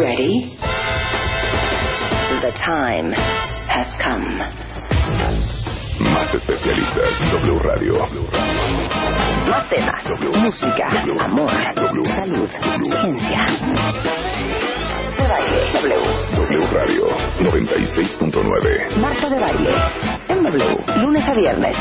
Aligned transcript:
Ready? 0.00 0.56
The 2.40 2.52
time 2.56 3.12
has 3.68 3.86
come. 4.00 4.24
Más 6.00 6.34
especialistas, 6.34 7.10
W 7.32 7.58
Radio. 7.58 8.06
Más 9.50 9.68
temas, 9.68 10.02
música, 10.40 10.88
amor, 11.20 11.50
salud, 12.16 12.48
ciencia. 13.02 13.44
De 15.18 15.28
baile, 15.28 15.60
W. 15.74 15.96
W 16.36 16.66
Radio 16.72 17.04
96.9. 17.40 18.96
Marta 18.96 19.28
de 19.28 19.38
baile, 19.38 19.74
en 20.28 20.42
W, 20.42 20.84
lunes 21.02 21.28
a 21.28 21.34
viernes. 21.34 21.76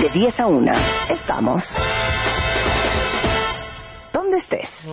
De 0.00 0.08
10 0.08 0.40
a 0.40 0.46
1, 0.46 0.72
estamos. 1.08 1.62
¿Dónde 4.48 4.62
estés? 4.62 4.86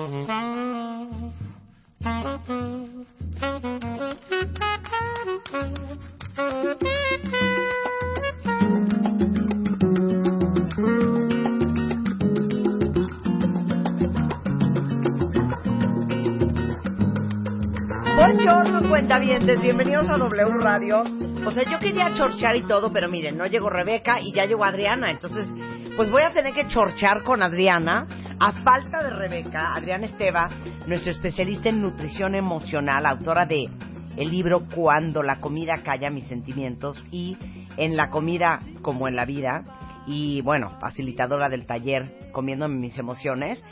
Buongiorno, 18.15 18.89
cuentavientes, 18.89 19.61
bienvenidos 19.61 20.09
a 20.09 20.17
W 20.17 20.45
Radio. 20.59 21.03
O 21.45 21.51
sea, 21.51 21.63
yo 21.69 21.77
quería 21.79 22.13
chorchear 22.15 22.55
y 22.55 22.63
todo, 22.63 22.91
pero 22.91 23.09
miren, 23.09 23.37
no 23.37 23.45
llegó 23.45 23.69
Rebeca 23.69 24.19
y 24.21 24.33
ya 24.33 24.45
llegó 24.45 24.63
Adriana, 24.63 25.11
entonces, 25.11 25.47
pues 25.95 26.09
voy 26.09 26.23
a 26.23 26.33
tener 26.33 26.53
que 26.53 26.67
chorchear 26.67 27.23
con 27.23 27.43
Adriana. 27.43 28.07
A 28.39 28.51
falta 28.63 29.03
de 29.03 29.11
Rebeca, 29.11 29.75
Adriana 29.75 30.05
Esteva, 30.05 30.49
nuestra 30.87 31.11
especialista 31.11 31.69
en 31.69 31.81
nutrición 31.81 32.35
emocional, 32.35 33.05
autora 33.05 33.45
de 33.45 33.69
el 34.17 34.29
libro 34.29 34.63
Cuando 34.73 35.23
la 35.23 35.39
comida 35.39 35.81
calla 35.83 36.09
mis 36.09 36.27
sentimientos 36.27 37.03
y 37.11 37.37
en 37.77 37.95
la 37.95 38.09
comida 38.09 38.59
como 38.81 39.07
en 39.07 39.15
la 39.15 39.25
vida 39.25 39.63
y 40.05 40.41
bueno, 40.41 40.71
facilitadora 40.79 41.47
del 41.47 41.65
taller 41.65 42.17
Comiéndome 42.31 42.75
mis 42.75 42.97
emociones. 42.97 43.63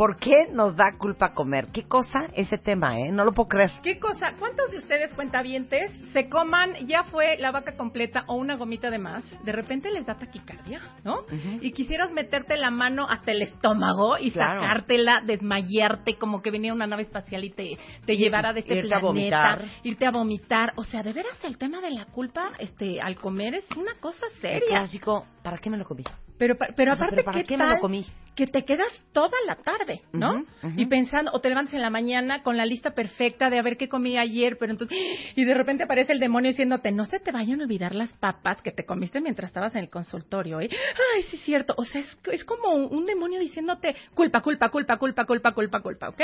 ¿Por 0.00 0.16
qué 0.16 0.46
nos 0.50 0.74
da 0.76 0.96
culpa 0.96 1.34
comer? 1.34 1.66
¿Qué 1.74 1.82
cosa 1.86 2.30
ese 2.34 2.56
tema, 2.56 2.98
eh? 2.98 3.12
No 3.12 3.22
lo 3.22 3.32
puedo 3.32 3.50
creer. 3.50 3.70
¿Qué 3.82 3.98
cosa? 3.98 4.32
¿Cuántos 4.38 4.70
de 4.70 4.78
ustedes 4.78 5.12
cuentavientes 5.14 5.92
se 6.14 6.26
coman, 6.30 6.72
ya 6.86 7.04
fue 7.04 7.36
la 7.36 7.50
vaca 7.50 7.76
completa 7.76 8.24
o 8.26 8.36
una 8.36 8.56
gomita 8.56 8.88
de 8.88 8.96
más? 8.96 9.22
De 9.44 9.52
repente 9.52 9.90
les 9.90 10.06
da 10.06 10.14
taquicardia, 10.14 10.80
¿no? 11.04 11.26
Y 11.60 11.72
quisieras 11.72 12.10
meterte 12.12 12.56
la 12.56 12.70
mano 12.70 13.06
hasta 13.10 13.32
el 13.32 13.42
estómago 13.42 14.16
y 14.18 14.30
Claro. 14.30 14.62
sacártela, 14.62 15.20
desmayarte, 15.26 16.14
como 16.14 16.40
que 16.40 16.50
venía 16.50 16.72
una 16.72 16.86
nave 16.86 17.02
espacial 17.02 17.44
y 17.44 17.50
te, 17.50 17.76
te 18.06 18.16
llevara 18.16 18.54
de 18.54 18.60
este 18.60 18.76
Irte 18.78 18.94
a 18.94 19.00
planeta, 19.00 19.06
vomitar. 19.06 19.64
irte 19.82 20.06
a 20.06 20.10
vomitar. 20.12 20.72
O 20.76 20.84
sea, 20.84 21.02
de 21.02 21.12
veras 21.12 21.44
el 21.44 21.58
tema 21.58 21.82
de 21.82 21.90
la 21.90 22.06
culpa 22.06 22.52
este, 22.58 23.02
al 23.02 23.16
comer 23.16 23.52
es 23.54 23.68
una 23.76 23.92
cosa 24.00 24.24
El 24.32 24.40
seria. 24.40 24.66
clásico, 24.78 25.26
¿para 25.42 25.58
qué 25.58 25.68
me 25.68 25.76
lo 25.76 25.84
comí? 25.84 26.04
Pero, 26.40 26.56
pero 26.74 26.94
O 26.94 26.96
sea, 26.96 27.04
aparte, 27.04 27.16
¿pero 27.16 27.24
para 27.26 27.38
¿qué 27.38 27.44
qué 27.44 27.58
me 27.58 27.64
tal 27.64 27.74
lo 27.74 27.80
comí? 27.80 28.06
que 28.34 28.46
te 28.46 28.64
quedas 28.64 29.04
toda 29.12 29.36
la 29.46 29.56
tarde, 29.56 30.00
¿no? 30.14 30.46
Y 30.76 30.86
pensando, 30.86 31.30
o 31.34 31.40
te 31.42 31.50
levantas 31.50 31.74
en 31.74 31.82
la 31.82 31.90
mañana 31.90 32.42
con 32.42 32.56
la 32.56 32.64
lista 32.64 32.92
perfecta 32.92 33.50
de 33.50 33.58
a 33.58 33.62
ver 33.62 33.76
qué 33.76 33.90
comí 33.90 34.16
ayer, 34.16 34.56
pero 34.58 34.72
entonces, 34.72 34.96
y 35.36 35.44
de 35.44 35.52
repente 35.52 35.84
aparece 35.84 36.12
el 36.14 36.18
demonio 36.20 36.50
diciéndote, 36.50 36.92
no 36.92 37.04
se 37.04 37.18
te 37.20 37.30
vayan 37.30 37.60
a 37.60 37.64
olvidar 37.64 37.94
las 37.94 38.10
papas 38.14 38.62
que 38.62 38.72
te 38.72 38.86
comiste 38.86 39.20
mientras 39.20 39.50
estabas 39.50 39.74
en 39.74 39.82
el 39.82 39.90
consultorio, 39.90 40.62
¿eh? 40.62 40.70
Ay, 41.14 41.22
sí 41.24 41.36
es 41.36 41.42
cierto, 41.42 41.74
o 41.76 41.84
sea, 41.84 42.00
es, 42.00 42.18
es 42.32 42.44
como 42.46 42.70
un, 42.70 42.90
un 42.90 43.04
demonio 43.04 43.38
diciéndote, 43.38 43.94
culpa, 44.14 44.40
culpa, 44.40 44.70
culpa, 44.70 44.96
culpa, 44.96 45.26
culpa, 45.26 45.52
culpa, 45.52 45.80
culpa, 45.82 46.08
¿ok? 46.08 46.22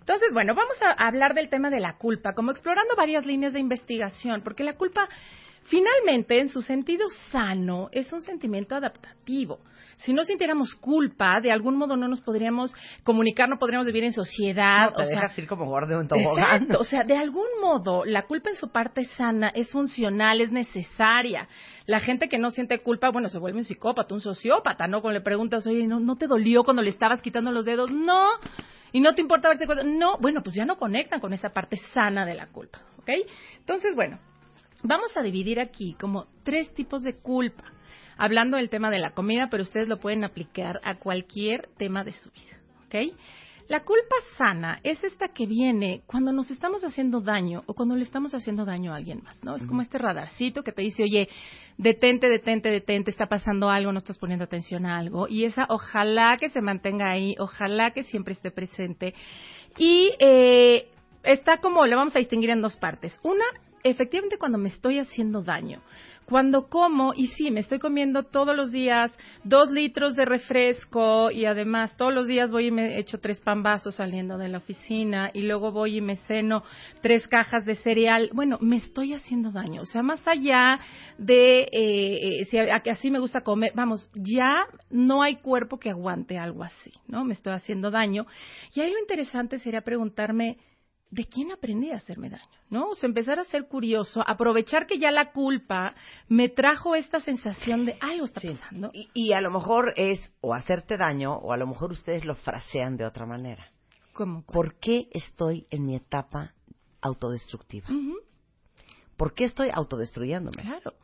Entonces, 0.00 0.28
bueno, 0.34 0.54
vamos 0.54 0.76
a 0.82 1.06
hablar 1.06 1.32
del 1.32 1.48
tema 1.48 1.70
de 1.70 1.80
la 1.80 1.96
culpa, 1.96 2.34
como 2.34 2.50
explorando 2.50 2.94
varias 2.96 3.24
líneas 3.24 3.54
de 3.54 3.60
investigación, 3.60 4.42
porque 4.42 4.64
la 4.64 4.74
culpa 4.74 5.08
Finalmente, 5.64 6.38
en 6.38 6.48
su 6.48 6.62
sentido 6.62 7.08
sano, 7.30 7.88
es 7.92 8.12
un 8.12 8.20
sentimiento 8.20 8.74
adaptativo. 8.74 9.60
Si 9.96 10.12
no 10.12 10.24
sintiéramos 10.24 10.74
culpa, 10.74 11.40
de 11.40 11.50
algún 11.50 11.76
modo 11.76 11.96
no 11.96 12.08
nos 12.08 12.20
podríamos 12.20 12.74
comunicar, 13.02 13.48
no 13.48 13.58
podríamos 13.58 13.86
vivir 13.86 14.04
en 14.04 14.12
sociedad. 14.12 14.90
No, 14.90 14.96
te 14.96 15.02
o 15.02 15.06
sea, 15.06 15.30
ir 15.36 15.46
como 15.46 15.66
gordo 15.66 16.00
en 16.00 16.08
tobogán. 16.08 16.62
Exacto, 16.62 16.80
o 16.80 16.84
sea, 16.84 17.04
de 17.04 17.16
algún 17.16 17.46
modo 17.62 18.04
la 18.04 18.22
culpa 18.22 18.50
en 18.50 18.56
su 18.56 18.70
parte 18.70 19.04
sana 19.04 19.50
es 19.54 19.70
funcional, 19.70 20.40
es 20.40 20.50
necesaria. 20.50 21.48
La 21.86 22.00
gente 22.00 22.28
que 22.28 22.38
no 22.38 22.50
siente 22.50 22.80
culpa, 22.80 23.10
bueno, 23.10 23.28
se 23.28 23.38
vuelve 23.38 23.58
un 23.58 23.64
psicópata, 23.64 24.14
un 24.14 24.20
sociópata, 24.20 24.86
¿no? 24.86 25.00
Cuando 25.00 25.18
le 25.18 25.24
preguntas, 25.24 25.66
oye, 25.66 25.86
¿no, 25.86 26.00
no 26.00 26.16
te 26.16 26.26
dolió 26.26 26.64
cuando 26.64 26.82
le 26.82 26.90
estabas 26.90 27.22
quitando 27.22 27.52
los 27.52 27.64
dedos? 27.64 27.90
No. 27.90 28.26
Y 28.92 29.00
no 29.00 29.14
te 29.14 29.22
importa 29.22 29.48
verse. 29.48 29.66
No, 29.84 30.18
bueno, 30.18 30.42
pues 30.42 30.54
ya 30.54 30.64
no 30.64 30.76
conectan 30.76 31.20
con 31.20 31.32
esa 31.32 31.50
parte 31.50 31.76
sana 31.92 32.26
de 32.26 32.34
la 32.34 32.48
culpa, 32.48 32.80
¿ok? 32.98 33.10
Entonces, 33.58 33.94
bueno, 33.94 34.18
vamos 34.84 35.16
a 35.16 35.22
dividir 35.22 35.58
aquí 35.58 35.96
como 35.98 36.26
tres 36.44 36.72
tipos 36.74 37.02
de 37.02 37.14
culpa. 37.14 37.64
Hablando 38.16 38.56
del 38.56 38.70
tema 38.70 38.90
de 38.90 39.00
la 39.00 39.10
comida, 39.10 39.48
pero 39.50 39.64
ustedes 39.64 39.88
lo 39.88 39.96
pueden 39.96 40.22
aplicar 40.22 40.80
a 40.84 40.94
cualquier 40.94 41.68
tema 41.76 42.04
de 42.04 42.12
su 42.12 42.30
vida, 42.30 42.60
¿ok? 42.86 43.16
La 43.66 43.80
culpa 43.80 44.14
sana 44.36 44.78
es 44.84 45.02
esta 45.02 45.28
que 45.28 45.46
viene 45.46 46.02
cuando 46.06 46.32
nos 46.32 46.50
estamos 46.50 46.84
haciendo 46.84 47.20
daño 47.22 47.64
o 47.66 47.74
cuando 47.74 47.96
le 47.96 48.02
estamos 48.02 48.34
haciendo 48.34 48.66
daño 48.66 48.92
a 48.92 48.96
alguien 48.96 49.22
más, 49.24 49.42
¿no? 49.42 49.56
Es 49.56 49.66
como 49.66 49.80
este 49.80 49.98
radarcito 49.98 50.62
que 50.62 50.70
te 50.70 50.82
dice, 50.82 51.02
oye, 51.02 51.28
detente, 51.78 52.28
detente, 52.28 52.68
detente, 52.68 53.10
está 53.10 53.26
pasando 53.26 53.70
algo, 53.70 53.90
no 53.90 53.98
estás 53.98 54.18
poniendo 54.18 54.44
atención 54.44 54.84
a 54.84 54.98
algo. 54.98 55.28
Y 55.28 55.44
esa 55.44 55.66
ojalá 55.70 56.36
que 56.38 56.50
se 56.50 56.60
mantenga 56.60 57.10
ahí, 57.10 57.34
ojalá 57.38 57.92
que 57.92 58.02
siempre 58.02 58.34
esté 58.34 58.50
presente. 58.50 59.14
Y 59.78 60.12
eh, 60.20 60.88
está 61.22 61.56
como, 61.56 61.86
le 61.86 61.96
vamos 61.96 62.14
a 62.14 62.18
distinguir 62.18 62.50
en 62.50 62.60
dos 62.60 62.76
partes. 62.76 63.18
Una, 63.22 63.46
efectivamente 63.84 64.38
cuando 64.38 64.58
me 64.58 64.68
estoy 64.70 64.98
haciendo 64.98 65.42
daño. 65.42 65.80
Cuando 66.26 66.68
como, 66.70 67.12
y 67.14 67.26
sí, 67.26 67.50
me 67.50 67.60
estoy 67.60 67.78
comiendo 67.78 68.22
todos 68.22 68.56
los 68.56 68.72
días 68.72 69.14
dos 69.44 69.70
litros 69.70 70.16
de 70.16 70.24
refresco 70.24 71.30
y 71.30 71.44
además 71.44 71.94
todos 71.98 72.14
los 72.14 72.26
días 72.26 72.50
voy 72.50 72.68
y 72.68 72.70
me 72.70 72.98
echo 72.98 73.20
tres 73.20 73.42
pambazos 73.42 73.96
saliendo 73.96 74.38
de 74.38 74.48
la 74.48 74.58
oficina 74.58 75.30
y 75.34 75.42
luego 75.42 75.70
voy 75.70 75.98
y 75.98 76.00
me 76.00 76.16
ceno 76.16 76.62
tres 77.02 77.28
cajas 77.28 77.66
de 77.66 77.74
cereal. 77.74 78.30
Bueno, 78.32 78.56
me 78.62 78.76
estoy 78.76 79.12
haciendo 79.12 79.52
daño. 79.52 79.82
O 79.82 79.86
sea, 79.86 80.02
más 80.02 80.26
allá 80.26 80.80
de 81.18 81.68
eh, 81.70 82.40
eh, 82.40 82.44
si 82.46 82.58
así 82.58 83.10
me 83.10 83.18
gusta 83.18 83.42
comer, 83.42 83.72
vamos, 83.74 84.10
ya 84.14 84.66
no 84.88 85.20
hay 85.20 85.36
cuerpo 85.36 85.78
que 85.78 85.90
aguante 85.90 86.38
algo 86.38 86.62
así, 86.64 86.92
¿no? 87.06 87.24
Me 87.26 87.34
estoy 87.34 87.52
haciendo 87.52 87.90
daño. 87.90 88.26
Y 88.74 88.80
ahí 88.80 88.90
lo 88.90 88.98
interesante 88.98 89.58
sería 89.58 89.82
preguntarme, 89.82 90.56
¿de 91.14 91.24
quién 91.26 91.52
aprendí 91.52 91.90
a 91.92 91.96
hacerme 91.96 92.28
daño? 92.28 92.42
¿No? 92.70 92.90
O 92.90 92.94
sea, 92.96 93.06
empezar 93.08 93.38
a 93.38 93.44
ser 93.44 93.68
curioso, 93.68 94.22
aprovechar 94.26 94.86
que 94.86 94.98
ya 94.98 95.10
la 95.12 95.30
culpa 95.32 95.94
me 96.28 96.48
trajo 96.48 96.96
esta 96.96 97.20
sensación 97.20 97.84
de 97.84 97.96
algo 98.00 98.24
está 98.24 98.40
Sí. 98.40 98.48
pasando. 98.48 98.90
Y, 98.92 99.08
y 99.14 99.32
a 99.32 99.40
lo 99.40 99.50
mejor 99.52 99.94
es 99.96 100.32
o 100.40 100.54
hacerte 100.54 100.96
daño 100.96 101.34
o 101.36 101.52
a 101.52 101.56
lo 101.56 101.66
mejor 101.68 101.92
ustedes 101.92 102.24
lo 102.24 102.34
frasean 102.34 102.96
de 102.96 103.06
otra 103.06 103.26
manera. 103.26 103.70
¿Cómo? 104.12 104.44
¿Por 104.46 104.78
qué 104.80 105.08
estoy 105.12 105.66
en 105.70 105.86
mi 105.86 105.94
etapa 105.96 106.52
autodestructiva? 107.00 107.86
¿Por 109.16 109.34
qué 109.34 109.44
estoy 109.44 109.68
autodestruyéndome? 109.72 110.56
Claro, 110.62 110.94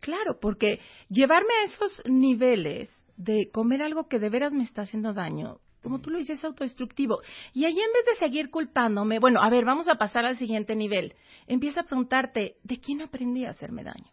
claro, 0.00 0.38
porque 0.40 0.80
llevarme 1.08 1.54
a 1.62 1.64
esos 1.66 2.02
niveles 2.06 2.90
de 3.16 3.50
comer 3.52 3.82
algo 3.82 4.08
que 4.08 4.18
de 4.18 4.28
veras 4.30 4.52
me 4.52 4.64
está 4.64 4.82
haciendo 4.82 5.12
daño, 5.12 5.58
como 5.82 6.00
tú 6.00 6.10
lo 6.10 6.18
dices, 6.18 6.38
es 6.38 6.44
autodestructivo. 6.44 7.20
Y 7.52 7.64
ahí 7.64 7.72
en 7.72 7.92
vez 7.92 8.04
de 8.06 8.14
seguir 8.18 8.50
culpándome, 8.50 9.18
bueno, 9.18 9.40
a 9.42 9.50
ver, 9.50 9.64
vamos 9.64 9.88
a 9.88 9.96
pasar 9.96 10.24
al 10.24 10.36
siguiente 10.36 10.76
nivel. 10.76 11.14
Empieza 11.46 11.80
a 11.80 11.84
preguntarte, 11.84 12.56
¿de 12.62 12.80
quién 12.80 13.02
aprendí 13.02 13.44
a 13.44 13.50
hacerme 13.50 13.82
daño? 13.82 14.12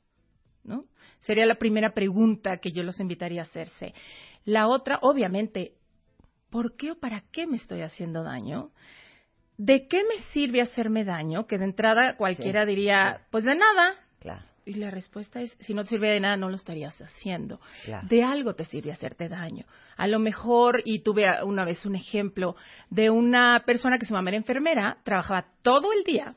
¿No? 0.64 0.86
Sería 1.20 1.46
la 1.46 1.56
primera 1.56 1.94
pregunta 1.94 2.58
que 2.58 2.72
yo 2.72 2.84
los 2.84 3.00
invitaría 3.00 3.42
a 3.42 3.44
hacerse. 3.44 3.94
La 4.46 4.68
otra, 4.68 5.00
obviamente, 5.02 5.74
¿por 6.50 6.76
qué 6.76 6.92
o 6.92 7.00
para 7.00 7.24
qué 7.32 7.46
me 7.46 7.58
estoy 7.58 7.82
haciendo 7.82 8.24
daño? 8.24 8.72
¿De 9.58 9.88
qué 9.88 10.04
me 10.04 10.20
sirve 10.32 10.62
hacerme 10.62 11.04
daño? 11.04 11.46
Que 11.46 11.58
de 11.58 11.66
entrada 11.66 12.16
cualquiera 12.18 12.66
diría, 12.66 13.28
pues 13.30 13.44
de 13.44 13.56
nada. 13.56 13.96
Y 14.70 14.76
la 14.76 14.92
respuesta 14.92 15.42
es, 15.42 15.58
si 15.60 15.74
no 15.74 15.84
te 15.84 15.90
sirve 15.90 16.12
de 16.12 16.20
nada, 16.20 16.38
no 16.38 16.48
lo 16.48 16.56
estarías 16.56 17.02
haciendo. 17.02 17.60
Claro. 17.86 18.08
De 18.08 18.24
algo 18.24 18.54
te 18.54 18.66
sirve 18.66 18.92
hacerte 18.92 19.28
daño. 19.28 19.66
A 19.98 20.08
lo 20.08 20.20
mejor, 20.20 20.84
y 20.86 21.00
tuve 21.00 21.26
una 21.44 21.66
vez 21.66 21.88
un 21.88 21.96
ejemplo 21.96 22.56
de 22.92 23.10
una 23.10 23.64
persona 23.66 23.98
que 23.98 24.06
su 24.06 24.14
mamá 24.14 24.30
era 24.30 24.38
enfermera, 24.38 25.00
trabajaba 25.04 25.48
todo 25.64 25.92
el 25.92 26.04
día, 26.04 26.36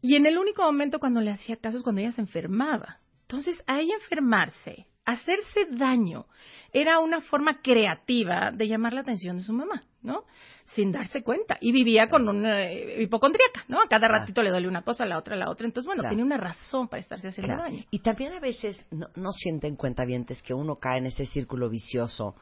y 0.00 0.14
en 0.14 0.26
el 0.26 0.38
único 0.38 0.62
momento 0.62 1.00
cuando 1.00 1.20
le 1.20 1.32
hacía 1.32 1.56
caso 1.56 1.78
es 1.78 1.82
cuando 1.82 2.00
ella 2.00 2.12
se 2.12 2.20
enfermaba. 2.20 3.00
Entonces, 3.22 3.62
ahí 3.66 3.90
enfermarse, 3.90 4.86
hacerse 5.12 5.66
daño, 5.70 6.26
era 6.72 7.00
una 7.00 7.20
forma 7.20 7.60
creativa 7.62 8.50
de 8.52 8.68
llamar 8.68 8.92
la 8.92 9.00
atención 9.00 9.36
de 9.36 9.42
su 9.42 9.52
mamá, 9.52 9.82
¿no? 10.02 10.24
Sin 10.64 10.92
darse 10.92 11.22
cuenta. 11.22 11.58
Y 11.60 11.72
vivía 11.72 12.08
con 12.08 12.28
una 12.28 12.62
eh, 12.62 13.02
hipocondríaca, 13.02 13.64
¿no? 13.68 13.80
A 13.80 13.88
cada 13.88 14.06
ratito 14.06 14.42
le 14.42 14.50
duele 14.50 14.68
una 14.68 14.82
cosa, 14.82 15.04
la 15.04 15.18
otra, 15.18 15.34
la 15.36 15.50
otra. 15.50 15.66
Entonces, 15.66 15.86
bueno, 15.86 16.02
Claro. 16.02 16.12
tenía 16.12 16.24
una 16.24 16.36
razón 16.36 16.86
para 16.88 17.00
estarse 17.00 17.28
haciendo 17.28 17.54
Claro. 17.54 17.62
daño. 17.70 17.84
Y 17.90 17.98
también 18.00 18.32
a 18.34 18.40
veces 18.40 18.86
no, 18.92 19.08
no 19.16 19.32
sienten 19.32 19.74
cuentavientes 19.76 20.40
que 20.42 20.54
uno 20.54 20.76
cae 20.76 20.98
en 20.98 21.06
ese 21.06 21.26
círculo 21.26 21.68
vicioso 21.68 22.36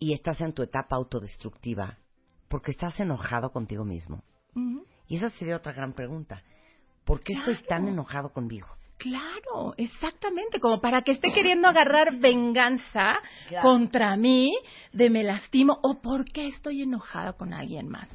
y 0.00 0.12
estás 0.12 0.40
en 0.40 0.52
tu 0.52 0.62
etapa 0.62 0.96
autodestructiva 0.96 1.98
porque 2.48 2.72
estás 2.72 2.98
enojado 3.00 3.50
contigo 3.50 3.84
mismo. 3.84 4.22
Y 5.08 5.16
esa 5.16 5.30
sería 5.30 5.56
otra 5.56 5.72
gran 5.72 5.92
pregunta. 5.92 6.42
¿Por 7.04 7.20
qué 7.22 7.34
estoy 7.34 7.58
tan 7.68 7.86
enojado 7.88 8.32
conmigo? 8.32 8.68
Claro, 8.96 9.74
exactamente, 9.76 10.60
como 10.60 10.80
para 10.80 11.02
que 11.02 11.12
esté 11.12 11.32
queriendo 11.32 11.68
agarrar 11.68 12.16
venganza 12.16 13.18
Claro. 13.48 13.68
contra 13.68 14.16
mí 14.16 14.56
de 14.92 15.10
me 15.10 15.24
lastimo 15.24 15.78
o 15.82 16.00
por 16.00 16.24
qué 16.24 16.46
estoy 16.46 16.82
enojada 16.82 17.32
con 17.32 17.52
alguien 17.52 17.88
más. 17.88 18.08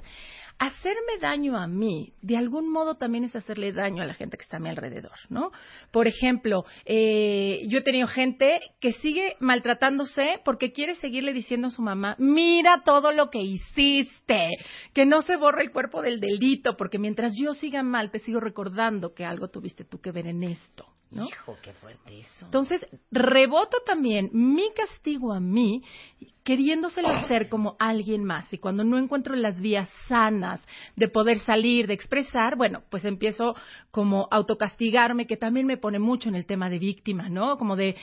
Hacerme 0.59 1.17
daño 1.21 1.57
a 1.57 1.67
mí, 1.67 2.13
de 2.21 2.35
algún 2.35 2.69
modo 2.69 2.95
también 2.95 3.23
es 3.23 3.35
hacerle 3.35 3.71
daño 3.71 4.03
a 4.03 4.05
la 4.05 4.13
gente 4.13 4.35
que 4.35 4.43
está 4.43 4.57
a 4.57 4.59
mi 4.59 4.67
alrededor, 4.67 5.17
¿no? 5.29 5.51
Por 5.91 6.07
ejemplo, 6.07 6.65
eh, 6.83 7.61
yo 7.67 7.79
he 7.79 7.83
tenido 7.83 8.07
gente 8.07 8.59
que 8.81 8.91
sigue 8.91 9.37
maltratándose 9.39 10.41
porque 10.43 10.73
quiere 10.73 10.95
seguirle 10.95 11.31
diciendo 11.31 11.67
a 11.67 11.71
su 11.71 11.81
mamá, 11.81 12.15
mira 12.19 12.81
todo 12.83 13.13
lo 13.13 13.29
que 13.29 13.41
hiciste, 13.41 14.49
que 14.93 15.05
no 15.05 15.21
se 15.21 15.37
borre 15.37 15.63
el 15.63 15.71
cuerpo 15.71 16.01
del 16.01 16.19
delito, 16.19 16.75
porque 16.75 16.99
mientras 16.99 17.31
yo 17.39 17.53
siga 17.53 17.81
mal, 17.81 18.11
te 18.11 18.19
sigo 18.19 18.41
recordando 18.41 19.13
que 19.13 19.23
algo 19.23 19.47
tuviste 19.47 19.85
tú 19.85 20.01
que 20.01 20.11
ver 20.11 20.27
en 20.27 20.43
esto, 20.43 20.85
¿no? 21.11 21.25
Hijo, 21.25 21.57
qué 21.61 21.73
fuerte 21.73 22.19
eso. 22.19 22.45
Entonces, 22.45 22.85
reboto 23.11 23.77
también 23.85 24.29
mi 24.33 24.71
castigo 24.73 25.33
a 25.33 25.39
mí, 25.39 25.83
queriéndoselo 26.49 27.09
hacer 27.09 27.47
como 27.47 27.75
alguien 27.77 28.23
más. 28.23 28.51
Y 28.51 28.57
cuando 28.57 28.83
no 28.83 28.97
encuentro 28.97 29.35
las 29.35 29.61
vías 29.61 29.87
sanas 30.07 30.59
de 30.95 31.07
poder 31.07 31.37
salir, 31.37 31.85
de 31.85 31.93
expresar, 31.93 32.55
bueno, 32.55 32.81
pues 32.89 33.05
empiezo 33.05 33.53
como 33.91 34.27
autocastigarme, 34.31 35.27
que 35.27 35.37
también 35.37 35.67
me 35.67 35.77
pone 35.77 35.99
mucho 35.99 36.27
en 36.27 36.33
el 36.33 36.47
tema 36.47 36.71
de 36.71 36.79
víctima, 36.79 37.29
¿no? 37.29 37.59
Como 37.59 37.75
de, 37.75 37.95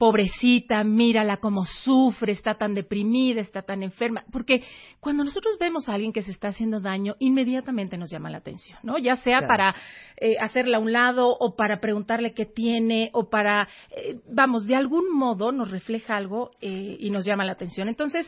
pobrecita, 0.00 0.82
mírala 0.82 1.36
cómo 1.36 1.66
sufre, 1.66 2.32
está 2.32 2.54
tan 2.54 2.72
deprimida, 2.72 3.42
está 3.42 3.60
tan 3.60 3.82
enferma. 3.82 4.24
Porque 4.32 4.64
cuando 4.98 5.22
nosotros 5.22 5.58
vemos 5.60 5.86
a 5.86 5.92
alguien 5.92 6.14
que 6.14 6.22
se 6.22 6.30
está 6.30 6.48
haciendo 6.48 6.80
daño, 6.80 7.16
inmediatamente 7.18 7.98
nos 7.98 8.10
llama 8.10 8.30
la 8.30 8.38
atención, 8.38 8.78
¿no? 8.82 8.96
Ya 8.96 9.16
sea 9.16 9.40
Claro. 9.40 9.46
para 9.48 9.74
eh, 10.16 10.36
hacerla 10.40 10.78
a 10.78 10.80
un 10.80 10.94
lado 10.94 11.36
o 11.38 11.54
para 11.54 11.80
preguntarle 11.80 12.32
qué 12.32 12.46
tiene 12.46 13.10
o 13.12 13.28
para, 13.28 13.68
eh, 13.90 14.18
vamos, 14.32 14.66
de 14.66 14.74
algún 14.74 15.12
modo 15.12 15.52
nos 15.52 15.70
refleja 15.70 16.16
algo 16.16 16.50
eh, 16.62 16.96
y 16.98 17.10
nos 17.10 17.26
llama 17.26 17.44
la 17.44 17.52
atención. 17.52 17.89
Entonces, 17.90 18.26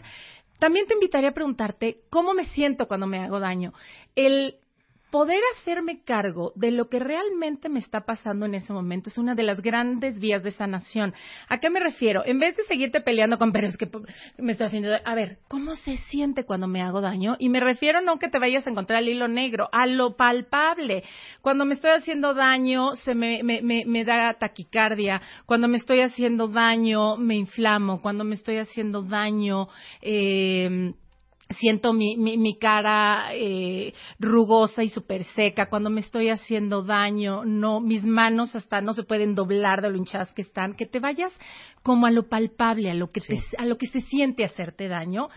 también 0.58 0.86
te 0.86 0.94
invitaría 0.94 1.30
a 1.30 1.34
preguntarte 1.34 2.02
cómo 2.10 2.34
me 2.34 2.44
siento 2.44 2.86
cuando 2.86 3.06
me 3.06 3.18
hago 3.18 3.40
daño. 3.40 3.72
El 4.14 4.56
poder 5.12 5.40
hacerme 5.58 6.00
cargo 6.04 6.54
de 6.56 6.70
lo 6.70 6.88
que 6.88 6.98
realmente 6.98 7.68
me 7.68 7.80
está 7.80 8.00
pasando 8.06 8.46
en 8.46 8.54
ese 8.54 8.72
momento 8.72 9.10
es 9.10 9.18
una 9.18 9.34
de 9.34 9.42
las 9.42 9.60
grandes 9.60 10.18
vías 10.18 10.42
de 10.42 10.50
sanación. 10.52 11.12
¿A 11.50 11.58
qué 11.58 11.68
me 11.68 11.80
refiero? 11.80 12.22
En 12.24 12.38
vez 12.38 12.56
de 12.56 12.64
seguirte 12.64 13.02
peleando 13.02 13.38
con, 13.38 13.52
pero 13.52 13.68
que 13.78 13.86
po- 13.86 14.00
me 14.38 14.52
estoy 14.52 14.68
haciendo, 14.68 14.88
a 15.04 15.14
ver, 15.14 15.36
¿cómo 15.48 15.76
se 15.76 15.98
siente 15.98 16.44
cuando 16.44 16.66
me 16.66 16.80
hago 16.80 17.02
daño? 17.02 17.36
Y 17.38 17.50
me 17.50 17.60
refiero 17.60 18.00
no 18.00 18.18
que 18.18 18.28
te 18.28 18.38
vayas 18.38 18.66
a 18.66 18.70
encontrar 18.70 19.02
el 19.02 19.10
hilo 19.10 19.28
negro, 19.28 19.68
a 19.70 19.86
lo 19.86 20.16
palpable. 20.16 21.04
Cuando 21.42 21.66
me 21.66 21.74
estoy 21.74 21.90
haciendo 21.90 22.32
daño, 22.32 22.96
se 22.96 23.14
me, 23.14 23.42
me, 23.42 23.60
me, 23.60 23.84
me 23.84 24.06
da 24.06 24.32
taquicardia. 24.32 25.20
Cuando 25.44 25.68
me 25.68 25.76
estoy 25.76 26.00
haciendo 26.00 26.48
daño, 26.48 27.18
me 27.18 27.34
inflamo. 27.36 28.00
Cuando 28.00 28.24
me 28.24 28.34
estoy 28.34 28.56
haciendo 28.56 29.02
daño, 29.02 29.68
eh, 30.00 30.94
siento 31.50 31.92
mi, 31.92 32.16
mi, 32.16 32.36
mi 32.38 32.56
cara 32.58 33.30
eh, 33.34 33.92
rugosa 34.18 34.82
y 34.82 34.88
súper 34.88 35.24
seca, 35.24 35.68
cuando 35.68 35.90
me 35.90 36.00
estoy 36.00 36.28
haciendo 36.28 36.82
daño, 36.82 37.44
no, 37.44 37.80
mis 37.80 38.04
manos 38.04 38.54
hasta 38.54 38.80
no 38.80 38.94
se 38.94 39.02
pueden 39.02 39.34
doblar 39.34 39.82
de 39.82 39.90
lo 39.90 39.96
hinchadas 39.96 40.32
que 40.32 40.42
están, 40.42 40.74
que 40.74 40.86
te 40.86 41.00
vayas 41.00 41.32
como 41.82 42.06
a 42.06 42.10
lo 42.10 42.28
palpable, 42.28 42.90
a 42.90 42.94
lo 42.94 43.08
que, 43.08 43.20
Sí. 43.20 43.36
te, 43.36 43.42
a 43.58 43.66
lo 43.66 43.76
que 43.76 43.86
se 43.86 44.00
siente 44.02 44.44
hacerte 44.44 44.88
daño. 44.88 45.28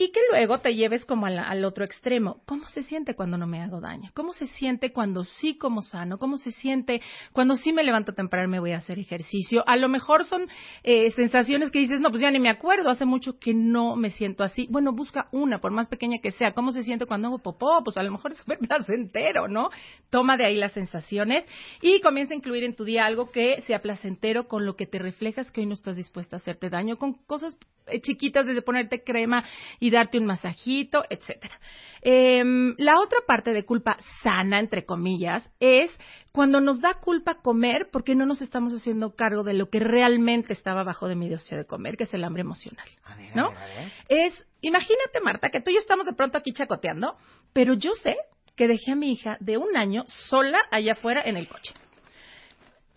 Y 0.00 0.12
que 0.12 0.20
luego 0.30 0.60
te 0.60 0.74
lleves 0.74 1.04
como 1.04 1.26
al 1.26 1.62
otro 1.62 1.84
extremo. 1.84 2.40
¿Cómo 2.46 2.66
se 2.68 2.82
siente 2.82 3.14
cuando 3.14 3.36
no 3.36 3.46
me 3.46 3.60
hago 3.60 3.82
daño? 3.82 4.10
¿Cómo 4.14 4.32
se 4.32 4.46
siente 4.46 4.94
cuando 4.94 5.24
sí 5.24 5.58
como 5.58 5.82
sano? 5.82 6.16
¿Cómo 6.16 6.38
se 6.38 6.52
siente 6.52 7.02
cuando 7.34 7.54
sí 7.56 7.70
me 7.70 7.84
levanto 7.84 8.14
temprano 8.14 8.48
y 8.48 8.50
me 8.50 8.60
voy 8.60 8.72
a 8.72 8.78
hacer 8.78 8.98
ejercicio? 8.98 9.62
A 9.68 9.76
lo 9.76 9.90
mejor 9.90 10.24
son 10.24 10.48
eh, 10.84 11.10
sensaciones 11.10 11.70
que 11.70 11.80
dices, 11.80 12.00
no, 12.00 12.08
pues 12.08 12.22
ya 12.22 12.30
ni 12.30 12.40
me 12.40 12.48
acuerdo, 12.48 12.88
hace 12.88 13.04
mucho 13.04 13.38
que 13.38 13.52
no 13.52 13.94
me 13.94 14.08
siento 14.08 14.42
así. 14.42 14.66
Bueno, 14.70 14.94
busca 14.94 15.28
una, 15.32 15.60
por 15.60 15.70
más 15.70 15.86
pequeña 15.88 16.16
que 16.22 16.30
sea. 16.30 16.52
¿Cómo 16.52 16.72
se 16.72 16.82
siente 16.82 17.04
cuando 17.04 17.28
hago 17.28 17.40
popó? 17.40 17.84
Pues 17.84 17.98
a 17.98 18.02
lo 18.02 18.10
mejor 18.10 18.32
es 18.32 18.38
súper 18.38 18.56
placentero, 18.58 19.48
¿no? 19.48 19.68
Toma 20.08 20.38
de 20.38 20.46
ahí 20.46 20.54
las 20.54 20.72
sensaciones 20.72 21.44
y 21.82 22.00
comienza 22.00 22.32
a 22.32 22.38
incluir 22.38 22.64
en 22.64 22.74
tu 22.74 22.84
día 22.84 23.04
algo 23.04 23.30
que 23.30 23.60
sea 23.66 23.82
placentero 23.82 24.48
con 24.48 24.64
lo 24.64 24.76
que 24.76 24.86
te 24.86 24.98
reflejas 24.98 25.50
que 25.50 25.60
hoy 25.60 25.66
no 25.66 25.74
estás 25.74 25.96
dispuesta 25.96 26.36
a 26.36 26.38
hacerte 26.38 26.70
daño, 26.70 26.96
con 26.96 27.12
cosas 27.26 27.54
eh, 27.90 28.00
chiquitas 28.00 28.46
desde 28.46 28.62
ponerte 28.62 29.02
crema 29.02 29.44
y 29.78 29.89
darte 29.90 30.18
un 30.18 30.26
masajito, 30.26 31.04
etcétera. 31.10 31.58
Em, 32.02 32.74
la 32.78 32.98
otra 32.98 33.18
parte 33.26 33.52
de 33.52 33.64
culpa 33.64 33.96
sana, 34.22 34.58
entre 34.58 34.86
comillas, 34.86 35.50
es 35.60 35.90
cuando 36.32 36.60
nos 36.60 36.80
da 36.80 36.94
culpa 36.94 37.42
comer 37.42 37.88
porque 37.92 38.14
no 38.14 38.24
nos 38.24 38.40
estamos 38.40 38.72
haciendo 38.72 39.14
cargo 39.14 39.42
de 39.42 39.54
lo 39.54 39.68
que 39.68 39.80
realmente 39.80 40.52
estaba 40.52 40.82
bajo 40.82 41.08
de 41.08 41.16
mi 41.16 41.28
deseo 41.28 41.58
de 41.58 41.66
comer, 41.66 41.96
que 41.96 42.04
es 42.04 42.14
el 42.14 42.24
hambre 42.24 42.40
emocional. 42.40 42.88
A 43.04 43.16
ver, 43.16 43.36
¿no? 43.36 43.48
a 43.48 43.50
ver, 43.50 43.58
a 43.58 43.80
ver. 43.80 43.92
Es, 44.08 44.46
imagínate, 44.62 45.20
Marta, 45.22 45.50
que 45.50 45.60
tú 45.60 45.70
y 45.70 45.74
yo 45.74 45.80
estamos 45.80 46.06
de 46.06 46.14
pronto 46.14 46.38
aquí 46.38 46.52
chacoteando, 46.52 47.16
pero 47.52 47.74
yo 47.74 47.92
sé 47.94 48.14
que 48.56 48.68
dejé 48.68 48.92
a 48.92 48.96
mi 48.96 49.12
hija 49.12 49.36
de 49.40 49.58
un 49.58 49.76
año 49.76 50.04
sola 50.06 50.58
allá 50.70 50.92
afuera 50.92 51.22
en 51.24 51.36
el 51.36 51.48
coche. 51.48 51.74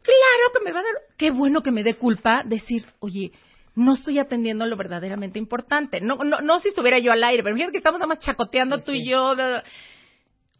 Claro 0.04 0.52
que 0.54 0.64
me 0.64 0.74
va 0.74 0.82
a 0.82 0.84
dar, 0.84 0.94
qué 1.18 1.32
bueno 1.32 1.62
que 1.62 1.72
me 1.72 1.84
dé 1.84 1.96
culpa 1.96 2.44
decir, 2.46 2.86
oye, 3.00 3.32
no 3.76 3.94
estoy 3.94 4.20
atendiendo 4.20 4.66
lo 4.66 4.76
verdaderamente 4.78 5.40
importante. 5.40 6.00
No, 6.02 6.16
no, 6.18 6.42
no 6.42 6.60
si 6.60 6.70
estuviera 6.70 7.00
yo 7.00 7.12
al 7.12 7.24
aire, 7.24 7.44
pero 7.44 7.56
fíjate 7.56 7.72
que 7.72 7.78
estamos 7.80 8.00
nada 8.00 8.08
más 8.08 8.20
chacoteando 8.20 8.78
Sí, 8.80 8.86
tú 8.86 8.92
sí. 8.92 8.98
y 9.00 9.10
yo. 9.10 9.36
bla, 9.36 9.48
bla. 9.48 9.64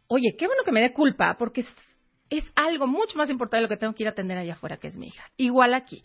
Oye, 0.08 0.34
qué 0.38 0.46
bueno 0.46 0.62
que 0.64 0.72
me 0.72 0.80
dé 0.80 0.92
culpa, 0.92 1.36
porque 1.38 1.62
es, 1.62 1.68
es 2.30 2.52
algo 2.56 2.86
mucho 2.86 3.16
más 3.16 3.30
importante 3.30 3.58
de 3.58 3.62
lo 3.62 3.68
que 3.68 3.76
tengo 3.76 3.94
que 3.94 4.02
ir 4.02 4.08
a 4.08 4.12
atender 4.12 4.36
allá 4.38 4.54
afuera, 4.54 4.76
que 4.76 4.88
es 4.88 4.96
mi 4.96 5.08
hija. 5.08 5.24
Igual 5.36 5.74
aquí. 5.74 6.02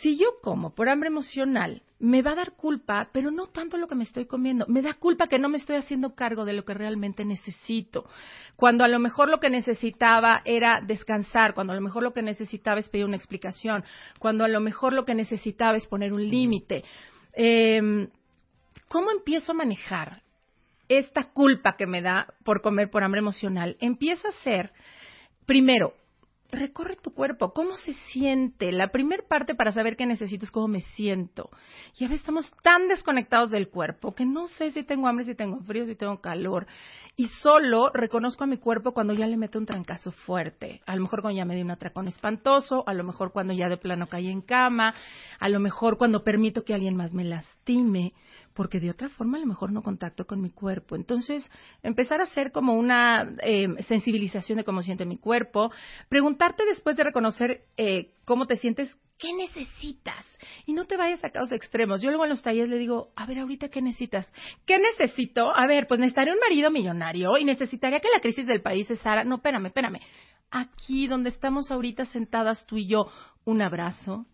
Si 0.00 0.16
yo 0.16 0.40
como 0.42 0.74
por 0.74 0.88
hambre 0.88 1.08
emocional, 1.08 1.82
me 1.98 2.22
va 2.22 2.32
a 2.32 2.36
dar 2.36 2.52
culpa, 2.52 3.08
pero 3.12 3.30
no 3.30 3.46
tanto 3.46 3.76
lo 3.76 3.86
que 3.86 3.94
me 3.94 4.04
estoy 4.04 4.26
comiendo. 4.26 4.66
Me 4.68 4.82
da 4.82 4.94
culpa 4.94 5.26
que 5.26 5.38
no 5.38 5.48
me 5.48 5.58
estoy 5.58 5.76
haciendo 5.76 6.14
cargo 6.14 6.44
de 6.44 6.52
lo 6.52 6.64
que 6.64 6.74
realmente 6.74 7.24
necesito. 7.24 8.08
Cuando 8.56 8.84
a 8.84 8.88
lo 8.88 8.98
mejor 8.98 9.28
lo 9.28 9.40
que 9.40 9.50
necesitaba 9.50 10.42
era 10.44 10.80
descansar, 10.86 11.54
cuando 11.54 11.72
a 11.72 11.76
lo 11.76 11.82
mejor 11.82 12.02
lo 12.02 12.12
que 12.12 12.22
necesitaba 12.22 12.80
es 12.80 12.88
pedir 12.88 13.06
una 13.06 13.16
explicación, 13.16 13.84
cuando 14.18 14.44
a 14.44 14.48
lo 14.48 14.60
mejor 14.60 14.92
lo 14.92 15.04
que 15.04 15.14
necesitaba 15.14 15.76
es 15.76 15.86
poner 15.86 16.12
un 16.12 16.28
límite. 16.28 16.84
Eh, 17.34 18.08
¿Cómo 18.88 19.10
empiezo 19.10 19.52
a 19.52 19.56
manejar 19.56 20.22
esta 20.88 21.32
culpa 21.32 21.76
que 21.76 21.86
me 21.86 22.02
da 22.02 22.34
por 22.44 22.60
comer 22.60 22.90
por 22.90 23.02
hambre 23.02 23.20
emocional? 23.20 23.76
Empieza 23.80 24.28
a 24.28 24.42
ser, 24.42 24.72
primero, 25.46 25.94
recorre 26.54 26.96
tu 26.96 27.12
cuerpo, 27.12 27.52
cómo 27.52 27.76
se 27.76 27.92
siente. 27.92 28.72
La 28.72 28.88
primer 28.88 29.26
parte 29.26 29.54
para 29.54 29.72
saber 29.72 29.96
qué 29.96 30.06
necesito 30.06 30.44
es 30.44 30.50
cómo 30.50 30.68
me 30.68 30.80
siento. 30.80 31.50
Y 31.98 32.04
a 32.04 32.08
veces 32.08 32.20
estamos 32.20 32.52
tan 32.62 32.88
desconectados 32.88 33.50
del 33.50 33.68
cuerpo 33.68 34.14
que 34.14 34.24
no 34.24 34.46
sé 34.46 34.70
si 34.70 34.82
tengo 34.82 35.08
hambre, 35.08 35.24
si 35.24 35.34
tengo 35.34 35.60
frío, 35.60 35.86
si 35.86 35.94
tengo 35.94 36.20
calor. 36.20 36.66
Y 37.16 37.28
solo 37.28 37.90
reconozco 37.90 38.44
a 38.44 38.46
mi 38.46 38.58
cuerpo 38.58 38.92
cuando 38.92 39.14
ya 39.14 39.26
le 39.26 39.36
meto 39.36 39.58
un 39.58 39.66
trancazo 39.66 40.12
fuerte. 40.12 40.80
A 40.86 40.96
lo 40.96 41.02
mejor 41.02 41.22
cuando 41.22 41.38
ya 41.38 41.44
me 41.44 41.54
di 41.54 41.62
un 41.62 41.70
atracón 41.70 42.08
espantoso, 42.08 42.84
a 42.86 42.94
lo 42.94 43.04
mejor 43.04 43.32
cuando 43.32 43.52
ya 43.52 43.68
de 43.68 43.76
plano 43.76 44.06
caí 44.06 44.28
en 44.28 44.40
cama, 44.40 44.94
a 45.38 45.48
lo 45.48 45.60
mejor 45.60 45.98
cuando 45.98 46.24
permito 46.24 46.64
que 46.64 46.74
alguien 46.74 46.96
más 46.96 47.12
me 47.12 47.24
lastime 47.24 48.14
porque 48.54 48.80
de 48.80 48.90
otra 48.90 49.08
forma 49.08 49.36
a 49.36 49.40
lo 49.40 49.46
mejor 49.46 49.72
no 49.72 49.82
contacto 49.82 50.26
con 50.26 50.40
mi 50.40 50.50
cuerpo. 50.50 50.96
Entonces, 50.96 51.50
empezar 51.82 52.20
a 52.20 52.24
hacer 52.24 52.52
como 52.52 52.74
una 52.74 53.34
eh, 53.42 53.68
sensibilización 53.88 54.58
de 54.58 54.64
cómo 54.64 54.82
siente 54.82 55.04
mi 55.04 55.18
cuerpo, 55.18 55.72
preguntarte 56.08 56.64
después 56.64 56.96
de 56.96 57.04
reconocer 57.04 57.64
eh, 57.76 58.14
cómo 58.24 58.46
te 58.46 58.56
sientes, 58.56 58.96
¿qué 59.18 59.32
necesitas? 59.34 60.24
Y 60.66 60.72
no 60.72 60.84
te 60.84 60.96
vayas 60.96 61.24
a 61.24 61.30
casos 61.30 61.52
extremos. 61.52 62.00
Yo 62.00 62.10
luego 62.10 62.24
en 62.24 62.30
los 62.30 62.42
talleres 62.42 62.70
le 62.70 62.78
digo, 62.78 63.12
a 63.16 63.26
ver, 63.26 63.40
ahorita, 63.40 63.68
¿qué 63.68 63.82
necesitas? 63.82 64.32
¿Qué 64.66 64.78
necesito? 64.78 65.54
A 65.54 65.66
ver, 65.66 65.86
pues 65.88 65.98
necesitaría 65.98 66.32
un 66.32 66.40
marido 66.40 66.70
millonario 66.70 67.36
y 67.38 67.44
necesitaría 67.44 67.98
que 67.98 68.08
la 68.14 68.20
crisis 68.20 68.46
del 68.46 68.62
país 68.62 68.86
cesara. 68.86 69.24
No, 69.24 69.36
espérame, 69.36 69.66
espérame. 69.66 70.00
aquí 70.50 71.08
donde 71.08 71.30
estamos 71.30 71.72
ahorita 71.72 72.04
sentadas 72.04 72.64
tú 72.66 72.76
y 72.76 72.86
yo, 72.86 73.08
un 73.44 73.60
abrazo, 73.62 74.26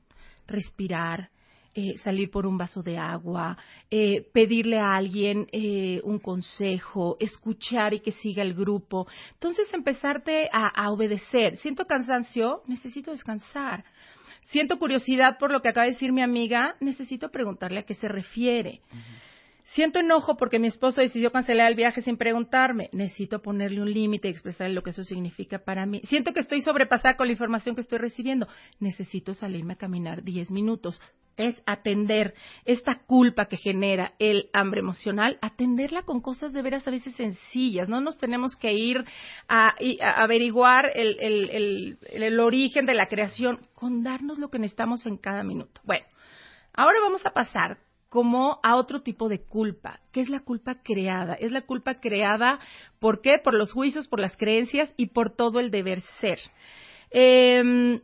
respirar, 0.46 1.30
eh, 1.72 1.96
salir 1.98 2.30
por 2.30 2.46
un 2.46 2.58
vaso 2.58 2.82
de 2.82 2.98
agua, 2.98 3.56
eh, 3.90 4.26
pedirle 4.32 4.78
a 4.78 4.96
alguien 4.96 5.46
eh, 5.52 6.00
un 6.02 6.18
consejo, 6.18 7.16
escuchar 7.20 7.94
y 7.94 8.00
que 8.00 8.10
siga 8.10 8.42
el 8.42 8.54
grupo. 8.54 9.06
Entonces, 9.34 9.72
empezarte 9.72 10.48
a, 10.52 10.90
obedecer. 10.90 11.56
Siento 11.58 11.84
cansancio, 11.86 12.62
necesito 12.66 13.12
descansar. 13.12 13.84
Siento 14.48 14.80
curiosidad 14.80 15.38
por 15.38 15.52
lo 15.52 15.62
que 15.62 15.68
acaba 15.68 15.86
de 15.86 15.92
decir 15.92 16.10
mi 16.10 16.22
amiga, 16.22 16.74
necesito 16.80 17.30
preguntarle 17.30 17.78
a 17.78 17.82
qué 17.84 17.94
se 17.94 18.08
refiere. 18.08 18.80
Siento 19.72 20.00
enojo 20.00 20.36
porque 20.36 20.58
mi 20.58 20.66
esposo 20.66 21.00
decidió 21.00 21.30
cancelar 21.30 21.70
el 21.70 21.76
viaje 21.76 22.02
sin 22.02 22.16
preguntarme. 22.16 22.90
Necesito 22.92 23.40
ponerle 23.40 23.80
un 23.80 23.92
límite 23.92 24.26
y 24.26 24.32
expresarle 24.32 24.74
lo 24.74 24.82
que 24.82 24.90
eso 24.90 25.04
significa 25.04 25.60
para 25.60 25.86
mí. 25.86 26.00
Siento 26.04 26.32
que 26.32 26.40
estoy 26.40 26.60
sobrepasada 26.60 27.16
con 27.16 27.28
la 27.28 27.32
información 27.32 27.76
que 27.76 27.80
estoy 27.82 27.98
recibiendo. 27.98 28.48
Necesito 28.80 29.32
salirme 29.32 29.74
a 29.74 29.76
caminar 29.76 30.24
10 30.24 30.50
minutos. 30.50 31.00
Es 31.36 31.62
atender 31.66 32.34
esta 32.64 32.96
culpa 33.06 33.46
que 33.46 33.56
genera 33.56 34.14
el 34.18 34.50
hambre 34.52 34.80
emocional, 34.80 35.38
atenderla 35.40 36.02
con 36.02 36.20
cosas 36.20 36.52
de 36.52 36.62
veras 36.62 36.88
a 36.88 36.90
veces 36.90 37.14
sencillas. 37.14 37.88
No 37.88 38.00
nos 38.00 38.18
tenemos 38.18 38.56
que 38.56 38.72
ir 38.72 39.04
a, 39.46 39.76
averiguar 40.16 40.90
el, 40.96 41.96
el 42.10 42.40
origen 42.40 42.86
de 42.86 42.94
la 42.94 43.06
creación 43.06 43.60
con 43.74 44.02
darnos 44.02 44.38
lo 44.38 44.50
que 44.50 44.58
necesitamos 44.58 45.06
en 45.06 45.16
cada 45.16 45.44
minuto. 45.44 45.80
Bueno, 45.84 46.06
ahora 46.74 46.98
vamos 47.00 47.24
a 47.24 47.30
pasar 47.30 47.78
como 48.10 48.58
a 48.64 48.74
otro 48.74 49.02
tipo 49.02 49.28
de 49.28 49.38
culpa, 49.38 50.00
que 50.12 50.20
es 50.20 50.28
la 50.28 50.40
culpa 50.40 50.74
creada. 50.82 51.34
Es 51.34 51.52
la 51.52 51.62
culpa 51.62 52.00
creada, 52.00 52.58
¿por 52.98 53.22
qué? 53.22 53.38
Por 53.42 53.54
los 53.54 53.72
juicios, 53.72 54.08
por 54.08 54.18
las 54.18 54.36
creencias 54.36 54.92
y 54.96 55.06
por 55.06 55.30
todo 55.30 55.60
el 55.60 55.70
deber 55.70 56.02
ser. 56.20 56.40
Em, 57.10 58.00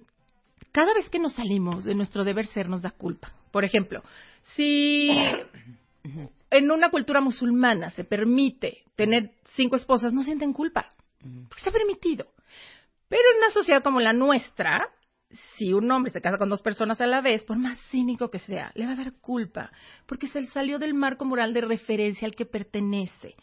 cada 0.70 0.94
vez 0.94 1.10
que 1.10 1.18
nos 1.18 1.34
salimos 1.34 1.84
de 1.84 1.96
nuestro 1.96 2.22
deber 2.22 2.46
ser 2.46 2.68
nos 2.68 2.82
da 2.82 2.92
culpa. 2.92 3.32
Por 3.50 3.64
ejemplo, 3.64 4.04
si 4.54 5.10
en 6.50 6.70
una 6.70 6.90
cultura 6.90 7.20
musulmana 7.20 7.90
se 7.90 8.04
permite 8.04 8.84
tener 8.94 9.32
cinco 9.54 9.74
esposas, 9.74 10.12
no 10.12 10.22
sienten 10.22 10.52
culpa, 10.52 10.86
porque 11.48 11.62
se 11.62 11.68
ha 11.68 11.72
permitido. 11.72 12.26
Pero 13.08 13.22
en 13.32 13.38
una 13.38 13.50
sociedad 13.50 13.82
como 13.82 13.98
la 13.98 14.12
nuestra, 14.12 14.88
si 15.58 15.72
un 15.72 15.90
hombre 15.90 16.12
se 16.12 16.20
casa 16.20 16.38
con 16.38 16.48
dos 16.48 16.62
personas 16.62 17.00
a 17.00 17.06
la 17.06 17.20
vez, 17.20 17.42
por 17.42 17.58
más 17.58 17.78
cínico 17.90 18.30
que 18.30 18.38
sea, 18.38 18.70
le 18.74 18.86
va 18.86 18.92
a 18.92 18.96
dar 18.96 19.12
culpa, 19.20 19.72
porque 20.06 20.28
se 20.28 20.44
salió 20.46 20.78
del 20.78 20.94
marco 20.94 21.24
moral 21.24 21.52
de 21.52 21.62
referencia 21.62 22.26
al 22.26 22.34
que 22.34 22.46
pertenece. 22.46 23.34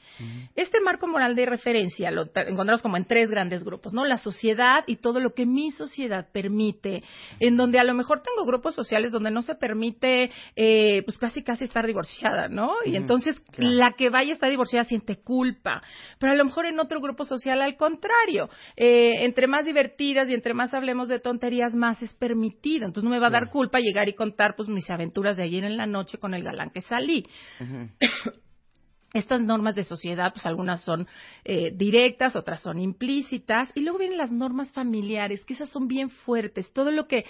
Este 0.56 0.80
marco 0.80 1.08
moral 1.08 1.36
de 1.36 1.46
referencia 1.46 2.10
lo 2.10 2.24
encontramos 2.36 2.82
como 2.82 2.96
en 2.96 3.06
tres 3.06 3.30
grandes 3.30 3.64
grupos, 3.66 3.94
¿no? 3.94 4.06
La 4.06 4.18
sociedad 4.18 4.84
y 4.88 4.98
todo 4.98 5.20
lo 5.20 5.34
que 5.34 5.46
mi 5.46 5.72
sociedad 5.72 6.30
permite, 6.32 7.04
en 7.40 7.58
donde 7.58 7.80
a 7.80 7.84
lo 7.84 7.94
mejor 7.94 8.22
tengo 8.22 8.46
grupos 8.46 8.76
sociales 8.76 9.12
donde 9.12 9.32
no 9.32 9.42
se 9.42 9.56
permite, 9.56 10.32
eh, 10.56 11.04
pues 11.04 11.18
casi 11.18 11.44
casi 11.44 11.66
estar 11.66 11.86
divorciada, 11.86 12.48
¿no? 12.48 12.76
Y 12.86 12.96
entonces 12.96 13.42
la 13.58 13.92
que 13.92 14.10
vaya 14.10 14.32
a 14.32 14.34
estar 14.34 14.50
divorciada 14.50 14.86
siente 14.86 15.18
culpa, 15.18 15.82
pero 16.18 16.32
a 16.32 16.36
lo 16.36 16.46
mejor 16.46 16.66
en 16.66 16.80
otro 16.80 17.02
grupo 17.02 17.26
social 17.26 17.62
al 17.62 17.76
contrario, 17.76 18.50
eh, 18.78 19.26
entre 19.26 19.48
más 19.48 19.66
divertidas 19.66 20.30
y 20.30 20.34
entre 20.34 20.54
más 20.54 20.74
hablemos 20.74 21.10
de 21.10 21.20
tonterías, 21.20 21.73
más 21.74 22.02
es 22.02 22.14
permitido. 22.14 22.86
Entonces 22.86 23.04
no 23.04 23.10
me 23.10 23.20
va 23.20 23.28
a 23.28 23.32
dar 23.32 23.50
culpa 23.50 23.80
llegar 23.80 24.10
y 24.10 24.14
contar 24.14 24.56
pues 24.56 24.70
mis 24.70 24.90
aventuras 24.90 25.38
de 25.38 25.44
ayer 25.44 25.64
en 25.64 25.78
la 25.78 25.86
noche 25.86 26.18
con 26.18 26.34
el 26.34 26.44
galán 26.44 26.70
que 26.70 26.82
salí. 26.82 27.26
Estas 29.14 29.42
normas 29.42 29.76
de 29.76 29.84
sociedad, 29.84 30.34
pues 30.34 30.44
algunas 30.48 30.82
son 30.82 31.08
eh, 31.44 31.72
directas, 31.76 32.36
otras 32.36 32.62
son 32.62 32.80
implícitas, 32.80 33.70
y 33.76 33.82
luego 33.82 34.00
vienen 34.00 34.18
las 34.18 34.32
normas 34.32 34.72
familiares, 34.74 35.46
que 35.46 35.54
esas 35.54 35.70
son 35.70 35.88
bien 35.88 36.10
fuertes, 36.10 36.74
todo 36.74 36.90
lo 36.90 37.08
que 37.08 37.24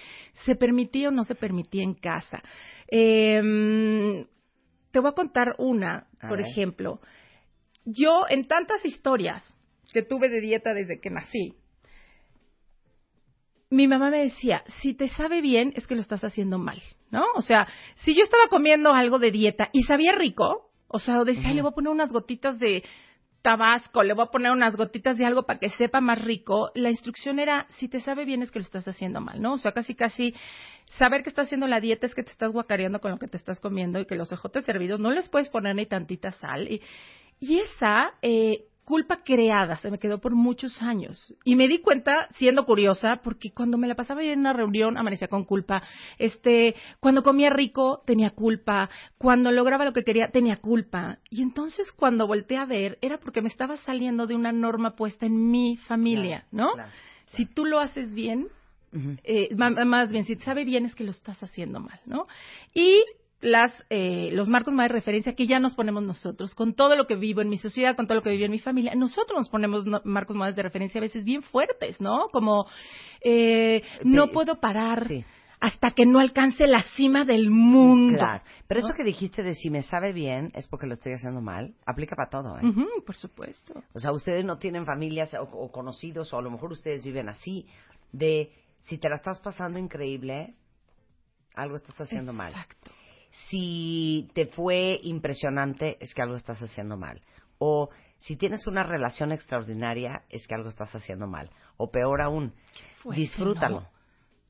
se 0.46 0.56
permitía 0.56 1.10
o 1.10 1.12
no 1.12 1.26
se 1.26 1.36
permitía 1.36 1.84
en 1.84 1.96
casa. 1.96 2.42
Em, 2.88 4.26
te 4.92 5.00
voy 5.00 5.10
a 5.10 5.14
contar 5.14 5.56
una, 5.58 6.08
por 6.30 6.40
ejemplo. 6.40 7.02
Yo, 7.84 8.28
en 8.30 8.48
tantas 8.48 8.86
historias 8.86 9.44
que 9.92 10.04
tuve 10.04 10.30
de 10.30 10.40
dieta 10.40 10.74
desde 10.74 11.02
que 11.02 11.10
nací, 11.10 11.54
mi 13.74 13.88
mamá 13.88 14.12
me 14.12 14.20
decía, 14.20 14.64
si 14.82 14.94
te 14.94 15.08
sabe 15.08 15.42
bien, 15.42 15.74
es 15.76 15.88
que 15.88 15.96
lo 15.96 16.02
estás 16.02 16.24
haciendo 16.24 16.60
mal, 16.60 16.80
¿no? 17.10 17.26
O 17.36 17.42
sea, 17.42 17.68
si 17.96 18.14
yo 18.14 18.22
estaba 18.22 18.48
comiendo 18.48 18.94
algo 18.94 19.18
de 19.18 19.32
dieta 19.32 19.70
y 19.74 19.84
sabía 19.84 20.14
rico, 20.14 20.70
o 20.88 21.00
sea, 21.00 21.24
decía, 21.24 21.52
le 21.52 21.64
voy 21.64 21.72
a 21.72 21.76
poner 21.76 21.92
unas 21.92 22.12
gotitas 22.12 22.60
de 22.60 22.84
tabasco, 23.42 24.04
le 24.04 24.14
voy 24.14 24.26
a 24.26 24.32
poner 24.32 24.52
unas 24.52 24.78
gotitas 24.78 25.18
de 25.18 25.26
algo 25.26 25.44
para 25.44 25.58
que 25.60 25.70
sepa 25.70 26.02
más 26.02 26.22
rico, 26.22 26.70
la 26.76 26.92
instrucción 26.92 27.40
era, 27.40 27.66
si 27.72 27.88
te 27.88 28.00
sabe 28.00 28.26
bien 28.26 28.44
es 28.44 28.52
que 28.52 28.60
lo 28.60 28.64
estás 28.64 28.88
haciendo 28.88 29.22
mal, 29.22 29.42
¿no? 29.42 29.54
O 29.54 29.58
sea, 29.58 29.72
casi 29.72 29.96
casi 29.96 30.36
saber 31.00 31.24
que 31.24 31.30
estás 31.30 31.48
haciendo 31.48 31.66
la 31.66 31.80
dieta 31.80 32.06
es 32.06 32.14
que 32.14 32.24
te 32.24 32.32
estás 32.32 32.52
guacareando 32.52 33.02
con 33.02 33.10
lo 33.10 33.18
que 33.18 33.28
te 33.28 33.38
estás 33.38 33.60
comiendo 33.60 34.00
y 34.00 34.06
que 34.06 34.16
los 34.16 34.32
ejotes 34.32 34.66
servidos 34.66 35.00
no 35.00 35.10
les 35.10 35.30
puedes 35.30 35.50
poner 35.50 35.76
ni 35.76 35.88
tantita 35.88 36.32
sal. 36.32 36.72
Y, 36.72 36.82
y 37.40 37.60
esa 37.60 38.14
eh, 38.22 38.66
culpa 38.84 39.18
creada, 39.24 39.78
se 39.78 39.90
me 39.90 39.98
quedó 39.98 40.20
por 40.20 40.36
muchos 40.36 40.82
años. 40.82 41.34
Y 41.44 41.56
me 41.56 41.68
di 41.68 41.80
cuenta, 41.80 42.28
siendo 42.32 42.66
curiosa, 42.66 43.22
porque 43.24 43.52
cuando 43.52 43.78
me 43.78 43.88
la 43.88 43.96
pasaba 43.96 44.24
en 44.24 44.40
una 44.40 44.54
reunión 44.54 44.98
amanecía 44.98 45.28
con 45.28 45.46
culpa. 45.46 45.82
Este, 46.18 46.76
cuando 47.00 47.24
comía 47.24 47.50
rico 47.50 48.02
tenía 48.06 48.32
culpa, 48.32 48.90
cuando 49.18 49.52
lograba 49.52 49.86
lo 49.86 49.94
que 49.94 50.04
quería 50.04 50.30
tenía 50.30 50.58
culpa. 50.58 51.20
Y 51.30 51.42
entonces 51.42 51.92
cuando 51.92 52.28
volteé 52.28 52.58
a 52.58 52.66
ver 52.66 52.98
era 53.02 53.18
porque 53.18 53.42
me 53.42 53.48
estaba 53.48 53.78
saliendo 53.78 54.28
de 54.28 54.36
una 54.36 54.52
norma 54.52 54.96
puesta 54.96 55.26
en 55.26 55.50
mi 55.50 55.78
familia, 55.78 56.46
¿no? 56.52 56.72
Si 57.28 57.46
tú 57.46 57.66
lo 57.66 57.80
haces 57.80 58.14
bien, 58.14 58.48
eh, 59.24 59.56
más 59.56 60.12
bien, 60.12 60.26
si 60.26 60.36
te 60.36 60.44
sabe 60.44 60.66
bien 60.66 60.86
es 60.86 60.94
que 60.94 61.04
lo 61.04 61.12
estás 61.12 61.42
haciendo 61.42 61.80
mal, 61.80 62.00
¿no? 62.06 62.28
Y 62.74 63.04
las, 63.44 63.72
eh, 63.90 64.30
los 64.32 64.48
marcos 64.48 64.74
más 64.74 64.88
de 64.88 64.94
referencia 64.94 65.36
que 65.36 65.46
ya 65.46 65.60
nos 65.60 65.76
ponemos 65.76 66.02
nosotros, 66.02 66.56
con 66.56 66.74
todo 66.74 66.96
lo 66.96 67.06
que 67.06 67.16
vivo 67.16 67.42
en 67.42 67.50
mi 67.50 67.58
sociedad, 67.58 67.96
con 67.96 68.08
todo 68.08 68.16
lo 68.16 68.24
que 68.24 68.32
vivo 68.32 68.46
en 68.46 68.52
mi 68.52 68.60
familia, 68.60 68.96
nosotros 68.96 69.38
nos 69.38 69.50
ponemos 69.50 69.86
marcos 70.06 70.36
más 70.36 70.56
de 70.56 70.64
referencia 70.64 71.00
a 71.00 71.02
veces 71.02 71.26
bien 71.26 71.42
fuertes, 71.42 72.00
¿no? 72.00 72.30
Como, 72.32 72.66
eh, 73.22 73.84
no 74.04 74.30
puedo 74.30 74.60
parar. 74.60 75.08
Hasta 75.60 75.92
que 75.92 76.06
no 76.06 76.20
alcance 76.20 76.68
la 76.68 76.84
cima 76.98 77.24
del 77.24 77.50
mundo. 77.50 78.18
Claro. 78.18 78.44
Pero 78.68 78.82
eso 78.82 78.94
que 78.94 79.06
dijiste 79.06 79.44
de 79.44 79.54
si 79.54 79.70
me 79.70 79.82
sabe 79.82 80.12
bien 80.12 80.52
es 80.56 80.68
porque 80.68 80.88
lo 80.88 80.94
estoy 80.94 81.14
haciendo 81.14 81.42
mal, 81.42 81.74
aplica 81.86 82.18
para 82.18 82.30
todo, 82.30 82.58
¿eh? 82.60 82.64
por 83.06 83.16
supuesto. 83.16 83.82
O 83.94 84.00
sea, 84.00 84.12
ustedes 84.12 84.44
no 84.44 84.58
tienen 84.58 84.86
familias 84.86 85.34
o 85.40 85.72
conocidos, 85.72 86.34
o 86.34 86.38
a 86.38 86.42
lo 86.42 86.52
mejor 86.52 86.74
ustedes 86.74 87.02
viven 87.02 87.30
así, 87.30 87.66
de 88.12 88.52
si 88.80 88.98
te 88.98 89.08
la 89.08 89.16
estás 89.16 89.40
pasando 89.40 89.80
increíble, 89.80 90.54
algo 91.56 91.78
estás 91.78 92.02
haciendo 92.02 92.34
mal. 92.34 92.52
Exacto 92.52 92.93
si 93.50 94.30
te 94.34 94.48
fue 94.48 95.00
impresionante, 95.04 95.98
es 96.00 96.14
que 96.14 96.22
algo 96.22 96.36
estás 96.36 96.62
haciendo 96.62 96.98
mal. 96.98 97.22
O 97.58 97.90
si 98.20 98.36
tienes 98.36 98.68
una 98.68 98.84
relación 98.84 99.32
extraordinaria, 99.32 100.24
es 100.30 100.48
que 100.48 100.56
algo 100.56 100.70
estás 100.70 100.94
haciendo 100.96 101.28
mal. 101.28 101.50
O 101.78 101.92
peor 101.92 102.22
aún, 102.22 102.54
disfrútalo. 103.12 103.88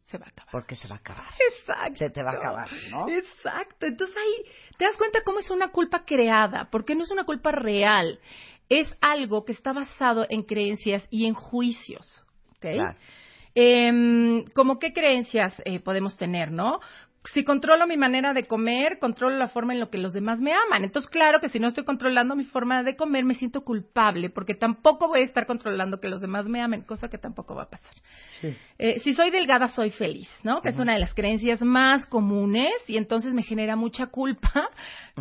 Se 0.06 0.18
va 0.18 0.26
a 0.26 0.30
acabar. 0.30 0.52
Porque 0.52 0.76
se 0.76 0.88
va 0.88 0.96
a 0.96 1.00
acabar. 1.00 1.26
Exacto. 1.52 1.96
Se 1.98 2.10
te 2.10 2.22
va 2.22 2.32
a 2.32 2.34
acabar, 2.36 2.70
¿no? 2.92 3.10
Exacto. 3.10 3.86
Entonces 3.86 4.16
ahí 4.16 4.52
te 4.78 4.86
das 4.86 4.98
cuenta 4.98 5.22
cómo 5.24 5.40
es 5.40 5.50
una 5.50 5.70
culpa 5.70 6.04
creada, 6.06 6.70
porque 6.70 6.94
no 6.94 7.04
es 7.04 7.12
una 7.12 7.24
culpa 7.24 7.52
real. 7.52 8.20
Es 8.70 8.96
algo 9.02 9.46
que 9.46 9.54
está 9.54 9.74
basado 9.74 10.26
en 10.30 10.44
creencias 10.44 11.08
y 11.10 11.26
en 11.26 11.34
juicios. 11.34 12.24
¿Ok? 12.58 12.66
Em, 13.56 14.46
como 14.56 14.80
qué 14.80 14.94
creencias 14.94 15.62
eh, 15.66 15.80
podemos 15.80 16.18
tener, 16.18 16.52
¿no? 16.52 16.80
Si 17.32 17.44
controlo 17.44 17.88
mi 17.88 17.96
manera 17.96 18.34
de 18.34 18.46
comer, 18.48 19.00
controlo 19.00 19.38
la 19.38 19.48
forma 19.48 19.74
en 19.74 19.80
la 19.80 19.90
que 19.90 19.98
los 19.98 20.14
demás 20.14 20.42
me 20.42 20.52
aman. 20.52 20.84
Entonces, 20.84 21.10
claro 21.10 21.40
que 21.40 21.48
si 21.48 21.60
no 21.60 21.68
estoy 21.68 21.86
controlando 21.86 22.36
mi 22.36 22.44
forma 22.44 22.84
de 22.84 22.96
comer, 22.96 23.24
me 23.24 23.34
siento 23.34 23.64
culpable, 23.64 24.30
porque 24.30 24.56
tampoco 24.56 25.08
voy 25.08 25.22
a 25.22 25.24
estar 25.24 25.46
controlando 25.46 26.00
que 26.00 26.10
los 26.10 26.20
demás 26.20 26.46
me 26.48 26.62
amen, 26.62 26.82
cosa 26.82 27.10
que 27.10 27.18
tampoco 27.18 27.56
va 27.56 27.64
a 27.64 27.70
pasar. 27.70 27.94
Eh, 28.78 29.00
si 29.00 29.14
soy 29.14 29.32
delgada, 29.32 29.68
soy 29.70 29.92
feliz, 29.92 30.30
¿no? 30.44 30.62
Que 30.62 30.70
es 30.70 30.78
una 30.78 30.94
de 30.94 31.00
las 31.00 31.14
creencias 31.14 31.62
más 31.62 32.06
comunes 32.08 32.74
y 32.88 32.98
entonces 32.98 33.34
me 33.34 33.44
genera 33.44 33.78
mucha 33.78 34.08
culpa. 34.08 34.70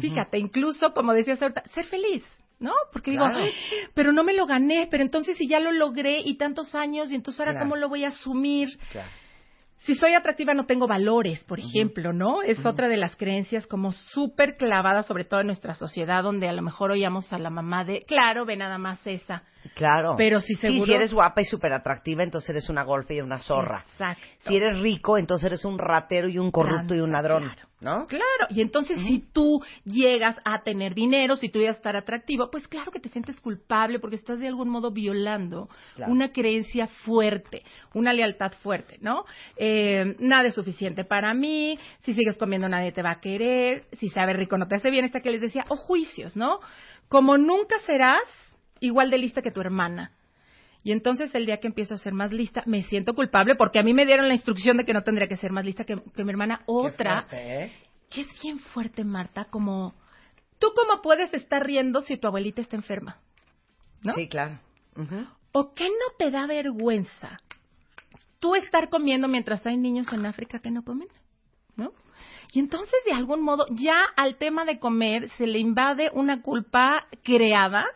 Fíjate, 0.01 0.39
incluso, 0.39 0.93
como 0.93 1.13
decías 1.13 1.41
ahorita, 1.41 1.63
ser 1.69 1.85
feliz. 1.87 2.25
¿no? 2.59 2.75
Porque 2.93 3.11
digo, 3.11 3.25
pero 3.93 4.13
no 4.13 4.23
me 4.23 4.35
lo 4.35 4.47
gané, 4.47 4.87
pero 4.89 5.03
entonces 5.03 5.37
si 5.37 5.49
ya 5.49 5.59
lo 5.59 5.73
logré 5.73 6.21
y 6.25 6.37
tantos 6.37 6.77
años, 6.77 7.11
y 7.11 7.17
entonces 7.17 7.41
ahora 7.41 7.59
cómo 7.59 7.75
lo 7.75 7.89
voy 7.89 8.05
a 8.05 8.09
asumir. 8.09 8.79
Claro 8.93 9.09
si 9.85 9.95
soy 9.97 10.15
atractiva 10.15 10.55
no 10.55 10.67
tengo 10.67 10.87
valores, 10.87 11.43
por 11.45 11.59
ejemplo, 11.59 12.13
¿no? 12.13 12.43
Es 12.43 12.65
otra 12.65 12.89
de 12.89 12.97
las 12.97 13.17
creencias 13.17 13.67
como 13.67 13.91
súper 13.93 14.57
clavada, 14.57 15.03
sobre 15.03 15.25
todo 15.25 15.41
en 15.41 15.47
nuestra 15.47 15.75
sociedad, 15.75 16.23
donde 16.23 16.49
a 16.49 16.53
lo 16.53 16.63
mejor 16.63 16.93
oíamos 16.93 17.33
a 17.33 17.39
la 17.39 17.51
mamá 17.51 17.85
de, 17.85 18.03
claro, 18.07 18.45
ve 18.45 18.57
nada 18.57 18.79
más 18.79 19.05
esa. 19.07 19.43
Claro. 19.75 20.15
Pero 20.17 20.41
si 20.41 20.55
seguro... 20.55 20.87
si 20.87 20.93
eres 20.93 21.13
guapa 21.13 21.41
y 21.41 21.45
súper 21.45 21.73
atractiva, 21.73 22.23
entonces 22.23 22.51
eres 22.51 22.69
una 22.69 22.83
golfe 22.83 23.15
y 23.15 23.21
una 23.21 23.39
zorra. 23.39 23.85
Exacto. 23.93 24.27
Si 24.47 24.57
eres 24.57 24.81
rico, 24.81 25.19
entonces 25.19 25.47
eres 25.47 25.65
un 25.65 25.79
ratero 25.79 26.29
y 26.29 26.39
un 26.39 26.51
corrupto 26.51 26.95
y 26.95 27.01
un 27.01 27.13
ladrón. 27.13 27.45
Claro. 27.45 27.69
¿no? 27.83 28.07
Claro, 28.07 28.47
y 28.51 28.61
entonces 28.61 28.97
si 29.07 29.19
tú 29.33 29.61
llegas 29.85 30.41
a 30.45 30.63
tener 30.63 30.95
dinero, 30.95 31.37
si 31.37 31.49
tú 31.49 31.59
llegas 31.59 31.77
a 31.77 31.79
estar 31.79 31.97
atractivo, 31.97 32.51
pues 32.51 32.69
claro 32.69 32.93
que 32.93 33.01
te 33.01 33.09
sientes 33.09 33.41
culpable 33.41 33.99
porque 33.99 34.17
estás 34.17 34.39
de 34.39 34.47
algún 34.47 34.69
modo 34.69 34.93
violando 34.93 35.69
Claro. 35.97 36.13
una 36.13 36.33
creencia 36.33 36.87
fuerte, 36.87 37.65
una 37.93 38.13
lealtad 38.13 38.53
fuerte, 38.63 38.99
¿no? 39.01 39.25
Eh, 39.57 40.15
nada 40.21 40.49
es 40.49 40.55
suficiente 40.55 41.05
para 41.05 41.35
mí, 41.35 41.79
si 42.01 42.15
sigues 42.15 42.39
comiendo 42.39 42.69
nadie 42.69 42.93
te 42.93 43.03
va 43.03 43.11
a 43.11 43.21
querer, 43.21 43.85
si 43.95 44.09
sabe 44.09 44.33
rico 44.33 44.57
no 44.57 44.69
te 44.69 44.77
hace 44.77 44.91
bien, 44.91 45.05
esta 45.05 45.21
que 45.21 45.31
les 45.31 45.41
decía, 45.41 45.65
o 45.69 45.77
juicios, 45.77 46.37
¿no? 46.37 46.61
Como 47.09 47.37
nunca 47.37 47.79
serás 47.81 48.23
igual 48.83 49.11
de 49.11 49.19
lista 49.19 49.43
que 49.43 49.51
tu 49.51 49.61
hermana. 49.61 50.13
Y 50.85 50.93
entonces 50.93 51.35
el 51.35 51.47
día 51.47 51.59
que 51.59 51.69
empiezo 51.69 51.95
a 51.95 51.99
ser 51.99 52.13
más 52.13 52.33
lista, 52.33 52.63
me 52.67 52.83
siento 52.83 53.15
culpable 53.15 53.55
porque 53.55 53.79
a 53.79 53.83
mí 53.83 53.95
me 53.95 54.05
dieron 54.05 54.29
la 54.29 54.35
instrucción 54.35 54.77
de 54.77 54.85
que 54.85 54.93
no 54.93 55.03
tendría 55.03 55.29
que 55.29 55.37
ser 55.37 55.53
más 55.53 55.65
lista 55.65 55.85
que, 55.85 55.97
que 56.15 56.25
mi 56.25 56.31
hermana. 56.31 56.63
Otra, 56.67 57.23
fuerte, 57.23 57.65
¿eh? 57.65 57.73
que 58.11 58.23
es 58.23 58.43
bien 58.43 58.59
fuerte, 58.59 59.05
Marta, 59.05 59.45
como 59.45 59.95
tú 60.59 60.69
cómo 60.77 61.01
puedes 61.01 61.33
estar 61.35 61.65
riendo 61.65 62.03
si 62.03 62.17
tu 62.17 62.27
abuelita 62.27 62.61
está 62.61 62.77
enferma, 62.77 63.19
¿no? 64.03 64.13
Sí, 64.15 64.29
claro. 64.29 64.59
¿O 65.53 65.73
qué 65.73 65.89
no 65.89 66.17
te 66.19 66.31
da 66.31 66.47
vergüenza 66.47 67.41
tú 68.43 68.57
estar 68.57 68.89
comiendo 68.89 69.29
mientras 69.29 69.65
hay 69.67 69.77
niños 69.77 70.13
en 70.13 70.27
África 70.27 70.59
que 70.59 70.71
no 70.71 70.83
comen, 70.83 71.07
¿no? 71.77 71.93
Y 72.53 72.59
entonces, 72.59 72.99
de 73.07 73.13
algún 73.13 73.41
modo, 73.41 73.67
ya 73.71 73.95
al 74.17 74.37
tema 74.37 74.65
de 74.65 74.81
comer 74.81 75.31
se 75.31 75.47
le 75.47 75.61
invade 75.61 76.11
una 76.13 76.43
culpa 76.43 77.07
creada 77.23 77.87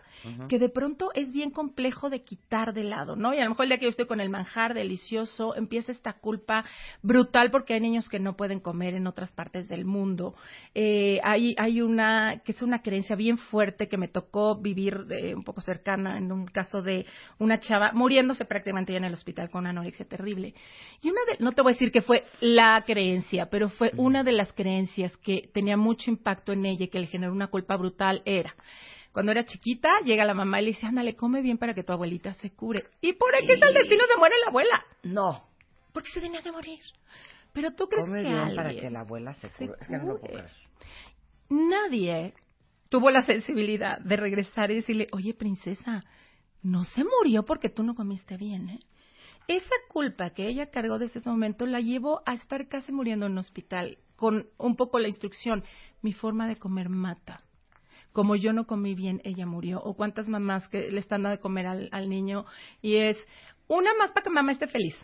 que 0.49 0.59
de 0.59 0.69
pronto 0.69 1.11
es 1.15 1.33
bien 1.33 1.51
complejo 1.51 2.11
de 2.11 2.23
quitar 2.23 2.75
de 2.75 2.85
lado, 2.85 3.17
¿no? 3.17 3.35
Y 3.35 3.39
a 3.39 3.45
lo 3.45 3.51
mejor 3.51 3.65
el 3.65 3.71
día 3.71 3.79
que 3.79 3.85
yo 3.85 3.91
estoy 3.91 4.07
con 4.07 4.21
el 4.21 4.29
manjar 4.29 4.75
delicioso, 4.75 5.55
empieza 5.57 5.93
esta 5.93 6.15
culpa 6.15 6.65
brutal 7.03 7.51
porque 7.51 7.75
hay 7.75 7.81
niños 7.81 8.09
que 8.09 8.19
no 8.19 8.37
pueden 8.37 8.61
comer 8.61 8.95
en 8.95 9.07
otras 9.07 9.33
partes 9.33 9.69
del 9.69 9.85
mundo. 9.85 10.35
Eh, 10.75 11.21
hay, 11.23 11.55
hay 11.59 11.81
una, 11.81 12.43
que 12.45 12.53
es 12.53 12.63
una 12.63 12.83
creencia 12.83 13.17
bien 13.17 13.39
fuerte 13.39 13.89
que 13.89 13.97
me 13.97 14.09
tocó 14.09 14.57
vivir 14.57 15.07
eh, 15.11 15.35
un 15.35 15.45
poco 15.45 15.61
cercana 15.61 16.19
en 16.19 16.33
un 16.33 16.47
caso 16.47 16.83
de 16.83 17.07
una 17.39 17.61
chava 17.61 17.93
muriéndose 17.93 18.45
prácticamente 18.45 18.93
ya 18.93 18.99
en 18.99 19.05
el 19.05 19.15
hospital 19.15 19.51
con 19.51 19.61
una 19.61 19.71
anorexia 19.71 20.07
terrible. 20.07 20.55
Y 21.03 21.11
una 21.11 21.21
de, 21.27 21.45
no 21.45 21.53
te 21.53 21.63
voy 21.63 21.73
a 21.73 21.75
decir 21.75 21.93
que 21.93 22.03
fue 22.03 22.25
la 22.41 22.83
creencia, 22.87 23.49
pero 23.51 23.69
fue 23.69 23.93
una 23.97 24.23
de 24.23 24.33
las 24.33 24.53
creencias 24.53 25.17
que 25.19 25.49
tenía 25.53 25.77
mucho 25.77 26.11
impacto 26.11 26.53
en 26.53 26.67
ella 26.67 26.85
y 26.85 26.89
que 26.89 27.01
le 27.01 27.07
generó 27.07 27.33
una 27.33 27.49
culpa 27.49 27.77
brutal 27.77 28.23
era 28.25 28.55
cuando 29.17 29.33
era 29.33 29.47
chiquita, 29.47 29.89
llega 30.05 30.27
la 30.27 30.35
mamá 30.35 30.61
y 30.61 30.67
le 30.67 30.71
dice, 30.73 30.85
ándale, 30.85 31.17
come 31.17 31.41
bien 31.41 31.57
para 31.57 31.73
que 31.73 31.83
tu 31.83 31.91
abuelita 31.91 32.35
se 32.35 32.51
cure. 32.51 32.85
¿Y 33.01 33.15
por 33.15 33.31
qué 33.47 33.55
está 33.55 33.69
el 33.69 33.73
destino? 33.73 34.05
Se 34.05 34.19
muere 34.19 34.35
la 34.45 34.51
abuela. 34.51 34.85
No. 35.05 35.43
Porque 35.95 36.11
se 36.11 36.21
tenía 36.21 36.43
que 36.43 36.53
morir. 36.53 36.81
Pero 37.55 37.73
tú 37.73 37.89
crees 37.89 38.05
Come 38.05 38.21
que 38.21 38.29
bien 38.29 38.39
alguien 38.39 38.57
para 38.57 38.75
que 38.75 38.91
la 38.91 39.01
abuela 39.01 39.33
se 39.33 39.49
se 39.49 39.69
cure. 39.69 39.79
Es 39.81 39.89
que 39.89 39.97
no 39.97 40.05
lo 40.05 40.21
puedo. 40.21 40.45
Nadie 41.49 42.35
tuvo 42.91 43.09
la 43.09 43.23
sensibilidad 43.23 43.99
de 44.01 44.17
regresar 44.19 44.71
y 44.71 44.75
decirle, 44.75 45.07
oye, 45.13 45.33
princesa, 45.33 46.03
no 46.63 46.85
se 46.85 47.03
murió 47.03 47.43
porque 47.47 47.71
tú 47.71 47.85
no 47.85 47.95
comiste 47.95 48.37
bien, 48.37 48.69
¿eh? 48.69 48.81
Esa 49.49 49.77
culpa 49.89 50.29
que 50.29 50.47
ella 50.47 50.67
cargó 50.67 50.99
desde 50.99 51.21
ese 51.21 51.31
momento 51.31 51.65
la 51.65 51.81
llevó 51.81 52.21
a 52.27 52.35
estar 52.35 52.69
casi 52.69 52.93
muriendo 52.93 53.25
en 53.25 53.33
un 53.33 53.39
hospital 53.39 53.97
con 54.15 54.47
un 54.59 54.77
poco 54.77 54.99
la 54.99 55.09
instrucción, 55.09 55.65
mi 56.03 56.13
forma 56.13 56.47
de 56.47 56.57
comer 56.57 56.91
mata. 56.91 57.46
Como 58.17 58.35
yo 58.35 58.55
no 58.55 58.67
comí 58.67 58.95
bien, 58.95 59.21
ella 59.25 59.45
murió. 59.45 59.79
O 59.83 59.93
cuántas 59.93 60.27
mamás 60.27 60.67
que 60.69 60.91
le 60.91 61.01
están 61.01 61.23
dando 61.23 61.37
de 61.37 61.43
comer 61.43 61.67
al, 61.67 61.91
al 61.93 62.09
niño 62.09 62.47
y 62.81 62.97
es 62.97 63.19
una 63.69 63.91
más 63.99 64.11
para 64.11 64.25
que 64.25 64.31
mamá 64.31 64.53
esté 64.53 64.69
feliz. 64.69 64.97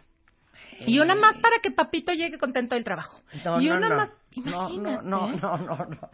Y 0.86 0.98
una 0.98 1.14
más 1.14 1.36
para 1.36 1.58
que 1.62 1.70
papito 1.70 2.14
llegue 2.14 2.38
contento 2.38 2.74
del 2.74 2.84
trabajo. 2.84 3.20
No, 3.44 3.60
y 3.60 3.68
no, 3.68 3.76
una 3.76 3.88
no. 3.90 3.96
más. 3.96 4.10
No, 4.36 4.42
no, 4.42 4.70
Imagínate. 4.70 5.04
no, 5.04 5.28
no, 5.28 5.56
no, 5.58 5.76
no. 5.76 6.10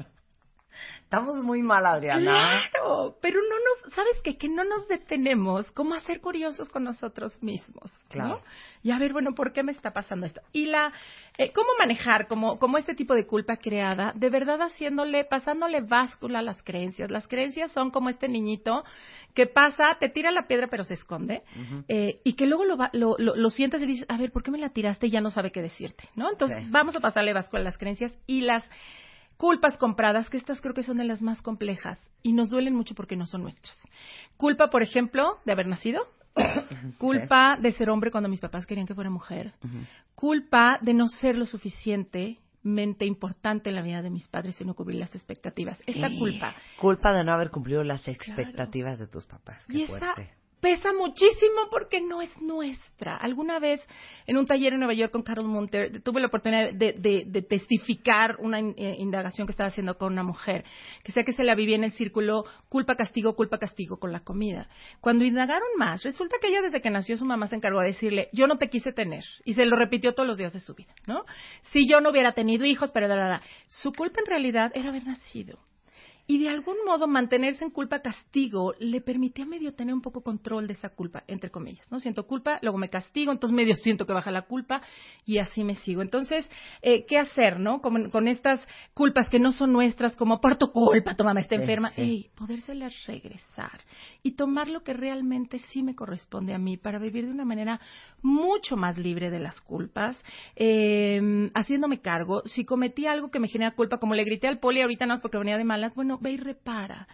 Estamos 1.05 1.43
muy 1.43 1.63
mal, 1.63 1.87
Adriana. 1.87 2.21
Claro, 2.71 3.17
pero 3.23 3.41
no 3.41 3.57
nos, 3.85 3.95
¿sabes 3.95 4.21
qué? 4.23 4.37
Que 4.37 4.49
no 4.49 4.63
nos 4.65 4.87
detenemos 4.89 5.71
como 5.73 5.95
a 5.95 6.01
ser 6.01 6.21
curiosos 6.21 6.69
con 6.69 6.85
nosotros 6.85 7.43
mismos, 7.43 7.91
Claro. 8.09 8.29
¿no? 8.29 8.41
Y 8.83 8.91
a 8.93 8.99
ver, 8.99 9.13
bueno, 9.13 9.35
¿por 9.35 9.53
qué 9.53 9.63
me 9.63 9.73
está 9.73 9.93
pasando 9.93 10.27
esto? 10.27 10.41
Y 10.53 10.67
la, 10.67 10.93
eh, 11.37 11.51
¿cómo 11.53 11.69
manejar 11.79 12.29
como, 12.29 12.59
como 12.59 12.79
este 12.79 12.95
tipo 12.95 13.15
de 13.15 13.27
culpa 13.27 13.57
creada? 13.57 14.13
De 14.15 14.31
verdad 14.31 14.61
haciéndole, 14.63 15.25
pasándole 15.25 15.81
báscula 15.81 16.39
a 16.39 16.43
las 16.43 16.63
creencias. 16.63 17.11
Las 17.11 17.27
creencias 17.27 17.73
son 17.73 17.91
como 17.91 18.09
este 18.11 18.29
niñito 18.29 18.85
que 19.35 19.47
pasa, 19.47 19.97
te 19.99 20.09
tira 20.11 20.31
la 20.31 20.47
piedra 20.47 20.69
pero 20.71 20.85
se 20.85 20.95
esconde, 20.95 21.43
eh, 21.89 22.21
y 22.23 22.35
que 22.35 22.47
luego 22.47 22.65
lo, 22.65 22.77
va- 22.77 22.91
lo, 22.93 23.17
lo, 23.19 23.35
lo 23.35 23.51
sientes 23.51 23.83
y 23.83 23.87
dices, 23.87 24.07
a 24.09 24.17
ver, 24.17 24.31
¿por 24.31 24.43
qué 24.43 24.51
me 24.51 24.59
la 24.59 24.69
tiraste? 24.71 25.07
Y 25.09 25.11
ya 25.11 25.21
no 25.21 25.31
sabe 25.31 25.51
qué 25.51 25.63
decirte, 25.63 26.05
¿no? 26.15 26.31
Entonces, 26.31 26.71
vamos 26.71 26.95
a 26.97 27.01
pasarle 27.01 27.33
báscula 27.33 27.61
a 27.63 27.65
las 27.65 27.79
creencias 27.79 28.17
y 28.27 28.43
las 28.43 28.65
culpas 29.39 29.79
compradas, 29.79 30.29
que 30.29 30.37
estas 30.37 30.61
creo 30.61 30.75
que 30.75 30.83
son 30.83 30.99
de 30.99 31.05
las 31.05 31.23
más 31.23 31.41
complejas 31.41 31.99
y 32.23 32.33
nos 32.35 32.51
duelen 32.51 32.75
mucho 32.75 32.95
porque 32.95 33.17
no 33.17 33.25
son 33.25 33.43
nuestras. 33.43 33.75
Culpa, 34.37 34.69
por 34.69 34.83
ejemplo, 34.83 35.39
de 35.47 35.53
haber 35.53 35.67
nacido. 35.69 36.03
Culpa 36.99 37.57
de 37.61 37.73
ser 37.73 37.89
hombre 37.89 38.11
cuando 38.11 38.29
mis 38.29 38.41
papás 38.41 38.67
querían 38.67 38.87
que 38.87 38.95
fuera 38.95 39.11
mujer. 39.11 39.55
Culpa 40.15 40.79
de 40.83 40.93
no 40.93 41.09
ser 41.09 41.39
lo 41.39 41.47
suficientemente 41.47 43.07
importante 43.07 43.71
en 43.71 43.77
la 43.77 43.83
vida 43.83 44.03
de 44.03 44.11
mis 44.11 44.29
padres 44.29 44.61
y 44.61 44.65
no 44.65 44.75
cubrir 44.75 44.99
las 44.99 45.15
expectativas. 45.15 45.81
Esta 45.87 46.09
Sí. 46.09 46.19
culpa. 46.19 46.55
Culpa 46.77 47.13
de 47.13 47.25
no 47.25 47.33
haber 47.33 47.51
cumplido 47.51 47.85
las 47.85 48.07
expectativas 48.09 48.99
de 48.99 49.07
tus 49.07 49.25
papás. 49.25 49.65
Qué 49.67 49.79
Y 49.79 49.83
esa 49.83 50.15
fuerte. 50.15 50.38
Pesa 50.61 50.93
muchísimo 50.93 51.69
porque 51.71 52.01
no 52.01 52.21
es 52.23 52.41
nuestra. 52.41 53.17
Alguna 53.17 53.59
vez 53.59 53.81
en 54.27 54.37
un 54.37 54.47
taller 54.47 54.73
en 54.73 54.81
Nueva 54.81 54.95
York 54.95 55.13
con 55.13 55.23
Carol 55.23 55.47
Munter 55.47 56.03
tuve 56.03 56.21
la 56.21 56.27
oportunidad 56.27 56.73
de, 56.73 56.93
de- 56.95 57.25
de 57.27 57.43
testificar 57.43 58.37
una 58.41 58.59
eh, 58.61 58.97
indagación 58.99 59.47
que 59.47 59.53
estaba 59.53 59.69
haciendo 59.69 59.97
con 59.99 60.13
una 60.13 60.23
mujer 60.23 60.65
que 61.05 61.13
sea 61.13 61.25
que 61.25 61.33
se 61.33 61.45
la 61.45 61.55
vivía 61.55 61.77
en 61.77 61.85
el 61.85 61.93
círculo 61.93 62.45
culpa, 62.69 62.97
castigo, 62.97 63.37
culpa, 63.37 63.59
castigo 63.59 63.99
con 63.99 64.13
la 64.13 64.21
comida. 64.21 64.69
Cuando 65.01 65.25
indagaron 65.25 65.69
más, 65.79 66.03
resulta 66.03 66.37
que 66.41 66.49
ella 66.49 66.63
desde 66.63 66.81
que 66.81 66.91
nació 66.91 67.17
su 67.17 67.25
mamá 67.25 67.47
se 67.47 67.57
encargó 67.57 67.81
de 67.81 67.87
decirle, 67.89 68.29
yo 68.33 68.47
no 68.47 68.59
te 68.59 68.69
quise 68.69 68.93
tener. 68.93 69.25
Y 69.45 69.55
se 69.55 69.65
lo 69.67 69.77
repitió 69.77 70.15
todos 70.15 70.27
los 70.27 70.39
días 70.39 70.53
de 70.53 70.61
su 70.61 70.75
vida, 70.75 70.93
¿no? 71.07 71.25
Si 71.73 71.89
yo 71.89 72.01
no 72.01 72.11
hubiera 72.11 72.33
tenido 72.33 72.65
hijos, 72.65 72.91
pero... 72.93 73.09
la, 73.09 73.17
la, 73.17 73.29
la. 73.29 73.43
Su 73.69 73.93
culpa 73.93 74.21
en 74.21 74.27
realidad 74.27 74.73
era 74.75 74.89
haber 74.91 75.05
nacido. 75.07 75.59
Y 76.31 76.37
de 76.37 76.51
algún 76.51 76.77
modo 76.85 77.09
mantenerse 77.09 77.65
en 77.65 77.71
culpa 77.71 78.01
castigo 78.01 78.75
le 78.79 79.01
permitía 79.01 79.47
medio 79.47 79.73
tener 79.73 79.95
un 79.95 80.03
poco 80.03 80.23
control 80.23 80.67
de 80.67 80.75
esa 80.75 80.91
culpa, 80.91 81.25
entre 81.27 81.51
comillas, 81.51 81.91
¿no? 81.91 82.01
Siento 82.01 82.27
culpa, 82.27 82.59
luego 82.61 82.77
me 82.77 82.91
castigo, 82.91 83.33
entonces 83.33 83.57
medio 83.57 83.75
siento 83.75 84.05
que 84.05 84.13
baja 84.13 84.31
la 84.31 84.43
culpa 84.43 84.83
y 85.25 85.39
así 85.39 85.65
me 85.65 85.75
sigo. 85.77 86.03
Entonces, 86.03 86.47
eh, 86.83 87.07
¿qué 87.07 87.17
hacer, 87.17 87.59
no? 87.59 87.81
Con, 87.81 88.11
con 88.11 88.29
estas 88.29 88.61
culpas 88.93 89.31
que 89.31 89.39
no 89.39 89.53
son 89.53 89.73
nuestras, 89.73 90.17
como 90.17 90.39
por 90.39 90.59
tu 90.59 90.71
culpa, 90.71 91.17
tu 91.17 91.25
mamá 91.25 91.41
está 91.41 91.57
Sí, 91.57 91.63
enferma, 91.63 91.93
sí. 91.93 92.03
Ey, 92.03 92.31
podérselas 92.35 92.93
regresar 93.07 93.81
y 94.23 94.33
tomar 94.33 94.69
lo 94.69 94.83
que 94.83 94.93
realmente 94.93 95.59
sí 95.59 95.83
me 95.83 95.95
corresponde 95.95 96.53
a 96.53 96.59
mí 96.59 96.77
para 96.77 96.99
vivir 96.99 97.25
de 97.25 97.33
una 97.33 97.47
manera 97.47 97.81
mucho 98.21 98.77
más 98.77 98.99
libre 98.99 99.31
de 99.31 99.39
las 99.39 99.63
culpas, 99.63 100.23
eh, 100.57 101.51
haciéndome 101.55 102.03
cargo. 102.03 102.43
Si 102.45 102.67
cometí 102.67 103.07
algo 103.07 103.31
que 103.31 103.41
me 103.41 103.49
genera 103.49 103.71
culpa, 103.71 103.97
como 103.97 104.15
le 104.15 104.25
grité 104.25 104.47
al 104.47 104.59
poli 104.59 104.83
ahorita 104.83 105.07
no 105.07 105.15
es 105.15 105.23
porque 105.23 105.39
venía 105.39 105.57
de 105.57 105.65
malas, 105.65 105.95
bueno, 105.95 106.18
ve 106.21 106.33
y 106.33 106.37
repara. 106.37 107.09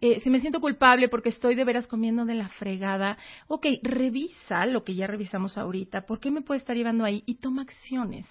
Eh, 0.00 0.20
si 0.20 0.30
me 0.30 0.38
siento 0.38 0.60
culpable 0.60 1.08
porque 1.08 1.28
estoy 1.28 1.56
de 1.56 1.64
veras 1.64 1.88
comiendo 1.88 2.24
de 2.24 2.34
la 2.34 2.48
fregada, 2.48 3.18
ok, 3.48 3.66
revisa 3.82 4.64
lo 4.66 4.84
que 4.84 4.94
ya 4.94 5.08
revisamos 5.08 5.58
ahorita, 5.58 6.06
¿por 6.06 6.20
qué 6.20 6.30
me 6.30 6.42
puede 6.42 6.60
estar 6.60 6.76
llevando 6.76 7.04
ahí? 7.04 7.24
Y 7.26 7.36
toma 7.36 7.62
acciones. 7.62 8.24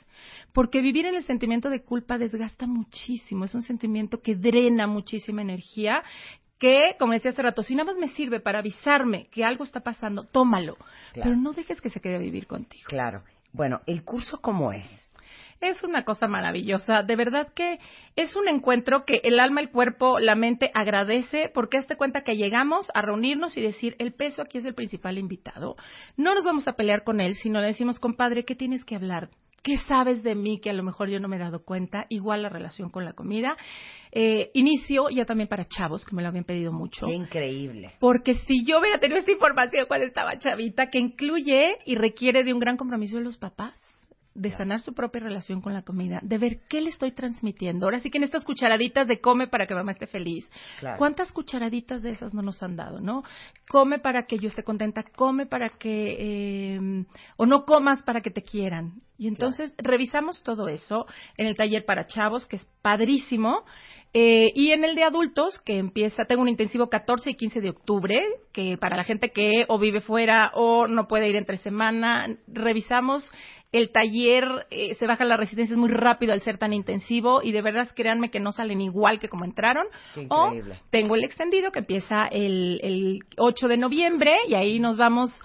Porque 0.53 0.81
vivir 0.81 1.05
en 1.05 1.15
el 1.15 1.23
sentimiento 1.23 1.69
de 1.69 1.83
culpa 1.83 2.17
desgasta 2.17 2.67
muchísimo, 2.67 3.43
es 3.43 3.53
un 3.53 3.63
sentimiento 3.63 4.21
que 4.21 4.35
drena 4.35 4.87
muchísima 4.87 5.41
energía, 5.41 6.03
que, 6.57 6.95
como 6.97 7.13
decía 7.13 7.31
hace 7.31 7.41
rato, 7.41 7.63
si 7.63 7.75
nada 7.75 7.91
más 7.91 7.97
me 7.97 8.07
sirve 8.07 8.39
para 8.39 8.59
avisarme 8.59 9.27
que 9.27 9.43
algo 9.43 9.63
está 9.63 9.81
pasando, 9.81 10.23
tómalo. 10.23 10.75
Claro. 11.13 11.29
Pero 11.29 11.35
no 11.35 11.51
dejes 11.51 11.81
que 11.81 11.89
se 11.89 11.99
quede 11.99 12.15
a 12.15 12.19
vivir 12.19 12.47
contigo. 12.47 12.85
Claro. 12.87 13.23
Bueno, 13.51 13.81
¿el 13.85 14.03
curso 14.03 14.39
cómo 14.39 14.71
es? 14.71 14.87
Es 15.59 15.83
una 15.83 16.03
cosa 16.03 16.27
maravillosa. 16.27 17.01
De 17.03 17.15
verdad 17.15 17.51
que 17.53 17.79
es 18.15 18.35
un 18.35 18.47
encuentro 18.47 19.05
que 19.05 19.21
el 19.23 19.39
alma, 19.39 19.61
el 19.61 19.71
cuerpo, 19.71 20.19
la 20.19 20.35
mente 20.35 20.71
agradece 20.73 21.49
porque 21.53 21.77
hazte 21.77 21.95
cuenta 21.95 22.21
que 22.21 22.35
llegamos 22.35 22.89
a 22.93 23.01
reunirnos 23.01 23.57
y 23.57 23.61
decir, 23.61 23.95
el 23.99 24.13
peso 24.13 24.41
aquí 24.41 24.59
es 24.59 24.65
el 24.65 24.75
principal 24.75 25.17
invitado. 25.17 25.75
No 26.15 26.35
nos 26.35 26.45
vamos 26.45 26.67
a 26.67 26.73
pelear 26.73 27.03
con 27.03 27.21
él, 27.21 27.35
sino 27.35 27.59
le 27.59 27.67
decimos, 27.67 27.99
compadre, 27.99 28.45
¿qué 28.45 28.55
tienes 28.55 28.85
que 28.85 28.95
hablar? 28.95 29.29
¿Qué 29.63 29.77
sabes 29.77 30.23
de 30.23 30.35
mí 30.35 30.59
que 30.59 30.69
a 30.69 30.73
lo 30.73 30.83
mejor 30.83 31.09
yo 31.09 31.19
no 31.19 31.27
me 31.27 31.35
he 31.35 31.39
dado 31.39 31.63
cuenta? 31.63 32.05
Igual 32.09 32.43
la 32.43 32.49
relación 32.49 32.89
con 32.89 33.03
la 33.03 33.13
comida. 33.13 33.57
Eh, 34.11 34.51
inicio 34.53 35.09
ya 35.09 35.25
también 35.25 35.49
para 35.49 35.65
chavos, 35.65 36.05
que 36.05 36.15
me 36.15 36.21
lo 36.21 36.29
habían 36.29 36.45
pedido 36.45 36.71
mucho. 36.71 37.05
Qué 37.07 37.13
increíble. 37.13 37.91
Porque 37.99 38.35
si 38.35 38.63
yo 38.65 38.79
hubiera 38.79 38.99
tenido 38.99 39.19
esta 39.19 39.31
información 39.31 39.85
cuando 39.87 40.05
estaba 40.05 40.37
chavita, 40.37 40.89
que 40.89 40.99
incluye 40.99 41.79
y 41.85 41.95
requiere 41.95 42.43
de 42.43 42.53
un 42.53 42.59
gran 42.59 42.77
compromiso 42.77 43.17
de 43.17 43.23
los 43.23 43.37
papás, 43.37 43.86
de 44.37 44.51
sanar 44.51 44.81
su 44.81 44.93
propia 44.93 45.21
relación 45.21 45.61
con 45.61 45.73
la 45.73 45.81
comida, 45.81 46.19
de 46.21 46.37
ver 46.37 46.59
qué 46.69 46.79
le 46.79 46.89
estoy 46.89 47.11
transmitiendo. 47.11 47.87
Ahora 47.87 47.99
sí 47.99 48.11
que 48.11 48.19
en 48.19 48.23
estas 48.23 48.45
cucharaditas 48.45 49.07
de 49.07 49.19
come 49.19 49.47
para 49.47 49.65
que 49.65 49.73
mamá 49.73 49.91
esté 49.91 50.05
feliz. 50.05 50.47
Claro. 50.79 50.97
¿Cuántas 50.99 51.31
cucharaditas 51.31 52.03
de 52.03 52.11
esas 52.11 52.35
no 52.35 52.43
nos 52.43 52.61
han 52.61 52.75
dado, 52.75 52.99
no? 52.99 53.23
Come 53.67 53.97
para 53.97 54.27
que 54.27 54.37
yo 54.37 54.47
esté 54.47 54.63
contenta, 54.63 55.03
come 55.15 55.47
para 55.47 55.69
que 55.69 56.15
eh, 56.19 57.05
o 57.35 57.45
no 57.47 57.65
comas 57.65 58.03
para 58.03 58.21
que 58.21 58.29
te 58.29 58.43
quieran. 58.43 59.01
Y 59.17 59.27
entonces 59.27 59.73
revisamos 59.79 60.43
todo 60.43 60.67
eso 60.67 61.07
en 61.37 61.47
el 61.47 61.57
taller 61.57 61.85
para 61.85 62.05
chavos, 62.05 62.45
que 62.45 62.57
es 62.57 62.69
padrísimo. 62.83 63.65
Eh, 64.13 64.51
y 64.55 64.71
en 64.71 64.83
el 64.83 64.95
de 64.95 65.03
adultos, 65.03 65.59
que 65.65 65.77
empieza, 65.77 66.25
tengo 66.25 66.41
un 66.41 66.49
intensivo 66.49 66.89
14 66.89 67.31
y 67.31 67.35
15 67.35 67.61
de 67.61 67.69
octubre, 67.69 68.25
que 68.51 68.77
para 68.77 68.97
la 68.97 69.03
gente 69.03 69.31
que 69.31 69.65
o 69.67 69.77
vive 69.77 70.01
fuera 70.01 70.51
o 70.53 70.87
no 70.87 71.07
puede 71.07 71.29
ir 71.29 71.35
entre 71.35 71.57
semana, 71.57 72.27
revisamos 72.47 73.31
el 73.73 73.91
taller, 73.91 74.65
eh, 74.71 74.95
se 74.95 75.07
baja 75.07 75.25
la 75.25 75.35
resistencia 75.35 75.73
es 75.73 75.79
muy 75.79 75.89
rápido 75.89 76.31
al 76.31 76.41
ser 76.41 76.57
tan 76.57 76.71
intensivo 76.71 77.41
y 77.43 77.51
de 77.51 77.61
verdad 77.61 77.89
créanme 77.93 78.31
que 78.31 78.39
no 78.39 78.53
salen 78.53 78.79
igual 78.79 79.19
que 79.19 79.27
como 79.27 79.43
entraron. 79.43 79.87
O 80.29 80.53
tengo 80.89 81.15
el 81.15 81.23
extendido 81.25 81.71
que 81.71 81.79
empieza 81.79 82.27
el, 82.31 82.79
el 82.81 83.19
8 83.37 83.67
de 83.67 83.77
noviembre 83.77 84.33
y 84.47 84.55
ahí 84.55 84.79
nos 84.79 84.97
vamos 84.97 85.41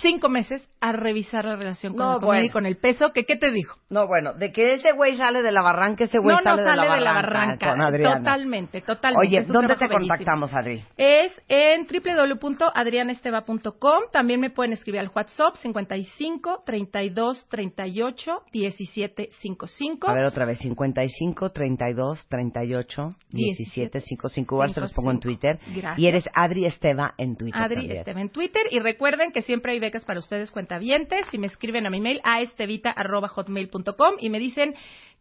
cinco 0.00 0.28
meses 0.28 0.68
a 0.80 0.92
revisar 0.92 1.44
la 1.44 1.56
relación 1.56 1.94
con 1.94 2.04
No, 2.06 2.12
la 2.14 2.20
comida 2.20 2.38
y 2.38 2.40
bueno. 2.42 2.52
con 2.52 2.66
el 2.66 2.76
peso, 2.76 3.12
que 3.12 3.24
qué 3.24 3.36
te 3.36 3.50
dijo? 3.50 3.78
No, 3.90 4.06
bueno, 4.06 4.34
de 4.34 4.52
que 4.52 4.74
ese 4.74 4.92
güey 4.92 5.16
sale 5.16 5.42
de 5.42 5.52
la 5.52 5.62
barranca, 5.62 6.04
ese 6.04 6.18
güey 6.18 6.36
no, 6.36 6.42
no 6.42 6.56
sale, 6.56 6.64
sale 6.64 6.88
de 6.90 7.00
la 7.00 7.12
barranca. 7.12 7.70
con 7.70 7.80
Adriana. 7.80 8.18
Totalmente, 8.18 8.80
totalmente. 8.82 9.26
Oye, 9.26 9.42
¿dónde 9.46 9.76
te 9.76 9.88
contactamos, 9.88 10.52
Adri? 10.54 10.82
Es 10.96 11.40
en 11.48 11.86
www.adrianesteva.com. 11.86 14.02
También 14.12 14.40
me 14.40 14.50
pueden 14.50 14.72
escribir 14.72 15.00
al 15.00 15.10
WhatsApp 15.14 15.56
55 15.56 16.62
32 16.66 17.48
38 17.48 18.32
17 18.52 19.28
55. 19.40 20.08
A 20.10 20.14
ver, 20.14 20.24
otra 20.24 20.44
vez, 20.44 20.58
55, 20.58 21.50
32, 21.50 22.28
38, 22.28 23.08
17, 23.30 24.00
55. 24.00 24.54
Igual 24.54 24.70
se 24.72 24.80
los 24.80 24.92
pongo 24.92 25.10
en 25.10 25.20
Twitter. 25.20 25.58
Gracias. 25.68 25.98
Y 25.98 26.06
eres 26.06 26.28
Adri 26.34 26.66
Esteva 26.66 27.14
en 27.18 27.36
Twitter 27.36 27.60
Adri 27.60 27.74
también. 27.76 27.96
Esteva 27.98 28.20
en 28.20 28.28
Twitter. 28.30 28.62
Y 28.70 28.78
recuerden 28.80 29.32
que 29.32 29.42
siempre 29.42 29.72
hay 29.72 29.80
becas 29.84 30.04
para 30.04 30.18
ustedes 30.18 30.50
cuentavientes. 30.50 31.26
Y 31.32 31.38
me 31.38 31.46
escriben 31.46 31.86
a 31.86 31.90
mi 31.90 32.00
mail 32.00 32.20
a 32.24 32.40
estevita.hotmail.com 32.40 34.14
y 34.18 34.30
me 34.30 34.38
dicen 34.38 34.74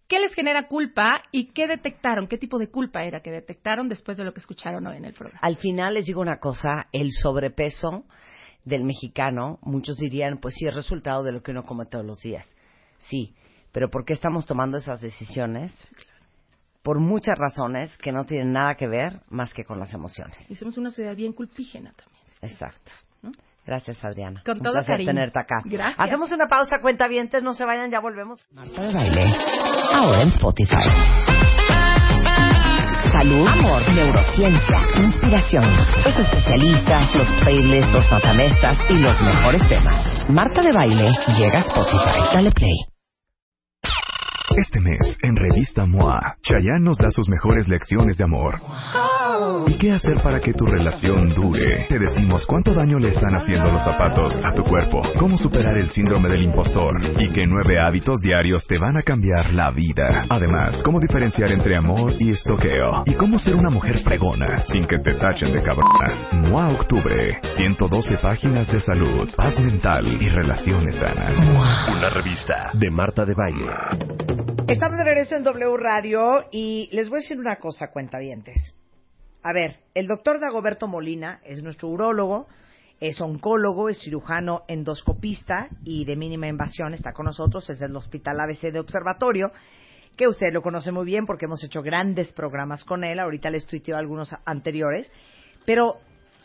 qué 0.08 0.20
les 0.20 0.34
genera 0.34 0.68
culpa 0.68 1.24
y 1.32 1.48
qué 1.54 1.68
detectaron, 1.68 2.28
qué 2.28 2.38
tipo 2.38 2.58
de 2.58 2.70
culpa 2.70 3.04
era 3.04 3.22
que 3.22 3.32
detectaron 3.32 3.90
después 3.90 4.18
de 4.18 4.24
lo 4.24 4.34
que 4.34 4.40
escucharon 4.40 4.86
hoy 4.88 4.98
en 4.98 5.06
el 5.06 5.14
programa. 5.14 5.40
Al 5.42 5.58
final 5.58 5.96
les 5.96 6.06
digo 6.06 6.22
una 6.22 6.40
cosa, 6.40 6.88
el 6.92 7.12
sobrepeso 7.12 8.06
del 8.66 8.84
mexicano, 8.84 9.60
muchos 9.62 9.98
dirían, 9.98 10.40
pues 10.40 10.56
sí, 10.56 10.68
es 10.68 10.76
resultado 10.76 11.24
de 11.24 11.32
lo 11.32 11.42
que 11.42 11.52
uno 11.52 11.64
come 11.64 11.86
todos 11.86 12.06
los 12.06 12.20
días. 12.20 12.48
Sí, 12.98 13.34
pero 13.72 13.90
¿por 13.90 14.06
qué 14.06 14.14
estamos 14.14 14.46
tomando 14.46 14.78
esas 14.78 15.02
decisiones? 15.02 15.72
Por 16.82 17.00
muchas 17.00 17.38
razones 17.38 17.98
que 17.98 18.12
no 18.12 18.26
tienen 18.26 18.52
nada 18.52 18.76
que 18.76 18.88
ver 18.88 19.22
más 19.30 19.54
que 19.54 19.64
con 19.64 19.80
las 19.80 19.94
emociones. 19.94 20.38
Y 20.50 20.56
somos 20.56 20.78
una 20.78 20.90
sociedad 20.90 21.16
bien 21.16 21.34
culpígena 21.34 21.94
también. 21.94 22.24
Exacto. 22.42 22.92
Gracias, 23.66 24.04
Adriana. 24.04 24.42
Con 24.46 24.58
Un 24.58 24.64
todo 24.64 24.74
placer 24.74 24.94
cariño. 24.96 25.10
tenerte 25.12 25.40
acá. 25.40 25.56
Gracias. 25.64 25.96
Hacemos 25.98 26.32
una 26.32 26.48
pausa, 26.48 26.78
cuenta 26.82 27.08
no 27.42 27.54
se 27.54 27.66
vayan, 27.66 27.90
ya 27.92 28.00
volvemos. 28.00 28.42
Marta 28.52 28.82
de 28.82 28.94
Baile, 28.94 29.26
ahora 29.94 30.22
en 30.24 30.30
Spotify. 30.30 30.90
Salud, 33.12 33.48
amor, 33.48 33.82
neurociencia, 33.94 34.80
inspiración, 34.98 35.64
los 36.04 36.18
especialistas, 36.18 37.16
los 37.16 37.28
playlists, 37.44 37.94
los 37.94 38.12
matamestas 38.12 38.78
y 38.90 38.94
los 38.98 39.22
mejores 39.22 39.68
temas. 39.70 40.30
Marta 40.30 40.62
de 40.62 40.72
Baile 40.74 41.12
llega 41.38 41.60
a 41.60 41.62
Spotify. 41.62 42.34
Dale 42.34 42.52
play. 42.52 42.76
Este 44.58 44.80
mes, 44.82 45.18
en 45.24 45.36
Revista 45.36 45.86
MOA, 45.86 46.36
Chayanne 46.44 46.84
nos 46.84 46.98
da 46.98 47.10
sus 47.12 47.28
mejores 47.30 47.68
lecciones 47.68 48.18
de 48.18 48.24
amor. 48.24 48.56
¿Y 49.68 49.78
qué 49.78 49.92
hacer 49.92 50.22
para 50.22 50.40
que 50.40 50.54
tu 50.54 50.66
relación 50.66 51.34
dure? 51.34 51.88
Te 51.90 51.98
decimos 51.98 52.46
cuánto 52.46 52.74
daño 52.74 53.00
le 53.00 53.10
están 53.10 53.36
haciendo 53.36 53.72
los 53.72 53.84
zapatos 53.84 54.40
a 54.44 54.54
tu 54.54 54.64
cuerpo, 54.64 55.02
cómo 55.18 55.38
superar 55.38 55.76
el 55.78 55.90
síndrome 55.90 56.30
del 56.30 56.44
impostor 56.44 57.02
y 57.20 57.30
qué 57.30 57.48
nueve 57.48 57.80
hábitos 57.80 58.22
diarios 58.22 58.68
te 58.68 58.78
van 58.78 58.98
a 58.98 59.02
cambiar 59.02 59.52
la 59.54 59.72
vida. 59.72 60.26
Además, 60.30 60.82
cómo 60.84 61.00
diferenciar 61.00 61.52
entre 61.52 61.76
amor 61.76 62.14
y 62.20 62.32
estoqueo 62.32 63.04
y 63.06 63.16
cómo 63.16 63.40
ser 63.40 63.56
una 63.56 63.72
mujer 63.72 64.04
pregona 64.04 64.60
sin 64.68 64.86
que 64.86 65.00
te 65.00 65.16
tachen 65.16 65.52
de 65.52 65.64
cabrona. 65.64 66.30
MOA 66.34 66.70
Octubre, 66.74 67.40
112 67.58 68.18
páginas 68.18 68.72
de 68.72 68.82
salud, 68.82 69.30
paz 69.36 69.60
mental 69.60 70.22
y 70.22 70.30
relaciones 70.30 70.96
sanas. 70.96 71.36
Una 71.90 72.10
revista 72.10 72.70
de 72.74 72.92
Marta 72.92 73.26
de 73.26 73.34
Baile. 73.34 74.44
Estamos 74.68 74.98
de 74.98 75.04
regreso 75.04 75.36
en 75.36 75.44
W 75.44 75.78
Radio 75.78 76.46
y 76.52 76.88
les 76.92 77.10
voy 77.10 77.18
a 77.18 77.22
decir 77.22 77.40
una 77.40 77.56
cosa, 77.56 77.90
cuentavientes. 77.92 78.74
A 79.44 79.52
ver, 79.52 79.82
el 79.94 80.08
doctor 80.08 80.40
Dagoberto 80.40 80.88
Molina 80.88 81.42
es 81.44 81.62
nuestro 81.62 81.90
urólogo, 81.90 82.48
es 83.02 83.20
oncólogo, 83.20 83.90
es 83.90 84.00
cirujano 84.00 84.64
endoscopista 84.70 85.68
y 85.84 86.06
de 86.06 86.16
mínima 86.16 86.48
invasión, 86.48 86.94
está 86.94 87.12
con 87.12 87.26
nosotros, 87.26 87.70
es 87.70 87.80
del 87.80 87.96
Hospital 87.96 88.40
ABC 88.40 88.72
de 88.72 88.80
Observatorio, 88.80 89.52
que 90.16 90.30
usted 90.30 90.54
lo 90.54 90.62
conoce 90.62 90.94
muy 90.94 91.06
bien 91.06 91.26
porque 91.26 91.46
hemos 91.46 91.62
hecho 91.62 91.82
grandes 91.82 92.32
programas 92.32 92.86
con 92.86 93.04
él, 93.04 93.20
ahorita 93.20 93.50
les 93.50 93.68
tuiteo 93.68 93.98
algunos 93.98 94.34
anteriores, 94.46 95.12
pero 95.66 95.98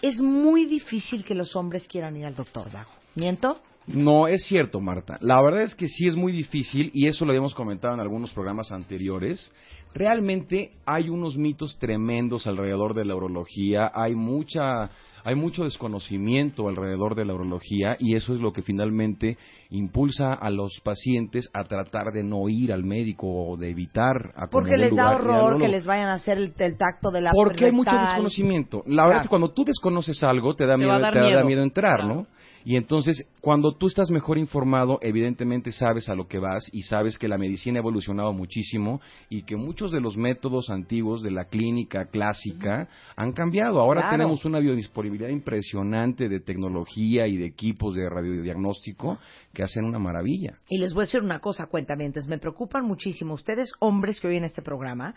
es 0.03 0.21
muy 0.21 0.65
difícil 0.65 1.25
que 1.25 1.35
los 1.35 1.55
hombres 1.55 1.87
quieran 1.87 2.17
ir 2.17 2.27
al 2.27 2.35
doctor 2.35 2.69
Dago. 2.73 2.91
¿Miento? 3.15 3.61
No, 3.87 4.27
es 4.27 4.45
cierto, 4.45 4.81
Marta. 4.81 5.19
La 5.21 5.41
verdad 5.41 5.63
es 5.63 5.75
que 5.75 5.89
sí 5.89 6.07
es 6.09 6.17
muy 6.17 6.33
difícil 6.33 6.91
y 6.93 7.07
eso 7.07 7.25
lo 7.25 7.31
habíamos 7.31 7.55
comentado 7.55 7.95
en 7.95 8.01
algunos 8.01 8.33
programas 8.33 8.71
anteriores. 8.71 9.53
Realmente 9.94 10.72
hay 10.87 11.09
unos 11.09 11.37
mitos 11.37 11.79
tremendos 11.79 12.46
alrededor 12.46 12.94
de 12.94 13.05
la 13.05 13.16
urología, 13.16 13.90
hay 13.94 14.14
mucha 14.14 14.90
hay 15.24 15.35
mucho 15.35 15.64
desconocimiento 15.64 16.68
alrededor 16.68 17.14
de 17.14 17.27
la 17.27 17.35
urología 17.35 17.96
y 17.98 18.14
eso 18.14 18.35
es 18.35 18.40
lo 18.40 18.53
que 18.53 18.62
finalmente 18.62 19.37
impulsa 19.68 20.33
a 20.33 20.48
los 20.48 20.81
pacientes 20.83 21.51
a 21.53 21.64
tratar 21.64 22.12
de 22.12 22.22
no 22.22 22.48
ir 22.48 22.72
al 22.72 22.85
médico 22.85 23.27
o 23.27 23.57
de 23.57 23.68
evitar 23.70 24.33
a 24.37 24.46
Porque 24.46 24.79
les 24.79 24.94
da 24.94 25.16
horror 25.16 25.61
que 25.61 25.68
les 25.68 25.85
vayan 25.85 26.09
a 26.09 26.14
hacer 26.14 26.38
el, 26.38 26.55
el 26.59 26.79
tacto 26.79 27.11
de 27.11 27.20
la 27.20 27.33
Porque 27.33 27.66
hay 27.66 27.72
mucho 27.72 27.94
desconocimiento. 27.94 28.83
La 28.87 29.03
verdad 29.03 29.18
es 29.18 29.22
que 29.24 29.29
cuando 29.29 29.51
tú 29.51 29.64
desconoces 29.64 30.22
algo, 30.22 30.55
te 30.55 30.64
da 30.64 30.77
Te 30.77 30.79
miedo, 30.79 30.98
da 30.98 31.62
entrar, 31.62 31.98
Claro. 32.01 32.14
¿no? 32.14 32.27
Y 32.64 32.77
entonces, 32.77 33.27
cuando 33.40 33.77
tú 33.77 33.87
estás 33.87 34.11
mejor 34.11 34.37
informado, 34.38 34.99
evidentemente 35.03 35.73
sabes 35.73 36.09
a 36.09 36.14
lo 36.14 36.27
que 36.29 36.38
vas 36.38 36.68
y 36.73 36.83
sabes 36.83 37.18
que 37.18 37.29
la 37.29 37.38
medicina 37.38 37.79
ha 37.79 37.81
evolucionado 37.81 38.33
muchísimo 38.33 39.01
y 39.29 39.42
que 39.42 39.57
muchos 39.57 39.90
de 39.90 40.01
los 40.01 40.16
métodos 40.16 40.68
antiguos 40.71 41.23
de 41.23 41.31
la 41.31 41.47
clínica 41.47 42.07
clásica 42.07 42.88
han 43.16 43.33
cambiado. 43.33 43.81
Ahora 43.81 44.03
Claro. 44.03 44.16
tenemos 44.16 44.44
una 44.44 44.59
biodisponibilidad 44.59 45.31
impresionante 45.31 46.29
de 46.29 46.40
tecnología 46.40 47.27
y 47.27 47.37
de 47.37 47.47
equipos 47.47 47.94
de 47.94 48.09
radiodiagnóstico 48.09 49.18
que 49.53 49.62
hacen 49.62 49.85
una 49.85 49.99
maravilla. 49.99 50.59
Y 50.68 50.79
les 50.79 50.92
voy 50.92 51.03
a 51.03 51.07
decir 51.07 51.23
una 51.23 51.40
cosa, 51.40 51.66
cuentamientos. 51.66 52.27
Me 52.27 52.38
preocupan 52.38 52.85
muchísimo 52.85 53.35
ustedes, 53.35 53.73
hombres 53.79 54.21
que 54.21 54.29
oyen 54.29 54.44
este 54.44 54.62
programa, 54.62 55.14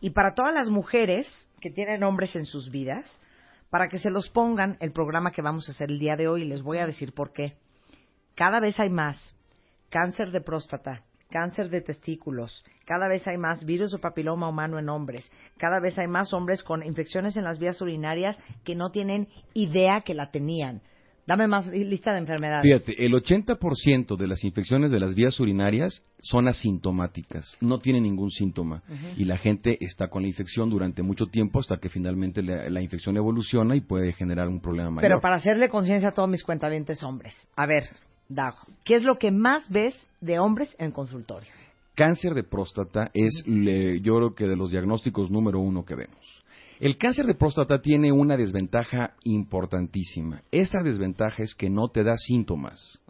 y 0.00 0.10
para 0.10 0.34
todas 0.34 0.54
las 0.54 0.70
mujeres 0.70 1.28
que 1.60 1.70
tienen 1.70 2.02
hombres 2.04 2.34
en 2.36 2.46
sus 2.46 2.70
vidas, 2.70 3.20
para 3.70 3.88
que 3.88 3.98
se 3.98 4.10
los 4.10 4.28
pongan 4.30 4.76
el 4.80 4.92
programa 4.92 5.32
que 5.32 5.42
vamos 5.42 5.68
a 5.68 5.72
hacer 5.72 5.90
el 5.90 5.98
día 5.98 6.16
de 6.16 6.28
hoy. 6.28 6.44
Les 6.44 6.62
voy 6.62 6.78
a 6.78 6.86
decir 6.86 7.12
por 7.12 7.32
qué. 7.32 7.56
Cada 8.34 8.60
vez 8.60 8.78
hay 8.80 8.90
más 8.90 9.36
cáncer 9.90 10.30
de 10.30 10.40
próstata, 10.40 11.02
cáncer 11.30 11.68
de 11.70 11.80
testículos, 11.80 12.64
cada 12.84 13.08
vez 13.08 13.26
hay 13.26 13.36
más 13.36 13.64
virus 13.64 13.94
o 13.94 13.98
papiloma 13.98 14.48
humano 14.48 14.78
en 14.78 14.88
hombres, 14.88 15.30
cada 15.56 15.80
vez 15.80 15.98
hay 15.98 16.08
más 16.08 16.32
hombres 16.32 16.62
con 16.62 16.84
infecciones 16.84 17.36
en 17.36 17.44
las 17.44 17.58
vías 17.58 17.80
urinarias 17.80 18.38
que 18.64 18.74
no 18.74 18.90
tienen 18.90 19.28
idea 19.54 20.02
que 20.02 20.14
la 20.14 20.30
tenían. 20.30 20.82
Dame 21.28 21.46
más 21.46 21.66
lista 21.66 22.12
de 22.14 22.20
enfermedades. 22.20 22.62
Fíjate, 22.62 23.04
el 23.04 23.12
80% 23.12 24.16
de 24.16 24.26
las 24.26 24.42
infecciones 24.44 24.90
de 24.90 24.98
las 24.98 25.14
vías 25.14 25.38
urinarias 25.38 26.02
son 26.22 26.48
asintomáticas, 26.48 27.54
no 27.60 27.80
tienen 27.80 28.04
ningún 28.04 28.30
síntoma. 28.30 28.82
Y 29.14 29.26
la 29.26 29.36
gente 29.36 29.76
está 29.84 30.08
con 30.08 30.22
la 30.22 30.28
infección 30.28 30.70
durante 30.70 31.02
mucho 31.02 31.26
tiempo 31.26 31.60
hasta 31.60 31.76
que 31.76 31.90
finalmente 31.90 32.42
la, 32.42 32.70
la 32.70 32.80
infección 32.80 33.18
evoluciona 33.18 33.76
y 33.76 33.82
puede 33.82 34.14
generar 34.14 34.48
un 34.48 34.60
problema 34.60 34.88
mayor. 34.90 35.02
Pero 35.02 35.20
para 35.20 35.36
hacerle 35.36 35.68
conciencia 35.68 36.08
a 36.08 36.12
todos 36.12 36.30
mis 36.30 36.42
cuentavientes 36.42 37.02
hombres. 37.02 37.34
A 37.56 37.66
ver, 37.66 37.84
Dago, 38.30 38.56
¿qué 38.86 38.94
es 38.94 39.02
lo 39.02 39.16
que 39.16 39.30
más 39.30 39.68
ves 39.68 40.08
de 40.22 40.38
hombres 40.38 40.74
en 40.78 40.92
consultorio? 40.92 41.50
Cáncer 41.94 42.32
de 42.32 42.44
próstata 42.44 43.10
es, 43.12 43.42
le- 43.46 44.00
yo 44.00 44.16
creo 44.16 44.34
que 44.34 44.46
de 44.46 44.56
los 44.56 44.70
diagnósticos 44.70 45.30
número 45.30 45.60
uno 45.60 45.84
que 45.84 45.94
vemos. 45.94 46.37
El 46.80 46.96
cáncer 46.96 47.26
de 47.26 47.34
próstata 47.34 47.80
tiene 47.80 48.12
una 48.12 48.36
desventaja 48.36 49.14
importantísima. 49.24 50.42
Esa 50.52 50.78
desventaja 50.84 51.42
es 51.42 51.56
que 51.56 51.68
no 51.68 51.88
te 51.88 52.04
da 52.04 52.14
síntomas. 52.16 53.00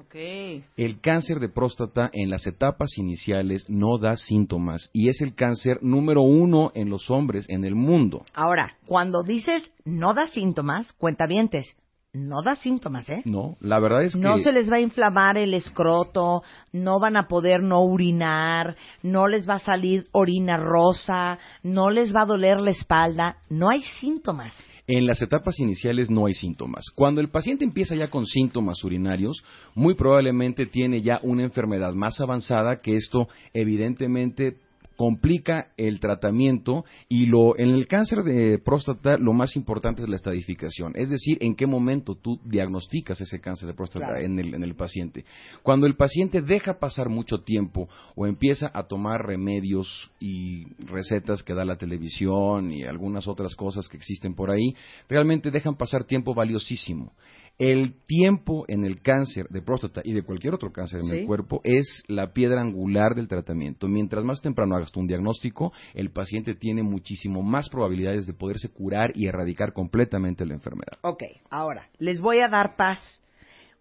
El 0.76 1.00
cáncer 1.00 1.38
de 1.38 1.50
próstata 1.50 2.08
en 2.14 2.30
las 2.30 2.46
etapas 2.46 2.96
iniciales 2.96 3.68
no 3.68 3.98
da 3.98 4.16
síntomas 4.16 4.88
y 4.94 5.10
es 5.10 5.20
el 5.20 5.34
cáncer 5.34 5.82
número 5.82 6.22
uno 6.22 6.72
en 6.74 6.88
los 6.88 7.10
hombres 7.10 7.44
en 7.48 7.66
el 7.66 7.74
mundo. 7.74 8.24
Ahora, 8.32 8.74
cuando 8.86 9.22
dices 9.22 9.70
no 9.84 10.14
da 10.14 10.28
síntomas, 10.28 10.94
cuentavientes, 10.94 11.76
no 12.14 12.42
da 12.42 12.56
síntomas, 12.56 13.08
¿eh? 13.10 13.22
No, 13.24 13.56
la 13.60 13.78
verdad 13.80 14.02
es 14.02 14.14
que... 14.14 14.18
No 14.18 14.38
se 14.38 14.52
les 14.52 14.70
va 14.70 14.76
a 14.76 14.80
inflamar 14.80 15.36
el 15.36 15.52
escroto, 15.52 16.42
no 16.72 16.98
van 16.98 17.16
a 17.16 17.28
poder 17.28 17.62
no 17.62 17.82
urinar, 17.82 18.76
no 19.02 19.28
les 19.28 19.48
va 19.48 19.54
a 19.54 19.60
salir 19.60 20.06
orina 20.12 20.56
rosa, 20.56 21.38
no 21.62 21.90
les 21.90 22.14
va 22.14 22.22
a 22.22 22.26
doler 22.26 22.60
la 22.60 22.70
espalda, 22.70 23.36
no 23.50 23.68
hay 23.68 23.82
síntomas. 24.00 24.54
En 24.86 25.06
las 25.06 25.20
etapas 25.20 25.58
iniciales 25.60 26.08
no 26.08 26.24
hay 26.24 26.34
síntomas. 26.34 26.86
Cuando 26.94 27.20
el 27.20 27.28
paciente 27.28 27.62
empieza 27.62 27.94
ya 27.94 28.08
con 28.08 28.24
síntomas 28.24 28.82
urinarios, 28.82 29.42
muy 29.74 29.94
probablemente 29.94 30.64
tiene 30.64 31.02
ya 31.02 31.20
una 31.22 31.42
enfermedad 31.42 31.92
más 31.92 32.18
avanzada 32.22 32.80
que 32.80 32.96
esto 32.96 33.28
evidentemente 33.52 34.56
complica 34.98 35.68
el 35.76 36.00
tratamiento 36.00 36.84
y 37.08 37.26
lo 37.26 37.56
en 37.56 37.68
el 37.68 37.86
cáncer 37.86 38.24
de 38.24 38.58
próstata 38.58 39.16
lo 39.16 39.32
más 39.32 39.54
importante 39.54 40.02
es 40.02 40.08
la 40.08 40.16
estadificación, 40.16 40.92
es 40.96 41.08
decir, 41.08 41.38
en 41.40 41.54
qué 41.54 41.68
momento 41.68 42.16
tú 42.16 42.40
diagnosticas 42.44 43.20
ese 43.20 43.40
cáncer 43.40 43.68
de 43.68 43.74
próstata 43.74 44.20
en, 44.20 44.40
el, 44.40 44.54
en 44.54 44.64
el 44.64 44.74
paciente. 44.74 45.24
Cuando 45.62 45.86
el 45.86 45.94
paciente 45.94 46.42
deja 46.42 46.80
pasar 46.80 47.08
mucho 47.10 47.42
tiempo 47.42 47.88
o 48.16 48.26
empieza 48.26 48.72
a 48.74 48.88
tomar 48.88 49.24
remedios 49.24 50.10
y 50.18 50.64
recetas 50.86 51.44
que 51.44 51.54
da 51.54 51.64
la 51.64 51.76
televisión 51.76 52.72
y 52.72 52.82
algunas 52.82 53.28
otras 53.28 53.54
cosas 53.54 53.86
que 53.86 53.98
existen 53.98 54.34
por 54.34 54.50
ahí, 54.50 54.74
realmente 55.08 55.52
dejan 55.52 55.76
pasar 55.76 56.02
tiempo 56.02 56.34
valiosísimo. 56.34 57.12
El 57.58 57.94
tiempo 58.06 58.64
en 58.68 58.84
el 58.84 59.02
cáncer 59.02 59.48
de 59.48 59.62
próstata 59.62 60.00
y 60.04 60.12
de 60.12 60.22
cualquier 60.22 60.54
otro 60.54 60.70
cáncer 60.70 61.00
en 61.00 61.10
el 61.10 61.26
cuerpo 61.26 61.60
es 61.64 62.04
la 62.06 62.32
piedra 62.32 62.60
angular 62.60 63.16
del 63.16 63.26
tratamiento. 63.26 63.88
Mientras 63.88 64.22
más 64.22 64.40
temprano 64.40 64.76
hagas 64.76 64.94
un 64.94 65.08
diagnóstico, 65.08 65.72
el 65.94 66.12
paciente 66.12 66.54
tiene 66.54 66.84
muchísimo 66.84 67.42
más 67.42 67.68
probabilidades 67.68 68.26
de 68.26 68.32
poderse 68.32 68.68
curar 68.68 69.10
y 69.16 69.26
erradicar 69.26 69.72
completamente 69.72 70.46
la 70.46 70.54
enfermedad. 70.54 70.98
Ok, 71.02 71.24
ahora, 71.50 71.88
les 71.98 72.20
voy 72.20 72.38
a 72.38 72.48
dar 72.48 72.76
paz. 72.76 73.24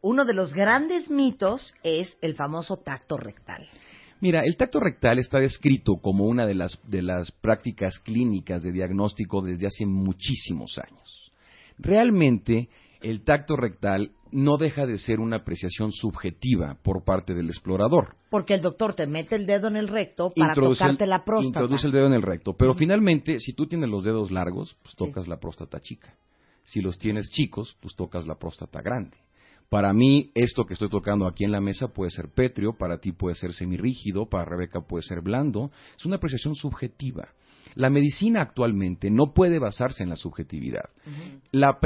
Uno 0.01 0.25
de 0.25 0.33
los 0.33 0.55
grandes 0.55 1.11
mitos 1.11 1.75
es 1.83 2.17
el 2.21 2.33
famoso 2.33 2.77
tacto 2.77 3.15
rectal. 3.15 3.67
Mira, 4.21 4.41
el 4.43 4.57
tacto 4.57 4.79
rectal 4.79 5.19
está 5.19 5.39
descrito 5.39 5.97
como 5.97 6.25
una 6.25 6.47
de 6.47 6.55
las, 6.55 6.79
de 6.89 7.03
las 7.03 7.31
prácticas 7.31 7.99
clínicas 7.99 8.63
de 8.63 8.71
diagnóstico 8.71 9.43
desde 9.43 9.67
hace 9.67 9.85
muchísimos 9.85 10.79
años. 10.79 11.31
Realmente, 11.77 12.69
el 13.01 13.23
tacto 13.23 13.55
rectal 13.55 14.11
no 14.31 14.57
deja 14.57 14.85
de 14.85 14.97
ser 14.97 15.19
una 15.19 15.37
apreciación 15.37 15.91
subjetiva 15.91 16.77
por 16.83 17.03
parte 17.03 17.33
del 17.33 17.47
explorador. 17.47 18.15
Porque 18.29 18.53
el 18.53 18.61
doctor 18.61 18.93
te 18.93 19.07
mete 19.07 19.35
el 19.35 19.45
dedo 19.45 19.67
en 19.67 19.77
el 19.77 19.87
recto 19.87 20.31
para 20.35 20.53
tocarte 20.53 21.05
la 21.05 21.23
próstata. 21.23 21.59
Introduce 21.61 21.87
el 21.87 21.93
dedo 21.93 22.07
en 22.07 22.13
el 22.13 22.21
recto. 22.21 22.55
Pero 22.57 22.73
finalmente, 22.73 23.39
si 23.39 23.53
tú 23.53 23.67
tienes 23.67 23.89
los 23.89 24.03
dedos 24.03 24.31
largos, 24.31 24.75
pues 24.81 24.95
tocas 24.95 25.27
la 25.27 25.39
próstata 25.39 25.79
chica. 25.79 26.13
Si 26.63 26.81
los 26.81 26.99
tienes 26.99 27.29
chicos, 27.29 27.77
pues 27.79 27.95
tocas 27.95 28.27
la 28.27 28.35
próstata 28.35 28.81
grande. 28.81 29.17
Para 29.69 29.91
mí, 29.93 30.31
esto 30.33 30.65
que 30.65 30.73
estoy 30.73 30.89
tocando 30.89 31.27
aquí 31.27 31.43
en 31.43 31.51
la 31.51 31.59
mesa 31.59 31.89
puede 31.89 32.09
ser 32.11 32.29
pétreo, 32.29 32.77
para 32.77 32.99
ti 32.99 33.11
puede 33.11 33.35
ser 33.35 33.53
semirrígido, 33.53 34.27
para 34.27 34.45
Rebeca 34.45 34.81
puede 34.81 35.03
ser 35.03 35.21
blando. 35.21 35.71
Es 35.97 36.05
una 36.05 36.17
apreciación 36.17 36.55
subjetiva. 36.55 37.29
La 37.77 37.91
medicina 37.91 38.41
actualmente 38.41 39.11
no 39.11 39.33
puede 39.33 39.59
basarse 39.59 40.01
en 40.01 40.09
la 40.09 40.15
subjetividad. 40.15 40.89
la, 41.51 41.77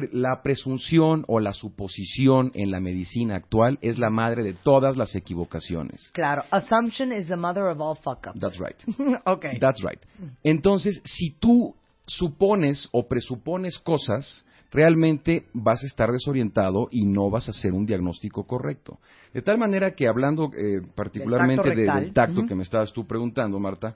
presunción 0.41 1.25
o 1.27 1.41
la 1.41 1.51
suposición 1.51 2.51
en 2.54 2.71
la 2.71 2.80
medicina 2.80 3.36
actual 3.36 3.77
es 3.82 3.99
la 3.99 4.10
madre 4.10 4.41
de 4.43 4.54
todas 4.54 4.95
las 4.95 5.15
equivocaciones. 5.15 6.12
Claro, 6.13 6.43
assumption 6.49 7.12
is 7.12 7.27
the 7.27 7.36
mother 7.36 7.65
of 7.65 7.82
all 7.82 7.95
fuck 7.95 8.25
ups. 8.27 8.39
That's 8.39 8.58
right. 8.58 8.77
okay. 9.25 9.60
That's 9.60 9.84
right. 9.84 9.99
Entonces, 10.43 11.01
si 11.04 11.32
tú 11.32 11.75
supones 12.06 12.88
o 12.93 13.08
presupones 13.10 13.77
cosas, 13.77 14.45
realmente 14.71 15.47
vas 15.54 15.84
a 15.84 15.88
estar 15.88 16.10
desorientado 16.10 16.88
y 16.89 17.06
no 17.06 17.30
vas 17.30 17.49
a 17.49 17.51
hacer 17.51 17.73
un 17.73 17.86
diagnóstico 17.86 18.45
correcto. 18.45 18.99
De 19.34 19.41
tal 19.41 19.58
manera 19.58 19.91
que 19.91 20.08
hablando 20.08 20.51
eh, 20.58 20.82
particularmente 20.95 21.75
del 21.75 22.13
tacto 22.13 22.45
que 22.45 22.56
me 22.56 22.63
estabas 22.63 22.93
tú 22.93 23.06
preguntando, 23.06 23.60
Marta, 23.60 23.95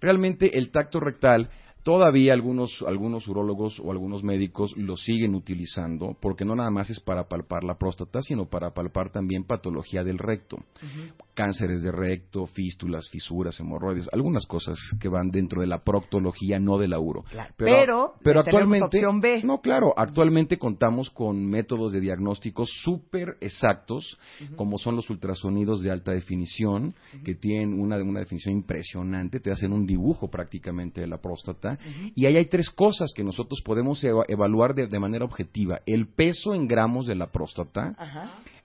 Realmente 0.00 0.58
el 0.58 0.70
tacto 0.70 1.00
rectal 1.00 1.50
Todavía 1.86 2.32
algunos, 2.32 2.84
algunos 2.84 3.28
urólogos 3.28 3.78
o 3.78 3.92
algunos 3.92 4.24
médicos 4.24 4.76
lo 4.76 4.96
siguen 4.96 5.36
utilizando 5.36 6.16
porque 6.20 6.44
no 6.44 6.56
nada 6.56 6.68
más 6.68 6.90
es 6.90 6.98
para 6.98 7.28
palpar 7.28 7.62
la 7.62 7.78
próstata, 7.78 8.22
sino 8.22 8.46
para 8.46 8.74
palpar 8.74 9.12
también 9.12 9.44
patología 9.44 10.02
del 10.02 10.18
recto. 10.18 10.58
Cánceres 11.34 11.84
de 11.84 11.92
recto, 11.92 12.46
fístulas, 12.46 13.08
fisuras, 13.08 13.60
hemorroides, 13.60 14.08
algunas 14.12 14.46
cosas 14.46 14.76
que 14.98 15.08
van 15.08 15.30
dentro 15.30 15.60
de 15.60 15.68
la 15.68 15.84
proctología, 15.84 16.58
no 16.58 16.76
de 16.76 16.88
la 16.88 16.98
uro. 16.98 17.24
pero, 17.56 18.14
pero, 18.20 18.40
actualmente, 18.40 19.00
no, 19.44 19.60
claro, 19.60 19.94
actualmente 19.96 20.58
contamos 20.58 21.10
con 21.10 21.46
métodos 21.48 21.92
de 21.92 22.00
diagnóstico 22.00 22.64
súper 22.66 23.36
exactos, 23.40 24.18
como 24.56 24.76
son 24.76 24.96
los 24.96 25.08
ultrasonidos 25.08 25.82
de 25.82 25.92
alta 25.92 26.10
definición, 26.10 26.96
que 27.24 27.36
tienen 27.36 27.78
una, 27.78 27.96
una 27.98 28.18
definición 28.18 28.56
impresionante, 28.56 29.38
te 29.38 29.52
hacen 29.52 29.72
un 29.72 29.86
dibujo 29.86 30.28
prácticamente 30.28 31.02
de 31.02 31.06
la 31.06 31.18
próstata 31.18 31.75
y 32.14 32.26
ahí 32.26 32.36
hay 32.36 32.46
tres 32.46 32.70
cosas 32.70 33.12
que 33.14 33.24
nosotros 33.24 33.60
podemos 33.64 34.02
evaluar 34.04 34.74
de, 34.74 34.98
manera 34.98 35.24
objetiva. 35.24 35.80
El 35.86 36.08
peso 36.08 36.54
en 36.54 36.66
gramos 36.66 37.06
de 37.06 37.14
la 37.14 37.26
próstata, 37.26 37.94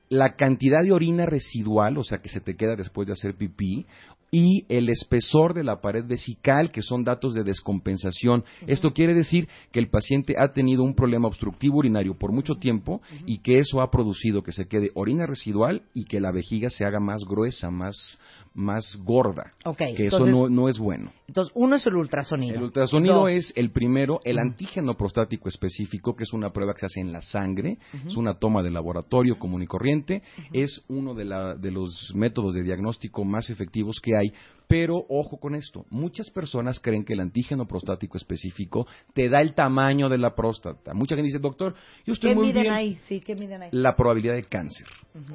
la 0.10 0.36
cantidad 0.36 0.84
de 0.84 0.92
orina 0.92 1.26
residual, 1.26 1.98
o 1.98 2.04
sea, 2.04 2.20
que 2.20 2.30
se 2.30 2.42
te 2.42 2.56
queda 2.56 2.76
después 2.76 3.08
de 3.08 3.14
hacer 3.14 3.36
pipí, 3.36 3.86
y 4.32 4.66
el 4.70 4.88
espesor 4.90 5.54
de 5.54 5.66
la 5.66 5.82
pared 5.82 6.06
vesical, 6.08 6.72
que 6.72 6.82
son 6.82 7.04
datos 7.04 7.34
de 7.34 7.44
descompensación. 7.44 8.46
Esto 8.66 8.94
quiere 8.94 9.14
decir 9.14 9.50
que 9.74 9.80
el 9.80 9.90
paciente 9.90 10.36
ha 10.38 10.54
tenido 10.54 10.84
un 10.84 10.96
problema 10.96 11.28
obstructivo 11.28 11.80
urinario 11.80 12.18
por 12.18 12.32
mucho 12.32 12.56
tiempo 12.56 13.02
y 13.26 13.40
que 13.40 13.60
eso 13.60 13.82
ha 13.82 13.92
producido 13.92 14.42
que 14.42 14.54
se 14.54 14.68
quede 14.68 14.92
orina 14.96 15.26
residual 15.26 15.84
y 15.94 16.06
que 16.06 16.22
la 16.22 16.32
vejiga 16.32 16.70
se 16.70 16.86
haga 16.86 17.02
más 17.02 17.26
gruesa, 17.26 17.70
más, 17.72 18.20
más 18.54 18.98
gorda. 19.04 19.54
que 19.76 20.08
eso 20.08 20.26
no, 20.26 20.48
no, 20.48 20.70
es 20.70 20.80
bueno. 20.80 21.12
Entonces, 21.28 21.52
uno 21.54 21.76
es 21.76 21.86
el 21.86 21.96
ultrasonido. 21.96 22.56
El 22.56 22.64
ultrasonido 22.64 23.28
es 23.28 23.52
el 23.58 23.72
primero, 23.72 24.22
el 24.24 24.40
antígeno 24.40 24.96
prostático 24.96 25.50
específico, 25.50 26.16
que 26.16 26.24
es 26.24 26.32
una 26.32 26.52
prueba 26.52 26.74
que 26.74 26.80
se 26.82 26.86
hace 26.86 27.02
en 27.02 27.12
la 27.12 27.22
sangre, 27.22 27.80
es 28.06 28.16
una 28.16 28.36
toma 28.36 28.64
de 28.64 28.72
laboratorio 28.72 29.38
común 29.38 29.64
y 29.64 29.68
corriente, 29.68 30.24
es 30.54 30.84
uno 30.88 31.14
de, 31.14 31.26
la, 31.26 31.56
de 31.56 31.72
los 31.72 32.14
métodos 32.16 32.56
de 32.56 32.64
diagnóstico 32.64 33.26
más 33.26 33.50
efectivos 33.50 34.00
que 34.02 34.16
hay 34.16 34.21
pero 34.72 35.04
ojo 35.10 35.38
con 35.38 35.54
esto, 35.54 35.86
muchas 35.90 36.30
personas 36.30 36.80
creen 36.80 37.04
que 37.04 37.12
el 37.12 37.20
antígeno 37.20 37.68
prostático 37.68 38.18
específico 38.18 38.88
te 39.14 39.28
da 39.28 39.42
el 39.42 39.54
tamaño 39.54 40.08
de 40.08 40.18
la 40.18 40.34
próstata. 40.34 40.94
Mucha 40.94 41.16
gente 41.16 41.28
dice, 41.28 41.40
doctor, 41.40 41.76
yo 42.06 42.14
estoy 42.14 42.34
muy 42.34 42.54
bien. 42.54 42.72
Ahí? 42.72 42.98
Sí, 43.02 43.20
¿qué 43.20 43.36
miden 43.36 43.64
ahí? 43.64 43.70
La 43.74 43.98
probabilidad 43.98 44.36
de 44.36 44.44
cáncer. 44.44 44.88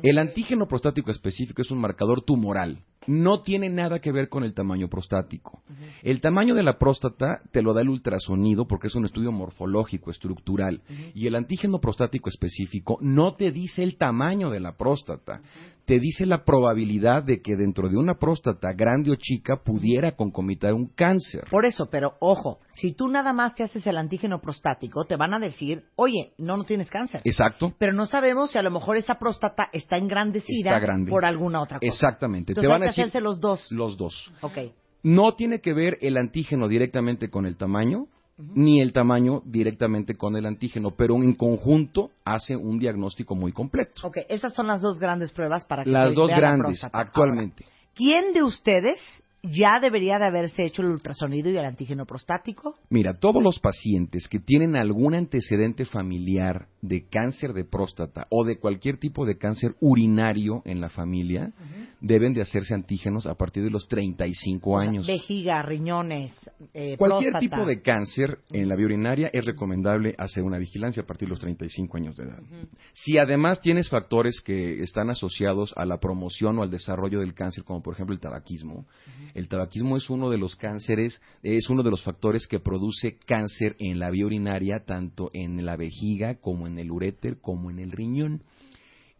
El 0.02 0.16
antígeno 0.16 0.66
prostático 0.66 1.10
específico 1.10 1.60
es 1.60 1.70
un 1.70 1.78
marcador 1.78 2.24
tumoral 2.24 2.78
no 3.06 3.40
tiene 3.40 3.68
nada 3.68 4.00
que 4.00 4.12
ver 4.12 4.28
con 4.28 4.44
el 4.44 4.54
tamaño 4.54 4.88
prostático. 4.88 5.62
El 6.02 6.20
tamaño 6.20 6.54
de 6.54 6.62
la 6.62 6.78
próstata 6.78 7.40
te 7.52 7.62
lo 7.62 7.72
da 7.72 7.80
el 7.80 7.88
ultrasonido 7.88 8.66
porque 8.66 8.88
es 8.88 8.94
un 8.94 9.04
estudio 9.04 9.32
morfológico, 9.32 10.10
estructural. 10.10 10.82
Y 11.14 11.26
el 11.26 11.36
antígeno 11.36 11.80
prostático 11.80 12.28
específico 12.28 12.98
no 13.00 13.34
te 13.34 13.50
dice 13.50 13.82
el 13.82 13.96
tamaño 13.96 14.50
de 14.50 14.60
la 14.60 14.76
próstata, 14.76 15.40
te 15.86 16.00
dice 16.00 16.26
la 16.26 16.44
probabilidad 16.44 17.22
de 17.22 17.40
que 17.40 17.56
dentro 17.56 17.88
de 17.88 17.96
una 17.96 18.14
próstata 18.14 18.72
grande 18.72 19.12
o 19.12 19.14
chica 19.14 19.62
pudiera 19.62 20.16
concomitar 20.16 20.74
un 20.74 20.88
cáncer. 20.88 21.44
Por 21.48 21.64
eso, 21.64 21.86
pero 21.90 22.14
ojo, 22.18 22.58
si 22.74 22.92
tú 22.92 23.08
nada 23.08 23.32
más 23.32 23.54
te 23.54 23.62
haces 23.62 23.86
el 23.86 23.96
antígeno 23.96 24.40
prostático, 24.40 25.04
te 25.04 25.14
van 25.16 25.32
a 25.32 25.38
decir, 25.38 25.84
oye, 25.94 26.32
no, 26.38 26.56
no 26.56 26.64
tienes 26.64 26.90
cáncer. 26.90 27.22
Exacto. 27.24 27.72
Pero 27.78 27.92
no 27.92 28.06
sabemos 28.06 28.50
si 28.50 28.58
a 28.58 28.62
lo 28.62 28.72
mejor 28.72 28.96
esa 28.96 29.14
próstata 29.14 29.68
está 29.72 29.96
engrandecida 29.96 30.80
por 31.08 31.24
alguna 31.24 31.62
otra 31.62 31.78
cosa. 31.78 31.86
Exactamente. 31.86 32.52
te 32.52 32.66
van 32.66 32.82
a 32.82 32.86
hacerse 32.86 33.20
los 33.20 33.40
dos. 33.40 33.70
Los 33.70 33.96
dos. 33.96 34.32
Ok. 34.40 34.58
No 35.04 35.34
tiene 35.36 35.60
que 35.60 35.72
ver 35.72 35.98
el 36.00 36.16
antígeno 36.16 36.66
directamente 36.66 37.30
con 37.30 37.46
el 37.46 37.56
tamaño, 37.56 38.08
ni 38.38 38.80
el 38.80 38.92
tamaño 38.92 39.42
directamente 39.44 40.14
con 40.14 40.36
el 40.36 40.46
antígeno, 40.46 40.92
pero 40.92 41.16
en 41.16 41.34
conjunto 41.34 42.10
hace 42.24 42.54
un 42.56 42.78
diagnóstico 42.78 43.34
muy 43.34 43.52
completo. 43.52 44.06
Ok, 44.06 44.18
esas 44.28 44.54
son 44.54 44.66
las 44.66 44.82
dos 44.82 44.98
grandes 44.98 45.32
pruebas 45.32 45.64
para 45.64 45.84
que 45.84 45.90
Las 45.90 46.14
dos 46.14 46.30
grandes, 46.30 46.84
actualmente. 46.92 47.64
¿Quién 47.94 48.34
de 48.34 48.42
ustedes 48.42 49.24
ya 49.42 49.78
debería 49.80 50.18
de 50.18 50.26
haberse 50.26 50.64
hecho 50.64 50.82
el 50.82 50.88
ultrasonido 50.88 51.50
y 51.50 51.56
el 51.56 51.64
antígeno 51.64 52.04
prostático? 52.06 52.76
Mira, 52.90 53.14
todos 53.14 53.42
los 53.42 53.58
pacientes 53.58 54.28
que 54.28 54.40
tienen 54.40 54.76
algún 54.76 55.14
antecedente 55.14 55.84
familiar 55.84 56.68
de 56.82 57.06
cáncer 57.08 57.52
de 57.52 57.64
próstata 57.64 58.26
o 58.30 58.44
de 58.44 58.58
cualquier 58.58 58.98
tipo 58.98 59.26
de 59.26 59.38
cáncer 59.38 59.74
urinario 59.80 60.62
en 60.64 60.80
la 60.80 60.88
familia 60.88 61.52
deben 62.00 62.32
de 62.32 62.42
hacerse 62.42 62.74
antígenos 62.74 63.26
a 63.26 63.34
partir 63.34 63.64
de 63.64 63.70
los 63.70 63.88
35 63.88 64.78
años. 64.78 65.06
Vejiga, 65.06 65.62
riñones, 65.62 66.32
eh, 66.74 66.96
Cualquier 66.96 67.38
tipo 67.38 67.64
de 67.64 67.82
cáncer 67.82 68.38
en 68.50 68.68
la 68.68 68.76
vía 68.76 68.86
urinaria 68.86 69.30
es 69.32 69.44
recomendable 69.44 70.14
hacer 70.18 70.42
una 70.42 70.58
vigilancia 70.58 71.02
a 71.02 71.06
partir 71.06 71.26
de 71.28 71.30
los 71.30 71.40
35 71.40 71.96
años 71.96 72.16
de 72.16 72.24
edad. 72.24 72.40
Si 72.94 73.18
además 73.18 73.60
tienes 73.60 73.88
factores 73.88 74.40
que 74.40 74.82
están 74.82 75.10
asociados 75.10 75.72
a 75.76 75.84
la 75.84 75.98
promoción 75.98 76.58
o 76.58 76.62
al 76.62 76.70
desarrollo 76.70 77.20
del 77.20 77.34
cáncer, 77.34 77.64
como 77.64 77.82
por 77.82 77.94
ejemplo 77.94 78.14
el 78.14 78.20
tabaquismo, 78.20 78.86
El 79.34 79.48
tabaquismo 79.48 79.96
es 79.96 80.08
uno 80.10 80.30
de 80.30 80.38
los 80.38 80.56
cánceres, 80.56 81.20
es 81.42 81.68
uno 81.70 81.82
de 81.82 81.90
los 81.90 82.02
factores 82.02 82.46
que 82.46 82.60
produce 82.60 83.18
cáncer 83.26 83.76
en 83.78 83.98
la 83.98 84.10
vía 84.10 84.26
urinaria, 84.26 84.84
tanto 84.84 85.30
en 85.32 85.64
la 85.64 85.76
vejiga 85.76 86.36
como 86.36 86.66
en 86.66 86.78
el 86.78 86.90
uréter, 86.90 87.40
como 87.40 87.70
en 87.70 87.78
el 87.78 87.92
riñón 87.92 88.42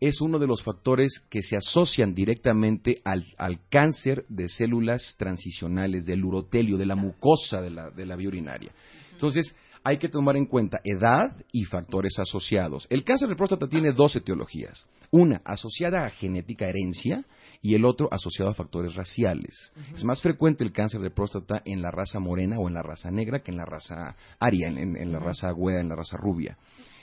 es 0.00 0.20
uno 0.20 0.38
de 0.38 0.46
los 0.46 0.62
factores 0.62 1.24
que 1.30 1.42
se 1.42 1.56
asocian 1.56 2.14
directamente 2.14 3.00
al, 3.04 3.24
cáncer 3.70 4.24
de 4.28 4.48
células 4.48 5.14
transicionales, 5.16 6.04
del 6.04 6.24
urotelio, 6.24 6.76
de 6.76 6.86
la 6.86 6.96
mucosa 6.96 7.62
de 7.62 7.70
la, 7.70 7.90
de 7.90 8.04
la 8.04 8.16
vía 8.16 8.28
urinaria. 8.28 8.72
Entonces, 9.12 9.54
hay 9.82 9.98
que 9.98 10.08
tomar 10.08 10.36
en 10.36 10.46
cuenta 10.46 10.80
edad 10.84 11.32
y 11.52 11.64
factores 11.64 12.18
asociados. 12.18 12.86
El 12.90 13.04
cáncer 13.04 13.28
de 13.28 13.36
próstata 13.36 13.68
tiene 13.68 13.92
dos 13.92 14.16
etiologías. 14.16 14.86
Una 15.10 15.40
asociada 15.44 16.04
a 16.04 16.10
genética 16.10 16.66
herencia 16.66 17.24
y 17.66 17.74
el 17.74 17.84
otro 17.84 18.08
asociado 18.12 18.52
a 18.52 18.54
factores 18.54 18.94
raciales. 18.94 19.72
Es 19.92 20.04
más 20.04 20.22
frecuente 20.22 20.62
el 20.62 20.70
cáncer 20.70 21.00
de 21.00 21.10
próstata 21.10 21.62
en 21.64 21.82
la 21.82 21.90
raza 21.90 22.20
morena 22.20 22.60
o 22.60 22.68
en 22.68 22.74
la 22.74 22.82
raza 22.82 23.10
negra 23.10 23.40
que 23.40 23.50
en 23.50 23.56
la 23.56 23.64
raza 23.64 24.14
aria, 24.38 24.68
en, 24.68 25.12
la 25.12 25.18
raza 25.18 25.50
güera, 25.50 25.80
en 25.80 25.88
la 25.88 25.96
raza 25.96 26.16
rubia. 26.16 26.56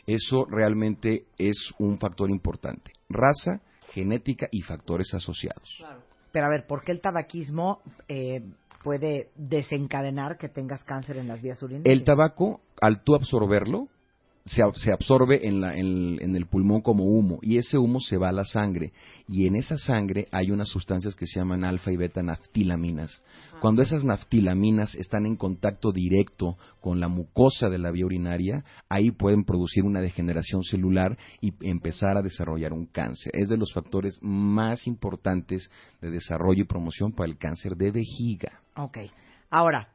Eso 0.08 0.46
realmente 0.50 1.26
es 1.38 1.74
un 1.80 1.98
factor 1.98 2.30
importante. 2.30 2.94
Raza, 3.10 3.60
genética 3.92 4.48
y 4.52 4.62
factores 4.62 5.14
asociados. 5.14 5.84
Pero 6.32 6.46
a 6.46 6.50
ver, 6.50 6.66
¿por 6.66 6.82
qué 6.82 6.94
el 6.94 7.02
tabaquismo 7.02 7.82
eh, 8.08 8.42
puede 8.82 9.32
desencadenar 9.36 10.38
que 10.38 10.48
tengas 10.48 10.86
cáncer 10.86 11.18
en 11.18 11.28
las 11.28 11.42
vías 11.42 11.62
urinarias. 11.64 11.92
El 11.92 12.04
tabaco, 12.04 12.62
al 12.82 13.04
tú 13.04 13.16
absorberlo, 13.16 13.88
se, 14.46 14.92
absorbe 14.92 15.48
en, 15.48 15.64
en, 15.64 16.36
el 16.36 16.48
pulmón 16.48 16.82
como 16.82 17.06
humo 17.06 17.40
y 17.42 17.58
ese 17.58 17.78
humo 17.78 18.02
se 18.02 18.18
va 18.18 18.30
a 18.30 18.34
la 18.34 18.44
sangre 18.44 18.92
y 19.26 19.48
en 19.48 19.56
esa 19.56 19.78
sangre 19.78 20.28
hay 20.32 20.52
unas 20.52 20.68
sustancias 20.68 21.16
que 21.16 21.26
se 21.26 21.40
llaman 21.40 21.64
alfa 21.64 21.92
y 21.92 21.98
beta 21.98 22.22
naftilaminas. 22.22 23.24
Cuando 23.62 23.82
esas 23.82 24.04
naftilaminas 24.04 24.96
están 24.96 25.26
en 25.26 25.38
contacto 25.38 25.94
directo 25.94 26.58
con 26.82 27.00
la 27.00 27.08
mucosa 27.08 27.70
de 27.70 27.78
la 27.78 27.92
vía 27.92 28.06
urinaria, 28.06 28.66
ahí 28.90 29.12
pueden 29.12 29.46
producir 29.46 29.86
una 29.86 30.02
degeneración 30.02 30.64
celular 30.64 31.18
y 31.40 31.54
empezar 31.62 32.18
a 32.18 32.22
desarrollar 32.22 32.74
un 32.74 32.88
cáncer. 32.88 33.32
Es 33.34 33.48
de 33.48 33.58
los 33.58 33.72
factores 33.72 34.20
más 34.22 34.88
importantes 34.88 35.72
de 36.02 36.12
desarrollo 36.12 36.64
y 36.64 36.68
promoción 36.68 37.14
para 37.14 37.30
el 37.30 37.38
cáncer 37.38 37.78
de 37.78 37.92
vejiga. 37.92 38.60
Ok. 38.76 38.98
Ahora, 39.50 39.93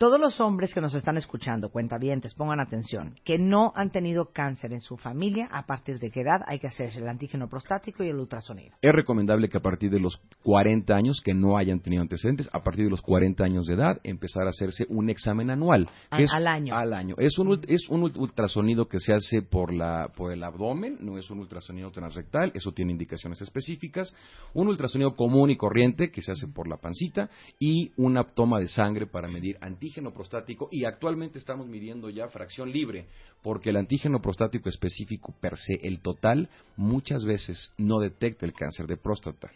todos 0.00 0.18
los 0.18 0.40
hombres 0.40 0.72
que 0.72 0.80
nos 0.80 0.94
están 0.94 1.18
escuchando, 1.18 1.68
cuentavientes, 1.68 2.32
pongan 2.32 2.58
atención, 2.58 3.14
que 3.22 3.36
no 3.36 3.70
han 3.74 3.90
tenido 3.90 4.30
cáncer 4.32 4.72
en 4.72 4.80
su 4.80 4.96
familia, 4.96 5.46
a 5.52 5.66
partir 5.66 5.98
de 5.98 6.10
qué 6.10 6.22
edad 6.22 6.40
hay 6.46 6.58
que 6.58 6.68
hacerse 6.68 7.00
el 7.00 7.06
antígeno 7.06 7.50
prostático 7.50 8.02
y 8.02 8.08
el 8.08 8.16
ultrasonido. 8.16 8.74
Es 8.80 8.92
recomendable 8.94 9.50
que 9.50 9.58
a 9.58 9.60
partir 9.60 9.90
de 9.90 10.00
los 10.00 10.16
40 10.42 10.96
años, 10.96 11.20
que 11.22 11.34
no 11.34 11.58
hayan 11.58 11.80
tenido 11.80 12.00
antecedentes, 12.00 12.48
a 12.50 12.62
partir 12.62 12.86
de 12.86 12.90
los 12.90 13.02
40 13.02 13.44
años 13.44 13.66
de 13.66 13.74
edad, 13.74 14.00
empezar 14.02 14.46
a 14.46 14.48
hacerse 14.48 14.86
un 14.88 15.10
examen 15.10 15.50
anual. 15.50 15.86
al 16.08 16.46
año. 16.46 16.74
Al 16.74 16.94
año. 16.94 17.16
Es 17.18 17.38
un, 17.38 17.60
es 17.68 17.86
un 17.90 18.04
ultrasonido 18.04 18.88
que 18.88 19.00
se 19.00 19.12
hace 19.12 19.42
por, 19.42 19.70
la, 19.70 20.10
por 20.16 20.32
el 20.32 20.42
abdomen, 20.42 20.96
no 21.02 21.18
es 21.18 21.28
un 21.30 21.40
ultrasonido 21.40 21.90
transrectal, 21.90 22.52
eso 22.54 22.72
tiene 22.72 22.92
indicaciones 22.92 23.42
específicas. 23.42 24.14
Un 24.54 24.68
ultrasonido 24.68 25.14
común 25.14 25.50
y 25.50 25.56
corriente 25.56 26.10
que 26.10 26.22
se 26.22 26.32
hace 26.32 26.46
por 26.48 26.68
la 26.68 26.78
pancita 26.78 27.28
y 27.58 27.92
una 27.98 28.24
toma 28.24 28.60
de 28.60 28.68
sangre 28.68 29.06
para 29.06 29.28
medir 29.28 29.58
antígenos 29.60 29.89
antígeno 29.90 30.12
prostático 30.12 30.68
y 30.70 30.84
actualmente 30.84 31.38
estamos 31.38 31.66
midiendo 31.66 32.10
ya 32.10 32.28
fracción 32.28 32.70
libre, 32.70 33.06
porque 33.42 33.70
el 33.70 33.76
antígeno 33.76 34.20
prostático 34.20 34.68
específico 34.68 35.34
per 35.40 35.56
se, 35.56 35.80
el 35.82 36.00
total, 36.00 36.48
muchas 36.76 37.24
veces 37.24 37.72
no 37.76 37.98
detecta 37.98 38.46
el 38.46 38.52
cáncer 38.52 38.86
de 38.86 38.96
próstata. 38.96 39.50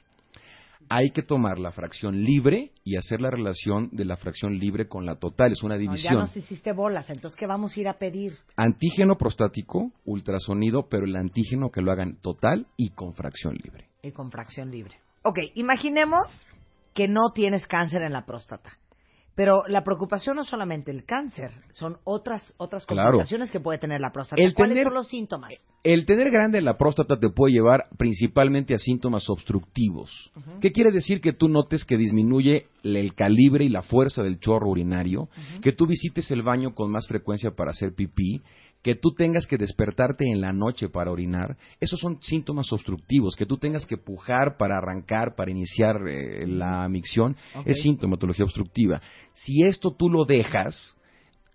Hay 0.89 1.13
que 1.13 1.23
tomar 1.23 1.59
la 1.61 1.71
fracción 1.71 2.25
libre 2.25 2.73
y 2.83 2.97
hacer 2.97 3.21
la 3.21 3.31
relación 3.31 3.89
de 3.93 4.05
la 4.05 4.17
fracción 4.17 4.59
libre 4.59 4.87
con 4.87 5.07
la 5.07 5.15
total. 5.15 5.53
Es 5.53 5.63
una 5.63 5.77
división. 5.77 6.15
ya 6.15 6.21
nos 6.21 6.37
hiciste 6.37 6.73
bolas, 6.73 7.09
entonces 7.09 7.39
¿qué 7.39 7.47
vamos 7.47 7.75
a 7.77 7.81
ir 7.81 7.89
a 7.89 7.97
pedir? 7.97 8.37
Antígeno 8.57 9.17
prostático, 9.17 9.93
ultrasonido, 10.05 10.89
pero 10.91 11.07
el 11.07 11.17
antígeno 11.17 11.71
que 11.71 11.81
lo 11.81 11.93
hagan 11.93 12.17
total 12.21 12.67
y 12.77 12.91
con 12.91 13.15
fracción 13.15 13.55
libre. 13.55 13.87
Y 14.03 14.11
con 14.11 14.31
fracción 14.31 14.71
libre. 14.71 14.97
Ok, 15.23 15.39
imaginemos 15.55 16.45
que 16.93 17.09
no 17.09 17.31
tienes 17.35 17.67
cáncer 17.67 18.03
en 18.03 18.13
la 18.13 18.27
próstata. 18.27 18.79
Pero 19.35 19.65
la 19.67 19.83
preocupación 19.83 20.37
no 20.37 20.43
es 20.43 20.49
solamente 20.49 20.91
el 20.91 21.05
cáncer, 21.05 21.51
son 21.73 21.99
otras 22.05 22.55
otras 22.57 22.87
complicaciones 22.87 23.51
que 23.51 23.59
puede 23.59 23.79
tener 23.79 24.01
la 24.01 24.13
próstata. 24.13 24.41
¿Cuáles 24.55 24.85
son 24.85 24.95
los 24.95 25.09
síntomas? 25.09 25.53
El 25.83 26.07
tener 26.07 26.31
grande 26.31 26.61
la 26.61 26.79
próstata 26.79 27.19
te 27.19 27.31
puede 27.31 27.55
llevar 27.55 27.87
principalmente 27.99 28.75
a 28.75 28.79
síntomas 28.79 29.29
obstructivos. 29.29 30.31
¿Qué 30.61 30.71
quiere 30.71 30.93
decir 30.93 31.21
que 31.21 31.33
tú 31.33 31.49
notes 31.49 31.85
que 31.85 31.97
disminuye 31.97 32.69
el 32.85 33.15
calibre 33.15 33.65
y 33.65 33.69
la 33.69 33.83
fuerza 33.83 34.23
del 34.23 34.39
chorro 34.39 34.71
urinario, 34.71 35.29
que 35.63 35.73
tú 35.73 35.87
visites 35.87 36.31
el 36.31 36.43
baño 36.43 36.75
con 36.75 36.91
más 36.91 37.09
frecuencia 37.09 37.51
para 37.51 37.73
hacer 37.73 37.95
pipí, 37.95 38.43
que 38.85 38.95
tú 38.95 39.15
tengas 39.15 39.47
que 39.47 39.57
despertarte 39.57 40.31
en 40.31 40.43
la 40.43 40.53
noche 40.53 40.91
para 40.91 41.11
orinar, 41.11 41.57
esos 41.81 41.99
son 41.99 42.19
síntomas 42.21 42.71
obstructivos, 42.71 43.35
que 43.35 43.47
tú 43.47 43.57
tengas 43.57 43.87
que 43.87 43.97
pujar 43.97 44.59
para 44.59 44.77
arrancar, 44.77 45.35
para 45.35 45.51
iniciar 45.51 45.97
eh, 46.07 46.47
la 46.47 46.87
micción, 46.91 47.35
es 47.65 47.81
sintomatología 47.81 48.45
obstructiva. 48.45 49.01
Si 49.33 49.65
esto 49.65 49.93
tú 49.93 50.11
lo 50.11 50.27
dejas, 50.27 50.95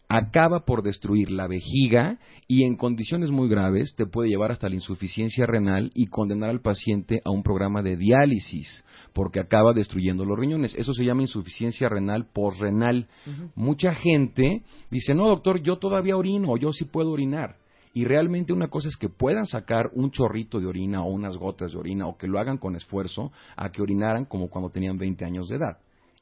acaba 0.10 0.66
por 0.66 0.82
destruir 0.82 1.30
la 1.30 1.48
vejiga 1.48 2.18
y 2.48 2.64
en 2.64 2.76
condiciones 2.76 3.30
muy 3.30 3.48
graves 3.48 3.94
te 3.96 4.08
puede 4.08 4.30
llevar 4.30 4.52
hasta 4.52 4.68
la 4.68 4.74
insuficiencia 4.74 5.46
renal 5.46 5.92
y 5.94 6.08
condenar 6.08 6.50
al 6.50 6.62
paciente 6.62 7.22
a 7.24 7.30
un 7.30 7.44
programa 7.44 7.84
de 7.84 7.96
diálisis 7.96 8.84
porque 9.14 9.40
acaba 9.40 9.72
destruyendo 9.72 10.26
los 10.26 10.38
riñones. 10.38 10.74
Eso 10.76 10.94
se 10.94 11.06
llama 11.06 11.22
insuficiencia 11.22 11.88
renal 11.90 12.26
posrenal. 12.26 13.08
Mucha 13.56 13.94
gente 13.94 14.64
dice, 14.90 15.14
no 15.14 15.28
doctor, 15.28 15.62
yo 15.62 15.78
todavía 15.78 16.18
orino, 16.18 16.58
yo 16.58 16.74
sí 16.74 16.86
puedo 16.86 17.12
orinar. 17.12 17.58
Y 17.94 18.06
realmente 18.06 18.52
una 18.52 18.68
cosa 18.68 18.88
es 18.88 18.98
que 18.98 19.10
puedan 19.10 19.46
sacar 19.46 19.92
un 19.94 20.10
chorrito 20.10 20.60
de 20.60 20.66
orina 20.66 21.04
o 21.04 21.10
unas 21.10 21.38
gotas 21.38 21.74
de 21.74 21.78
orina 21.78 22.08
o 22.08 22.18
que 22.18 22.28
lo 22.28 22.40
hagan 22.40 22.58
con 22.58 22.76
esfuerzo 22.76 23.32
a 23.56 23.72
que 23.72 23.82
orinaran 23.82 24.26
como 24.26 24.50
cuando 24.50 24.72
tenían 24.72 24.98
20 24.98 25.24
años 25.26 25.50
de 25.50 25.58
edad. 25.58 25.78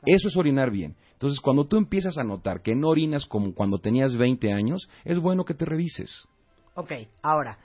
Eso 0.08 0.30
es 0.30 0.38
orinar 0.38 0.72
bien. 0.72 0.96
Entonces, 1.14 1.42
cuando 1.42 1.66
tú 1.66 1.78
empiezas 1.78 2.18
a 2.18 2.24
notar 2.24 2.62
que 2.62 2.76
no 2.76 2.88
orinas 2.88 3.26
como 3.26 3.54
cuando 3.54 3.80
tenías 3.80 4.16
20 4.16 4.54
años, 4.54 4.88
es 5.04 5.20
bueno 5.20 5.44
que 5.44 5.54
te 5.54 5.66
revises. 5.66 6.26
Ok, 6.76 6.92
ahora, 7.22 7.58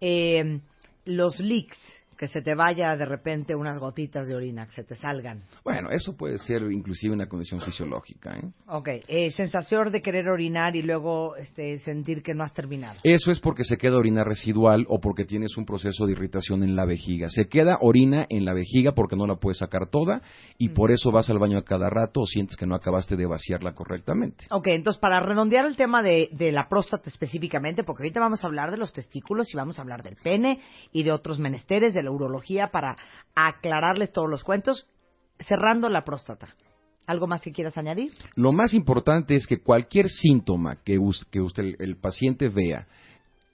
eh, 0.00 0.60
los 1.04 1.38
leaks 1.38 2.01
que 2.22 2.28
se 2.28 2.40
te 2.40 2.54
vaya 2.54 2.96
de 2.96 3.04
repente 3.04 3.52
unas 3.52 3.80
gotitas 3.80 4.28
de 4.28 4.36
orina, 4.36 4.64
que 4.66 4.70
se 4.70 4.84
te 4.84 4.94
salgan. 4.94 5.42
Bueno, 5.64 5.90
eso 5.90 6.16
puede 6.16 6.38
ser 6.38 6.62
inclusive 6.70 7.12
una 7.12 7.26
condición 7.26 7.60
fisiológica. 7.60 8.38
¿eh? 8.38 8.44
Ok, 8.68 8.88
eh, 9.08 9.32
sensación 9.32 9.90
de 9.90 10.00
querer 10.00 10.28
orinar 10.28 10.76
y 10.76 10.82
luego 10.82 11.34
este, 11.34 11.78
sentir 11.78 12.22
que 12.22 12.32
no 12.32 12.44
has 12.44 12.54
terminado. 12.54 13.00
Eso 13.02 13.32
es 13.32 13.40
porque 13.40 13.64
se 13.64 13.76
queda 13.76 13.96
orina 13.96 14.22
residual 14.22 14.86
o 14.88 15.00
porque 15.00 15.24
tienes 15.24 15.56
un 15.56 15.64
proceso 15.64 16.06
de 16.06 16.12
irritación 16.12 16.62
en 16.62 16.76
la 16.76 16.84
vejiga. 16.84 17.28
Se 17.28 17.48
queda 17.48 17.78
orina 17.80 18.24
en 18.28 18.44
la 18.44 18.54
vejiga 18.54 18.92
porque 18.92 19.16
no 19.16 19.26
la 19.26 19.34
puedes 19.34 19.58
sacar 19.58 19.88
toda 19.88 20.22
y 20.58 20.68
por 20.68 20.92
eso 20.92 21.10
vas 21.10 21.28
al 21.28 21.40
baño 21.40 21.58
a 21.58 21.64
cada 21.64 21.90
rato 21.90 22.20
o 22.20 22.26
sientes 22.26 22.56
que 22.56 22.66
no 22.66 22.76
acabaste 22.76 23.16
de 23.16 23.26
vaciarla 23.26 23.72
correctamente. 23.72 24.46
Ok, 24.50 24.68
entonces 24.68 25.00
para 25.00 25.18
redondear 25.18 25.66
el 25.66 25.74
tema 25.74 26.02
de, 26.02 26.28
de 26.30 26.52
la 26.52 26.68
próstata 26.68 27.10
específicamente, 27.10 27.82
porque 27.82 28.04
ahorita 28.04 28.20
vamos 28.20 28.44
a 28.44 28.46
hablar 28.46 28.70
de 28.70 28.76
los 28.76 28.92
testículos 28.92 29.52
y 29.52 29.56
vamos 29.56 29.80
a 29.80 29.82
hablar 29.82 30.04
del 30.04 30.14
pene 30.14 30.60
y 30.92 31.02
de 31.02 31.10
otros 31.10 31.40
menesteres 31.40 31.94
de 31.94 32.04
la 32.04 32.11
urología 32.12 32.68
para 32.68 32.96
aclararles 33.34 34.12
todos 34.12 34.30
los 34.30 34.44
cuentos, 34.44 34.86
cerrando 35.40 35.88
la 35.88 36.04
próstata. 36.04 36.48
¿Algo 37.06 37.26
más 37.26 37.42
que 37.42 37.52
quieras 37.52 37.76
añadir? 37.76 38.12
Lo 38.36 38.52
más 38.52 38.74
importante 38.74 39.34
es 39.34 39.46
que 39.46 39.60
cualquier 39.60 40.08
síntoma 40.08 40.76
que, 40.84 40.98
que 41.30 41.40
usted, 41.40 41.74
el, 41.78 41.96
paciente 41.96 42.48
vea 42.48 42.86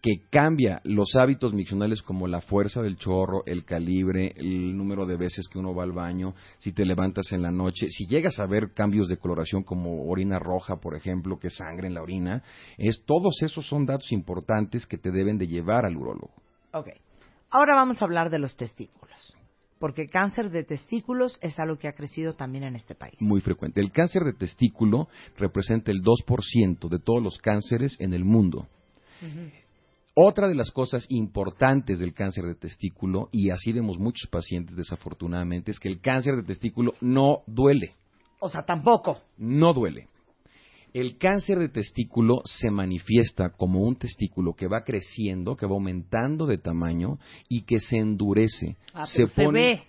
que 0.02 0.22
cambia 0.30 0.80
los 0.84 1.16
hábitos 1.16 1.52
miccionales 1.54 2.02
como 2.02 2.28
la 2.28 2.40
fuerza 2.40 2.82
del 2.82 2.96
chorro, 2.96 3.42
el 3.46 3.64
calibre, 3.64 4.32
el 4.36 4.76
número 4.76 5.06
de 5.06 5.16
veces 5.16 5.48
que 5.48 5.58
uno 5.58 5.74
va 5.74 5.82
al 5.82 5.92
baño, 5.92 6.34
si 6.58 6.72
te 6.72 6.84
levantas 6.84 7.32
en 7.32 7.42
la 7.42 7.50
noche, 7.50 7.88
si 7.88 8.06
llegas 8.06 8.38
a 8.38 8.46
ver 8.46 8.72
cambios 8.74 9.08
de 9.08 9.16
coloración 9.16 9.64
como 9.64 10.08
orina 10.08 10.38
roja, 10.38 10.76
por 10.76 10.94
ejemplo, 10.94 11.38
que 11.40 11.50
sangre 11.50 11.88
en 11.88 11.94
la 11.94 12.02
orina, 12.02 12.44
es 12.76 13.02
todos 13.04 13.42
esos 13.42 13.66
son 13.66 13.86
datos 13.86 14.12
importantes 14.12 14.86
que 14.86 14.98
te 14.98 15.10
deben 15.10 15.36
de 15.36 15.48
llevar 15.48 15.84
al 15.84 15.96
urólogo. 15.96 16.30
Okay. 16.72 16.94
Ahora 17.50 17.74
vamos 17.74 18.02
a 18.02 18.04
hablar 18.04 18.28
de 18.28 18.38
los 18.38 18.56
testículos, 18.56 19.34
porque 19.78 20.06
cáncer 20.06 20.50
de 20.50 20.64
testículos 20.64 21.38
es 21.40 21.58
algo 21.58 21.78
que 21.78 21.88
ha 21.88 21.94
crecido 21.94 22.34
también 22.34 22.64
en 22.64 22.76
este 22.76 22.94
país. 22.94 23.14
Muy 23.20 23.40
frecuente. 23.40 23.80
El 23.80 23.90
cáncer 23.90 24.22
de 24.24 24.34
testículo 24.34 25.08
representa 25.38 25.90
el 25.90 26.02
2% 26.02 26.88
de 26.90 26.98
todos 26.98 27.22
los 27.22 27.38
cánceres 27.38 27.96
en 28.00 28.12
el 28.12 28.26
mundo. 28.26 28.66
Otra 30.12 30.46
de 30.46 30.54
las 30.54 30.70
cosas 30.72 31.06
importantes 31.08 32.00
del 32.00 32.12
cáncer 32.12 32.44
de 32.44 32.54
testículo, 32.54 33.30
y 33.32 33.48
así 33.48 33.72
vemos 33.72 33.98
muchos 33.98 34.28
pacientes 34.30 34.76
desafortunadamente, 34.76 35.70
es 35.70 35.80
que 35.80 35.88
el 35.88 36.00
cáncer 36.00 36.36
de 36.36 36.42
testículo 36.42 36.92
no 37.00 37.42
duele. 37.46 37.94
O 38.40 38.50
sea, 38.50 38.62
tampoco. 38.62 39.22
No 39.38 39.72
duele. 39.72 40.08
El 40.94 41.18
cáncer 41.18 41.58
de 41.58 41.68
testículo 41.68 42.42
se 42.44 42.70
manifiesta 42.70 43.50
como 43.50 43.80
un 43.80 43.96
testículo 43.96 44.54
que 44.54 44.68
va 44.68 44.84
creciendo, 44.84 45.56
que 45.56 45.66
va 45.66 45.72
aumentando 45.72 46.46
de 46.46 46.58
tamaño 46.58 47.18
y 47.48 47.62
que 47.62 47.78
se 47.80 47.98
endurece. 47.98 48.76
Ah, 48.94 49.06
se, 49.06 49.26
pone, 49.26 49.84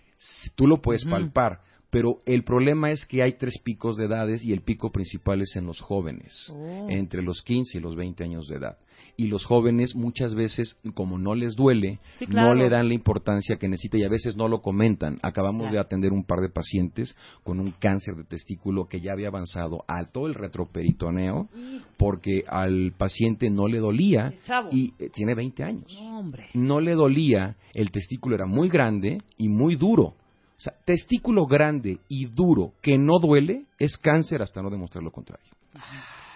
Tú 0.56 0.68
lo 0.68 0.82
puedes 0.82 1.06
palpar 1.06 1.62
Pero 1.90 2.19
el 2.26 2.44
problema 2.44 2.92
es 2.92 3.06
que 3.06 3.23
hay 3.23 3.34
tres 3.34 3.58
picos 3.63 3.98
de 3.98 4.06
edades 4.06 4.44
y 4.44 4.54
el 4.54 4.62
pico 4.62 4.92
principal 4.92 5.42
es 5.42 5.56
en 5.56 5.65
los 5.65 5.80
jóvenes, 5.80 6.52
Oh. 6.52 6.88
entre 6.90 7.23
los 7.23 7.42
15 7.42 7.78
y 7.78 7.82
los 7.82 7.96
20 7.96 8.23
años 8.23 8.48
de 8.48 8.58
edad. 8.58 8.78
Y 9.20 9.28
los 9.28 9.44
jóvenes 9.44 9.96
muchas 9.96 10.34
veces, 10.34 10.78
como 10.94 11.17
no 11.17 11.36
les 11.36 11.58
duele, 11.58 12.00
Sí, 12.20 12.26
claro. 12.26 12.48
no 12.50 12.54
le 12.56 12.70
dan 12.70 12.88
la 12.88 12.94
importancia 12.94 13.58
que 13.58 13.67
necesita 13.67 13.98
y 13.98 14.04
a 14.04 14.10
veces 14.10 14.38
no 14.38 14.48
lo 14.48 14.62
comentan. 14.62 15.20
Acabamos 15.24 15.63
Claro. 15.63 15.74
de 15.74 15.80
atender 15.80 16.13
un 16.13 16.24
par 16.24 16.40
de 16.40 16.48
pacientes 16.48 17.17
con 17.44 17.60
un 17.60 17.72
cáncer 17.72 18.15
de 18.15 18.24
testículo 18.24 18.88
que 18.88 19.02
ya 19.02 19.12
había 19.12 19.28
avanzado 19.28 19.84
a 19.90 20.06
todo 20.06 20.28
el 20.28 20.36
retroperitoneo 20.36 21.50
porque 21.98 22.46
al 22.48 22.94
paciente 22.98 23.50
no 23.50 23.67
le 23.67 23.80
dolía 23.80 24.34
y 24.72 24.94
eh, 25.00 25.10
tiene 25.13 25.36
20 25.36 25.63
años 25.65 26.00
No, 26.02 26.24
no 26.54 26.80
le 26.80 26.94
dolía, 26.96 27.58
el 27.74 27.92
testículo 27.92 28.36
era 28.36 28.46
muy 28.46 28.70
grande 28.70 29.22
y 29.38 29.50
muy 29.50 29.76
duro. 29.76 30.04
O 30.04 30.62
sea, 30.62 30.74
testículo 30.86 31.46
grande 31.46 32.00
y 32.08 32.26
duro 32.28 32.72
que 32.82 32.98
no 32.98 33.20
duele 33.20 33.65
es 33.78 33.98
cáncer 33.98 34.42
hasta 34.42 34.62
no 34.62 34.70
demostrar 34.70 35.04
lo 35.04 35.12
contrario. 35.12 35.46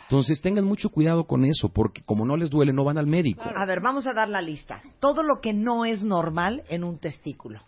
Entonces 0.09 0.41
tengan 0.41 0.65
mucho 0.65 0.89
cuidado 0.89 1.25
con 1.25 1.45
eso, 1.45 1.69
porque 1.69 2.01
como 2.05 2.25
no 2.25 2.37
les 2.37 2.49
duele, 2.49 2.73
no 2.73 2.83
van 2.83 2.97
al 2.97 3.07
médico. 3.07 3.43
A 3.43 3.65
ver, 3.65 3.79
vamos 3.81 4.05
a 4.05 4.13
dar 4.13 4.29
la 4.29 4.41
lista. 4.41 4.81
Todo 4.99 5.23
lo 5.23 5.41
que 5.41 5.53
no 5.53 5.85
es 5.85 6.03
normal 6.03 6.63
en 6.69 6.83
un 6.83 6.99
testículo. 6.99 7.59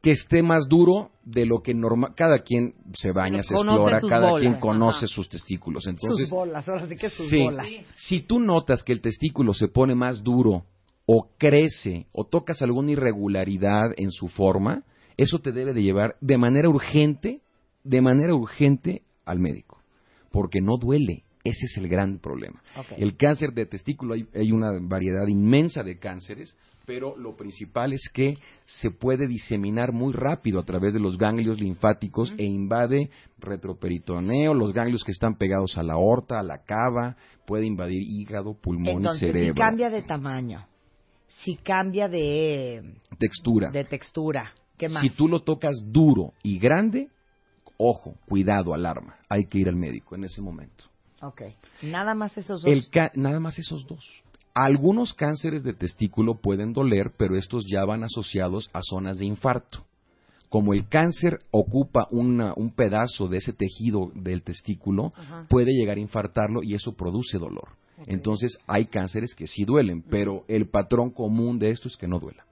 Que 0.00 0.12
esté 0.12 0.42
más 0.42 0.68
duro 0.68 1.10
de 1.24 1.44
lo 1.44 1.60
que 1.60 1.74
normal. 1.74 2.12
Cada 2.14 2.38
quien 2.38 2.74
se 2.94 3.10
baña, 3.10 3.42
se 3.42 3.52
Conoce 3.54 3.76
explora, 3.76 4.00
sus 4.00 4.08
cada 4.10 4.30
bolas, 4.30 4.40
quien 4.48 4.60
conoce 4.60 4.98
ajá. 5.06 5.06
sus 5.08 5.28
testículos. 5.28 5.86
Entonces, 5.88 6.28
sus 6.28 6.30
bolas, 6.38 6.68
ahora 6.68 6.86
sí 6.88 6.96
que 6.96 7.10
sus 7.10 7.28
Sí. 7.28 7.42
bolas. 7.42 7.66
Si 7.96 8.20
tú 8.20 8.38
notas 8.38 8.84
que 8.84 8.92
el 8.92 9.00
testículo 9.00 9.52
se 9.54 9.66
pone 9.68 9.96
más 9.96 10.22
duro 10.22 10.62
o 11.04 11.28
crece 11.36 12.06
o 12.12 12.24
tocas 12.24 12.62
alguna 12.62 12.92
irregularidad 12.92 13.90
en 13.96 14.12
su 14.12 14.28
forma, 14.28 14.84
eso 15.16 15.40
te 15.40 15.50
debe 15.50 15.74
de 15.74 15.82
llevar 15.82 16.14
de 16.20 16.38
manera 16.38 16.68
urgente, 16.68 17.40
de 17.82 18.00
manera 18.00 18.34
urgente 18.34 19.02
al 19.24 19.40
médico, 19.40 19.78
porque 20.30 20.60
no 20.60 20.76
duele. 20.78 21.24
Ese 21.48 21.66
es 21.66 21.76
el 21.78 21.88
gran 21.88 22.18
problema. 22.18 22.62
El 22.96 23.16
cáncer 23.16 23.52
de 23.52 23.66
testículo 23.66 24.14
hay, 24.14 24.26
hay 24.34 24.52
una 24.52 24.70
variedad 24.80 25.26
inmensa 25.26 25.82
de 25.82 25.98
cánceres, 25.98 26.56
pero 26.88 27.16
lo 27.18 27.36
principal 27.36 27.92
es 27.92 28.08
que 28.14 28.38
se 28.64 28.90
puede 28.90 29.26
diseminar 29.26 29.92
muy 29.92 30.14
rápido 30.14 30.58
a 30.58 30.64
través 30.64 30.94
de 30.94 31.00
los 31.00 31.18
ganglios 31.18 31.60
linfáticos 31.60 32.32
e 32.38 32.44
invade 32.44 33.10
retroperitoneo, 33.38 34.54
los 34.54 34.72
ganglios 34.72 35.04
que 35.04 35.12
están 35.12 35.36
pegados 35.36 35.76
a 35.76 35.82
la 35.82 35.94
aorta, 35.94 36.40
a 36.40 36.42
la 36.42 36.64
cava, 36.64 37.16
puede 37.46 37.66
invadir 37.66 38.02
hígado, 38.02 38.54
pulmón 38.54 39.02
Entonces, 39.02 39.22
y 39.22 39.26
cerebro. 39.26 39.54
si 39.54 39.60
cambia 39.60 39.90
de 39.90 40.02
tamaño, 40.02 40.66
si 41.44 41.56
cambia 41.56 42.08
de, 42.08 42.94
Textura. 43.18 43.70
de 43.70 43.84
textura, 43.84 44.54
¿qué 44.78 44.88
más? 44.88 45.02
Si 45.02 45.10
tú 45.10 45.28
lo 45.28 45.42
tocas 45.42 45.76
duro 45.92 46.32
y 46.42 46.58
grande, 46.58 47.08
ojo, 47.76 48.14
cuidado, 48.26 48.72
alarma. 48.72 49.16
Hay 49.28 49.44
que 49.44 49.58
ir 49.58 49.68
al 49.68 49.76
médico 49.76 50.14
en 50.14 50.24
ese 50.24 50.40
momento. 50.40 50.84
Ok. 51.22 51.42
Nada 51.82 52.14
más 52.14 52.36
esos 52.38 52.62
dos. 52.62 52.70
El 52.70 52.88
ca- 52.90 53.12
nada 53.14 53.40
más 53.40 53.58
esos 53.58 53.86
dos. 53.86 54.04
Algunos 54.54 55.14
cánceres 55.14 55.62
de 55.62 55.72
testículo 55.72 56.34
pueden 56.36 56.72
doler, 56.72 57.12
pero 57.16 57.36
estos 57.36 57.64
ya 57.70 57.84
van 57.84 58.02
asociados 58.04 58.68
a 58.72 58.80
zonas 58.82 59.18
de 59.18 59.26
infarto. 59.26 59.84
Como 60.48 60.72
el 60.72 60.88
cáncer 60.88 61.40
ocupa 61.50 62.08
una- 62.10 62.54
un 62.56 62.70
pedazo 62.74 63.28
de 63.28 63.38
ese 63.38 63.52
tejido 63.52 64.10
del 64.14 64.42
testículo, 64.42 65.12
Ajá. 65.16 65.46
puede 65.48 65.72
llegar 65.72 65.98
a 65.98 66.00
infartarlo 66.00 66.62
y 66.62 66.74
eso 66.74 66.92
produce 66.94 67.38
dolor. 67.38 67.68
Entonces 68.06 68.56
hay 68.66 68.86
cánceres 68.86 69.34
que 69.34 69.46
sí 69.46 69.64
duelen, 69.64 70.02
pero 70.08 70.44
el 70.48 70.68
patrón 70.68 71.10
común 71.10 71.58
de 71.58 71.70
esto 71.70 71.88
es 71.88 71.96
que 71.96 72.06
no 72.06 72.18
duela. 72.18 72.44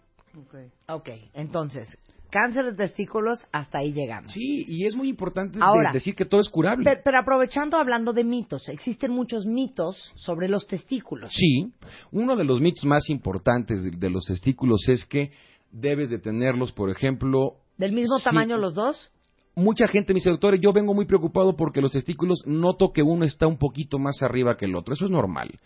Ok, 0.89 1.09
entonces, 1.33 1.89
cáncer 2.31 2.65
de 2.67 2.73
testículos, 2.75 3.39
hasta 3.53 3.79
ahí 3.79 3.93
llegamos. 3.93 4.33
Sí, 4.33 4.65
y 4.69 4.87
es 4.87 4.95
muy 4.95 5.09
importante 5.09 5.59
de- 5.59 5.93
decir 5.93 6.15
que 6.15 6.25
todo 6.25 6.41
es 6.41 6.49
curable. 6.49 6.85
Pero, 6.85 7.01
pero 7.05 7.19
aprovechando 7.19 7.77
hablando 7.77 8.13
de 8.13 8.25
mitos, 8.25 8.69
existen 8.69 9.13
muchos 9.13 9.47
mitos 9.47 10.13
sobre 10.17 10.49
los 10.49 10.67
testículos. 10.67 11.31
Sí, 11.33 11.73
uno 12.13 12.37
de 12.37 12.45
los 12.45 12.61
mitos 12.61 12.85
más 12.85 13.09
importantes 13.09 13.83
de, 13.83 13.91
de 13.93 14.11
los 14.11 14.25
testículos 14.25 14.89
es 14.89 15.07
que 15.07 15.31
debes 15.73 16.11
de 16.11 16.19
tenerlos, 16.19 16.73
por 16.73 16.91
ejemplo, 16.91 17.57
¿Del 17.77 17.93
mismo 17.93 18.19
tamaño 18.25 18.57
los 18.57 18.75
dos? 18.75 19.11
Mucha 19.57 19.87
gente 19.89 20.13
me 20.13 20.19
dice, 20.19 20.29
doctor, 20.29 20.55
yo 20.61 20.71
vengo 20.73 20.93
muy 20.93 21.07
preocupado 21.07 21.57
porque 21.57 21.81
los 21.81 21.91
testículos 21.93 22.43
noto 22.47 22.93
que 22.93 23.03
uno 23.03 23.25
está 23.25 23.47
un 23.47 23.57
poquito 23.57 23.99
más 23.99 24.23
arriba 24.23 24.57
que 24.57 24.67
el 24.67 24.77
otro. 24.77 24.93
Eso 24.93 25.07
es 25.07 25.11
normal. 25.11 25.59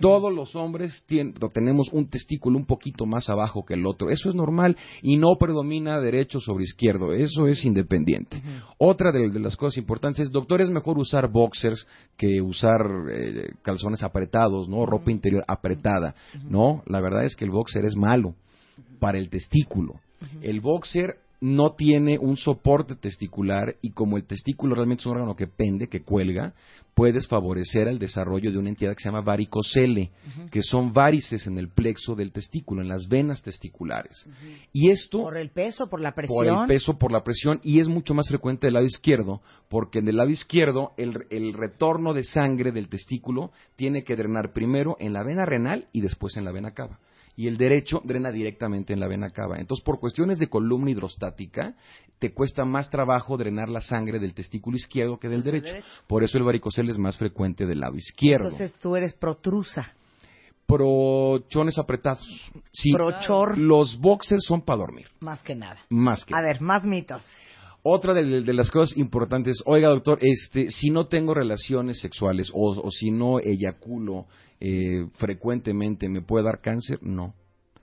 Todos 0.00 0.32
los 0.32 0.54
hombres 0.54 1.04
tien- 1.08 1.34
lo 1.40 1.48
tenemos 1.48 1.88
un 1.92 2.08
testículo 2.08 2.56
un 2.56 2.66
poquito 2.66 3.04
más 3.04 3.28
abajo 3.28 3.64
que 3.64 3.74
el 3.74 3.84
otro. 3.84 4.10
Eso 4.10 4.28
es 4.28 4.36
normal 4.36 4.76
y 5.02 5.16
no 5.16 5.34
predomina 5.40 6.00
derecho 6.00 6.38
sobre 6.38 6.62
izquierdo. 6.64 7.12
Eso 7.12 7.48
es 7.48 7.64
independiente. 7.64 8.40
Otra 8.78 9.10
de, 9.10 9.28
de 9.28 9.40
las 9.40 9.56
cosas 9.56 9.76
importantes 9.76 10.26
es, 10.26 10.30
doctor, 10.30 10.60
es 10.60 10.70
mejor 10.70 10.96
usar 10.98 11.28
boxers 11.28 11.84
que 12.16 12.40
usar 12.40 12.80
eh, 13.12 13.50
calzones 13.62 14.04
apretados, 14.04 14.68
¿no? 14.68 14.86
Ropa 14.86 15.10
interior 15.10 15.44
apretada. 15.48 16.14
No, 16.48 16.82
la 16.86 17.00
verdad 17.00 17.24
es 17.24 17.34
que 17.34 17.44
el 17.44 17.50
boxer 17.50 17.84
es 17.86 17.96
malo 17.96 18.36
para 19.00 19.18
el 19.18 19.28
testículo. 19.28 19.94
El 20.42 20.60
boxer 20.60 21.16
no 21.42 21.72
tiene 21.72 22.18
un 22.18 22.36
soporte 22.36 22.94
testicular 22.94 23.74
y 23.82 23.90
como 23.90 24.16
el 24.16 24.24
testículo 24.24 24.76
realmente 24.76 25.02
es 25.02 25.06
un 25.06 25.14
órgano 25.14 25.34
que 25.34 25.48
pende, 25.48 25.88
que 25.88 26.02
cuelga, 26.02 26.54
puedes 26.94 27.26
favorecer 27.26 27.88
el 27.88 27.98
desarrollo 27.98 28.52
de 28.52 28.58
una 28.58 28.68
entidad 28.68 28.94
que 28.94 29.02
se 29.02 29.08
llama 29.08 29.22
varicocele, 29.22 30.12
que 30.52 30.62
son 30.62 30.92
varices 30.92 31.44
en 31.48 31.58
el 31.58 31.68
plexo 31.68 32.14
del 32.14 32.30
testículo, 32.30 32.80
en 32.80 32.88
las 32.88 33.08
venas 33.08 33.42
testiculares. 33.42 34.24
Y 34.72 34.90
esto 34.90 35.22
¿Por 35.22 35.36
el 35.36 35.50
peso, 35.50 35.90
por 35.90 36.00
la 36.00 36.14
presión? 36.14 36.36
por 36.36 36.46
el 36.46 36.66
peso, 36.68 36.96
por 36.96 37.10
la 37.10 37.24
presión, 37.24 37.58
y 37.64 37.80
es 37.80 37.88
mucho 37.88 38.14
más 38.14 38.28
frecuente 38.28 38.68
del 38.68 38.74
lado 38.74 38.86
izquierdo, 38.86 39.40
porque 39.68 39.98
en 39.98 40.06
el 40.06 40.18
lado 40.18 40.30
izquierdo 40.30 40.92
el, 40.96 41.26
el 41.30 41.54
retorno 41.54 42.14
de 42.14 42.22
sangre 42.22 42.70
del 42.70 42.88
testículo 42.88 43.50
tiene 43.74 44.04
que 44.04 44.14
drenar 44.14 44.52
primero 44.52 44.96
en 45.00 45.12
la 45.12 45.24
vena 45.24 45.44
renal 45.44 45.88
y 45.92 46.02
después 46.02 46.36
en 46.36 46.44
la 46.44 46.52
vena 46.52 46.70
cava. 46.70 47.00
Y 47.36 47.48
el 47.48 47.56
derecho 47.56 48.02
drena 48.04 48.30
directamente 48.30 48.92
en 48.92 49.00
la 49.00 49.08
vena 49.08 49.30
cava. 49.30 49.58
Entonces, 49.58 49.82
por 49.84 49.98
cuestiones 49.98 50.38
de 50.38 50.48
columna 50.48 50.90
hidrostática, 50.90 51.74
te 52.18 52.32
cuesta 52.34 52.64
más 52.64 52.90
trabajo 52.90 53.36
drenar 53.38 53.68
la 53.70 53.80
sangre 53.80 54.18
del 54.18 54.34
testículo 54.34 54.76
izquierdo 54.76 55.18
que 55.18 55.28
del 55.28 55.42
derecho. 55.42 55.74
Por 56.06 56.22
eso 56.24 56.36
el 56.38 56.44
varicocele 56.44 56.92
es 56.92 56.98
más 56.98 57.16
frecuente 57.16 57.64
del 57.66 57.80
lado 57.80 57.96
izquierdo. 57.96 58.44
Entonces 58.50 58.74
tú 58.80 58.96
eres 58.96 59.14
protrusa. 59.14 59.92
Prochones 60.66 61.78
apretados. 61.78 62.24
Sí, 62.72 62.92
Prochor. 62.92 63.58
los 63.58 63.98
boxers 63.98 64.44
son 64.46 64.62
para 64.62 64.78
dormir, 64.78 65.06
Más 65.20 65.42
que 65.42 65.54
nada. 65.54 65.76
más 65.90 66.24
que 66.24 66.34
A 66.34 66.40
ver, 66.40 66.60
más 66.60 66.84
mitos. 66.84 67.22
Otra 67.82 68.14
de, 68.14 68.42
de 68.42 68.52
las 68.54 68.70
cosas 68.70 68.96
importantes, 68.96 69.60
oiga 69.66 69.88
doctor, 69.88 70.18
este, 70.22 70.70
si 70.70 70.90
no 70.90 71.08
tengo 71.08 71.34
relaciones 71.34 72.00
sexuales 72.00 72.50
o, 72.54 72.70
o 72.80 72.90
si 72.90 73.10
no 73.10 73.40
eyaculo 73.40 74.26
eh, 74.64 75.08
frecuentemente, 75.14 76.08
¿me 76.08 76.22
puede 76.22 76.44
dar 76.44 76.60
cáncer? 76.60 77.02
No, 77.02 77.34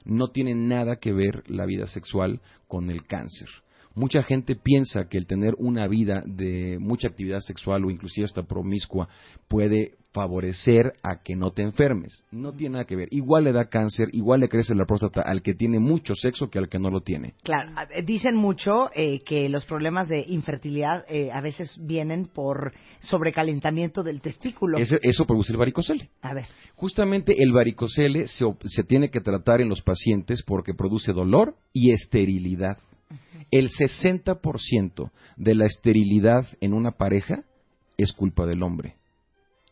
no 0.05 0.29
tiene 0.29 0.55
nada 0.55 0.95
que 0.95 1.11
ver 1.11 1.43
la 1.49 1.65
vida 1.65 1.87
sexual 1.87 2.39
con 2.69 2.89
el 2.89 3.05
cáncer. 3.05 3.49
Mucha 3.95 4.23
gente 4.23 4.55
piensa 4.55 5.09
que 5.09 5.17
el 5.17 5.27
tener 5.27 5.55
una 5.57 5.89
vida 5.89 6.23
de 6.25 6.77
mucha 6.79 7.09
actividad 7.09 7.41
sexual 7.41 7.83
o 7.83 7.89
inclusive 7.89 8.23
hasta 8.23 8.43
promiscua 8.43 9.09
puede 9.49 9.97
favorecer 10.11 10.93
a 11.03 11.21
que 11.23 11.35
no 11.35 11.51
te 11.51 11.61
enfermes. 11.61 12.25
No 12.31 12.53
tiene 12.53 12.73
nada 12.73 12.85
que 12.85 12.95
ver. 12.95 13.07
Igual 13.11 13.43
le 13.43 13.51
da 13.51 13.69
cáncer, 13.69 14.09
igual 14.11 14.39
le 14.39 14.49
crece 14.49 14.73
la 14.75 14.85
próstata 14.85 15.21
al 15.21 15.41
que 15.41 15.53
tiene 15.53 15.79
mucho 15.79 16.15
sexo 16.15 16.49
que 16.49 16.59
al 16.59 16.69
que 16.69 16.79
no 16.79 16.89
lo 16.89 17.01
tiene. 17.01 17.35
Claro, 17.43 17.71
eh, 17.93 18.03
dicen 18.03 18.35
mucho 18.35 18.89
eh, 18.95 19.19
que 19.25 19.49
los 19.49 19.65
problemas 19.65 20.07
de 20.07 20.25
infertilidad 20.27 21.05
eh, 21.07 21.31
a 21.31 21.41
veces 21.41 21.79
vienen 21.81 22.25
por 22.25 22.73
sobrecalentamiento 22.99 24.03
del 24.03 24.21
testículo. 24.21 24.77
Eso 24.77 25.25
produce 25.25 25.51
el 25.51 25.57
varicocele. 25.57 26.09
A 26.21 26.33
ver, 26.33 26.45
Justamente 26.79 27.43
el 27.43 27.51
varicocele 27.51 28.27
se, 28.27 28.45
se 28.67 28.83
tiene 28.85 29.09
que 29.09 29.19
tratar 29.19 29.59
en 29.59 29.67
los 29.67 29.81
pacientes 29.81 30.43
porque 30.43 30.73
produce 30.73 31.11
dolor 31.11 31.57
y 31.73 31.91
esterilidad. 31.91 32.77
El 33.51 33.69
60% 33.69 35.11
de 35.35 35.55
la 35.55 35.65
esterilidad 35.65 36.45
en 36.61 36.73
una 36.73 36.91
pareja 36.91 37.43
es 37.97 38.13
culpa 38.13 38.45
del 38.45 38.63
hombre. 38.63 38.95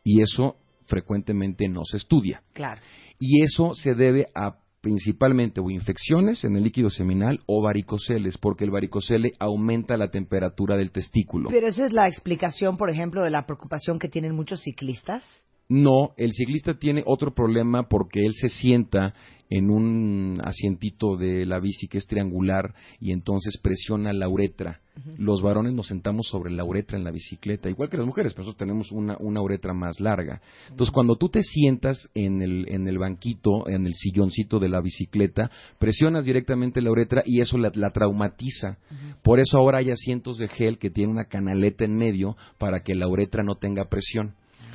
Y 0.08 0.22
eso 0.22 0.56
frecuentemente 0.86 1.68
no 1.68 1.82
se 1.84 1.98
estudia. 1.98 2.42
claro. 2.54 2.82
Y 3.20 3.44
eso 3.44 3.74
se 3.74 3.96
debe 3.96 4.28
a 4.36 4.60
principalmente 4.80 5.60
o 5.60 5.70
infecciones 5.70 6.46
en 6.46 6.56
el 6.56 6.64
líquido 6.64 6.90
seminal 6.90 7.40
o 7.46 7.62
varicoceles, 7.62 8.38
porque 8.38 8.64
el 8.64 8.72
varicocele 8.72 9.34
aumenta 9.40 9.98
la 9.98 10.12
temperatura 10.12 10.78
del 10.78 10.92
testículo. 10.92 11.50
Pero 11.50 11.68
esa 11.68 11.84
es 11.84 11.94
la 11.94 12.08
explicación, 12.08 12.78
por 12.78 12.90
ejemplo, 12.90 13.24
de 13.24 13.32
la 13.32 13.46
preocupación 13.46 14.00
que 14.00 14.08
tienen 14.08 14.36
muchos 14.36 14.62
ciclistas 14.62 15.26
No, 15.70 16.14
el 16.16 16.32
ciclista 16.34 16.76
tiene 16.76 17.04
otro 17.06 17.34
problema 17.34 17.90
porque 17.90 18.26
él 18.26 18.34
se 18.36 18.48
sienta 18.48 19.14
en 19.50 19.70
un 19.70 20.42
asientito 20.44 21.16
de 21.16 21.46
la 21.46 21.60
bici 21.60 21.88
que 21.88 21.98
es 21.98 22.08
triangular 22.08 22.74
y 23.00 23.12
entonces 23.12 23.58
presiona 23.62 24.14
la 24.14 24.28
uretra. 24.28 24.82
Los 25.18 25.44
varones 25.44 25.74
nos 25.74 25.88
sentamos 25.88 26.28
sobre 26.28 26.52
la 26.52 26.64
uretra 26.64 26.98
en 26.98 27.04
la 27.04 27.12
bicicleta, 27.12 27.70
igual 27.70 27.90
que 27.90 27.98
las 27.98 28.06
mujeres, 28.06 28.34
pero 28.34 28.46
nosotros 28.46 28.58
tenemos 28.58 28.92
una, 28.92 29.16
una 29.20 29.42
uretra 29.42 29.74
más 29.74 30.00
larga. 30.00 30.42
Entonces, 30.70 30.92
cuando 30.92 31.18
tú 31.18 31.30
te 31.30 31.44
sientas 31.44 32.10
en 32.16 32.42
el, 32.42 32.66
en 32.70 32.88
el 32.88 32.98
banquito, 32.98 33.70
en 33.70 33.86
el 33.86 33.94
silloncito 33.94 34.60
de 34.60 34.70
la 34.70 34.82
bicicleta, 34.82 35.52
presionas 35.78 36.26
directamente 36.26 36.82
la 36.82 36.90
uretra 36.90 37.22
y 37.26 37.42
eso 37.42 37.60
la, 37.60 37.72
la 37.76 37.92
traumatiza. 37.92 38.80
Por 39.22 39.40
eso 39.40 39.60
ahora 39.60 39.80
hay 39.80 39.92
asientos 39.92 40.38
de 40.38 40.48
gel 40.48 40.80
que 40.80 40.90
tienen 40.90 41.12
una 41.12 41.26
canaleta 41.26 41.86
en 41.86 41.96
medio 41.96 42.36
para 42.58 42.82
que 42.82 42.96
la 42.96 43.08
uretra 43.08 43.44
no 43.44 43.56
tenga 43.56 43.86
presión. 43.90 44.34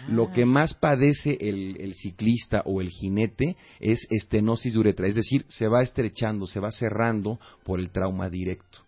Lo 0.08 0.30
que 0.30 0.44
más 0.44 0.74
padece 0.74 1.36
el, 1.40 1.76
el 1.80 1.94
ciclista 1.94 2.62
o 2.64 2.80
el 2.80 2.90
jinete 2.90 3.56
es 3.80 4.06
estenosis 4.10 4.74
de 4.74 4.80
uretra, 4.80 5.06
es 5.06 5.14
decir, 5.14 5.44
se 5.48 5.68
va 5.68 5.82
estrechando, 5.82 6.46
se 6.46 6.60
va 6.60 6.70
cerrando 6.70 7.38
por 7.64 7.80
el 7.80 7.90
trauma 7.90 8.28
directo. 8.28 8.78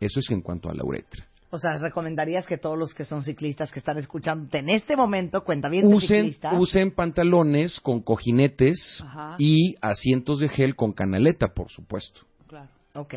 Eso 0.00 0.20
es 0.20 0.30
en 0.30 0.40
cuanto 0.40 0.70
a 0.70 0.74
la 0.74 0.84
uretra. 0.84 1.26
O 1.52 1.58
sea, 1.58 1.76
recomendarías 1.78 2.46
que 2.46 2.58
todos 2.58 2.78
los 2.78 2.94
que 2.94 3.04
son 3.04 3.24
ciclistas 3.24 3.72
que 3.72 3.80
están 3.80 3.98
escuchándote 3.98 4.58
en 4.58 4.70
este 4.70 4.96
momento, 4.96 5.42
cuenta 5.42 5.68
bien 5.68 5.92
Usen, 5.92 6.36
usen 6.52 6.92
pantalones 6.92 7.80
con 7.80 8.02
cojinetes 8.02 9.02
Ajá. 9.02 9.34
y 9.38 9.74
asientos 9.80 10.38
de 10.38 10.48
gel 10.48 10.76
con 10.76 10.92
canaleta, 10.92 11.48
por 11.48 11.68
supuesto. 11.70 12.20
Ok. 12.94 13.14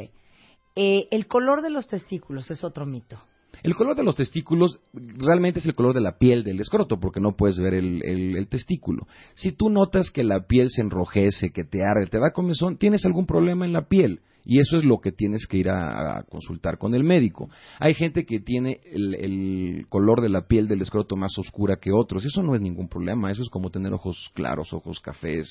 Eh, 0.76 1.08
el 1.12 1.28
color 1.28 1.62
de 1.62 1.70
los 1.70 1.88
testículos 1.88 2.50
es 2.50 2.64
otro 2.64 2.86
mito. 2.86 3.18
El 3.64 3.76
color 3.76 3.96
de 3.96 4.04
los 4.04 4.16
testículos 4.18 4.80
realmente 4.94 5.60
es 5.60 5.66
el 5.66 5.74
color 5.74 5.94
de 5.94 6.02
la 6.02 6.18
piel 6.18 6.44
del 6.44 6.60
escroto, 6.60 7.00
porque 7.00 7.22
no 7.22 7.36
puedes 7.36 7.58
ver 7.58 7.74
el, 7.74 8.02
el- 8.04 8.36
el 8.38 8.48
testículo. 8.48 9.08
Si 9.36 9.54
tú 9.54 9.70
notas 9.70 10.12
que 10.12 10.24
la 10.24 10.46
piel 10.46 10.70
se 10.70 10.82
enrojece, 10.82 11.52
que 11.52 11.64
te 11.64 11.82
arde, 11.82 12.08
te 12.08 12.20
da 12.20 12.32
comezón, 12.32 12.78
tienes 12.78 13.06
algún 13.06 13.26
problema 13.26 13.66
en 13.66 13.74
la 13.74 13.88
piel. 13.88 14.20
Y 14.46 14.60
eso 14.60 14.76
es 14.76 14.84
lo 14.84 14.98
que 15.00 15.14
tienes 15.14 15.48
que 15.48 15.56
ir 15.56 15.70
a, 15.70 16.18
a 16.18 16.24
consultar 16.24 16.78
con 16.78 16.94
el 16.94 17.06
médico. 17.06 17.48
Hay 17.80 17.94
gente 17.94 18.26
que 18.26 18.42
tiene 18.42 18.82
el, 18.92 19.16
el 19.16 19.86
color 19.88 20.20
de 20.22 20.28
la 20.28 20.48
piel 20.48 20.68
del 20.68 20.82
escroto 20.82 21.16
más 21.16 21.32
oscura 21.38 21.78
que 21.78 21.94
otros. 21.94 22.26
Eso 22.26 22.44
no 22.44 22.54
es 22.54 22.60
ningún 22.60 22.90
problema. 22.90 23.32
Eso 23.32 23.42
es 23.42 23.48
como 23.48 23.70
tener 23.70 23.94
ojos 23.94 24.18
claros, 24.34 24.74
ojos 24.74 25.00
cafés, 25.00 25.48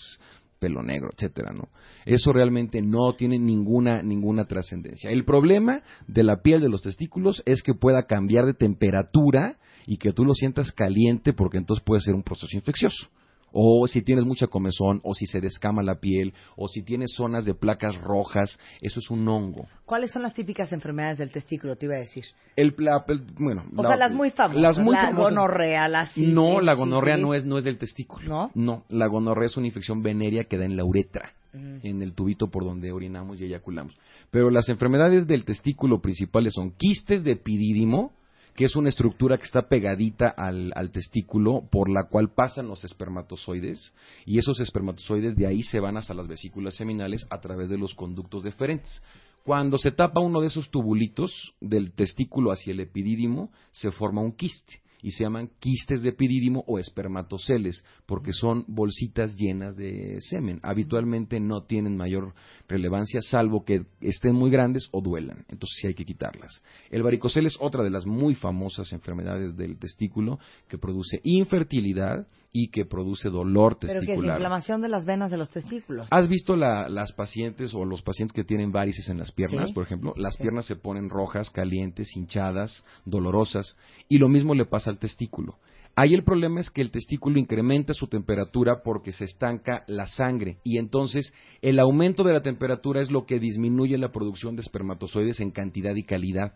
pelo 0.62 0.80
negro, 0.80 1.10
etcétera, 1.12 1.52
¿no? 1.52 1.70
Eso 2.06 2.32
realmente 2.32 2.80
no 2.80 3.14
tiene 3.14 3.36
ninguna 3.36 4.00
ninguna 4.00 4.44
trascendencia. 4.44 5.10
El 5.10 5.24
problema 5.24 5.82
de 6.06 6.22
la 6.22 6.40
piel 6.40 6.60
de 6.60 6.68
los 6.68 6.82
testículos 6.82 7.42
es 7.46 7.64
que 7.64 7.74
pueda 7.74 8.04
cambiar 8.04 8.46
de 8.46 8.54
temperatura 8.54 9.56
y 9.86 9.96
que 9.96 10.12
tú 10.12 10.24
lo 10.24 10.34
sientas 10.34 10.70
caliente 10.70 11.32
porque 11.32 11.58
entonces 11.58 11.84
puede 11.84 12.00
ser 12.00 12.14
un 12.14 12.22
proceso 12.22 12.56
infeccioso. 12.56 13.08
O 13.53 13.86
si 13.86 14.03
tienes 14.03 14.24
mucha 14.24 14.46
comezón, 14.46 15.00
o 15.05 15.14
si 15.14 15.26
se 15.26 15.40
descama 15.40 15.82
la 15.82 16.00
piel, 16.00 16.32
o 16.57 16.68
si 16.68 16.82
tienes 16.82 17.12
zonas 17.14 17.44
de 17.44 17.55
placas 17.55 17.96
rojas, 18.00 18.59
eso 18.80 18.98
es 18.98 19.11
un 19.11 19.28
hongo. 19.28 19.66
¿Cuáles 19.84 20.11
son 20.11 20.22
las 20.22 20.32
típicas 20.34 20.72
enfermedades 20.72 21.18
del 21.18 21.30
testículo? 21.30 21.76
Te 21.76 21.86
iba 21.86 21.96
a 21.96 21.98
decir. 22.00 22.24
El, 22.57 22.74
la- 22.78 23.05
el- 23.09 23.22
bueno, 23.38 23.64
O 23.76 23.82
la- 23.82 23.88
sea, 23.90 23.96
las 23.98 24.12
muy 24.14 24.30
famosas. 24.30 24.62
Las 24.62 24.78
muy 24.78 24.94
la 24.94 25.03
famosas. 25.03 25.30
gonorrea, 25.34 25.88
la 25.88 26.07
sífilis, 26.07 26.34
No, 26.34 26.61
la 26.61 26.74
gonorrea 26.74 27.16
sífilis. 27.16 27.28
no 27.28 27.34
es, 27.34 27.44
no 27.44 27.59
es 27.59 27.64
del 27.64 27.78
testículo. 27.78 28.26
¿No? 28.28 28.50
No, 28.55 28.84
la 28.88 29.07
gonorrea 29.07 29.46
es 29.46 29.57
una 29.57 29.66
infección 29.66 30.03
venérea 30.03 30.44
que 30.44 30.57
da 30.59 30.64
en 30.64 30.76
la 30.76 30.84
uretra, 30.84 31.32
Mm. 31.53 31.78
en 31.82 32.03
el 32.03 32.14
tubito 32.14 32.48
por 32.48 32.64
donde 32.64 32.92
orinamos 32.92 33.38
y 33.38 33.44
eyaculamos. 33.44 33.94
Pero 34.30 34.48
las 34.48 34.70
enfermedades 34.70 35.26
del 35.26 35.44
testículo 35.44 36.00
principales 36.00 36.55
son 36.55 36.70
quistes 36.70 37.22
de 37.24 37.32
epidídimo, 37.32 38.12
que 38.55 38.64
es 38.64 38.76
una 38.76 38.90
estructura 38.90 39.38
que 39.38 39.44
está 39.44 39.62
pegadita 39.62 40.28
al, 40.28 40.90
testículo 40.92 41.62
por 41.70 41.88
la 41.88 42.05
cual 42.05 42.32
pasan 42.34 42.68
los 42.68 42.84
espermatozoides 42.84 43.94
y 44.26 44.38
esos 44.38 44.61
espermatozoides 44.61 45.36
de 45.36 45.46
ahí 45.46 45.62
se 45.62 45.80
van 45.80 45.96
hasta 45.96 46.14
las 46.14 46.28
vesículas 46.28 46.74
seminales 46.74 47.26
a 47.30 47.40
través 47.40 47.70
de 47.70 47.78
los 47.78 47.94
conductos 47.94 48.42
deferentes. 48.42 49.03
Cuando 49.44 49.78
se 49.78 49.90
tapa 49.90 50.20
uno 50.20 50.40
de 50.40 50.48
esos 50.48 50.70
tubulitos 50.70 51.55
del 51.61 51.92
testículo 51.92 52.53
hacia 52.53 52.72
el 52.72 52.80
epidídimo, 52.80 53.50
se 53.72 53.90
forma 53.90 54.20
un 54.20 54.32
quiste 54.32 54.82
y 55.03 55.11
se 55.11 55.24
llaman 55.24 55.50
quistes 55.59 56.03
de 56.03 56.11
epidídimo 56.11 56.64
o 56.66 56.78
espermatoceles, 56.78 57.84
porque 58.07 58.32
son 58.32 58.64
bolsitas 58.68 59.36
llenas 59.36 59.76
de 59.76 60.18
semen. 60.20 60.61
Habitualmente 60.62 61.40
no 61.40 61.64
tienen 61.64 61.96
mayor 61.96 62.34
relevancia, 62.68 63.20
salvo 63.20 63.64
que 63.64 63.84
estén 64.00 64.34
muy 64.34 64.50
grandes 64.50 64.88
o 64.92 65.03
duelan. 65.03 65.44
Entonces 65.48 65.78
sí 65.80 65.86
hay 65.88 65.94
que 65.94 66.05
quitarlas. 66.05 66.62
El 66.90 67.03
varicocele 67.03 67.48
es 67.48 67.57
otra 67.61 67.82
de 67.82 67.90
las 67.90 68.07
muy 68.07 68.34
famosas 68.34 68.92
enfermedades 68.92 69.57
del 69.57 69.78
testículo 69.78 70.38
que 70.68 70.78
produce 70.78 71.20
infertilidad 71.24 72.26
y 72.53 72.68
que 72.68 72.84
produce 72.84 73.30
dolor 73.30 73.78
Pero 73.80 73.92
que 73.94 73.98
es 73.98 74.05
testicular. 74.07 74.36
inflamación 74.36 74.82
de 74.82 74.88
las 74.88 75.07
venas 75.07 75.30
de 75.30 75.38
los 75.38 75.50
testículos. 75.50 76.07
¿Has 76.11 76.28
visto 76.28 76.55
la- 76.55 76.88
las 76.90 77.12
pacientes 77.12 77.72
o 77.74 77.84
los 77.86 78.03
pacientes 78.03 78.34
que 78.34 78.44
tienen 78.44 78.72
varices 78.72 79.09
en 79.09 79.18
las 79.18 79.32
piernas, 79.32 79.68
Sí. 79.68 79.74
por 79.74 79.84
ejemplo? 79.84 80.12
Las 80.16 80.34
Sí. 80.34 80.42
piernas 80.42 80.66
se 80.66 80.76
ponen 80.76 81.09
rojas, 81.09 81.48
calientes, 81.50 82.14
hinchadas, 82.14 82.84
dolorosas, 83.07 83.76
y 84.09 84.18
lo 84.18 84.28
mismo 84.28 84.55
le 84.55 84.66
pasa 84.66 84.90
al 84.90 84.98
testículo. 84.98 85.57
Ahí 85.94 86.14
el 86.14 86.24
problema 86.24 86.61
es 86.61 86.70
que 86.70 86.80
el 86.82 86.90
testículo 86.90 87.38
incrementa 87.38 87.92
su 87.94 88.07
temperatura 88.07 88.82
porque 88.82 89.12
se 89.12 89.24
estanca 89.24 89.84
la 89.86 90.07
sangre 90.07 90.57
y 90.64 90.78
entonces 90.78 91.32
el 91.61 91.78
aumento 91.78 92.22
de 92.24 92.32
la 92.32 92.40
temperatura 92.42 93.00
es 93.03 93.11
lo 93.11 93.26
que 93.26 93.38
disminuye 93.38 93.98
la 93.98 94.11
producción 94.11 94.57
de 94.57 94.62
espermatozoides 94.62 95.40
en 95.40 95.50
cantidad 95.50 95.94
y 95.94 96.03
calidad. 96.05 96.55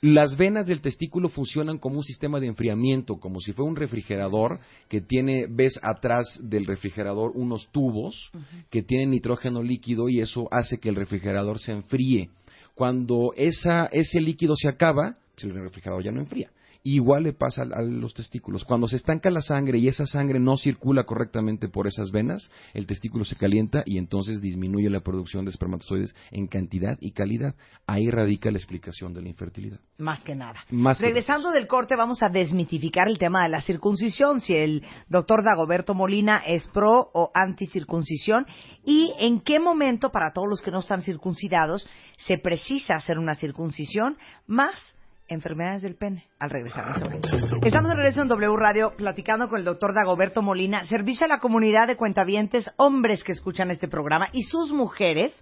Las 0.00 0.36
venas 0.36 0.66
del 0.66 0.80
testículo 0.80 1.28
funcionan 1.28 1.78
como 1.78 1.96
un 1.96 2.04
sistema 2.04 2.38
de 2.38 2.46
enfriamiento, 2.46 3.16
como 3.16 3.40
si 3.40 3.52
fuera 3.52 3.68
un 3.68 3.76
refrigerador 3.76 4.60
que 4.88 5.00
tiene, 5.00 5.46
ves 5.48 5.78
atrás 5.82 6.38
del 6.40 6.66
refrigerador 6.66 7.32
unos 7.34 7.68
tubos 7.72 8.30
que 8.70 8.82
tienen 8.82 9.10
nitrógeno 9.10 9.60
líquido 9.60 10.08
y 10.08 10.20
eso 10.20 10.46
hace 10.52 10.78
que 10.78 10.88
el 10.88 10.94
refrigerador 10.94 11.58
se 11.58 11.72
enfríe. 11.72 12.30
Cuando 12.76 13.32
esa, 13.36 13.86
ese 13.86 14.20
líquido 14.20 14.54
se 14.56 14.68
acaba, 14.68 15.16
pues 15.34 15.44
el 15.44 15.54
refrigerador 15.54 16.04
ya 16.04 16.12
no 16.12 16.20
enfría. 16.20 16.50
Igual 16.90 17.24
le 17.24 17.34
pasa 17.34 17.64
a, 17.64 17.82
los 17.82 18.14
testículos. 18.14 18.64
Cuando 18.64 18.88
se 18.88 18.96
estanca 18.96 19.28
la 19.28 19.42
sangre 19.42 19.78
y 19.78 19.88
esa 19.88 20.06
sangre 20.06 20.40
no 20.40 20.56
circula 20.56 21.04
correctamente 21.04 21.68
por 21.68 21.86
esas 21.86 22.10
venas, 22.10 22.50
el 22.72 22.86
testículo 22.86 23.26
se 23.26 23.36
calienta 23.36 23.82
y 23.84 23.98
entonces 23.98 24.40
disminuye 24.40 24.88
la 24.88 25.00
producción 25.00 25.44
de 25.44 25.50
espermatozoides 25.50 26.14
en 26.30 26.46
cantidad 26.46 26.96
y 26.98 27.10
calidad. 27.10 27.54
Ahí 27.86 28.08
radica 28.08 28.50
la 28.50 28.56
explicación 28.56 29.12
de 29.12 29.20
la 29.20 29.28
infertilidad. 29.28 29.80
Más 29.98 30.24
que 30.24 30.34
nada. 30.34 30.60
Más 30.70 30.96
que- 30.96 31.04
Regresando 31.04 31.50
del 31.50 31.66
corte, 31.66 31.94
vamos 31.94 32.22
a 32.22 32.30
desmitificar 32.30 33.06
el 33.08 33.18
tema 33.18 33.42
de 33.42 33.50
la 33.50 33.60
circuncisión, 33.60 34.40
si 34.40 34.56
el 34.56 34.82
doctor 35.10 35.44
Dagoberto 35.44 35.92
Molina 35.92 36.38
es 36.46 36.66
pro 36.68 37.10
o 37.12 37.30
anti-circuncisión 37.34 38.46
y 38.86 39.12
en 39.18 39.40
qué 39.40 39.60
momento, 39.60 40.10
para 40.10 40.32
todos 40.32 40.48
los 40.48 40.62
que 40.62 40.70
no 40.70 40.78
están 40.78 41.02
circuncidados, 41.02 41.86
se 42.16 42.38
precisa 42.38 42.96
hacer 42.96 43.18
una 43.18 43.34
circuncisión, 43.34 44.16
más 44.46 44.97
enfermedades 45.28 45.82
del 45.82 45.94
pene. 45.94 46.24
Al 46.38 46.50
regresar 46.50 46.86
momento. 47.02 47.28
Estamos 47.62 47.90
de 47.90 47.96
regreso 47.96 48.22
en 48.22 48.28
W 48.28 48.56
Radio 48.56 48.96
platicando 48.96 49.48
con 49.48 49.58
el 49.58 49.64
doctor 49.64 49.94
Dagoberto 49.94 50.42
Molina, 50.42 50.84
servicio 50.86 51.26
a 51.26 51.28
la 51.28 51.38
comunidad 51.38 51.86
de 51.86 51.96
cuentavientes, 51.96 52.70
hombres 52.76 53.22
que 53.22 53.32
escuchan 53.32 53.70
este 53.70 53.88
programa 53.88 54.28
y 54.32 54.42
sus 54.42 54.72
mujeres 54.72 55.38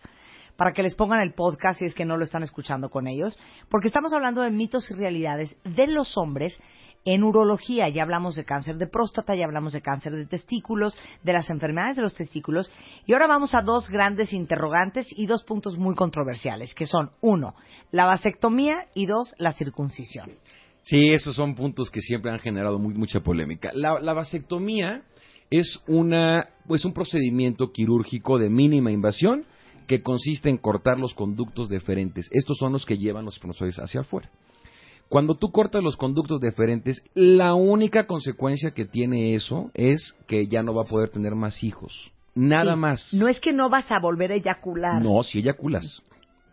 para 0.57 0.73
que 0.73 0.83
les 0.83 0.95
pongan 0.95 1.21
el 1.21 1.35
podcast 1.35 1.79
si 1.79 1.85
es 1.85 1.95
que 1.95 2.05
no 2.05 2.17
lo 2.17 2.25
están 2.25 2.43
escuchando 2.43 2.91
con 2.91 3.07
ellos, 3.07 3.39
porque 3.69 3.89
estamos 3.89 4.13
hablando 4.13 4.43
de 4.43 4.51
mitos 4.51 4.91
y 4.91 4.95
realidades 4.95 5.57
de 5.65 5.87
los 5.87 6.17
hombres 6.17 6.61
en 7.07 7.23
urología. 7.23 7.89
Ya 7.89 8.03
hablamos 8.03 8.37
de 8.37 8.45
cáncer 8.45 8.77
de 8.77 8.87
próstata, 8.87 9.35
ya 9.35 9.47
hablamos 9.47 9.73
de 9.73 9.81
cáncer 9.81 10.13
de 10.13 10.27
testículos, 10.27 10.95
de 11.23 11.33
las 11.33 11.49
enfermedades 11.49 11.97
de 11.97 12.03
los 12.03 12.15
testículos, 12.15 12.71
y 13.07 13.15
ahora 13.15 13.29
vamos 13.29 13.55
a 13.55 13.63
dos 13.63 13.89
grandes 13.89 14.35
interrogantes 14.35 15.07
y 15.11 15.27
dos 15.27 15.45
puntos 15.45 15.79
muy 15.79 15.95
controversiales, 15.95 16.75
que 16.75 16.85
son, 16.85 17.11
uno, 17.23 17.55
la 17.93 18.05
vasectomía 18.05 18.89
y 18.95 19.07
dos, 19.07 19.35
la 19.39 19.55
circuncisión. 19.55 20.33
Sí, 20.83 21.09
esos 21.09 21.35
son 21.35 21.55
puntos 21.55 21.91
que 21.91 22.01
siempre 22.01 22.31
han 22.31 22.39
generado 22.39 22.79
mucha 22.79 23.21
polémica. 23.21 23.71
La, 23.75 24.01
la 24.01 24.13
vasectomía 24.13 25.03
es 25.51 25.81
una, 25.87 26.49
pues 26.67 26.85
un 26.85 26.93
procedimiento 26.93 27.73
quirúrgico 27.73 28.39
de 28.39 28.51
mínima 28.51 28.91
invasión 28.93 29.47
que 29.87 30.03
consiste 30.03 30.49
en 30.49 30.59
cortar 30.59 30.99
los 30.99 31.15
conductos 31.15 31.69
deferentes. 31.69 32.29
Estos 32.33 32.59
son 32.59 32.73
los 32.73 32.85
que 32.85 32.99
llevan 32.99 33.25
los 33.25 33.35
espermatozoides 33.35 33.79
hacia 33.79 34.01
afuera. 34.01 34.29
Cuando 35.09 35.35
tú 35.37 35.51
cortas 35.53 35.83
los 35.83 35.97
conductos 35.97 36.41
deferentes, 36.41 37.03
la 37.15 37.55
única 37.55 38.07
consecuencia 38.07 38.73
que 38.73 38.85
tiene 38.85 39.35
eso 39.35 39.71
es 39.75 40.15
que 40.27 40.49
ya 40.49 40.63
no 40.63 40.75
va 40.75 40.83
a 40.83 40.87
poder 40.87 41.11
tener 41.11 41.35
más 41.35 41.63
hijos. 41.63 42.11
Nada 42.35 42.73
Sí, 42.75 42.79
más. 42.79 43.09
No 43.15 43.29
es 43.29 43.41
que 43.41 43.53
no 43.53 43.71
vas 43.71 43.91
a 43.91 44.01
volver 44.01 44.33
a 44.33 44.37
eyacular, 44.37 45.01
No, 45.03 45.23
si 45.23 45.39
eyaculas. 45.39 46.03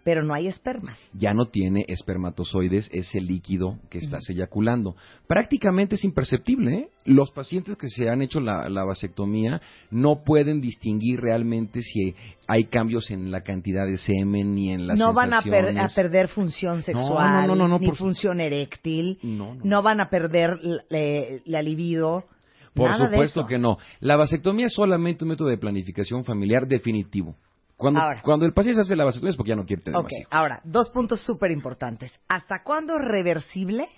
Pero 0.03 0.23
no 0.23 0.33
hay 0.33 0.47
espermas. 0.47 0.97
ya 1.13 1.33
no 1.33 1.45
tiene 1.45 1.85
espermatozoides 1.87 2.89
ese 2.91 3.21
líquido 3.21 3.79
que 3.89 3.99
estás 3.99 4.29
eyaculando. 4.29 4.95
Prácticamente 5.27 5.95
es 5.95 6.03
imperceptible. 6.03 6.73
¿eh? 6.75 6.87
Los 7.05 7.31
pacientes 7.31 7.77
que 7.77 7.87
se 7.89 8.09
han 8.09 8.21
hecho 8.21 8.39
la, 8.39 8.67
la 8.69 8.83
vasectomía 8.83 9.61
no 9.91 10.23
pueden 10.23 10.61
distinguir 10.61 11.21
realmente 11.21 11.81
si 11.81 12.15
hay 12.47 12.65
cambios 12.65 13.09
en 13.11 13.31
la 13.31 13.41
cantidad 13.41 13.85
de 13.85 13.97
semen 13.97 14.55
ni 14.55 14.71
en 14.71 14.87
las 14.87 14.97
no 14.97 15.13
van 15.13 15.33
a, 15.33 15.41
per- 15.41 15.65
sensaciones. 15.65 15.91
a 15.91 15.95
perder 15.95 16.27
función 16.27 16.81
sexual, 16.83 17.47
no, 17.47 17.55
no, 17.55 17.67
no, 17.67 17.79
ni 17.79 17.85
por 17.87 17.95
función 17.95 18.39
eréctil, 18.41 19.19
No, 19.23 19.81
van 19.81 20.01
a 20.01 20.09
perder 20.09 20.59
l- 20.61 20.81
le- 20.89 21.41
la 21.45 21.61
libido. 21.61 22.25
Por 22.73 22.89
Nada 22.89 23.05
supuesto 23.07 23.45
que 23.45 23.59
no. 23.59 23.77
La 23.99 24.15
vasectomía 24.15 24.65
es 24.65 24.73
solamente 24.73 25.23
un 25.23 25.29
método 25.29 25.47
de 25.49 25.57
planificación 25.59 26.25
familiar 26.25 26.67
definitivo. 26.67 27.35
Cuando, 27.84 27.99
Ahora. 27.99 28.21
cuando 28.23 28.45
el 28.45 28.53
paciente 28.53 28.75
se 28.77 28.81
hace 28.88 28.95
la 28.95 29.03
vasectomía 29.03 29.31
es 29.31 29.36
porque 29.36 29.49
ya 29.49 29.55
no 29.57 29.65
quiere 29.65 29.81
tener 29.84 29.97
Ok, 29.99 30.05
más 30.05 30.13
hijos. 30.13 30.27
ahora, 30.31 30.61
dos 30.63 30.89
puntos 30.89 31.19
súper 31.19 31.51
importantes. 31.51 32.17
¿Hasta 32.29 32.63
cuándo 32.63 32.93
es 32.95 33.01
reversible? 33.03 33.89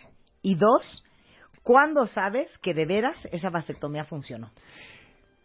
Y 0.41 0.55
dos, 0.55 1.03
¿cuándo 1.61 2.07
sabes 2.07 2.49
que 2.63 2.73
de 2.73 2.87
veras 2.87 3.27
esa 3.31 3.51
vasectomía 3.51 4.03
funcionó? 4.05 4.49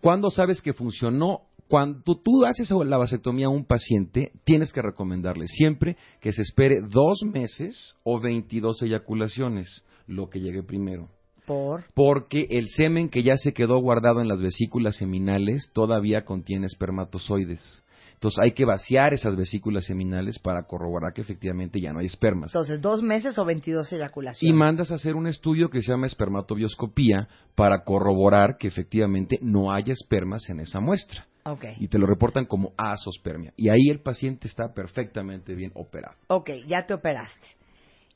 ¿Cuándo 0.00 0.30
sabes 0.30 0.62
que 0.62 0.72
funcionó? 0.72 1.42
Cuando 1.68 2.14
tú 2.16 2.46
haces 2.46 2.70
la 2.70 2.96
vasectomía 2.96 3.46
a 3.46 3.50
un 3.50 3.66
paciente, 3.66 4.32
tienes 4.44 4.72
que 4.72 4.80
recomendarle 4.80 5.46
siempre 5.46 5.98
que 6.22 6.32
se 6.32 6.40
espere 6.40 6.80
dos 6.80 7.20
meses 7.22 7.94
o 8.04 8.18
22 8.20 8.80
eyaculaciones, 8.82 9.84
lo 10.06 10.30
que 10.30 10.40
llegue 10.40 10.62
primero. 10.62 11.10
Por. 11.46 11.84
Porque 11.94 12.46
el 12.50 12.68
semen 12.70 13.10
que 13.10 13.22
ya 13.22 13.36
se 13.36 13.52
quedó 13.52 13.78
guardado 13.80 14.22
en 14.22 14.28
las 14.28 14.40
vesículas 14.40 14.96
seminales 14.96 15.70
todavía 15.74 16.24
contiene 16.24 16.64
espermatozoides. 16.66 17.84
Entonces 18.20 18.38
hay 18.42 18.52
que 18.52 18.66
vaciar 18.66 19.14
esas 19.14 19.34
vesículas 19.34 19.86
seminales 19.86 20.38
para 20.38 20.64
corroborar 20.64 21.14
que 21.14 21.22
efectivamente 21.22 21.80
ya 21.80 21.90
no 21.94 22.00
hay 22.00 22.06
espermas. 22.06 22.50
Entonces, 22.50 22.78
dos 22.78 23.02
meses 23.02 23.38
o 23.38 23.46
22 23.46 23.90
Y 23.90 23.96
eyaculaciones. 23.96 24.54
mandas 24.58 24.90
a 24.92 24.96
hacer 24.96 25.16
un 25.16 25.26
estudio 25.26 25.70
que 25.70 25.80
se 25.80 25.90
llama 25.90 26.06
espermatobioscopía 26.06 27.28
para 27.54 27.82
corroborar 27.82 28.58
que 28.58 28.68
efectivamente 28.68 29.38
no 29.40 29.72
haya 29.72 29.94
espermas 29.94 30.50
en 30.50 30.60
esa 30.60 30.80
muestra. 30.80 31.26
Ok. 31.46 31.64
Y 31.78 31.88
te 31.88 31.98
lo 31.98 32.04
reportan 32.06 32.44
como 32.44 32.74
asospermia. 32.76 33.54
Y 33.56 33.70
ahí 33.70 33.88
el 33.90 34.00
paciente 34.00 34.48
está 34.48 34.74
perfectamente 34.74 35.54
bien 35.54 35.72
operado. 35.74 36.14
Ok, 36.26 36.50
ya 36.68 36.84
te 36.84 36.92
operaste. 36.92 37.46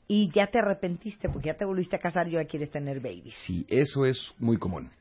Y 0.07 0.29
ya 0.29 0.45
te 0.51 0.59
arrepentiste 0.59 1.29
porque 1.29 1.47
ya 1.47 1.55
te 1.55 1.65
volviste 1.65 1.95
a 1.95 1.99
casar 1.99 2.27
y 2.27 2.33
ya 2.33 2.45
quieres 2.45 2.69
tener 2.69 2.99
babies. 2.99 3.33
Sí, 3.47 3.65
eso 3.67 4.05
es 4.05 4.35
muy 4.37 4.57
común. 4.57 4.91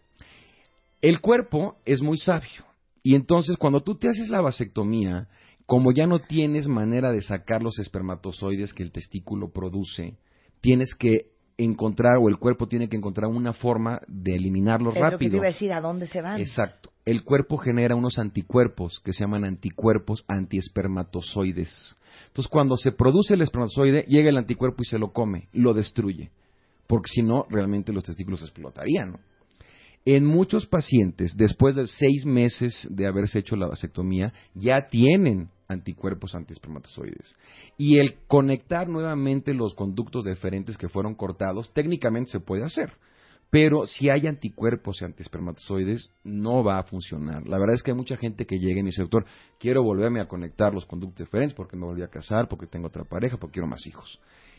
El 1.03 1.21
cuerpo 1.21 1.77
es 1.85 2.01
muy 2.01 2.17
sabio. 2.17 2.65
Y 3.05 3.15
entonces 3.15 3.59
cuando 3.59 3.83
tú 3.83 3.97
te 3.97 4.09
haces 4.09 4.31
la 4.31 4.41
vasectomía, 4.41 5.29
como 5.67 5.93
ya 5.93 6.07
no 6.07 6.21
tienes 6.21 6.69
manera 6.69 7.13
de 7.13 7.21
sacar 7.21 7.63
los 7.63 7.79
espermatozoides 7.79 8.73
que 8.73 8.83
el 8.83 8.93
testículo 8.93 9.53
produce, 9.53 10.17
tienes 10.63 10.95
que 10.95 11.27
encontrar, 11.59 12.17
o 12.21 12.29
el 12.31 12.39
cuerpo 12.39 12.67
tiene 12.67 12.89
que 12.89 12.97
encontrar 12.97 13.31
una 13.31 13.53
forma 13.53 14.01
de 14.09 14.35
eliminarlos 14.35 14.95
Es 14.97 15.01
lo 15.01 15.05
que 15.05 15.09
te 15.09 15.13
rápido. 15.13 15.37
iba 15.37 15.45
a 15.45 15.51
decir, 15.51 15.73
¿a 15.73 15.81
dónde 15.83 16.07
se 16.07 16.23
van? 16.23 16.41
Exacto. 16.41 16.91
El 17.05 17.23
cuerpo 17.25 17.59
genera 17.59 17.95
unos 17.95 18.19
anticuerpos 18.19 19.01
que 19.05 19.13
se 19.13 19.21
llaman 19.21 19.45
anticuerpos 19.45 20.25
antiespermatozoides. 20.27 21.95
Entonces, 22.29 22.51
cuando 22.51 22.77
se 22.79 22.93
produce 22.93 23.35
el 23.35 23.43
espermatozoide, 23.43 24.07
llega 24.09 24.31
el 24.31 24.39
anticuerpo 24.39 24.83
y 24.83 24.87
se 24.87 24.99
lo 24.99 25.13
come, 25.13 25.49
lo 25.53 25.75
destruye. 25.75 26.31
Porque 26.87 27.11
si 27.13 27.23
no, 27.23 27.47
realmente 27.51 27.93
los 27.93 28.05
testículos 28.05 28.41
explotarían. 28.41 29.13
¿no? 29.13 29.19
En 30.07 30.27
muchos 30.27 30.67
pacientes, 30.67 31.35
después 31.37 31.77
de 31.77 31.87
seis 31.87 32.27
meses 32.27 32.87
de 32.91 33.07
haberse 33.07 33.39
hecho 33.39 33.57
la 33.57 33.69
vasectomía, 33.69 34.35
ya 34.55 34.89
tienen 34.91 35.49
anticuerpos 35.67 36.35
antiespermatozoides. 36.35 37.35
Y 37.79 37.99
el 37.99 38.17
conectar 38.27 38.87
nuevamente 38.87 39.55
los 39.55 39.75
conductos 39.75 40.25
deferentes 40.25 40.77
que 40.77 40.91
fueron 40.91 41.15
cortados, 41.15 41.73
técnicamente 41.73 42.33
se 42.33 42.41
puede 42.41 42.65
hacer. 42.65 42.93
Pero 43.51 43.87
si 43.87 44.11
hay 44.11 44.27
anticuerpos 44.27 45.01
y 45.01 45.05
antiespermatozoides, 45.05 46.11
no 46.25 46.65
va 46.65 46.79
a 46.79 46.83
funcionar. 46.83 47.47
La 47.47 47.59
verdad 47.59 47.77
es 47.77 47.83
que 47.83 47.93
hay 47.93 47.97
mucha 47.97 48.17
gente 48.17 48.47
que 48.47 48.59
llega 48.59 48.81
y 48.81 48.83
dice, 48.83 49.03
doctor, 49.03 49.25
quiero 49.59 49.83
volverme 49.83 50.21
a 50.21 50.27
conectar 50.27 50.75
los 50.75 50.85
conductos 50.87 51.27
deferentes 51.27 51.55
porque 51.55 51.77
me 51.77 51.87
volví 51.87 52.03
a 52.03 52.09
casar, 52.09 52.49
porque 52.49 52.67
tengo 52.67 52.89
otra 52.89 53.05
pareja, 53.05 53.37
porque 53.37 53.55
quiero 53.55 53.69
más 53.69 53.87
hijos. 53.87 54.19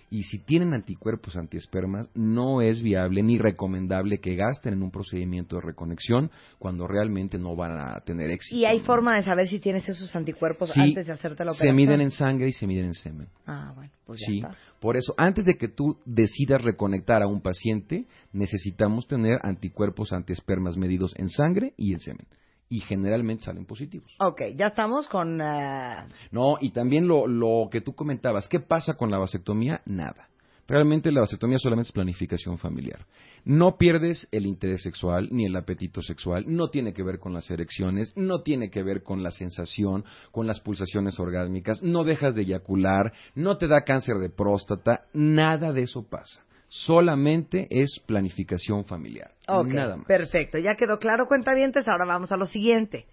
Y 0.10 0.24
si 0.24 0.40
tienen 0.40 0.74
anticuerpos 0.74 1.36
antiespermas, 1.36 2.10
no 2.14 2.62
es 2.62 2.82
viable 2.82 3.24
ni 3.24 3.38
recomendable 3.38 4.20
que 4.20 4.36
gasten 4.36 4.74
en 4.74 4.84
un 4.84 4.92
procedimiento 4.92 5.56
de 5.56 5.64
reconexión 5.64 6.32
cuando 6.60 6.88
realmente 6.88 7.38
no 7.38 7.56
van 7.56 7.80
a 7.80 8.00
tener 8.02 8.30
éxito. 8.30 8.56
¿Y 8.56 8.66
hay 8.66 8.80
forma 8.82 9.16
de 9.16 9.24
saber 9.24 9.48
si 9.48 9.60
tienes 9.60 9.88
esos 9.90 10.16
anticuerpos 10.16 10.70
Sí, 10.72 10.80
antes 10.80 11.08
de 11.08 11.14
hacerte 11.14 11.44
la 11.44 11.52
operación? 11.52 11.76
Se 11.76 11.82
miden 11.86 12.02
en 12.02 12.12
sangre 12.12 12.50
y 12.50 12.54
se 12.54 12.68
miden 12.68 12.86
en 12.86 12.94
semen. 12.94 13.28
Ah, 13.46 13.74
bueno, 13.76 13.92
pues 14.06 14.20
ya 14.22 14.28
sí, 14.28 14.38
está. 14.38 14.56
por 14.80 14.96
eso, 14.96 15.14
antes 15.18 15.46
de 15.46 15.56
que 15.56 15.68
tú 15.68 15.98
decidas 16.06 16.64
reconectar 16.64 17.22
a 17.22 17.28
un 17.28 17.42
paciente, 17.42 18.06
necesitamos 18.32 19.08
tener 19.08 19.40
anticuerpos 19.44 20.14
antiespermas 20.14 20.78
medidos 20.78 21.14
en 21.18 21.30
sangre 21.30 21.74
y 21.78 21.94
en 21.94 22.00
semen. 22.00 22.28
Y 22.76 22.82
generalmente 22.82 23.46
salen 23.46 23.64
positivos. 23.66 24.12
Ok, 24.20 24.42
ya 24.58 24.66
estamos 24.66 25.08
con... 25.08 25.40
eh, 25.40 26.04
No, 26.32 26.58
y 26.60 26.72
también 26.72 27.08
lo, 27.08 27.26
lo 27.26 27.70
que 27.72 27.80
tú 27.80 27.96
comentabas, 27.96 28.50
¿qué 28.50 28.60
pasa 28.60 28.96
con 28.96 29.10
la 29.10 29.18
vasectomía? 29.18 29.80
Nada. 29.86 30.28
Realmente 30.68 31.10
la 31.10 31.22
vasectomía 31.22 31.58
solamente 31.58 31.88
es 31.88 31.94
planificación 31.94 32.58
familiar. 32.58 33.06
No 33.46 33.78
pierdes 33.78 34.28
el 34.30 34.46
interés 34.46 34.82
sexual 34.84 35.30
ni 35.32 35.46
el 35.46 35.56
apetito 35.56 36.02
sexual, 36.02 36.44
no 36.48 36.68
tiene 36.68 36.92
que 36.92 37.04
ver 37.04 37.18
con 37.18 37.34
las 37.34 37.50
erecciones, 37.50 38.12
no 38.18 38.42
tiene 38.42 38.70
que 38.70 38.84
ver 38.84 39.02
con 39.02 39.24
la 39.24 39.32
sensación, 39.32 40.04
con 40.32 40.46
las 40.46 40.60
pulsaciones 40.60 41.18
orgásmicas, 41.18 41.82
no 41.82 42.04
dejas 42.04 42.36
de 42.36 42.42
eyacular, 42.42 43.14
no 43.36 43.58
te 43.58 43.68
da 43.70 43.86
cáncer 43.86 44.18
de 44.18 44.30
próstata, 44.30 45.06
nada 45.14 45.72
de 45.72 45.84
eso 45.84 46.04
pasa. 46.10 46.44
Solamente 46.84 47.68
es 47.70 48.00
planificación 48.06 48.84
familiar. 48.86 49.32
Ok, 49.48 49.68
Nada 49.68 49.96
más. 49.98 50.06
perfecto. 50.08 50.58
Ya 50.58 50.76
quedó 50.76 51.00
claro, 51.00 51.26
cuentavientes. 51.28 51.88
Ahora 51.88 52.06
vamos 52.06 52.32
a 52.34 52.38
lo 52.38 52.46
siguiente. 52.46 53.06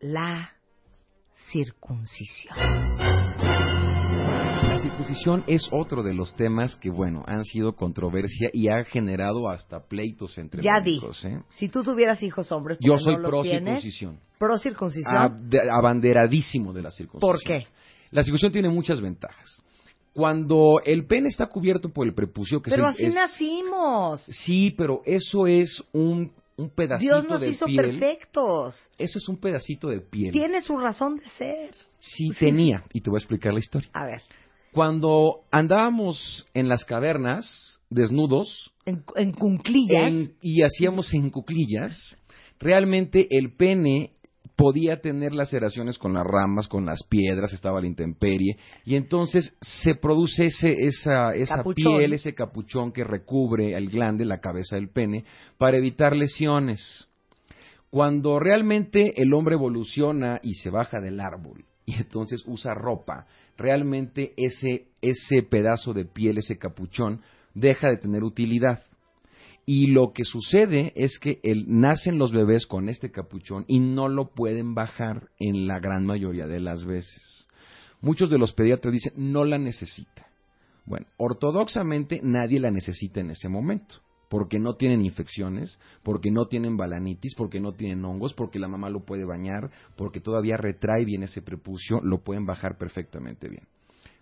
La 0.00 0.50
circuncisión. 1.52 2.56
La 4.66 4.78
circuncisión 4.82 5.44
es 5.46 5.68
otro 5.70 6.02
de 6.02 6.12
los 6.14 6.34
temas 6.34 6.74
que, 6.76 6.90
bueno, 6.90 7.22
han 7.26 7.44
sido 7.44 7.74
controversia 7.74 8.50
y 8.52 8.68
ha 8.68 8.84
generado 8.84 9.48
hasta 9.48 9.86
pleitos 9.86 10.36
entre 10.36 10.62
Ya 10.62 10.80
di. 10.82 10.92
médicos, 10.96 11.24
¿eh? 11.24 11.38
Si 11.50 11.68
tú 11.68 11.82
tuvieras 11.84 12.22
hijos 12.22 12.50
hombres, 12.52 12.78
Yo 12.80 12.98
soy 12.98 13.16
no 13.16 13.22
pro 13.28 13.42
tienes, 13.42 13.80
circuncisión. 13.82 14.18
Pro 14.38 14.58
circuncisión. 14.58 15.14
Ab- 15.14 15.70
abanderadísimo 15.72 16.72
de 16.72 16.82
la 16.82 16.90
circuncisión. 16.90 17.20
¿Por 17.32 17.40
qué? 17.42 17.66
La 18.10 18.22
circuncisión 18.22 18.52
tiene 18.52 18.68
muchas 18.68 19.00
ventajas. 19.00 19.62
Cuando 20.14 20.80
el 20.84 21.06
pene 21.06 21.28
está 21.28 21.46
cubierto 21.46 21.88
por 21.92 22.06
el 22.06 22.14
prepucio, 22.14 22.62
que 22.62 22.70
es 22.70 22.76
Pero 22.76 22.88
el- 22.88 22.94
así 22.94 23.04
es- 23.06 23.14
nacimos. 23.14 24.22
Sí, 24.22 24.70
pero 24.78 25.02
eso 25.04 25.46
es 25.46 25.82
un, 25.92 26.32
un 26.56 26.70
pedacito 26.70 27.14
Dios 27.20 27.28
nos 27.28 27.40
de 27.40 27.50
hizo 27.50 27.66
piel. 27.66 27.76
perfectos. 27.98 28.76
Eso 28.96 29.18
es 29.18 29.28
un 29.28 29.38
pedacito 29.38 29.88
de 29.88 30.00
piel. 30.00 30.30
Tiene 30.32 30.60
su 30.60 30.78
razón 30.78 31.16
de 31.16 31.28
ser. 31.30 31.74
Sí, 31.98 32.30
tenía. 32.38 32.84
Y 32.92 33.00
te 33.00 33.10
voy 33.10 33.18
a 33.18 33.22
explicar 33.22 33.52
la 33.52 33.58
historia. 33.60 33.90
A 33.92 34.04
ver, 34.06 34.22
Cuando 34.72 35.40
andábamos 35.52 36.46
en 36.54 36.68
las 36.68 36.84
cavernas, 36.84 37.80
desnudos, 37.90 38.72
en, 38.86 39.04
en 39.16 39.32
cunclillas. 39.32 40.08
en- 40.08 40.34
y 40.40 40.62
hacíamos 40.62 41.12
en 41.14 41.30
cuclillas, 41.30 42.18
realmente 42.58 43.26
el 43.30 43.52
pene 43.56 44.12
podía 44.56 45.00
tener 45.00 45.34
laceraciones 45.34 45.98
con 45.98 46.14
las 46.14 46.24
ramas, 46.24 46.68
con 46.68 46.86
las 46.86 47.02
piedras, 47.08 47.52
estaba 47.52 47.80
la 47.80 47.86
intemperie, 47.86 48.56
y 48.84 48.96
entonces 48.96 49.56
se 49.60 49.94
produce 49.94 50.46
ese, 50.46 50.72
esa, 50.86 51.34
esa 51.34 51.56
Capuchón. 51.56 51.98
piel, 51.98 52.12
ese 52.12 52.34
capuchón 52.34 52.92
que 52.92 53.04
recubre 53.04 53.74
el 53.74 53.88
glande, 53.88 54.24
la 54.24 54.40
cabeza 54.40 54.76
del 54.76 54.90
pene, 54.90 55.24
para 55.58 55.76
evitar 55.76 56.14
lesiones. 56.14 57.08
Cuando 57.90 58.38
realmente 58.40 59.20
el 59.20 59.32
hombre 59.34 59.54
evoluciona 59.54 60.40
y 60.42 60.54
se 60.54 60.70
baja 60.70 61.00
del 61.00 61.20
árbol 61.20 61.64
y 61.86 61.94
entonces 61.94 62.42
usa 62.46 62.74
ropa, 62.74 63.26
realmente 63.56 64.32
ese, 64.36 64.88
ese 65.00 65.42
pedazo 65.42 65.92
de 65.92 66.04
piel, 66.04 66.38
ese 66.38 66.58
capuchón, 66.58 67.20
deja 67.54 67.88
de 67.88 67.98
tener 67.98 68.24
utilidad. 68.24 68.82
Y 69.66 69.86
lo 69.86 70.12
que 70.12 70.24
sucede 70.24 70.92
es 70.94 71.18
que 71.18 71.40
nacen 71.66 72.18
los 72.18 72.32
bebés 72.32 72.66
con 72.66 72.88
este 72.88 73.10
capuchón 73.10 73.64
y 73.66 73.80
no 73.80 74.08
lo 74.08 74.34
pueden 74.34 74.74
bajar 74.74 75.28
en 75.38 75.66
la 75.66 75.78
gran 75.78 76.04
mayoría 76.04 76.46
de 76.46 76.60
las 76.60 76.84
veces. 76.84 77.46
Muchos 78.02 78.28
de 78.28 78.38
los 78.38 78.52
pediatras 78.52 78.92
dicen, 78.92 79.14
no 79.16 79.44
la 79.44 79.56
necesita. 79.56 80.26
Bueno, 80.84 81.06
ortodoxamente 81.16 82.20
nadie 82.22 82.60
la 82.60 82.70
necesita 82.70 83.20
en 83.20 83.30
ese 83.30 83.48
momento, 83.48 83.94
porque 84.28 84.58
no 84.58 84.74
tienen 84.74 85.02
infecciones, 85.02 85.78
porque 86.02 86.30
no 86.30 86.44
tienen 86.44 86.76
balanitis, 86.76 87.34
porque 87.34 87.60
no 87.60 87.72
tienen 87.72 88.04
hongos, 88.04 88.34
porque 88.34 88.58
la 88.58 88.68
mamá 88.68 88.90
lo 88.90 89.06
puede 89.06 89.24
bañar, 89.24 89.70
porque 89.96 90.20
todavía 90.20 90.58
retrae 90.58 91.06
bien 91.06 91.22
ese 91.22 91.40
prepucio, 91.40 92.02
lo 92.02 92.22
pueden 92.22 92.44
bajar 92.44 92.76
perfectamente 92.76 93.48
bien. 93.48 93.66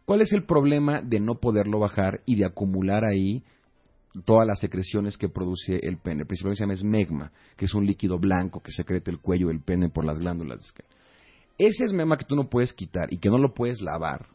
¿Cuál 0.04 0.20
es 0.20 0.32
el 0.32 0.44
problema 0.44 1.00
de 1.02 1.18
no 1.18 1.40
poderlo 1.40 1.80
bajar 1.80 2.20
y 2.26 2.36
de 2.36 2.44
acumular 2.44 3.04
ahí 3.04 3.42
todas 4.24 4.46
las 4.46 4.60
secreciones 4.60 5.16
que 5.16 5.28
produce 5.28 5.76
el 5.82 5.98
pene? 5.98 6.24
Principalmente 6.24 6.58
se 6.58 6.64
llama 6.64 6.74
esmegma, 6.74 7.32
que 7.56 7.64
es 7.64 7.74
un 7.74 7.86
líquido 7.86 8.18
blanco 8.18 8.60
que 8.60 8.72
secreta 8.72 9.10
el 9.10 9.20
cuello 9.20 9.48
del 9.48 9.60
pene 9.60 9.88
por 9.88 10.04
las 10.04 10.18
glándulas. 10.18 10.74
Ese 11.58 11.84
esmegma 11.84 12.16
que 12.16 12.24
tú 12.24 12.36
no 12.36 12.48
puedes 12.48 12.72
quitar 12.72 13.12
y 13.12 13.18
que 13.18 13.28
no 13.28 13.38
lo 13.38 13.54
puedes 13.54 13.80
lavar, 13.80 14.26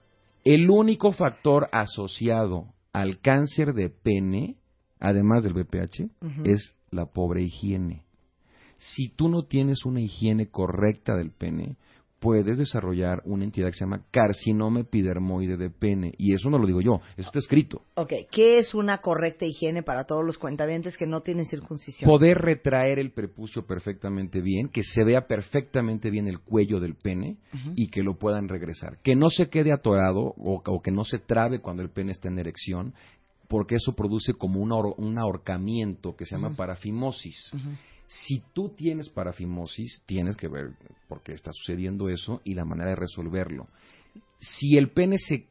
el 0.43 0.69
único 0.69 1.11
factor 1.11 1.67
asociado 1.71 2.73
al 2.93 3.19
cáncer 3.19 3.73
de 3.73 3.89
pene, 3.89 4.55
además 4.99 5.43
del 5.43 5.53
BPH, 5.53 6.09
es 6.45 6.73
la 6.89 7.05
pobre 7.05 7.43
higiene. 7.43 8.03
Si 8.78 9.09
tú 9.09 9.28
no 9.28 9.43
tienes 9.43 9.86
una 9.86 10.01
higiene 10.01 10.49
correcta 10.49 11.15
del 11.15 11.32
pene, 11.32 11.75
puedes 12.20 12.57
desarrollar 12.57 13.22
una 13.26 13.43
entidad 13.43 13.68
que 13.68 13.74
se 13.78 13.86
llama 13.86 14.01
carcinoma 14.11 14.80
epidermoide 14.80 15.55
de 15.57 15.70
pene. 15.70 16.13
Y 16.18 16.34
eso 16.34 16.49
no 16.49 16.57
lo 16.57 16.65
digo 16.65 16.82
yo, 16.82 16.99
eso 17.15 17.28
está 17.28 17.39
escrito. 17.39 17.84
Ok, 17.95 18.11
¿qué 18.32 18.57
es 18.57 18.74
una 18.74 18.99
correcta 18.99 19.45
higiene 19.45 19.84
para 19.84 20.05
todos 20.05 20.26
los 20.26 20.38
cuentavientes 20.38 20.97
que 20.97 21.05
no 21.05 21.22
tienen 21.22 21.45
circuncisión? 21.45 22.09
Poder 22.09 22.38
retraer 22.39 22.99
el 22.99 23.11
prepucio 23.11 23.65
perfectamente 23.68 24.41
bien, 24.41 24.70
que 24.70 24.84
se 24.84 25.03
vea 25.03 25.28
perfectamente 25.28 26.09
bien 26.09 26.28
el 26.28 26.39
cuello 26.39 26.80
del 26.80 26.95
pene 26.95 27.38
y 27.76 27.88
que 27.89 28.01
lo 28.03 28.18
puedan 28.18 28.47
regresar. 28.47 28.97
Que 29.03 29.15
no 29.15 29.30
se 29.30 29.49
quede 29.49 29.72
atorado 29.72 30.34
o, 30.38 30.61
o 30.65 30.82
que 30.82 30.91
no 30.91 31.03
se 31.03 31.20
trabe 31.20 31.59
cuando 31.59 31.84
el 31.84 31.89
pene 31.89 32.11
está 32.11 32.28
en 32.30 32.39
erección, 32.39 32.93
porque 33.47 33.76
eso 33.76 33.93
produce 33.95 34.34
como 34.34 34.59
un, 34.59 34.72
ahor- 34.72 34.95
un 34.97 35.18
ahorcamiento 35.18 36.15
que 36.15 36.26
se 36.26 36.36
llama 36.36 36.55
parafimosis. 36.55 37.51
Si 38.08 38.41
tú 38.53 38.70
tienes 38.70 39.10
parafimosis, 39.10 40.03
tienes 40.05 40.38
que 40.38 40.47
ver 40.47 40.72
por 41.08 41.22
qué 41.22 41.34
está 41.34 41.51
sucediendo 41.51 42.10
eso 42.10 42.41
y 42.43 42.53
la 42.53 42.64
manera 42.64 42.91
de 42.91 42.95
resolverlo. 42.95 43.68
Si 44.39 44.78
el 44.78 44.91
pene 44.91 45.18
se 45.18 45.47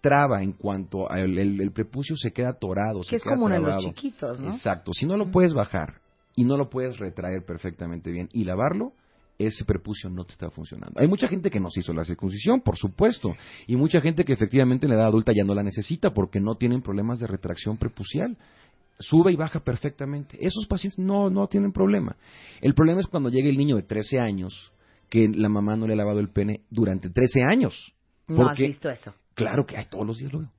traba 0.00 0.42
en 0.42 0.52
cuanto 0.52 1.10
al 1.10 1.38
el, 1.38 1.60
el 1.60 1.72
prepucio 1.72 2.16
se 2.16 2.32
queda 2.32 2.50
atorado, 2.50 3.02
se 3.02 3.10
Que 3.10 3.16
es 3.16 3.22
queda 3.22 3.34
en 3.34 3.62
los 3.62 3.84
chiquitos, 3.84 4.40
¿no? 4.40 4.50
Exacto. 4.50 4.92
Si 4.92 5.06
no 5.06 5.16
lo 5.16 5.30
puedes 5.30 5.52
bajar 5.52 6.00
y 6.34 6.44
no 6.44 6.56
lo 6.56 6.68
puedes 6.68 6.98
retraer 6.98 7.44
perfectamente 7.44 8.10
bien 8.10 8.28
y 8.32 8.44
lavarlo, 8.44 8.92
ese 9.38 9.64
prepucio 9.64 10.10
no 10.10 10.24
te 10.24 10.32
está 10.32 10.50
funcionando. 10.50 11.00
Hay 11.00 11.08
mucha 11.08 11.28
gente 11.28 11.50
que 11.50 11.60
no 11.60 11.70
se 11.70 11.80
hizo 11.80 11.92
la 11.92 12.04
circuncisión, 12.04 12.60
por 12.60 12.76
supuesto, 12.76 13.34
y 13.66 13.76
mucha 13.76 14.00
gente 14.00 14.24
que 14.24 14.32
efectivamente 14.32 14.86
en 14.86 14.90
la 14.90 14.96
edad 14.96 15.06
adulta 15.06 15.32
ya 15.34 15.44
no 15.44 15.54
la 15.54 15.62
necesita 15.62 16.12
porque 16.12 16.40
no 16.40 16.56
tienen 16.56 16.82
problemas 16.82 17.20
de 17.20 17.26
retracción 17.26 17.76
prepucial. 17.78 18.36
Sube 19.00 19.32
y 19.32 19.36
baja 19.36 19.60
perfectamente. 19.60 20.36
Esos 20.40 20.66
pacientes 20.66 20.98
no, 20.98 21.28
no 21.30 21.46
tienen 21.48 21.72
problema. 21.72 22.16
El 22.60 22.74
problema 22.74 23.00
es 23.00 23.06
cuando 23.08 23.28
llega 23.30 23.48
el 23.48 23.56
niño 23.58 23.76
de 23.76 23.82
13 23.82 24.20
años 24.20 24.72
que 25.08 25.26
la 25.28 25.48
mamá 25.48 25.74
no 25.76 25.86
le 25.88 25.94
ha 25.94 25.96
lavado 25.96 26.20
el 26.20 26.28
pene 26.30 26.60
durante 26.70 27.10
13 27.10 27.42
años. 27.42 27.92
No 28.28 28.48
has 28.48 28.56
visto 28.58 28.88
eso. 28.90 29.12
claro 29.34 29.64
que 29.66 29.76
hay 29.76 29.86
todos 29.90 30.06
los 30.06 30.18
días 30.18 30.32
lo 30.32 30.40
veo. 30.40 30.50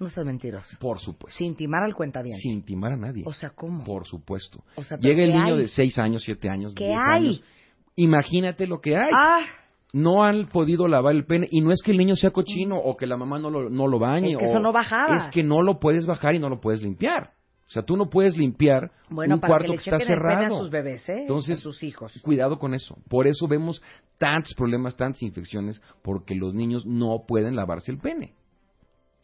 No 0.00 0.08
seas 0.08 0.24
mentiroso. 0.26 0.76
Por 0.80 0.98
supuesto. 0.98 1.36
Sin 1.38 1.54
timar 1.54 1.82
al 1.84 1.94
cuentaviente. 1.94 2.40
Sin 2.40 2.52
intimar 2.52 2.92
a 2.94 2.96
nadie. 2.96 3.22
O 3.26 3.34
sea, 3.34 3.50
¿cómo? 3.50 3.84
Por 3.84 4.06
supuesto. 4.06 4.64
O 4.76 4.82
sea, 4.82 4.96
¿pero 4.98 5.12
Llega 5.14 5.24
el 5.24 5.32
niño 5.32 5.54
hay? 5.56 5.60
de 5.60 5.68
6 5.68 5.98
años, 5.98 6.22
7 6.24 6.48
años, 6.48 6.72
¿Qué 6.74 6.84
10 6.86 6.96
hay? 7.06 7.16
años. 7.26 7.44
Imagínate 7.96 8.66
lo 8.66 8.80
que 8.80 8.96
hay. 8.96 9.10
Ah, 9.16 9.40
No 9.92 10.22
han 10.24 10.46
podido 10.48 10.86
lavar 10.88 11.14
el 11.14 11.26
pene. 11.26 11.48
Y 11.50 11.60
no 11.60 11.70
es 11.72 11.82
que 11.84 11.90
el 11.90 11.98
niño 11.98 12.14
sea 12.16 12.30
cochino 12.30 12.78
o 12.78 12.96
que 12.96 13.06
la 13.06 13.16
mamá 13.16 13.38
no 13.38 13.50
lo, 13.50 13.68
no 13.68 13.88
lo 13.88 13.98
bañe. 13.98 14.32
Es 14.32 14.38
que 14.38 14.44
o- 14.44 14.48
eso 14.48 14.60
no 14.60 14.72
bajaba. 14.72 15.16
Es 15.16 15.30
que 15.32 15.42
no 15.42 15.62
lo 15.62 15.78
puedes 15.80 16.06
bajar 16.06 16.34
y 16.34 16.38
no 16.38 16.48
lo 16.48 16.60
puedes 16.60 16.80
limpiar. 16.80 17.32
O 17.70 17.72
sea, 17.72 17.84
tú 17.84 17.96
no 17.96 18.10
puedes 18.10 18.36
limpiar 18.36 18.90
bueno, 19.08 19.36
un 19.36 19.40
para 19.40 19.52
cuarto 19.52 19.66
que 19.66 19.76
le 19.76 19.84
que, 19.84 19.90
está 19.90 20.00
cerrado. 20.00 20.56
a 20.56 20.58
sus 20.58 20.70
bebés, 20.70 21.08
¿eh? 21.08 21.20
Entonces, 21.20 21.60
a 21.60 21.62
sus 21.62 21.84
hijos. 21.84 22.12
Cuidado 22.20 22.58
con 22.58 22.74
eso. 22.74 22.98
Por 23.08 23.28
eso 23.28 23.46
vemos 23.46 23.80
tantos 24.18 24.54
problemas, 24.54 24.96
tantas 24.96 25.22
infecciones, 25.22 25.80
porque 26.02 26.34
los 26.34 26.52
niños 26.52 26.84
no 26.84 27.26
pueden 27.28 27.54
lavarse 27.54 27.92
el 27.92 27.98
pene. 27.98 28.34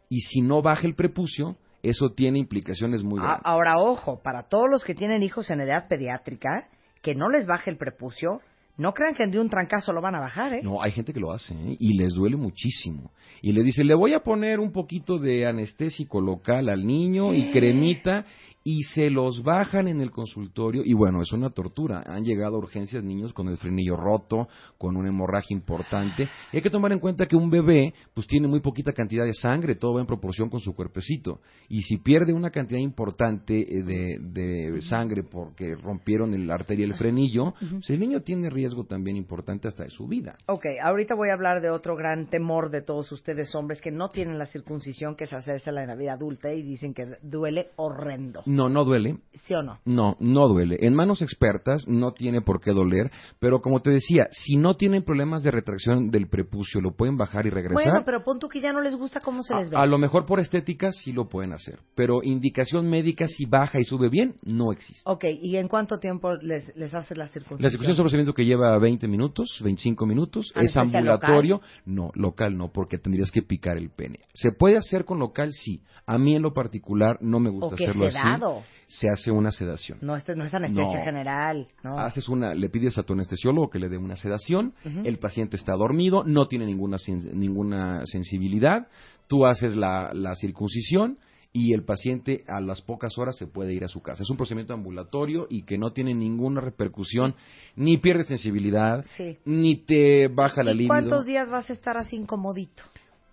Y 0.08 0.20
si 0.20 0.42
no 0.42 0.62
baja 0.62 0.86
el 0.86 0.94
prepucio, 0.94 1.56
eso 1.82 2.12
tiene 2.12 2.38
implicaciones 2.38 3.02
muy 3.02 3.18
grandes. 3.18 3.42
Ahora, 3.42 3.78
ojo, 3.80 4.22
para 4.22 4.44
todos 4.44 4.70
los 4.70 4.84
que 4.84 4.94
tienen 4.94 5.24
hijos 5.24 5.50
en 5.50 5.62
edad 5.62 5.88
pediátrica, 5.88 6.68
que 7.02 7.16
no 7.16 7.28
les 7.28 7.48
baje 7.48 7.70
el 7.70 7.78
prepucio, 7.78 8.42
no 8.78 8.92
crean 8.92 9.14
que 9.14 9.26
de 9.26 9.40
un 9.40 9.48
trancazo 9.48 9.92
lo 9.92 10.02
van 10.02 10.14
a 10.14 10.20
bajar, 10.20 10.52
¿eh? 10.54 10.60
No, 10.62 10.82
hay 10.82 10.92
gente 10.92 11.12
que 11.12 11.20
lo 11.20 11.32
hace 11.32 11.54
¿eh? 11.54 11.76
y 11.78 11.94
les 11.94 12.14
duele 12.14 12.36
muchísimo. 12.36 13.10
Y 13.40 13.52
le 13.52 13.62
dice, 13.62 13.84
le 13.84 13.94
voy 13.94 14.12
a 14.12 14.20
poner 14.20 14.60
un 14.60 14.72
poquito 14.72 15.18
de 15.18 15.46
anestésico 15.46 16.20
local 16.20 16.68
al 16.68 16.86
niño 16.86 17.32
y 17.32 17.50
cremita 17.52 18.26
y 18.68 18.82
se 18.82 19.10
los 19.10 19.44
bajan 19.44 19.86
en 19.86 20.00
el 20.00 20.10
consultorio 20.10 20.82
y 20.84 20.92
bueno, 20.92 21.22
es 21.22 21.30
una 21.30 21.50
tortura. 21.50 22.02
Han 22.04 22.24
llegado 22.24 22.56
a 22.56 22.58
urgencias 22.58 23.04
niños 23.04 23.32
con 23.32 23.46
el 23.46 23.58
frenillo 23.58 23.96
roto, 23.96 24.48
con 24.76 24.96
una 24.96 25.08
hemorragia 25.08 25.54
importante. 25.54 26.28
Y 26.52 26.56
hay 26.56 26.62
que 26.62 26.70
tomar 26.70 26.90
en 26.90 26.98
cuenta 26.98 27.26
que 27.26 27.36
un 27.36 27.48
bebé 27.48 27.94
pues 28.12 28.26
tiene 28.26 28.48
muy 28.48 28.58
poquita 28.58 28.92
cantidad 28.92 29.24
de 29.24 29.34
sangre, 29.34 29.76
todo 29.76 29.94
va 29.94 30.00
en 30.00 30.08
proporción 30.08 30.50
con 30.50 30.58
su 30.58 30.74
cuerpecito. 30.74 31.38
Y 31.68 31.82
si 31.82 31.98
pierde 31.98 32.32
una 32.32 32.50
cantidad 32.50 32.80
importante 32.80 33.56
eh, 33.56 33.84
de, 33.84 34.18
de 34.20 34.82
sangre 34.82 35.22
porque 35.22 35.76
rompieron 35.76 36.34
el 36.34 36.50
arteria 36.50 36.86
y 36.86 36.90
el 36.90 36.96
frenillo, 36.96 37.54
pues 37.70 37.88
el 37.90 38.00
niño 38.00 38.22
tiene 38.22 38.50
riesgo 38.50 38.82
también 38.82 39.16
importante 39.16 39.68
hasta 39.68 39.84
de 39.84 39.90
su 39.90 40.08
vida. 40.08 40.38
Ok, 40.46 40.66
ahorita 40.82 41.14
voy 41.14 41.28
a 41.28 41.34
hablar 41.34 41.62
de 41.62 41.70
otro 41.70 41.94
gran 41.94 42.26
temor 42.26 42.70
de 42.70 42.82
todos 42.82 43.12
ustedes 43.12 43.54
hombres 43.54 43.80
que 43.80 43.92
no 43.92 44.10
tienen 44.10 44.40
la 44.40 44.46
circuncisión, 44.46 45.14
que 45.14 45.22
es 45.22 45.32
hacerse 45.32 45.70
en 45.70 45.76
la 45.86 45.94
vida 45.94 46.14
adulta 46.14 46.52
y 46.52 46.62
dicen 46.62 46.94
que 46.94 47.06
duele 47.22 47.68
horrendo. 47.76 48.42
No, 48.56 48.68
no 48.68 48.84
duele. 48.84 49.18
¿Sí 49.34 49.54
o 49.54 49.62
no? 49.62 49.78
No, 49.84 50.16
no 50.18 50.48
duele. 50.48 50.78
En 50.80 50.94
manos 50.94 51.22
expertas 51.22 51.86
no 51.86 52.12
tiene 52.12 52.40
por 52.40 52.60
qué 52.60 52.72
doler, 52.72 53.10
pero 53.38 53.60
como 53.60 53.80
te 53.80 53.90
decía, 53.90 54.28
si 54.32 54.56
no 54.56 54.76
tienen 54.76 55.04
problemas 55.04 55.42
de 55.42 55.50
retracción 55.50 56.10
del 56.10 56.28
prepucio, 56.28 56.80
lo 56.80 56.96
pueden 56.96 57.16
bajar 57.16 57.46
y 57.46 57.50
regresar. 57.50 57.74
Bueno, 57.74 58.02
pero 58.04 58.24
pon 58.24 58.38
tú 58.38 58.48
que 58.48 58.60
ya 58.60 58.72
no 58.72 58.80
les 58.80 58.96
gusta 58.96 59.20
cómo 59.20 59.42
se 59.42 59.54
les 59.54 59.70
ve. 59.70 59.76
a, 59.76 59.80
a 59.82 59.86
lo 59.86 59.98
mejor 59.98 60.26
por 60.26 60.40
estética 60.40 60.90
sí 60.90 61.12
lo 61.12 61.28
pueden 61.28 61.52
hacer, 61.52 61.78
pero 61.94 62.22
indicación 62.22 62.88
médica 62.88 63.28
si 63.28 63.44
baja 63.44 63.78
y 63.78 63.84
sube 63.84 64.08
bien 64.08 64.34
no 64.42 64.72
existe. 64.72 65.02
Ok, 65.04 65.24
¿y 65.40 65.56
en 65.56 65.68
cuánto 65.68 65.98
tiempo 65.98 66.34
les, 66.34 66.74
les 66.76 66.94
haces 66.94 67.16
la 67.16 67.26
circuncisión? 67.28 67.62
La 67.62 67.70
circuncisión 67.70 67.92
es 67.92 67.98
un 67.98 68.04
procedimiento 68.04 68.34
que 68.34 68.44
lleva 68.44 68.76
20 68.78 69.06
minutos, 69.06 69.60
25 69.62 70.06
minutos, 70.06 70.46
es 70.54 70.76
¿Anestesia 70.76 70.82
ambulatorio, 70.98 71.60
no, 71.84 72.10
local 72.14 72.56
no, 72.56 72.72
porque 72.72 72.98
tendrías 72.98 73.30
que 73.30 73.42
picar 73.42 73.76
el 73.76 73.90
pene. 73.90 74.20
¿Se 74.34 74.52
puede 74.52 74.76
hacer 74.76 75.04
con 75.04 75.18
local? 75.18 75.52
Sí. 75.52 75.82
A 76.08 76.18
mí 76.18 76.36
en 76.36 76.42
lo 76.42 76.54
particular 76.54 77.18
no 77.20 77.40
me 77.40 77.50
gusta 77.50 77.74
¿O 77.74 77.76
qué 77.76 77.86
hacerlo 77.88 78.08
sedado? 78.10 78.45
así. 78.45 78.45
Se 78.88 79.08
hace 79.08 79.30
una 79.32 79.50
sedación. 79.50 79.98
No, 80.00 80.14
este 80.16 80.36
no 80.36 80.44
es 80.44 80.54
anestesia 80.54 80.98
No. 80.98 81.04
general, 81.04 81.66
¿no? 81.82 81.98
Haces 81.98 82.28
una, 82.28 82.54
le 82.54 82.68
pides 82.68 82.96
a 82.98 83.02
tu 83.02 83.14
anestesiólogo 83.14 83.68
que 83.68 83.78
le 83.80 83.88
dé 83.88 83.96
una 83.98 84.14
sedación, 84.16 84.72
el 85.04 85.18
paciente 85.18 85.56
está 85.56 85.72
dormido, 85.74 86.22
no 86.24 86.46
tiene 86.46 86.66
ninguna, 86.66 86.96
ninguna 87.32 88.06
sensibilidad, 88.06 88.86
tú 89.26 89.44
haces 89.46 89.74
la, 89.76 90.12
la 90.14 90.34
circuncisión 90.36 91.18
y 91.52 91.72
el 91.72 91.84
paciente 91.84 92.44
a 92.48 92.60
las 92.60 92.82
pocas 92.82 93.16
horas 93.18 93.34
se 93.36 93.46
puede 93.46 93.72
ir 93.72 93.82
a 93.82 93.88
su 93.88 94.02
casa. 94.02 94.22
Es 94.22 94.30
un 94.30 94.36
procedimiento 94.36 94.74
ambulatorio 94.74 95.46
y 95.48 95.62
que 95.62 95.78
no 95.78 95.90
tiene 95.92 96.12
ninguna 96.14 96.60
repercusión, 96.60 97.34
ni 97.76 97.96
pierde 97.96 98.24
sensibilidad, 98.24 99.04
Sí. 99.16 99.38
ni 99.46 99.76
te 99.76 100.28
baja 100.28 100.62
la 100.62 100.72
¿Y 100.72 100.74
libido. 100.74 100.88
cuántos 100.88 101.24
días 101.24 101.48
vas 101.50 101.70
a 101.70 101.72
estar 101.72 101.96
así 101.96 102.14
incomodito? 102.16 102.82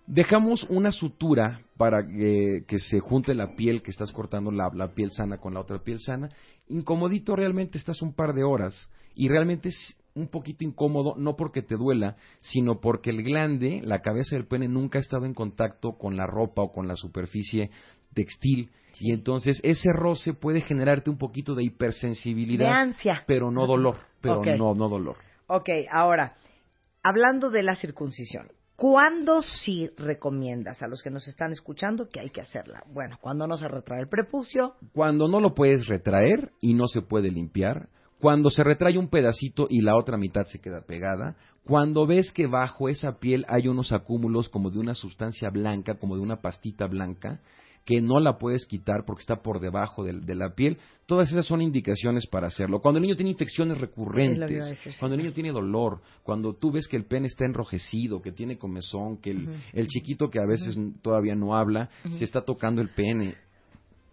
Dejamos 0.06 0.64
una 0.64 0.92
sutura 0.92 1.60
para 1.78 2.06
que, 2.06 2.64
que 2.68 2.78
se 2.78 3.00
junte 3.00 3.34
la 3.34 3.54
piel 3.56 3.82
que 3.82 3.90
estás 3.90 4.12
cortando, 4.12 4.50
la, 4.50 4.70
la 4.74 4.92
piel 4.94 5.10
sana 5.10 5.38
con 5.38 5.54
la 5.54 5.60
otra 5.60 5.78
piel 5.78 5.98
sana. 6.00 6.28
Incomodito 6.68 7.34
realmente 7.36 7.78
estás 7.78 8.02
un 8.02 8.12
par 8.14 8.34
de 8.34 8.44
horas 8.44 8.90
y 9.14 9.28
realmente 9.28 9.70
es 9.70 9.98
un 10.14 10.28
poquito 10.28 10.64
incómodo, 10.64 11.14
no 11.16 11.36
porque 11.36 11.62
te 11.62 11.76
duela, 11.76 12.16
sino 12.42 12.80
porque 12.80 13.10
el 13.10 13.22
glande, 13.22 13.80
la 13.82 14.00
cabeza 14.02 14.36
del 14.36 14.46
pene, 14.46 14.68
nunca 14.68 14.98
ha 14.98 15.02
estado 15.02 15.24
en 15.24 15.34
contacto 15.34 15.92
con 15.98 16.16
la 16.16 16.26
ropa 16.26 16.62
o 16.62 16.70
con 16.70 16.86
la 16.86 16.96
superficie 16.96 17.70
textil. 18.12 18.70
Y 19.00 19.12
entonces 19.12 19.58
ese 19.64 19.92
roce 19.92 20.34
puede 20.34 20.60
generarte 20.60 21.10
un 21.10 21.18
poquito 21.18 21.54
de 21.54 21.64
hipersensibilidad, 21.64 22.66
De 22.66 22.72
ansia. 22.72 23.24
pero 23.26 23.50
no 23.50 23.66
dolor, 23.66 23.96
pero 24.20 24.42
no, 24.56 24.74
no 24.74 24.88
dolor. 24.88 25.16
Ok, 25.48 25.68
ahora, 25.90 26.36
hablando 27.02 27.50
de 27.50 27.64
la 27.64 27.74
circuncisión, 27.74 28.46
¿cuándo 28.76 29.42
sí 29.42 29.90
recomiendas 29.96 30.82
a 30.82 30.88
los 30.88 31.02
que 31.02 31.10
nos 31.10 31.26
están 31.28 31.52
escuchando 31.52 32.08
que 32.08 32.20
hay 32.20 32.30
que 32.30 32.40
hacerla? 32.40 32.84
Bueno, 32.92 33.18
cuando 33.20 33.46
no 33.46 33.56
se 33.56 33.68
retrae 33.68 34.00
el 34.00 34.08
prepucio, 34.08 34.74
Cuando 34.92 35.28
no 35.28 35.40
lo 35.40 35.54
puedes 35.54 35.86
retraer 35.86 36.52
y 36.60 36.74
no 36.74 36.86
se 36.88 37.02
puede 37.02 37.30
limpiar, 37.30 37.88
cuando 38.20 38.50
se 38.50 38.64
retrae 38.64 38.96
un 38.96 39.08
pedacito 39.08 39.66
y 39.68 39.82
la 39.82 39.96
otra 39.96 40.16
mitad 40.16 40.46
se 40.46 40.60
queda 40.60 40.82
pegada, 40.86 41.36
cuando 41.64 42.06
ves 42.06 42.32
que 42.32 42.46
bajo 42.46 42.88
esa 42.88 43.18
piel 43.18 43.44
hay 43.48 43.68
unos 43.68 43.92
acúmulos 43.92 44.48
como 44.48 44.70
de 44.70 44.78
una 44.78 44.94
sustancia 44.94 45.50
blanca, 45.50 45.98
como 45.98 46.16
de 46.16 46.22
una 46.22 46.40
pastita 46.40 46.86
blanca, 46.86 47.40
que 47.84 48.00
no 48.00 48.18
la 48.18 48.38
puedes 48.38 48.64
quitar 48.66 49.04
porque 49.06 49.20
está 49.20 49.36
por 49.42 49.60
debajo 49.60 50.04
del- 50.04 50.24
de, 50.24 50.34
la 50.34 50.54
piel, 50.54 50.78
todas 51.06 51.30
esas 51.30 51.44
son 51.46 51.60
indicaciones 51.60 52.26
para 52.26 52.46
hacerlo. 52.46 52.80
Cuando 52.80 52.98
el 52.98 53.02
niño 53.02 53.14
tiene 53.16 53.30
infecciones 53.32 53.78
recurrentes, 53.78 54.70
decir, 54.70 54.94
cuando 54.98 55.14
el 55.16 55.22
niño 55.22 55.34
tiene 55.34 55.52
dolor, 55.52 56.00
cuando 56.22 56.54
tú 56.54 56.72
ves 56.72 56.88
que 56.88 56.96
el 56.96 57.04
pene 57.04 57.26
está 57.26 57.44
enrojecido, 57.44 58.22
que 58.22 58.32
tiene 58.32 58.56
comezón, 58.56 59.18
que 59.18 59.32
el, 59.32 59.48
el 59.72 59.86
chiquito 59.88 60.30
que 60.30 60.40
a 60.40 60.46
veces 60.46 60.78
todavía 61.02 61.34
no 61.34 61.54
habla, 61.54 61.90
se 62.10 62.24
está 62.24 62.40
tocando 62.42 62.80
el 62.80 62.88
pene, 62.90 63.34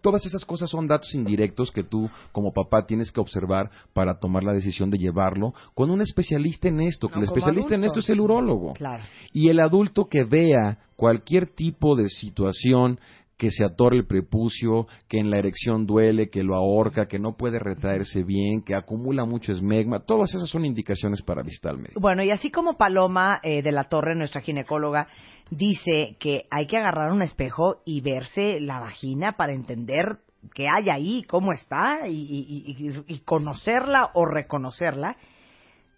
Todas 0.02 0.26
esas 0.26 0.44
cosas 0.44 0.68
son 0.68 0.88
datos 0.88 1.14
indirectos 1.14 1.70
que 1.70 1.84
tú 1.84 2.10
como 2.32 2.52
papá 2.52 2.84
tienes 2.86 3.12
que 3.12 3.20
observar 3.20 3.70
para 3.92 4.18
tomar 4.18 4.42
la 4.42 4.52
decisión 4.52 4.90
de 4.90 4.98
llevarlo 4.98 5.54
con 5.74 5.92
un 5.92 6.00
especialista 6.00 6.66
en 6.66 6.80
esto. 6.80 7.06
que 7.06 7.14
No, 7.14 7.20
el 7.20 7.24
especialista 7.28 7.76
en 7.76 7.84
esto 7.84 8.00
es 8.00 8.10
el 8.10 8.18
urólogo. 8.20 8.72
claro. 8.72 9.04
Y 9.32 9.48
el 9.48 9.60
adulto 9.60 10.06
que 10.06 10.24
vea 10.24 10.78
cualquier 10.96 11.46
tipo 11.54 11.94
de 11.94 12.08
situación 12.08 12.98
que 13.36 13.50
se 13.50 13.64
atora 13.64 13.96
el 13.96 14.06
prepucio, 14.06 14.86
que 15.08 15.18
en 15.18 15.30
la 15.30 15.38
erección 15.38 15.86
duele, 15.86 16.30
que 16.30 16.42
lo 16.42 16.54
ahorca, 16.54 17.08
que 17.08 17.18
no 17.18 17.36
puede 17.36 17.58
retraerse 17.58 18.22
bien, 18.22 18.62
que 18.62 18.74
acumula 18.74 19.24
mucho 19.24 19.52
esmegma, 19.52 20.00
todas 20.00 20.34
esas 20.34 20.48
son 20.48 20.64
indicaciones 20.64 21.22
para 21.22 21.42
visitar 21.42 21.76
médico. 21.76 22.00
Bueno, 22.00 22.22
y 22.22 22.30
así 22.30 22.50
como 22.50 22.76
Paloma 22.76 23.40
eh, 23.42 23.62
de 23.62 23.72
la 23.72 23.84
Torre, 23.84 24.14
nuestra 24.14 24.40
ginecóloga, 24.40 25.08
dice 25.50 26.16
que 26.18 26.46
hay 26.50 26.66
que 26.66 26.76
agarrar 26.76 27.12
un 27.12 27.22
espejo 27.22 27.82
y 27.84 28.00
verse 28.00 28.60
la 28.60 28.80
vagina 28.80 29.32
para 29.32 29.52
entender 29.52 30.18
qué 30.54 30.68
hay 30.68 30.90
ahí, 30.90 31.22
cómo 31.24 31.52
está, 31.52 32.08
y 32.08 33.22
conocerla 33.24 34.10
o 34.14 34.24
reconocerla. 34.24 35.16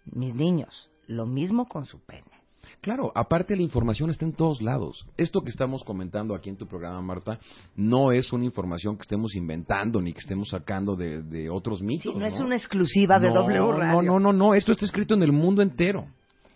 Mis 0.05 0.35
niños, 0.35 0.91
lo 1.07 1.25
mismo 1.25 1.65
con 1.67 1.85
su 1.85 1.99
pene. 2.05 2.34
Claro, 2.81 3.11
aparte 3.15 3.55
la 3.55 3.61
información 3.61 4.09
está 4.09 4.25
en 4.25 4.33
todos 4.33 4.61
lados. 4.61 5.05
Esto 5.17 5.41
que 5.41 5.49
estamos 5.49 5.83
comentando 5.83 6.35
aquí 6.35 6.49
en 6.49 6.57
tu 6.57 6.67
programa, 6.67 7.01
Marta, 7.01 7.39
no 7.75 8.11
es 8.11 8.31
una 8.33 8.45
información 8.45 8.95
que 8.97 9.03
estemos 9.03 9.35
inventando 9.35 10.01
ni 10.01 10.13
que 10.13 10.19
estemos 10.19 10.49
sacando 10.49 10.95
de, 10.95 11.21
de 11.23 11.49
otros 11.49 11.81
mitos. 11.81 12.13
Sí, 12.13 12.17
no, 12.17 12.25
es 12.25 12.39
una 12.39 12.55
exclusiva 12.55 13.19
de 13.19 13.29
No, 13.29 13.35
W 13.35 13.71
Radio. 13.71 14.01
No, 14.01 14.01
no, 14.01 14.19
no, 14.19 14.33
no, 14.33 14.55
esto 14.55 14.71
está 14.71 14.85
escrito 14.85 15.13
en 15.13 15.23
el 15.23 15.31
mundo 15.31 15.61
entero. 15.61 16.07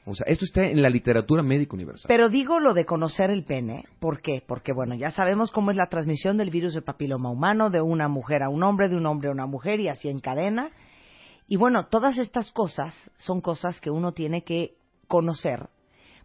O 0.06 0.16
sea, 0.16 0.26
esto 0.28 0.46
está 0.46 0.64
en 0.64 0.82
la 0.82 0.90
literatura 0.90 1.44
médica 1.44 1.76
universal. 1.76 2.06
Pero 2.08 2.30
digo 2.30 2.60
lo 2.60 2.74
de 2.74 2.86
conocer 2.86 3.30
el 3.30 3.44
pene, 3.44 3.86
¿por 4.00 4.22
qué? 4.22 4.42
Porque 4.46 4.74
bueno, 4.74 4.96
ya 4.96 5.12
sabemos 5.12 5.52
cómo 5.52 5.70
es 5.70 5.78
la 5.78 5.88
transmisión 5.88 6.38
del 6.38 6.50
virus 6.50 6.74
del 6.74 6.84
papiloma 6.84 7.30
humano 7.30 7.70
de 7.70 7.82
una 7.82 8.08
mujer 8.08 8.42
a 8.42 8.50
un 8.50 8.64
hombre, 8.64 8.90
de 8.90 8.96
un 8.96 9.06
hombre 9.06 9.30
a 9.30 9.32
una 9.32 9.46
mujer 9.46 9.80
y 9.80 9.88
así 9.88 10.10
en 10.10 10.20
cadena. 10.20 10.72
Y 11.48 11.58
bueno, 11.58 11.88
todas 11.88 12.18
estas 12.18 12.52
cosas 12.52 12.96
son 13.18 13.42
cosas 13.42 13.80
que 13.82 13.92
uno 13.92 14.12
tiene 14.14 14.44
que 14.44 14.76
conocer 15.08 15.70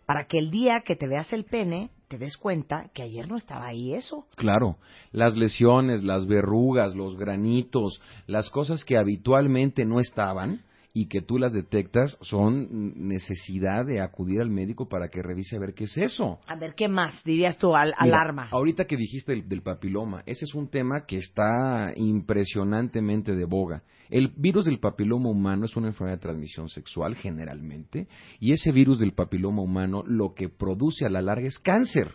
para 0.06 0.26
que 0.26 0.38
el 0.38 0.50
día 0.50 0.80
que 0.80 0.96
te 0.96 1.06
veas 1.06 1.32
el 1.32 1.44
pene 1.44 1.90
te 2.08 2.18
des 2.18 2.36
cuenta 2.36 2.90
que 2.94 3.02
ayer 3.02 3.28
no 3.28 3.36
estaba 3.36 3.66
ahí 3.66 3.94
eso. 3.94 4.26
Claro, 4.36 4.76
las 5.12 5.36
lesiones, 5.36 6.04
las 6.04 6.26
verrugas, 6.26 6.94
los 6.94 7.16
granitos, 7.16 8.00
las 8.26 8.50
cosas 8.50 8.84
que 8.84 8.96
habitualmente 8.96 9.84
no 9.84 10.00
estaban 10.00 10.62
y 10.96 11.08
que 11.08 11.22
tú 11.22 11.38
las 11.38 11.52
detectas 11.52 12.16
son 12.22 13.08
necesidad 13.08 13.84
de 13.84 14.00
acudir 14.00 14.40
al 14.40 14.48
médico 14.48 14.88
para 14.88 15.08
que 15.08 15.22
revise 15.22 15.56
a 15.56 15.58
ver 15.58 15.74
qué 15.74 15.84
es 15.84 15.98
eso. 15.98 16.38
A 16.46 16.54
ver, 16.54 16.76
¿qué 16.76 16.86
más 16.86 17.20
dirías 17.24 17.58
tú? 17.58 17.74
Al, 17.74 17.92
Mira, 18.00 18.18
alarma. 18.18 18.48
Ahorita 18.52 18.84
que 18.84 18.96
dijiste 18.96 19.32
del, 19.32 19.48
del 19.48 19.62
papiloma, 19.62 20.22
ese 20.24 20.44
es 20.44 20.54
un 20.54 20.68
tema 20.68 21.04
que 21.04 21.16
está 21.16 21.92
impresionantemente 21.96 23.34
de 23.34 23.44
boga. 23.44 23.82
El 24.08 24.28
virus 24.36 24.66
del 24.66 24.78
papiloma 24.78 25.30
humano 25.30 25.64
es 25.64 25.76
una 25.76 25.88
enfermedad 25.88 26.18
de 26.18 26.22
transmisión 26.22 26.68
sexual 26.68 27.16
generalmente, 27.16 28.06
y 28.38 28.52
ese 28.52 28.70
virus 28.70 29.00
del 29.00 29.14
papiloma 29.14 29.62
humano 29.62 30.04
lo 30.06 30.32
que 30.32 30.48
produce 30.48 31.04
a 31.04 31.10
la 31.10 31.22
larga 31.22 31.48
es 31.48 31.58
cáncer. 31.58 32.14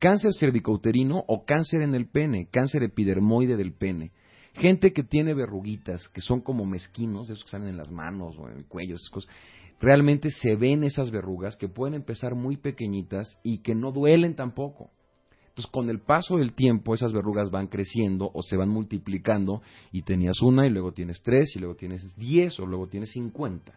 Cáncer 0.00 0.32
cervicouterino 0.38 1.22
o 1.28 1.44
cáncer 1.44 1.82
en 1.82 1.94
el 1.94 2.08
pene, 2.08 2.48
cáncer 2.50 2.82
epidermoide 2.82 3.56
del 3.56 3.72
pene. 3.72 4.10
Gente 4.58 4.92
que 4.92 5.02
tiene 5.02 5.34
verruguitas, 5.34 6.08
que 6.08 6.22
son 6.22 6.40
como 6.40 6.64
mezquinos, 6.64 7.28
esos 7.28 7.44
que 7.44 7.50
salen 7.50 7.68
en 7.68 7.76
las 7.76 7.90
manos 7.90 8.36
o 8.38 8.48
en 8.48 8.56
el 8.56 8.64
cuello, 8.66 8.96
esas 8.96 9.10
cosas, 9.10 9.30
realmente 9.80 10.30
se 10.30 10.56
ven 10.56 10.82
esas 10.82 11.10
verrugas 11.10 11.56
que 11.56 11.68
pueden 11.68 11.94
empezar 11.94 12.34
muy 12.34 12.56
pequeñitas 12.56 13.38
y 13.42 13.58
que 13.58 13.74
no 13.74 13.92
duelen 13.92 14.34
tampoco. 14.34 14.90
Entonces, 15.48 15.70
con 15.70 15.90
el 15.90 16.00
paso 16.00 16.36
del 16.36 16.52
tiempo, 16.52 16.94
esas 16.94 17.12
verrugas 17.12 17.50
van 17.50 17.66
creciendo 17.66 18.30
o 18.32 18.42
se 18.42 18.56
van 18.56 18.68
multiplicando 18.68 19.62
y 19.92 20.02
tenías 20.02 20.40
una 20.42 20.66
y 20.66 20.70
luego 20.70 20.92
tienes 20.92 21.22
tres 21.22 21.54
y 21.54 21.58
luego 21.58 21.76
tienes 21.76 22.14
diez 22.16 22.58
o 22.58 22.66
luego 22.66 22.88
tienes 22.88 23.12
cincuenta. 23.12 23.72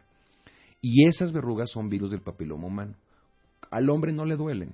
Y 0.81 1.07
esas 1.07 1.33
verrugas 1.33 1.71
son 1.71 1.89
virus 1.89 2.11
del 2.11 2.21
papiloma 2.21 2.67
humano. 2.67 2.95
Al 3.69 3.89
hombre 3.89 4.13
no 4.13 4.25
le 4.25 4.37
duelen, 4.37 4.73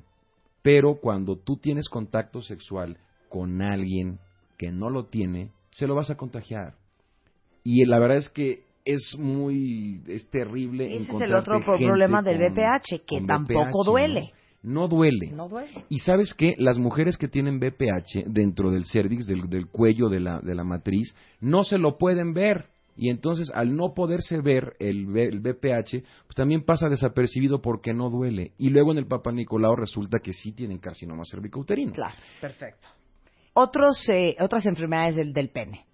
pero 0.62 0.99
cuando 1.01 1.36
tú 1.36 1.58
tienes 1.58 1.89
contacto 1.89 2.41
sexual 2.41 2.97
con 3.30 3.62
alguien 3.62 4.20
que 4.58 4.72
no 4.72 4.89
lo 4.89 5.06
tiene, 5.06 5.51
se 5.76 5.88
lo 5.88 5.95
vas 5.95 6.09
a 6.09 6.15
contagiar. 6.15 6.73
Y 7.63 7.84
la 7.86 7.99
verdad 7.99 8.17
es 8.17 8.30
que 8.30 8.63
es 8.86 9.15
muy, 9.17 10.01
es 10.07 10.30
terrible. 10.30 10.86
Ese 10.95 11.11
es 11.11 11.21
el 11.21 11.34
otro 11.34 11.59
problema 11.59 12.21
del 12.21 12.38
con- 12.39 12.53
VPH, 12.53 13.01
que 13.05 13.21
tampoco 13.26 13.84
duele. 13.84 14.32
No, 14.63 14.82
No 14.82 14.88
duele. 14.88 15.32
No 15.32 15.49
duele. 15.49 15.86
Y 15.89 15.99
sabes 15.99 16.34
que 16.34 16.53
las 16.57 16.78
mujeres 16.78 17.17
que 17.17 17.28
tienen 17.28 17.59
BPH 17.59 18.26
dentro 18.28 18.71
del 18.71 18.86
cervix, 18.86 19.26
del, 19.28 19.49
del 19.49 19.67
cuello 19.67 20.07
de 20.09 20.19
la, 20.19 20.39
de 20.39 20.55
la 20.55 20.63
matriz, 20.63 21.13
no 21.41 21.63
se 21.63 21.78
lo 21.78 21.97
pueden 21.97 22.34
ver. 22.34 22.67
Y 22.97 23.09
entonces, 23.09 23.51
al 23.53 23.76
no 23.76 23.93
poderse 23.93 24.39
ver 24.39 24.76
el, 24.80 25.15
el 25.17 25.41
BPH, 25.41 26.01
pues 26.28 26.36
también 26.36 26.63
pasa 26.63 26.88
desapercibido 26.88 27.61
porque 27.61 27.93
no 27.93 28.09
duele. 28.09 28.53
Y 28.57 28.69
luego 28.69 28.91
en 28.93 28.99
el 28.99 29.05
Papa 29.07 29.34
Nicolau 29.34 29.76
resulta 29.76 30.19
que 30.19 30.32
sí 30.32 30.53
tienen 30.53 30.78
carcinoma 30.78 31.23
cervicouterino. 31.30 31.91
Claro, 31.91 32.15
perfecto. 32.39 32.88
Otros, 33.58 33.97
eh, 34.10 34.36
otras 34.41 34.66
enfermedades 34.66 35.16
del, 35.16 35.32
del 35.32 35.49
pene. 35.49 35.86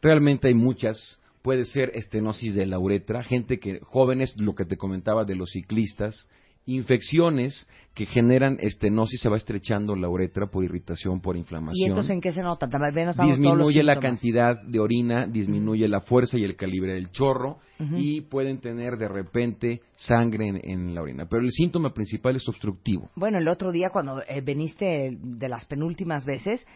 Realmente 0.00 0.46
hay 0.46 0.54
muchas. 0.54 1.20
Puede 1.42 1.64
ser 1.64 1.90
estenosis 1.94 2.54
de 2.54 2.66
la 2.66 2.78
uretra, 2.78 3.24
gente 3.24 3.58
que, 3.58 3.80
jóvenes, 3.80 4.36
lo 4.38 4.54
que 4.54 4.64
te 4.64 4.76
comentaba 4.76 5.24
de 5.24 5.34
los 5.34 5.50
ciclistas, 5.50 6.28
infecciones 6.66 7.66
que 7.94 8.06
generan 8.06 8.56
estenosis, 8.60 9.20
se 9.20 9.28
va 9.28 9.36
estrechando 9.36 9.94
la 9.94 10.08
uretra 10.08 10.46
por 10.46 10.64
irritación, 10.64 11.20
por 11.20 11.36
inflamación. 11.36 11.86
¿Y 11.86 11.88
entonces 11.88 12.10
en 12.10 12.20
qué 12.20 12.32
se 12.32 12.42
nota? 12.42 12.68
También 12.68 13.10
disminuye 13.10 13.82
la 13.82 14.00
cantidad 14.00 14.60
de 14.62 14.80
orina, 14.80 15.26
disminuye 15.26 15.86
la 15.86 16.00
fuerza 16.00 16.38
y 16.38 16.44
el 16.44 16.56
calibre 16.56 16.94
del 16.94 17.10
chorro 17.10 17.58
y 17.96 18.22
pueden 18.22 18.60
tener 18.60 18.96
de 18.96 19.08
repente 19.08 19.80
sangre 19.94 20.48
en, 20.48 20.60
en 20.64 20.94
la 20.94 21.02
orina. 21.02 21.26
Pero 21.28 21.42
el 21.42 21.50
síntoma 21.52 21.92
principal 21.92 22.36
es 22.36 22.48
obstructivo. 22.48 23.10
Bueno, 23.14 23.38
el 23.38 23.48
otro 23.48 23.70
día 23.70 23.90
cuando 23.90 24.22
eh, 24.22 24.40
veniste 24.40 25.16
de 25.20 25.48
las 25.48 25.66
penúltimas 25.66 26.24
veces, 26.24 26.66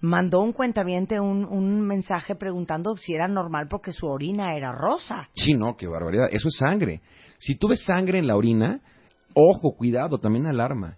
mandó 0.00 0.40
un 0.40 0.52
cuentaviente 0.52 1.18
un, 1.20 1.44
un 1.44 1.80
mensaje 1.80 2.34
preguntando 2.34 2.96
si 2.96 3.14
era 3.14 3.28
normal 3.28 3.68
porque 3.68 3.92
su 3.92 4.06
orina 4.06 4.56
era 4.56 4.72
rosa. 4.72 5.28
Sí, 5.34 5.54
no, 5.54 5.76
qué 5.76 5.86
barbaridad. 5.86 6.28
Eso 6.30 6.48
es 6.48 6.56
sangre. 6.56 7.00
Si 7.38 7.56
tú 7.56 7.68
ves 7.68 7.84
sangre 7.84 8.18
en 8.18 8.26
la 8.26 8.36
orina, 8.36 8.80
ojo, 9.34 9.76
cuidado, 9.76 10.18
también 10.18 10.46
alarma. 10.46 10.96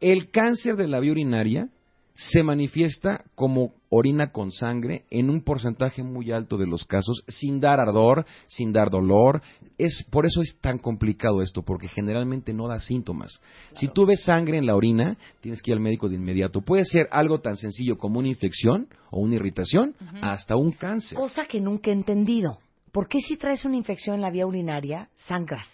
El 0.00 0.30
cáncer 0.30 0.76
de 0.76 0.88
la 0.88 1.00
vía 1.00 1.12
urinaria 1.12 1.68
se 2.14 2.42
manifiesta 2.42 3.24
como 3.34 3.72
orina 3.88 4.30
con 4.30 4.52
sangre 4.52 5.04
en 5.10 5.30
un 5.30 5.42
porcentaje 5.42 6.02
muy 6.02 6.30
alto 6.30 6.56
de 6.56 6.66
los 6.66 6.84
casos, 6.84 7.24
sin 7.26 7.60
dar 7.60 7.80
ardor, 7.80 8.24
sin 8.46 8.72
dar 8.72 8.90
dolor. 8.90 9.42
Es 9.78 10.06
por 10.10 10.24
eso 10.26 10.40
es 10.40 10.58
tan 10.60 10.78
complicado 10.78 11.42
esto, 11.42 11.62
porque 11.62 11.88
generalmente 11.88 12.52
no 12.52 12.68
da 12.68 12.80
síntomas. 12.80 13.40
Si 13.74 13.88
tú 13.88 14.06
ves 14.06 14.22
sangre 14.22 14.58
en 14.58 14.66
la 14.66 14.76
orina, 14.76 15.16
tienes 15.40 15.60
que 15.60 15.72
ir 15.72 15.76
al 15.76 15.82
médico 15.82 16.08
de 16.08 16.14
inmediato. 16.14 16.60
Puede 16.60 16.84
ser 16.84 17.08
algo 17.10 17.40
tan 17.40 17.56
sencillo 17.56 17.98
como 17.98 18.20
una 18.20 18.28
infección 18.28 18.88
o 19.10 19.20
una 19.20 19.34
irritación, 19.34 19.94
hasta 20.22 20.56
un 20.56 20.72
cáncer. 20.72 21.18
Cosa 21.18 21.46
que 21.46 21.60
nunca 21.60 21.90
he 21.90 21.94
entendido. 21.94 22.58
¿Por 22.92 23.08
qué 23.08 23.20
si 23.20 23.36
traes 23.36 23.64
una 23.64 23.76
infección 23.76 24.16
en 24.16 24.22
la 24.22 24.30
vía 24.30 24.46
urinaria, 24.46 25.08
sangras? 25.16 25.68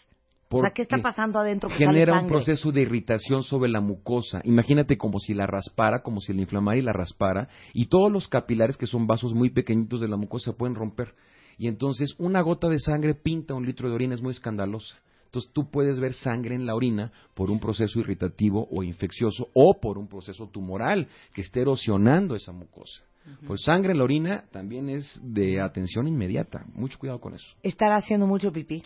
O 0.53 0.61
sea, 0.62 0.72
¿qué 0.74 0.82
está 0.82 0.98
pasando 0.98 1.38
adentro 1.38 1.68
que 1.68 1.76
sale 1.76 1.86
genera 1.86 2.20
un 2.20 2.26
proceso 2.26 2.72
de 2.72 2.82
irritación 2.82 3.44
sobre 3.44 3.70
la 3.70 3.80
mucosa. 3.80 4.40
Imagínate 4.44 4.98
como 4.98 5.20
si 5.20 5.32
la 5.32 5.46
raspara, 5.46 6.03
como 6.03 6.20
si 6.20 6.32
la 6.32 6.40
inflamara 6.40 6.76
y 6.76 6.82
la 6.82 6.92
raspara, 6.92 7.48
y 7.72 7.86
todos 7.86 8.11
los 8.11 8.26
capilares, 8.26 8.76
que 8.76 8.86
son 8.86 9.07
vasos 9.07 9.32
muy 9.32 9.51
pequeñitos 9.51 10.01
de 10.01 10.09
la 10.09 10.16
mucosa, 10.16 10.51
se 10.51 10.57
pueden 10.57 10.74
romper. 10.74 11.14
Y 11.57 11.68
entonces 11.68 12.14
una 12.18 12.40
gota 12.40 12.68
de 12.68 12.80
sangre 12.80 13.14
pinta 13.14 13.55
un 13.55 13.64
litro 13.64 13.88
de 13.88 13.94
orina, 13.94 14.14
es 14.14 14.22
muy 14.22 14.32
escandalosa. 14.32 14.96
Entonces 15.26 15.53
tú 15.53 15.70
puedes 15.70 16.01
ver 16.01 16.14
sangre 16.14 16.57
en 16.57 16.66
la 16.66 16.74
orina 16.74 17.12
por 17.34 17.51
un 17.53 17.61
proceso 17.61 18.01
irritativo 18.01 18.66
o 18.72 18.82
infeccioso 18.82 19.48
o 19.55 19.78
por 19.80 19.96
un 19.96 20.09
proceso 20.09 20.48
tumoral 20.48 21.07
que 21.32 21.42
esté 21.42 21.61
erosionando 21.61 22.34
esa 22.34 22.51
mucosa. 22.51 23.05
Pues 23.46 23.62
sangre 23.62 23.92
en 23.92 23.98
la 23.98 24.05
orina 24.05 24.44
también 24.51 24.88
es 24.88 25.20
de 25.22 25.61
atención 25.61 26.09
inmediata. 26.09 26.64
Mucho 26.74 26.98
cuidado 26.98 27.20
con 27.20 27.34
eso 27.34 27.46
Estar 27.62 27.92
haciendo 27.92 28.26
mucho 28.26 28.51
pipí. 28.51 28.82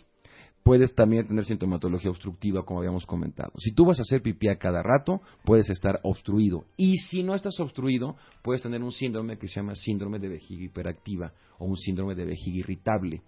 Puedes 0.64 0.94
también 0.94 1.28
tener 1.28 1.44
sintomatología 1.44 2.10
obstructiva, 2.10 2.64
como 2.64 2.80
habíamos 2.80 3.04
comentado. 3.06 3.52
Si 3.58 3.72
tú 3.72 3.84
vas 3.84 3.98
a 3.98 4.02
hacer 4.02 4.22
pipí 4.22 4.48
a 4.48 4.56
cada 4.56 4.82
rato, 4.82 5.20
puedes 5.44 5.68
estar 5.70 6.00
obstruido. 6.02 6.64
Y 6.76 6.96
si 6.96 7.22
no 7.22 7.34
estás 7.34 7.60
obstruido, 7.60 8.16
puedes 8.42 8.62
tener 8.62 8.82
un 8.82 8.90
síndrome 8.90 9.36
que 9.38 9.46
se 9.46 9.56
llama 9.60 9.74
síndrome 9.76 10.18
de 10.18 10.30
vejiga 10.30 10.64
hiperactiva 10.64 11.32
o 11.58 11.66
un 11.66 11.76
síndrome 11.76 12.14
de 12.14 12.24
vejiga 12.24 12.56
irritable. 12.58 13.20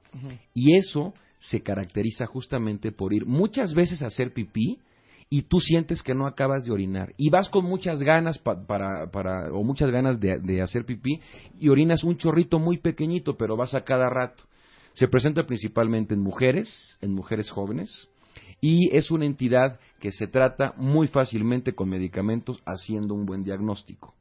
Y 0.54 0.76
eso 0.76 1.12
se 1.38 1.60
caracteriza 1.60 2.24
justamente 2.26 2.90
por 2.90 3.12
ir 3.12 3.26
muchas 3.26 3.74
veces 3.74 4.02
a 4.02 4.06
hacer 4.06 4.32
pipí 4.32 4.78
y 5.28 5.42
tú 5.42 5.60
sientes 5.60 6.02
que 6.02 6.14
no 6.14 6.26
acabas 6.26 6.64
de 6.64 6.72
orinar 6.72 7.12
y 7.18 7.28
vas 7.30 7.48
con 7.50 7.64
muchas 7.66 8.00
ganas 8.02 8.38
pa- 8.38 8.64
para, 8.66 9.10
para 9.10 9.52
o 9.52 9.62
muchas 9.62 9.90
ganas 9.90 10.18
de, 10.20 10.38
de 10.38 10.62
hacer 10.62 10.86
pipí 10.86 11.20
y 11.60 11.68
orinas 11.68 12.02
un 12.04 12.16
chorrito 12.16 12.58
muy 12.58 12.78
pequeñito, 12.78 13.36
pero 13.36 13.56
vas 13.56 13.74
a 13.74 13.82
cada 13.84 14.08
rato. 14.08 14.44
Se 14.96 15.08
presenta 15.08 15.44
principalmente 15.44 16.14
en 16.14 16.20
mujeres, 16.20 16.98
en 17.02 17.12
mujeres 17.12 17.50
jóvenes, 17.50 18.08
y 18.62 18.96
es 18.96 19.10
una 19.10 19.26
entidad 19.26 19.78
que 20.00 20.10
se 20.10 20.26
trata 20.26 20.72
muy 20.78 21.06
fácilmente 21.06 21.74
con 21.74 21.90
medicamentos 21.90 22.62
haciendo 22.64 23.12
un 23.12 23.26
buen 23.26 23.44
diagnóstico. 23.44 24.14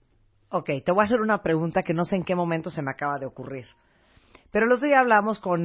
Ok, 0.49 0.69
te 0.85 0.91
voy 0.91 1.03
a 1.03 1.05
hacer 1.05 1.21
una 1.21 1.41
pregunta 1.41 1.81
que 1.81 1.93
no 1.93 2.03
sé 2.03 2.17
en 2.17 2.25
qué 2.25 2.35
momento 2.35 2.69
se 2.69 2.81
me 2.81 2.91
acaba 2.91 3.17
de 3.17 3.25
ocurrir. 3.25 3.65
Pero 4.51 4.65
el 4.65 4.73
otro 4.73 4.85
día 4.85 4.99
hablamos 4.99 5.39
con 5.39 5.63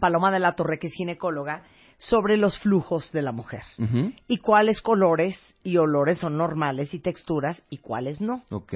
Paloma 0.00 0.32
de 0.32 0.40
la 0.40 0.56
Torre, 0.56 0.80
que 0.80 0.88
es 0.88 0.92
ginecóloga, 0.92 1.62
sobre 1.98 2.36
los 2.36 2.58
flujos 2.58 3.12
de 3.12 3.22
la 3.22 3.30
mujer. 3.30 3.62
Y 4.26 4.38
cuáles 4.38 4.80
colores 4.80 5.36
y 5.62 5.76
olores 5.76 6.18
son 6.18 6.36
normales 6.36 6.94
y 6.94 6.98
texturas 6.98 7.64
y 7.70 7.78
cuáles 7.78 8.20
no. 8.20 8.42
Ok. 8.50 8.72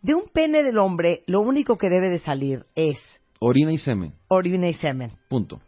De 0.00 0.14
un 0.14 0.30
pene 0.32 0.62
del 0.62 0.78
hombre, 0.78 1.24
lo 1.26 1.42
único 1.42 1.76
que 1.76 1.90
debe 1.90 2.08
de 2.08 2.18
salir 2.18 2.64
es 2.74 2.98
Orina 3.40 3.72
y 3.72 3.78
semen. 3.78 4.12
orina 4.28 4.68
y 4.68 4.74
semen. 4.74 5.12
Punto. 5.28 5.60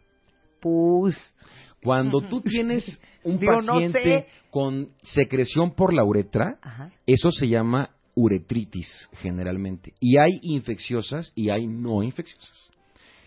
Pus. 0.59 1.15
Cuando 1.83 2.21
tú 2.21 2.41
tienes 2.41 3.01
un 3.23 3.39
Digo, 3.39 3.61
no 3.61 3.73
paciente 3.73 4.03
sé. 4.03 4.27
con 4.49 4.89
secreción 5.01 5.73
por 5.73 5.93
la 5.93 6.03
uretra, 6.03 6.59
Ajá. 6.61 6.91
eso 7.07 7.31
se 7.31 7.47
llama 7.47 7.89
uretritis 8.13 9.09
generalmente. 9.13 9.93
Y 9.99 10.17
hay 10.17 10.39
infecciosas 10.43 11.31
y 11.35 11.49
hay 11.49 11.65
no 11.67 12.03
infecciosas. 12.03 12.69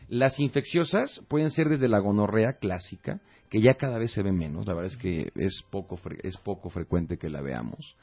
Las 0.08 0.38
infecciosas 0.38 1.20
pueden 1.28 1.50
ser 1.50 1.68
desde 1.68 1.88
la 1.88 1.98
gonorrea 1.98 2.58
clásica, 2.60 3.20
que 3.48 3.60
ya 3.62 3.74
cada 3.74 3.98
vez 3.98 4.12
se 4.12 4.22
ve 4.22 4.32
menos, 4.32 4.66
la 4.66 4.74
verdad 4.74 4.92
es 4.92 4.98
que 4.98 5.30
es 5.36 5.62
poco, 5.70 5.96
fre- 5.96 6.20
es 6.22 6.36
poco 6.36 6.68
frecuente 6.70 7.16
que 7.16 7.30
la 7.30 7.40
veamos. 7.40 7.96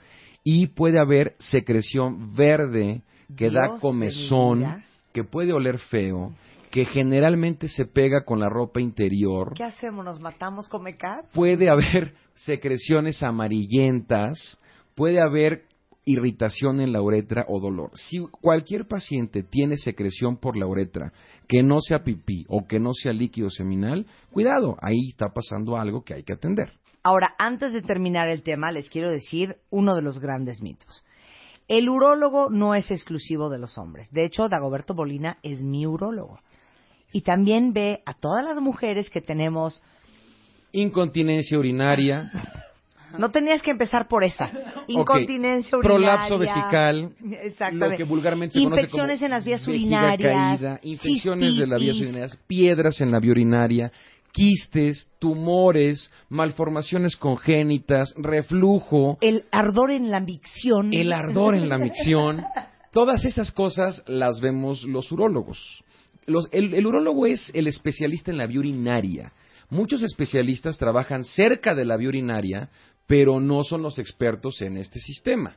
Y 0.43 0.67
puede 0.67 0.99
haber 0.99 1.35
secreción 1.39 2.33
verde 2.33 3.03
que 3.37 3.49
Dios 3.49 3.53
da 3.53 3.79
comezón. 3.79 4.83
Que 5.13 5.23
puede 5.23 5.53
oler 5.53 5.79
feo, 5.79 6.33
que 6.71 6.85
generalmente 6.85 7.67
se 7.67 7.85
pega 7.85 8.23
con 8.23 8.39
la 8.39 8.49
ropa 8.49 8.79
interior. 8.79 9.53
¿Qué 9.55 9.63
hacemos? 9.63 10.05
¿Nos 10.05 10.19
matamos 10.19 10.67
con 10.69 10.83
mecat? 10.83 11.25
Puede 11.33 11.69
haber 11.69 12.13
secreciones 12.35 13.21
amarillentas, 13.23 14.59
puede 14.95 15.21
haber 15.21 15.63
irritación 16.05 16.81
en 16.81 16.93
la 16.93 17.01
uretra 17.01 17.45
o 17.47 17.59
dolor. 17.59 17.91
Si 17.93 18.19
cualquier 18.19 18.87
paciente 18.87 19.43
tiene 19.43 19.77
secreción 19.77 20.37
por 20.37 20.57
la 20.57 20.65
uretra 20.65 21.13
que 21.47 21.61
no 21.61 21.79
sea 21.81 22.03
pipí 22.03 22.45
o 22.47 22.65
que 22.65 22.79
no 22.79 22.93
sea 22.93 23.13
líquido 23.13 23.49
seminal, 23.49 24.07
cuidado, 24.31 24.77
ahí 24.81 25.09
está 25.09 25.29
pasando 25.33 25.77
algo 25.77 26.03
que 26.03 26.15
hay 26.15 26.23
que 26.23 26.33
atender. 26.33 26.73
Ahora, 27.03 27.33
antes 27.37 27.73
de 27.73 27.81
terminar 27.81 28.29
el 28.29 28.43
tema, 28.43 28.71
les 28.71 28.89
quiero 28.89 29.09
decir 29.11 29.57
uno 29.69 29.95
de 29.95 30.03
los 30.03 30.19
grandes 30.19 30.61
mitos. 30.61 31.03
El 31.71 31.87
urólogo 31.87 32.49
no 32.49 32.75
es 32.75 32.91
exclusivo 32.91 33.49
de 33.49 33.57
los 33.57 33.77
hombres. 33.77 34.11
De 34.11 34.25
hecho, 34.25 34.49
Dagoberto 34.49 34.93
Bolina 34.93 35.37
es 35.41 35.63
mi 35.63 35.87
urólogo. 35.87 36.41
Y 37.13 37.21
también 37.21 37.71
ve 37.71 38.01
a 38.05 38.13
todas 38.13 38.43
las 38.43 38.59
mujeres 38.59 39.09
que 39.09 39.21
tenemos. 39.21 39.81
Incontinencia 40.73 41.57
urinaria, 41.57 42.29
No 43.17 43.29
tenías 43.31 43.61
que 43.61 43.71
empezar 43.71 44.07
por 44.07 44.23
esa. 44.23 44.49
Incontinencia 44.87 45.77
urinaria. 45.77 45.97
prolapso 45.97 46.37
vesical, 46.37 47.13
lo 47.73 47.91
que 47.91 48.03
vulgarmente 48.03 48.53
se 48.53 48.63
conoce 48.63 48.81
Infecciones 48.81 49.19
como 49.19 49.25
en 49.25 49.31
las 49.31 49.43
vías 49.43 49.67
urinarias. 49.67 50.33
caída, 50.33 50.79
infecciones 50.83 51.57
de 51.57 51.67
las 51.67 51.79
vías 51.81 51.97
urinarias, 51.97 52.39
piedras 52.47 53.01
en 53.01 53.11
la 53.11 53.19
vía 53.19 53.31
urinaria, 53.31 53.91
quistes, 54.31 55.11
tumores, 55.19 56.11
malformaciones 56.29 57.15
congénitas, 57.15 58.13
reflujo, 58.17 59.17
El 59.21 59.45
ardor 59.51 59.91
en 59.91 60.09
la 60.11 60.19
micción. 60.19 60.93
el 60.93 61.11
ardor 61.13 61.55
en 61.55 61.69
la 61.69 61.77
micción, 61.77 62.43
todas 62.91 63.25
esas 63.25 63.51
cosas 63.51 64.03
las 64.07 64.39
vemos 64.41 64.83
los 64.83 65.11
urólogos. 65.11 65.83
Los- 66.25 66.47
el, 66.51 66.73
el 66.73 66.85
urólogo 66.85 67.25
es 67.25 67.51
el 67.53 67.67
especialista 67.67 68.31
en 68.31 68.37
la 68.37 68.47
vía 68.47 68.59
urinaria. 68.59 69.31
Muchos 69.69 70.03
especialistas 70.03 70.77
trabajan 70.77 71.23
cerca 71.23 71.75
de 71.75 71.85
la 71.85 71.97
vía 71.97 72.09
urinaria, 72.09 72.69
pero 73.07 73.39
no 73.39 73.63
son 73.63 73.81
los 73.81 73.99
expertos 73.99 74.61
en 74.61 74.77
este 74.77 74.99
sistema. 74.99 75.55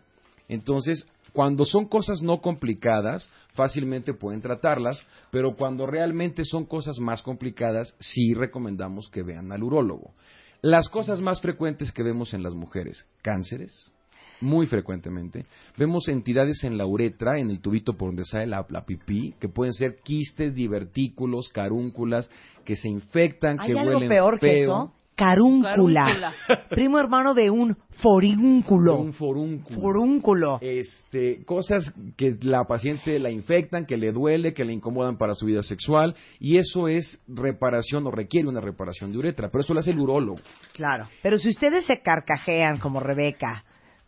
Entonces, 0.49 1.07
cuando 1.35 1.65
son 1.65 1.87
cosas 1.87 2.23
no 2.23 2.41
complicadas, 2.41 3.29
fácilmente 3.55 4.15
pueden 4.15 4.41
tratarlas, 4.41 5.05
pero 5.33 5.57
cuando 5.57 5.85
realmente 5.85 6.45
son 6.45 6.65
cosas 6.65 7.01
más 7.01 7.23
complicadas, 7.23 7.97
sí 7.99 8.35
recomendamos 8.35 9.11
que 9.11 9.25
vean 9.25 9.51
al 9.51 9.65
urólogo. 9.65 10.15
Las 10.63 10.89
cosas 10.89 11.21
más 11.21 11.41
frecuentes 11.41 11.91
que 11.91 12.05
vemos 12.05 12.35
en 12.35 12.45
las 12.45 12.55
mujeres, 12.55 13.05
cánceres, 13.21 13.93
muy 14.41 14.67
frecuentemente. 14.67 15.45
Vemos 15.77 16.07
entidades 16.07 16.63
en 16.63 16.79
la 16.79 16.87
uretra, 16.87 17.37
en 17.41 17.51
el 17.51 17.59
tubito 17.59 17.95
por 17.95 18.11
donde 18.11 18.25
sale 18.25 18.47
la, 18.47 18.65
la 18.69 18.87
pipí, 18.87 19.35
que 19.41 19.49
pueden 19.49 19.73
ser 19.73 19.97
quistes, 20.05 20.55
divertículos, 20.55 21.49
carúnculas, 21.49 22.31
que 22.65 22.77
se 22.77 22.89
infectan, 22.89 23.59
¿Hay 23.59 23.73
que 23.73 23.79
algo 23.79 23.95
huelen 23.95 24.09
peor 24.09 24.39
que 24.39 24.47
feo. 24.47 24.63
eso? 24.63 24.95
Carúncula. 25.15 26.07
Carúncula. 26.07 26.33
Primo 26.71 26.99
hermano 26.99 27.35
de 27.35 27.51
un 27.51 27.77
forúnculo. 28.03 28.97
Un 28.97 29.13
forúnculo. 29.13 29.81
Forúnculo. 29.81 30.59
Este, 30.61 31.45
cosas 31.45 31.93
que 32.17 32.37
la 32.43 32.65
paciente 32.65 33.19
la 33.19 33.31
infectan, 33.31 33.87
que 33.87 33.97
le 33.97 34.13
duele, 34.13 34.53
que 34.55 34.65
le 34.65 34.73
incomodan 34.73 35.17
para 35.17 35.35
su 35.35 35.47
vida 35.47 35.63
sexual, 35.63 36.15
y 36.41 36.59
eso 36.59 36.89
es 36.89 37.23
reparación 37.29 38.07
o 38.07 38.11
requiere 38.11 38.49
una 38.49 38.61
reparación 38.61 39.13
de 39.13 39.19
uretra, 39.19 39.49
pero 39.51 39.63
eso 39.63 39.75
lo 39.75 39.81
hace 39.81 39.93
el 39.93 40.01
urólogo. 40.01 40.41
Claro. 40.73 41.07
Pero 41.23 41.39
si 41.39 41.49
ustedes 41.49 41.87
se 41.87 42.01
carcajean 42.03 42.79
como 42.79 43.01
Rebeca, 43.01 43.65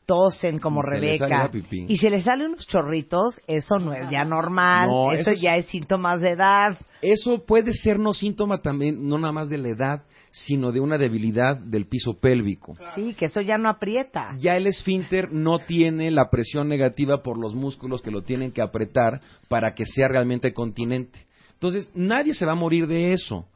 tosen 0.06 0.58
como 0.60 0.80
Y 0.82 0.90
Rebeca, 1.00 1.50
y 1.70 1.96
se 1.96 2.10
les 2.10 2.24
salen 2.24 2.52
unos 2.52 2.66
chorritos, 2.66 3.40
eso 3.48 3.78
no 3.78 3.92
es 3.92 4.08
ya 4.08 4.24
normal. 4.24 4.88
No, 4.88 5.12
eso, 5.12 5.22
eso 5.22 5.30
es- 5.32 5.40
ya 5.40 5.56
es 5.56 5.66
síntomas 5.66 6.20
de 6.20 6.30
edad. 6.30 6.78
Eso 7.02 7.44
puede 7.44 7.72
ser 7.74 7.98
no 7.98 8.14
síntoma 8.14 8.58
también, 8.62 9.06
no 9.08 9.18
nada 9.18 9.32
más 9.32 9.48
de 9.48 9.58
la 9.58 9.68
edad, 9.68 10.02
sino 10.36 10.70
de 10.70 10.80
una 10.80 10.98
debilidad 10.98 11.56
del 11.56 11.86
piso 11.86 12.20
pélvico. 12.20 12.76
Sí, 12.94 13.14
que 13.14 13.24
eso 13.24 13.40
ya 13.40 13.56
no 13.56 13.70
aprieta. 13.70 14.36
Ya 14.38 14.54
el 14.54 14.66
esfínter 14.66 15.32
no 15.32 15.60
tiene 15.60 16.10
la 16.10 16.28
presión 16.28 16.68
negativa 16.68 17.22
por 17.22 17.38
los 17.38 17.54
músculos 17.54 18.02
que 18.02 18.10
lo 18.10 18.20
tienen 18.22 18.52
que 18.52 18.60
apretar 18.60 19.22
para 19.48 19.74
que 19.74 19.86
sea 19.86 20.08
realmente 20.08 20.52
continente. 20.52 21.20
Entonces, 21.54 21.90
nadie 21.94 22.34
se 22.34 22.44
va 22.44 22.52
a 22.52 22.56
morir 22.56 22.86
de 22.86 23.14
eso, 23.14 23.46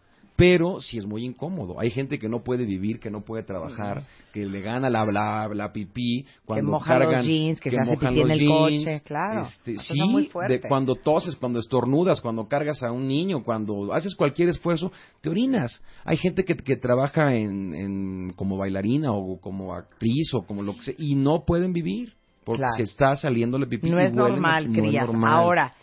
pero 0.40 0.80
sí 0.80 0.96
es 0.96 1.04
muy 1.06 1.24
incómodo. 1.24 1.78
Hay 1.78 1.90
gente 1.90 2.18
que 2.18 2.28
no 2.28 2.42
puede 2.42 2.64
vivir, 2.64 2.98
que 2.98 3.10
no 3.10 3.20
puede 3.20 3.42
trabajar, 3.42 4.04
que 4.32 4.46
le 4.46 4.60
gana 4.62 4.88
la, 4.88 5.04
la, 5.04 5.48
la 5.54 5.70
pipí 5.72 6.24
cuando 6.46 6.70
mojan 6.72 6.98
los 7.00 7.08
cargan, 7.10 7.24
jeans, 7.26 7.60
que 7.60 7.70
se 7.70 7.76
hace 7.78 7.90
mojan 7.92 8.14
pipí 8.14 8.20
en 8.22 8.28
los 8.28 8.38
el 8.38 8.46
jeans. 8.46 8.84
coche, 8.84 9.00
claro. 9.04 9.42
Este, 9.42 9.76
sí, 9.76 10.00
muy 10.02 10.30
de 10.48 10.60
cuando 10.62 10.94
toses, 10.94 11.36
cuando 11.36 11.58
estornudas, 11.58 12.20
cuando 12.22 12.48
cargas 12.48 12.82
a 12.82 12.90
un 12.90 13.06
niño, 13.06 13.44
cuando 13.44 13.92
haces 13.92 14.14
cualquier 14.14 14.48
esfuerzo, 14.48 14.90
te 15.20 15.28
orinas. 15.28 15.82
Hay 16.04 16.16
gente 16.16 16.44
que, 16.44 16.56
que 16.56 16.76
trabaja 16.76 17.34
en, 17.36 17.74
en- 17.74 18.32
como 18.34 18.56
bailarina 18.56 19.12
o 19.12 19.38
como 19.40 19.74
actriz 19.74 20.32
o 20.32 20.46
como 20.46 20.62
lo 20.62 20.74
que 20.76 20.82
sea 20.84 20.94
y 20.96 21.16
no 21.16 21.44
pueden 21.44 21.72
vivir 21.74 22.14
porque 22.44 22.60
Claro. 22.62 22.74
se 22.76 22.82
está 22.84 23.16
saliéndole 23.16 23.66
pipí. 23.66 23.90
No 23.90 24.00
y 24.00 24.04
es 24.06 24.12
huelen- 24.12 24.16
normal, 24.16 24.72
no 24.72 24.72
es 24.72 24.88
crías. 24.88 25.06
normal. 25.06 25.32
Ahora, 25.34 25.74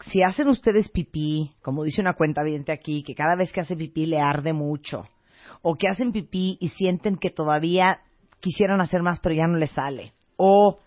si 0.00 0.22
hacen 0.22 0.48
ustedes 0.48 0.88
pipí, 0.88 1.52
como 1.62 1.84
dice 1.84 2.00
una 2.00 2.14
cuenta 2.14 2.42
aquí, 2.68 3.02
que 3.02 3.14
cada 3.14 3.34
vez 3.36 3.52
que 3.52 3.60
hace 3.60 3.76
pipí 3.76 4.06
le 4.06 4.20
arde 4.20 4.52
mucho, 4.52 5.04
o 5.62 5.74
que 5.74 5.88
hacen 5.88 6.12
pipí 6.12 6.56
y 6.60 6.68
sienten 6.68 7.16
que 7.16 7.30
todavía 7.30 8.00
quisieran 8.40 8.80
hacer 8.80 9.02
más 9.02 9.18
pero 9.20 9.34
ya 9.34 9.46
no 9.46 9.58
les 9.58 9.70
sale, 9.70 10.12
o 10.36 10.78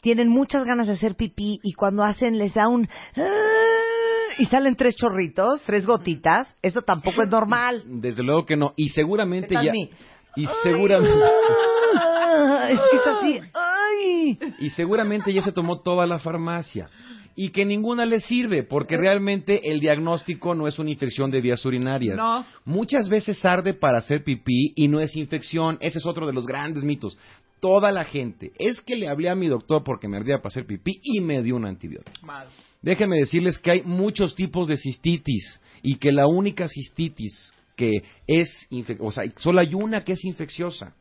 tienen 0.00 0.28
muchas 0.28 0.64
ganas 0.64 0.86
de 0.86 0.94
hacer 0.94 1.14
pipí 1.14 1.60
y 1.62 1.72
cuando 1.72 2.02
hacen 2.02 2.38
les 2.38 2.54
da 2.54 2.68
un 2.68 2.88
y 4.38 4.46
salen 4.46 4.76
tres 4.76 4.94
chorritos, 4.96 5.62
tres 5.62 5.86
gotitas, 5.86 6.56
eso 6.62 6.82
tampoco 6.82 7.22
es 7.22 7.28
normal. 7.28 7.82
Desde 7.84 8.22
luego 8.22 8.46
que 8.46 8.56
no. 8.56 8.72
Y 8.76 8.90
seguramente 8.90 9.48
¿Qué 9.48 9.54
tal 9.54 9.66
ya. 9.66 9.72
mi? 9.72 9.90
Y 10.36 10.46
seguramente. 10.62 11.24
Es 12.70 12.80
que 12.90 12.96
es 12.96 13.06
así. 13.06 13.40
¡Ay! 13.54 14.38
y 14.60 14.70
seguramente 14.70 15.32
ya 15.32 15.42
se 15.42 15.50
tomó 15.50 15.80
toda 15.80 16.06
la 16.06 16.18
farmacia 16.18 16.88
y 17.40 17.50
que 17.50 17.64
ninguna 17.64 18.04
le 18.04 18.18
sirve 18.18 18.64
porque 18.64 18.96
realmente 18.96 19.70
el 19.70 19.78
diagnóstico 19.78 20.56
no 20.56 20.66
es 20.66 20.76
una 20.80 20.90
infección 20.90 21.30
de 21.30 21.40
vías 21.40 21.64
urinarias. 21.64 22.16
No. 22.16 22.44
Muchas 22.64 23.08
veces 23.08 23.44
arde 23.44 23.74
para 23.74 23.98
hacer 23.98 24.24
pipí 24.24 24.72
y 24.74 24.88
no 24.88 24.98
es 24.98 25.14
infección. 25.14 25.78
Ese 25.80 25.98
es 25.98 26.06
otro 26.06 26.26
de 26.26 26.32
los 26.32 26.46
grandes 26.46 26.82
mitos. 26.82 27.16
Toda 27.60 27.92
la 27.92 28.04
gente, 28.04 28.50
es 28.58 28.80
que 28.80 28.96
le 28.96 29.06
hablé 29.08 29.28
a 29.28 29.36
mi 29.36 29.46
doctor 29.46 29.84
porque 29.84 30.08
me 30.08 30.16
ardía 30.16 30.38
para 30.38 30.48
hacer 30.48 30.66
pipí 30.66 30.98
y 31.00 31.20
me 31.20 31.40
dio 31.44 31.54
un 31.54 31.64
antibiótico. 31.64 32.26
Déjenme 32.82 33.18
decirles 33.18 33.56
que 33.58 33.70
hay 33.70 33.82
muchos 33.82 34.34
tipos 34.34 34.66
de 34.66 34.76
cistitis 34.76 35.60
y 35.80 35.94
que 35.98 36.10
la 36.10 36.26
única 36.26 36.66
cistitis 36.66 37.52
que 37.76 38.02
es, 38.26 38.66
infe- 38.72 38.96
o 38.98 39.12
sea, 39.12 39.22
solo 39.36 39.60
hay 39.60 39.74
una 39.74 40.02
que 40.02 40.14
es 40.14 40.24
infecciosa. 40.24 40.92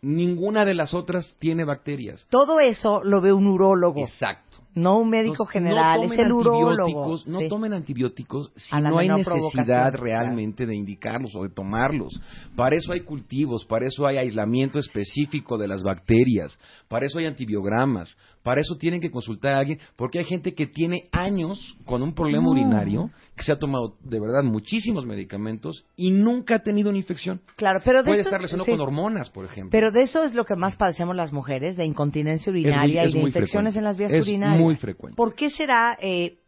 Ninguna 0.00 0.64
de 0.64 0.74
las 0.74 0.92
otras 0.92 1.36
tiene 1.38 1.62
bacterias. 1.62 2.26
Todo 2.30 2.58
eso 2.58 3.00
lo 3.04 3.20
ve 3.20 3.32
un 3.32 3.46
urólogo. 3.46 4.00
Exacto. 4.00 4.58
No 4.74 4.98
un 4.98 5.10
médico 5.10 5.32
Entonces, 5.44 5.52
general, 5.52 6.00
no 6.06 6.12
es 6.12 6.18
el 6.18 6.32
urólogo. 6.32 6.70
antibióticos, 6.70 7.26
No 7.26 7.38
Sí. 7.40 7.48
tomen 7.48 7.72
antibióticos 7.74 8.52
si 8.56 8.74
no 8.80 8.98
hay 8.98 9.08
necesidad 9.08 9.94
realmente 9.94 10.66
de 10.66 10.74
indicarlos 10.74 11.34
o 11.34 11.42
de 11.42 11.50
tomarlos. 11.50 12.20
Para 12.56 12.76
eso 12.76 12.92
hay 12.92 13.00
cultivos, 13.00 13.64
para 13.66 13.86
eso 13.86 14.06
hay 14.06 14.16
aislamiento 14.16 14.78
específico 14.78 15.58
de 15.58 15.68
las 15.68 15.82
bacterias, 15.82 16.58
para 16.88 17.06
eso 17.06 17.18
hay 17.18 17.26
antibiogramas, 17.26 18.16
para 18.42 18.60
eso 18.60 18.76
tienen 18.76 19.00
que 19.00 19.10
consultar 19.10 19.54
a 19.54 19.58
alguien, 19.60 19.78
porque 19.96 20.18
hay 20.18 20.24
gente 20.24 20.54
que 20.54 20.66
tiene 20.66 21.04
años 21.12 21.76
con 21.84 22.02
un 22.02 22.14
problema 22.14 22.48
urinario, 22.50 23.10
que 23.36 23.44
se 23.44 23.52
ha 23.52 23.58
tomado 23.58 23.96
de 24.02 24.20
verdad 24.20 24.42
muchísimos 24.42 25.06
medicamentos 25.06 25.84
y 25.96 26.10
nunca 26.10 26.56
ha 26.56 26.58
tenido 26.62 26.90
una 26.90 26.98
infección. 26.98 27.40
Claro, 27.56 27.80
pero 27.84 27.98
de 28.02 28.04
Puede 28.04 28.20
eso, 28.20 28.28
estar 28.28 28.40
relacionado 28.40 28.64
sí. 28.66 28.70
con 28.72 28.80
hormonas, 28.80 29.30
por 29.30 29.44
ejemplo. 29.46 29.70
Pero 29.70 29.90
de 29.90 30.02
eso 30.02 30.22
es 30.22 30.34
lo 30.34 30.44
que 30.44 30.54
más 30.56 30.76
padecemos 30.76 31.16
las 31.16 31.32
mujeres, 31.32 31.76
de 31.76 31.84
incontinencia 31.84 32.50
urinaria 32.50 33.04
es 33.04 33.10
y 33.14 33.18
de 33.18 33.20
infecciones 33.24 33.74
frecuente. 33.74 33.78
en 33.78 33.84
las 33.84 33.96
vías 33.96 34.12
Es 34.12 34.22
urinarias. 34.26 34.61
Muy 34.64 34.76
frecuente. 34.76 35.16
¿Por 35.16 35.34
qué 35.34 35.50
será 35.50 35.96
eh, 36.00 36.38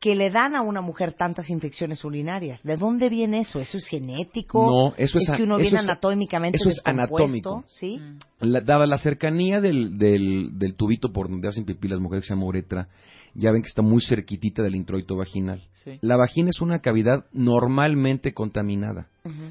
que 0.00 0.14
le 0.14 0.30
dan 0.30 0.54
a 0.56 0.62
una 0.62 0.80
mujer 0.80 1.12
tantas 1.12 1.50
infecciones 1.50 2.04
urinarias? 2.04 2.62
¿De 2.62 2.76
dónde 2.76 3.08
viene 3.10 3.40
eso? 3.40 3.60
¿Eso 3.60 3.76
es 3.78 3.86
genético? 3.86 4.64
No, 4.64 4.94
eso 4.96 5.18
es 5.18 5.28
a- 5.30 5.36
que 5.36 5.42
uno 5.42 5.56
eso 5.56 5.62
viene 5.62 5.76
es- 5.78 5.84
anatómicamente 5.84 6.56
eso 6.56 6.70
es 6.70 6.80
anatómico. 6.84 7.64
¿Sí? 7.68 8.00
La- 8.40 8.60
dada 8.62 8.86
la 8.86 8.96
cercanía 8.98 9.60
del, 9.60 9.98
del, 9.98 10.58
del 10.58 10.74
tubito 10.74 11.12
por 11.12 11.28
donde 11.28 11.48
hacen 11.48 11.64
pipí 11.64 11.86
las 11.88 12.00
mujeres 12.00 12.24
que 12.24 12.28
se 12.28 12.34
llama 12.34 12.46
uretra, 12.46 12.88
ya 13.34 13.52
ven 13.52 13.62
que 13.62 13.68
está 13.68 13.82
muy 13.82 14.00
cerquitita 14.02 14.62
del 14.62 14.74
introito 14.74 15.16
vaginal. 15.16 15.62
Sí. 15.72 15.98
La 16.00 16.16
vagina 16.16 16.48
es 16.50 16.60
una 16.62 16.80
cavidad 16.80 17.26
normalmente 17.32 18.32
contaminada. 18.32 19.06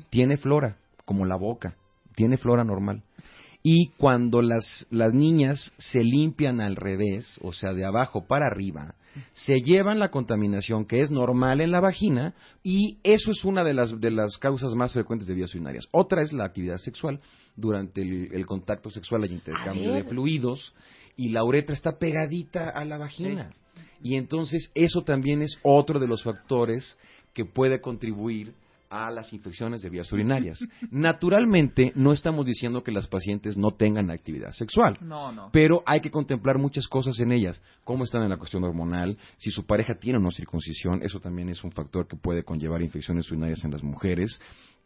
Tiene 0.10 0.38
flora, 0.38 0.78
como 1.06 1.26
la 1.26 1.36
boca. 1.38 1.76
Tiene 2.16 2.38
flora 2.38 2.64
normal. 2.64 3.04
Y 3.62 3.90
cuando 3.98 4.42
las, 4.42 4.88
las 4.90 5.14
niñas 5.14 5.74
se 5.78 6.04
limpian 6.04 6.62
al 6.62 6.76
revés, 6.76 7.38
o 7.42 7.52
sea, 7.52 7.74
de 7.74 7.86
abajo 7.86 8.26
para 8.26 8.48
arriba, 8.48 8.96
Se 9.34 9.60
llevan 9.62 10.00
la 10.00 10.10
contaminación 10.10 10.86
que 10.86 11.02
es 11.02 11.12
normal 11.12 11.62
en 11.62 11.72
la 11.72 11.80
vagina 11.80 12.34
y 12.64 12.98
eso 13.04 13.32
es 13.32 13.44
una 13.44 13.64
de 13.64 13.74
las, 13.74 14.00
de 14.00 14.12
las 14.12 14.38
causas 14.38 14.74
más 14.76 14.94
frecuentes 14.94 15.28
de 15.28 15.34
vías 15.34 15.54
urinarias. 15.54 15.88
Otra 15.92 16.22
es 16.22 16.32
la 16.34 16.46
actividad 16.46 16.78
sexual. 16.78 17.20
Durante 17.56 18.02
el, 18.02 18.30
el 18.32 18.46
contacto 18.46 18.90
sexual 18.90 19.24
hay 19.24 19.34
intercambio 19.34 19.94
de 19.94 20.04
fluidos 20.04 20.74
y 21.18 21.30
la 21.30 21.44
uretra 21.44 21.74
está 21.74 21.98
pegadita 21.98 22.70
a 22.70 22.86
la 22.86 22.98
vagina. 22.98 23.52
Y 24.02 24.16
entonces 24.16 24.72
eso 24.76 25.02
también 25.02 25.42
es 25.42 25.58
otro 25.64 26.00
de 26.00 26.08
los 26.08 26.24
factores 26.24 26.98
que 27.34 27.46
puede 27.46 27.82
contribuir 27.82 28.54
a 28.90 29.12
las 29.12 29.32
infecciones 29.34 29.82
de 29.82 29.90
vías 29.90 30.12
urinarias. 30.12 30.60
Naturalmente, 30.92 31.92
no 31.96 32.12
estamos 32.12 32.46
diciendo 32.46 32.84
que 32.84 32.92
las 32.92 33.08
pacientes 33.08 33.58
no 33.58 33.72
tengan 33.72 34.10
actividad 34.10 34.52
sexual. 34.52 34.98
No, 35.02 35.32
no. 35.32 35.50
Pero 35.52 35.84
hay 35.86 36.02
que 36.02 36.12
contemplar 36.12 36.58
muchas 36.58 36.88
cosas 36.88 37.20
en 37.20 37.32
ellas. 37.32 37.62
Cómo 37.84 38.04
están 38.04 38.24
en 38.24 38.30
la 38.30 38.38
cuestión 38.38 38.64
hormonal, 38.64 39.18
si 39.38 39.52
su 39.52 39.66
pareja 39.66 39.96
tiene 39.96 40.18
o 40.18 40.22
no 40.22 40.32
circuncisión, 40.32 41.02
eso 41.04 41.20
también 41.20 41.50
es 41.50 41.64
un 41.64 41.72
factor 41.72 42.08
que 42.08 42.18
puede 42.18 42.44
conllevar 42.44 42.82
infecciones 42.82 43.30
urinarias 43.32 43.64
en 43.64 43.72
las 43.72 43.84
mujeres 43.84 44.40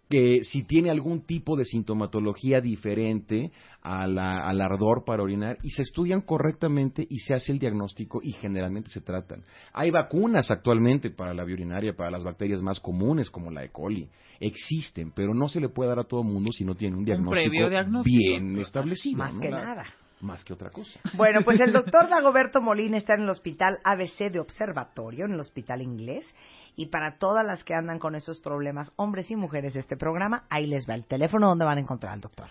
que 0.10 0.44
si 0.44 0.64
tiene 0.64 0.92
algún 0.92 1.26
tipo 1.26 1.56
de 1.56 1.66
sintomatología 1.66 2.62
diferente 2.62 3.52
a 3.82 4.06
la- 4.06 4.48
al 4.48 4.62
ardor 4.62 5.04
para 5.06 5.24
orinar 5.24 5.58
y 5.64 5.72
se 5.72 5.82
estudian 5.82 6.22
correctamente 6.22 7.06
y 7.10 7.20
se 7.20 7.34
hace 7.34 7.52
el 7.52 7.60
diagnóstico 7.60 8.20
y 8.22 8.34
generalmente 8.34 8.90
se 8.92 9.02
tratan. 9.02 9.44
Hay 9.74 9.90
vacunas 9.92 10.52
actualmente 10.52 11.10
para 11.10 11.34
la 11.34 11.44
vía 11.46 11.56
urinaria, 11.56 11.96
para 11.96 12.12
las 12.12 12.24
bacterias 12.24 12.62
más 12.62 12.80
comunes 12.80 13.30
como 13.30 13.50
la 13.50 13.64
E. 13.64 13.70
coli. 13.70 14.08
Existen, 14.40 15.12
pero 15.16 15.34
no 15.34 15.48
se 15.48 15.60
le 15.62 15.70
puede 15.70 15.90
dar 15.90 16.00
a 16.00 16.04
todo 16.04 16.22
mundo 16.24 16.52
si 16.52 16.64
no 16.66 16.76
tiene 16.76 16.98
un 16.98 17.06
diagnóstico 17.06 17.32
previo 17.32 17.70
diagnóstico. 17.70 18.18
bien 18.18 18.60
establecido. 18.60 19.18
Más 19.18 19.34
¿no? 19.34 19.40
que 19.40 19.50
La- 19.50 19.64
nada. 19.66 19.86
Más 20.24 20.46
que 20.46 20.54
otra 20.54 20.70
cosa. 20.70 21.02
Bueno, 21.16 21.42
pues 21.44 21.60
el 21.60 21.74
doctor 21.74 22.08
Dagoberto 22.08 22.62
Molina 22.62 22.96
está 22.96 23.16
en 23.16 23.24
el 23.24 23.30
Hospital 23.30 23.80
ABC 23.84 24.32
de 24.32 24.40
Observatorio, 24.40 25.26
en 25.26 25.34
el 25.34 25.40
Hospital 25.42 25.82
Inglés. 25.82 26.34
Y 26.78 26.86
para 26.86 27.18
todas 27.18 27.46
las 27.46 27.66
que 27.66 27.74
andan 27.74 28.00
con 28.00 28.16
esos 28.16 28.40
problemas, 28.40 28.94
hombres 28.96 29.30
y 29.32 29.36
mujeres 29.36 29.74
de 29.74 29.82
este 29.82 29.98
programa, 29.98 30.46
ahí 30.50 30.66
les 30.66 30.90
va 30.90 30.96
el 30.96 31.06
teléfono 31.06 31.50
donde 31.50 31.66
van 31.66 31.78
a 31.78 31.82
encontrar 31.82 32.14
al 32.14 32.22
doctor. 32.22 32.48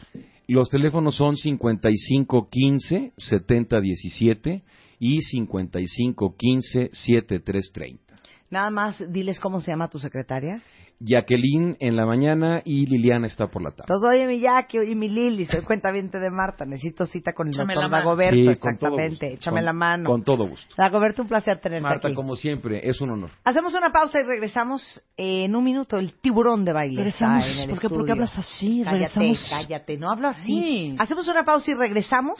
Los 0.47 0.68
teléfonos 0.68 1.16
son 1.16 1.35
5515 1.35 3.14
7017 3.16 4.62
y 4.99 5.23
5515 5.23 6.91
7330. 6.93 8.14
Nada 8.51 8.68
más, 8.68 9.03
diles 9.11 9.41
cómo 9.41 9.61
se 9.61 9.70
llama 9.70 9.89
tu 9.89 9.99
secretaria. 9.99 10.62
Jacqueline 11.05 11.76
en 11.80 11.96
la 11.96 12.07
mañana 12.07 12.62
y 12.64 12.86
Liliana 12.86 13.26
está 13.26 13.48
por 13.48 13.62
la 13.62 13.70
tarde. 13.70 13.84
Entonces, 13.88 14.09
oye, 14.11 14.26
mi 14.26 14.40
Jackie, 14.40 14.78
oye, 14.78 14.94
mi 14.94 15.09
Lili, 15.09 15.44
soy 15.46 15.62
cuentaviente 15.62 16.18
de 16.18 16.30
Marta, 16.30 16.64
necesito 16.64 17.07
cita 17.07 17.32
con 17.32 17.48
el 17.48 17.55
Échame 17.55 17.74
doctor 17.74 17.82
la 17.84 17.88
mano. 17.88 18.05
Dagoberto, 18.05 18.36
Sí, 18.36 18.44
con 18.44 18.55
todo 18.55 18.68
exactamente, 18.70 19.26
gusto. 19.30 19.36
échame 19.40 19.57
Con- 19.57 19.64
la 19.64 19.72
mano. 19.72 20.11
Con 20.11 20.22
todo 20.22 20.46
gusto. 20.48 20.74
Dagoberto, 20.78 21.22
un 21.22 21.28
placer 21.28 21.61
tenerte 21.61 21.82
Marta, 21.82 22.09
aquí. 22.09 22.14
como 22.14 22.36
siempre, 22.36 22.88
es 22.88 23.00
un 23.00 23.11
honor. 23.11 23.30
Hacemos 23.44 23.74
una 23.74 23.90
pausa 23.90 24.20
y 24.20 24.22
regresamos 24.24 25.03
en 25.16 25.55
un 25.57 25.64
minuto. 25.64 25.98
El 25.98 26.14
tiburón 26.20 26.64
de 26.64 26.72
baile. 26.72 26.96
Regresamos. 26.98 27.44
en 27.46 27.62
el 27.64 27.70
¿Por 27.70 27.78
qué- 27.80 27.88
por 27.88 27.98
qué 27.98 28.12
estudio. 28.12 28.12
hablas 28.12 28.38
así? 28.38 28.82
Cállate, 28.84 28.92
Regresamos. 29.18 29.48
cállate, 29.50 29.98
no 29.98 30.11
hablo 30.11 30.28
así. 30.28 30.42
Sí. 30.44 30.96
Hacemos 30.98 31.26
una 31.28 31.44
pausa 31.44 31.70
y 31.70 31.74
regresamos. 31.74 32.38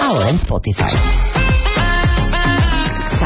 Ahora 0.00 0.30
en 0.30 0.36
Spotify. 0.36 1.43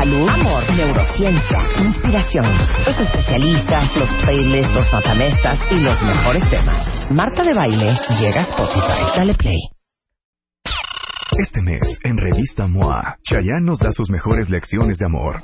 Salud, 0.09 0.27
amor, 0.27 0.63
neurociencia, 0.75 1.61
inspiración. 1.85 2.47
Los 2.87 2.99
especialistas, 2.99 3.95
los 3.95 4.09
playlists, 4.25 4.75
los 4.75 4.91
matamestas 4.91 5.59
y 5.71 5.81
los 5.81 6.03
mejores 6.03 6.49
temas. 6.49 7.11
Marta 7.11 7.43
de 7.43 7.53
Baile 7.53 7.95
llega 8.19 8.41
a 8.41 8.45
Spotify. 8.45 9.03
Dale 9.15 9.35
play. 9.35 9.59
Este 11.39 11.61
mes, 11.61 11.99
en 12.05 12.17
Revista 12.17 12.67
MOA, 12.67 13.17
Chayanne 13.23 13.67
nos 13.67 13.81
da 13.81 13.93
sus 13.93 14.09
mejores 14.09 14.49
lecciones 14.49 14.97
de 14.97 15.05
amor. 15.05 15.43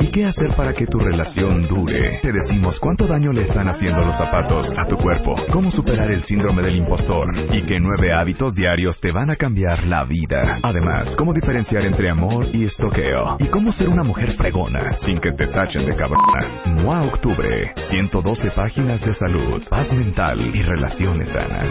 ¿Y 0.00 0.10
qué 0.10 0.24
hacer 0.26 0.54
para 0.56 0.72
que 0.72 0.86
tu 0.86 0.98
relación 0.98 1.66
dure? 1.68 2.20
Te 2.22 2.32
decimos 2.32 2.78
cuánto 2.80 3.06
daño 3.06 3.32
le 3.32 3.42
están 3.42 3.68
haciendo 3.68 4.00
los 4.04 4.16
zapatos 4.16 4.72
a 4.76 4.86
tu 4.86 4.96
cuerpo, 4.96 5.36
cómo 5.52 5.70
superar 5.70 6.10
el 6.10 6.22
síndrome 6.22 6.62
del 6.62 6.76
impostor 6.76 7.28
y 7.52 7.62
qué 7.62 7.78
nueve 7.78 8.12
hábitos 8.12 8.54
diarios 8.54 9.00
te 9.00 9.12
van 9.12 9.30
a 9.30 9.36
cambiar 9.36 9.86
la 9.86 10.04
vida. 10.04 10.58
Además, 10.62 11.14
cómo 11.16 11.32
diferenciar 11.32 11.84
entre 11.84 12.10
amor 12.10 12.46
y 12.52 12.64
estoqueo 12.64 13.36
y 13.38 13.46
cómo 13.46 13.72
ser 13.72 13.88
una 13.88 14.02
mujer 14.02 14.32
fregona 14.32 14.92
sin 15.00 15.20
que 15.20 15.32
te 15.32 15.46
tachen 15.46 15.86
de 15.86 15.94
cabrona. 15.94 16.62
MOA 16.66 17.02
Octubre, 17.02 17.72
112 17.90 18.50
páginas 18.50 19.00
de 19.00 19.14
salud, 19.14 19.62
paz 19.68 19.92
mental 19.92 20.40
y 20.54 20.62
relaciones 20.62 21.28
sanas. 21.28 21.66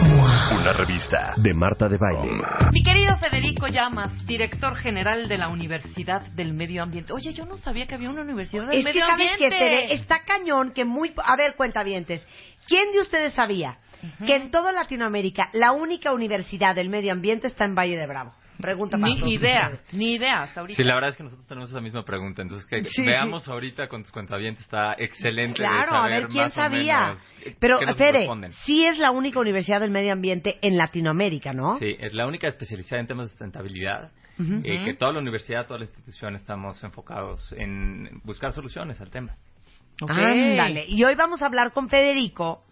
Una 0.58 0.72
revista 0.72 1.34
de 1.36 1.54
Marta 1.54 1.88
de 1.88 1.98
Baile. 1.98 2.42
Mi 2.72 2.82
querido 2.82 3.16
Federico 3.18 3.66
Llamas, 3.66 4.26
director 4.26 4.76
general 4.76 5.28
de 5.28 5.38
la 5.38 5.48
Universidad 5.48 6.22
del 6.32 6.54
Medio 6.54 6.82
Ambiente. 6.82 7.12
Oye, 7.12 7.32
yo 7.32 7.44
no 7.44 7.56
sabía 7.56 7.86
que 7.90 7.96
había 7.96 8.08
una 8.10 8.22
Universidad 8.22 8.68
del 8.68 8.78
Es 8.78 8.86
que 8.86 9.00
sabes 9.00 9.36
que 9.36 9.50
Tere, 9.50 9.92
está 9.94 10.20
cañón 10.24 10.72
que 10.72 10.84
muy... 10.84 11.12
A 11.24 11.36
ver, 11.36 11.56
cuentavientes. 11.56 12.26
¿Quién 12.68 12.92
de 12.92 13.00
ustedes 13.00 13.32
sabía 13.34 13.78
que 14.24 14.36
en 14.36 14.50
toda 14.52 14.70
Latinoamérica 14.72 15.50
la 15.52 15.72
única 15.72 16.12
universidad 16.12 16.74
del 16.76 16.88
medio 16.88 17.12
ambiente 17.12 17.48
está 17.48 17.64
en 17.64 17.74
Valle 17.74 17.96
de 17.96 18.06
Bravo? 18.06 18.32
Pregunta 18.60 18.98
para 18.98 19.12
Ni 19.14 19.34
idea, 19.34 19.70
ustedes. 19.72 19.94
ni 19.94 20.12
idea 20.14 20.42
hasta 20.42 20.60
ahorita. 20.60 20.76
Sí, 20.76 20.84
la 20.84 20.94
verdad 20.94 21.10
es 21.10 21.16
que 21.16 21.22
nosotros 21.24 21.48
tenemos 21.48 21.70
esa 21.70 21.80
misma 21.80 22.04
pregunta. 22.04 22.42
Entonces, 22.42 22.66
que 22.68 22.84
Sí, 22.84 23.02
veamos 23.04 23.48
ahorita 23.48 23.88
con 23.88 24.02
tus 24.02 24.12
cuentavientes 24.12 24.64
está 24.64 24.94
excelente. 24.98 25.62
de 25.62 25.68
Claro, 25.68 25.94
a 25.96 26.00
saber 26.02 26.20
ver 26.20 26.28
quién 26.28 26.44
más 26.44 26.54
sabía. 26.54 27.00
menos, 27.00 27.56
Pero, 27.58 27.78
Fede, 27.96 28.28
sí 28.66 28.84
es 28.84 28.98
la 28.98 29.10
única 29.12 29.40
universidad 29.40 29.80
del 29.80 29.90
medio 29.90 30.12
ambiente 30.12 30.58
en 30.62 30.76
Latinoamérica, 30.76 31.52
¿no? 31.54 31.78
Sí, 31.78 31.96
es 31.98 32.12
la 32.14 32.26
única 32.26 32.48
especializada 32.48 33.00
en 33.00 33.06
temas 33.06 33.24
de 33.26 33.30
sustentabilidad. 33.30 34.12
Eh, 34.64 34.84
que 34.84 34.94
toda 34.94 35.12
la 35.12 35.18
universidad, 35.18 35.66
toda 35.66 35.78
la 35.80 35.84
institución 35.86 36.34
estamos 36.36 36.82
enfocados 36.84 37.52
en 37.58 38.20
buscar 38.24 38.52
soluciones 38.52 39.00
al 39.00 39.10
tema. 39.10 39.36
Ok. 40.02 40.10
Ándale. 40.10 40.84
Y 40.88 41.04
hoy 41.04 41.14
vamos 41.14 41.42
a 41.42 41.46
hablar 41.46 41.72
con 41.72 41.88
Federico 41.88 42.62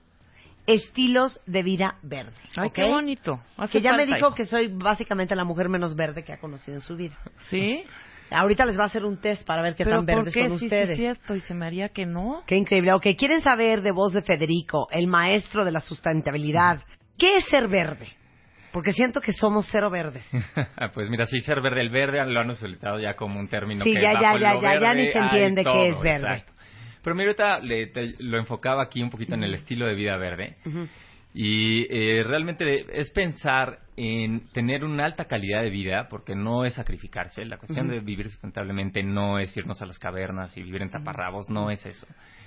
estilos 0.67 1.41
de 1.47 1.63
vida 1.63 1.97
verde. 2.03 2.35
Ay, 2.57 2.69
¿ok? 2.69 2.75
qué 2.75 2.85
bonito. 2.85 3.41
Hace 3.57 3.73
Que 3.73 3.81
ya 3.81 3.93
me 3.95 4.05
dijo 4.05 4.19
hijo. 4.19 4.35
que 4.35 4.45
soy 4.45 4.69
básicamente 4.75 5.35
la 5.35 5.45
mujer 5.45 5.69
menos 5.69 5.97
verde 5.97 6.25
que 6.25 6.33
ha 6.33 6.39
conocido 6.39 6.77
en 6.77 6.83
su 6.83 6.95
vida. 6.97 7.17
¿Sí? 7.49 7.85
Ahorita 8.31 8.67
les 8.67 8.79
va 8.79 8.83
a 8.83 8.87
hacer 8.87 9.05
un 9.07 9.17
test 9.19 9.47
para 9.47 9.63
ver 9.63 9.75
qué 9.75 9.85
¿Pero 9.85 9.97
tan 9.99 10.07
por 10.07 10.17
verdes 10.17 10.35
qué? 10.35 10.49
son 10.49 10.59
Sí, 10.59 10.67
ustedes. 10.67 10.87
Sí, 10.89 10.93
es 10.93 10.99
cierto. 10.99 11.35
Y 11.35 11.41
se 11.41 11.55
me 11.55 11.65
haría 11.67 11.89
que 11.89 12.05
no. 12.05 12.43
Qué 12.47 12.57
increíble. 12.57 12.93
Ok, 12.93 13.07
quieren 13.17 13.41
saber 13.41 13.81
de 13.81 13.93
voz 13.93 14.13
de 14.13 14.21
Federico, 14.23 14.87
el 14.91 15.07
maestro 15.07 15.65
de 15.65 15.73
la 15.73 15.81
sustentabilidad. 15.81 16.83
¿Qué 17.17 17.39
es 17.39 17.47
ser 17.47 17.69
verde? 17.69 18.07
Porque 18.73 18.93
siento 18.93 19.21
que 19.21 19.33
somos 19.33 19.67
cero 19.71 19.91
verdes. 19.91 20.27
pues 20.95 21.09
mira, 21.11 21.25
sí, 21.27 21.41
ser 21.41 21.61
verde, 21.61 21.81
el 21.81 21.91
verde 21.91 22.25
lo 22.27 22.41
han 22.41 22.51
utilizado 22.51 22.99
ya 23.01 23.15
como 23.15 23.41
un 23.41 23.49
término 23.49 23.83
Sí, 23.85 23.95
que 23.95 24.03
ya, 24.03 24.13
ya, 24.15 24.21
bajo 24.33 24.39
ya, 24.39 24.55
lo 24.75 24.81
ya, 24.81 24.95
ni 24.95 25.07
se 25.07 25.19
entiende 25.19 25.65
qué 25.65 25.71
todo, 25.71 25.83
es 25.83 26.01
verde. 26.01 26.27
exacto. 26.29 26.53
Pero 27.03 27.17
mira, 27.17 27.29
ahorita 27.31 27.61
le- 27.61 27.87
te- 27.87 28.15
lo 28.19 28.39
enfocaba 28.39 28.83
aquí 28.83 29.03
un 29.03 29.09
poquito 29.11 29.35
en 29.35 29.45
el 29.45 29.55
estilo 29.55 29.87
de 29.87 29.95
vida 29.95 30.17
verde. 30.17 30.57
Y 31.35 31.87
eh, 31.91 32.25
realmente 32.25 32.87
es 33.01 33.11
pensar 33.11 33.79
en 33.97 34.49
tener 34.53 34.83
una 34.85 35.05
alta 35.05 35.27
calidad 35.27 35.63
de 35.63 35.71
vida, 35.71 36.09
porque 36.09 36.35
no 36.35 36.65
es 36.65 36.75
sacrificarse. 36.75 37.45
La 37.45 37.59
cuestión 37.59 37.89
de 37.89 38.01
vivir 38.01 38.31
sustentablemente 38.31 39.03
no 39.03 39.39
es 39.39 39.57
irnos 39.57 39.81
a 39.83 39.87
las 39.87 39.99
cavernas 39.99 40.57
y 40.57 40.63
vivir 40.63 40.83
en 40.83 40.91
taparrabos, 40.91 41.49
no 41.51 41.71
es 41.71 41.85
eso. 41.87 42.07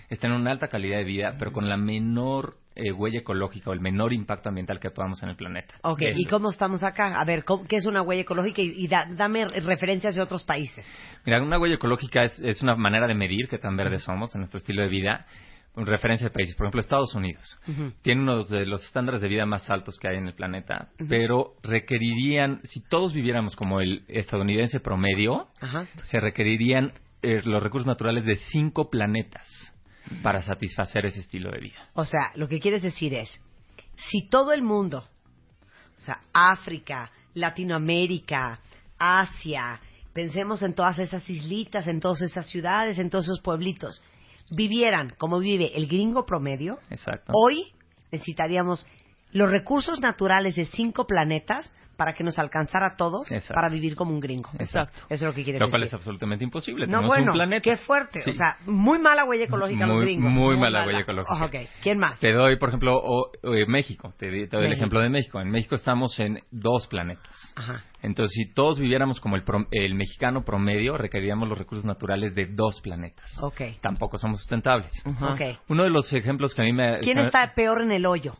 Es 0.09 0.19
tener 0.19 0.35
una 0.35 0.51
alta 0.51 0.67
calidad 0.67 0.97
de 0.97 1.03
vida, 1.05 1.35
pero 1.39 1.51
con 1.51 1.69
la 1.69 1.77
menor 1.77 2.55
eh, 2.75 2.91
huella 2.91 3.19
ecológica 3.19 3.69
o 3.69 3.73
el 3.73 3.81
menor 3.81 4.13
impacto 4.13 4.49
ambiental 4.49 4.79
que 4.79 4.89
podamos 4.91 5.21
en 5.23 5.29
el 5.29 5.35
planeta. 5.35 5.75
Ok, 5.83 6.01
Eso 6.03 6.19
¿y 6.19 6.23
es. 6.23 6.29
cómo 6.29 6.49
estamos 6.51 6.83
acá? 6.83 7.19
A 7.19 7.25
ver, 7.25 7.43
¿cómo- 7.43 7.65
¿qué 7.67 7.75
es 7.77 7.85
una 7.85 8.01
huella 8.01 8.21
ecológica? 8.21 8.61
Y, 8.61 8.73
y 8.77 8.87
da- 8.87 9.07
dame 9.09 9.45
referencias 9.47 10.15
de 10.15 10.21
otros 10.21 10.43
países. 10.43 10.85
Mira, 11.25 11.41
una 11.41 11.59
huella 11.59 11.75
ecológica 11.75 12.23
es, 12.23 12.39
es 12.39 12.61
una 12.61 12.75
manera 12.75 13.07
de 13.07 13.13
medir 13.15 13.47
qué 13.49 13.57
tan 13.57 13.75
verdes 13.75 14.03
somos 14.03 14.33
en 14.35 14.39
nuestro 14.41 14.57
estilo 14.59 14.81
de 14.83 14.87
vida. 14.89 15.25
En 15.73 15.85
referencia 15.85 16.27
de 16.27 16.33
países, 16.33 16.53
por 16.55 16.65
ejemplo, 16.65 16.81
Estados 16.81 17.15
Unidos. 17.15 17.57
Tiene 18.01 18.23
uno 18.23 18.43
de 18.43 18.65
los 18.65 18.83
estándares 18.83 19.21
de 19.21 19.29
vida 19.29 19.45
más 19.45 19.69
altos 19.69 19.97
que 19.97 20.09
hay 20.09 20.17
en 20.17 20.27
el 20.27 20.33
planeta, 20.33 20.89
pero 21.07 21.53
requerirían, 21.63 22.59
si 22.63 22.81
todos 22.81 23.13
viviéramos 23.13 23.55
como 23.55 23.79
el 23.79 24.03
estadounidense 24.09 24.79
promedio, 24.81 25.47
Ajá. 25.61 25.85
se 26.03 26.19
requerirían 26.19 26.91
eh, 27.21 27.41
los 27.45 27.61
recursos 27.63 27.85
naturales 27.87 28.25
de 28.25 28.35
cinco 28.35 28.89
planetas 28.89 29.70
para 30.21 30.41
satisfacer 30.41 31.05
ese 31.05 31.21
estilo 31.21 31.51
de 31.51 31.59
vida. 31.59 31.89
O 31.93 32.05
sea, 32.05 32.31
lo 32.35 32.47
que 32.47 32.59
quieres 32.59 32.81
decir 32.81 33.13
es, 33.13 33.41
si 33.95 34.27
todo 34.29 34.53
el 34.53 34.61
mundo, 34.61 35.05
o 35.97 35.99
sea, 35.99 36.21
África, 36.33 37.11
Latinoamérica, 37.33 38.59
Asia, 38.97 39.79
pensemos 40.13 40.61
en 40.61 40.73
todas 40.73 40.99
esas 40.99 41.27
islitas, 41.29 41.87
en 41.87 41.99
todas 41.99 42.21
esas 42.21 42.47
ciudades, 42.47 42.99
en 42.99 43.09
todos 43.09 43.25
esos 43.25 43.41
pueblitos, 43.41 44.01
vivieran 44.49 45.13
como 45.17 45.39
vive 45.39 45.71
el 45.75 45.87
gringo 45.87 46.25
promedio, 46.25 46.79
Exacto. 46.89 47.31
hoy 47.33 47.73
necesitaríamos 48.11 48.85
los 49.31 49.49
recursos 49.49 50.01
naturales 50.01 50.55
de 50.55 50.65
cinco 50.65 51.07
planetas 51.07 51.73
para 52.01 52.13
que 52.13 52.23
nos 52.23 52.39
alcanzara 52.39 52.87
a 52.87 52.95
todos 52.95 53.31
Exacto. 53.31 53.53
para 53.53 53.69
vivir 53.69 53.93
como 53.93 54.11
un 54.11 54.19
gringo. 54.19 54.49
Exacto. 54.57 54.95
Eso 55.07 55.13
es 55.13 55.21
lo 55.21 55.33
que 55.33 55.43
quieres 55.43 55.61
Lo 55.61 55.69
cual 55.69 55.83
es 55.83 55.91
decir. 55.91 55.97
absolutamente 55.97 56.43
imposible. 56.43 56.87
No, 56.87 56.93
Tenemos 56.97 57.07
bueno, 57.09 57.31
un 57.31 57.37
planeta. 57.37 57.61
qué 57.61 57.77
fuerte. 57.77 58.21
Sí. 58.23 58.31
O 58.31 58.33
sea, 58.33 58.57
muy 58.65 58.97
mala 58.97 59.23
huella 59.25 59.43
ecológica 59.43 59.85
los 59.85 59.97
Muy- 59.97 60.05
gringos. 60.05 60.31
muy 60.33 60.57
mala 60.57 60.83
huella 60.87 61.01
ecológica. 61.01 61.35
Oh, 61.45 61.49
¿quién 61.83 61.99
más? 61.99 62.19
Te 62.19 62.33
doy, 62.33 62.57
por 62.57 62.69
ejemplo, 62.69 62.97
o- 62.97 63.29
o, 63.43 63.53
eh, 63.53 63.67
México. 63.67 64.15
Te, 64.17 64.47
doy 64.47 64.65
el 64.65 64.73
ejemplo 64.73 64.99
de 64.99 65.09
México. 65.09 65.39
En 65.39 65.49
México 65.49 65.75
estamos 65.75 66.19
en 66.19 66.39
dos 66.49 66.87
planetas. 66.87 67.53
Ajá. 67.55 67.83
Entonces, 68.01 68.33
si 68.33 68.51
todos 68.51 68.79
viviéramos 68.79 69.19
como 69.19 69.35
el, 69.35 69.45
prom- 69.45 69.67
el 69.69 69.93
mexicano 69.93 70.43
promedio, 70.43 70.97
requeriríamos 70.97 71.47
los 71.47 71.55
recursos 71.59 71.85
naturales 71.85 72.33
de 72.33 72.47
dos 72.47 72.81
planetas. 72.81 73.31
Ok. 73.43 73.61
Tampoco 73.79 74.17
somos 74.17 74.39
sustentables. 74.39 74.91
Ok. 75.05 75.59
Uno 75.69 75.83
de 75.83 75.91
los 75.91 76.11
ejemplos 76.13 76.55
que 76.55 76.63
a 76.63 76.65
mí 76.65 76.73
me... 76.73 76.97
¿Quién 77.01 77.19
está 77.19 77.53
peor 77.53 77.83
en 77.83 77.91
el 77.91 78.07
hoyo? 78.07 78.33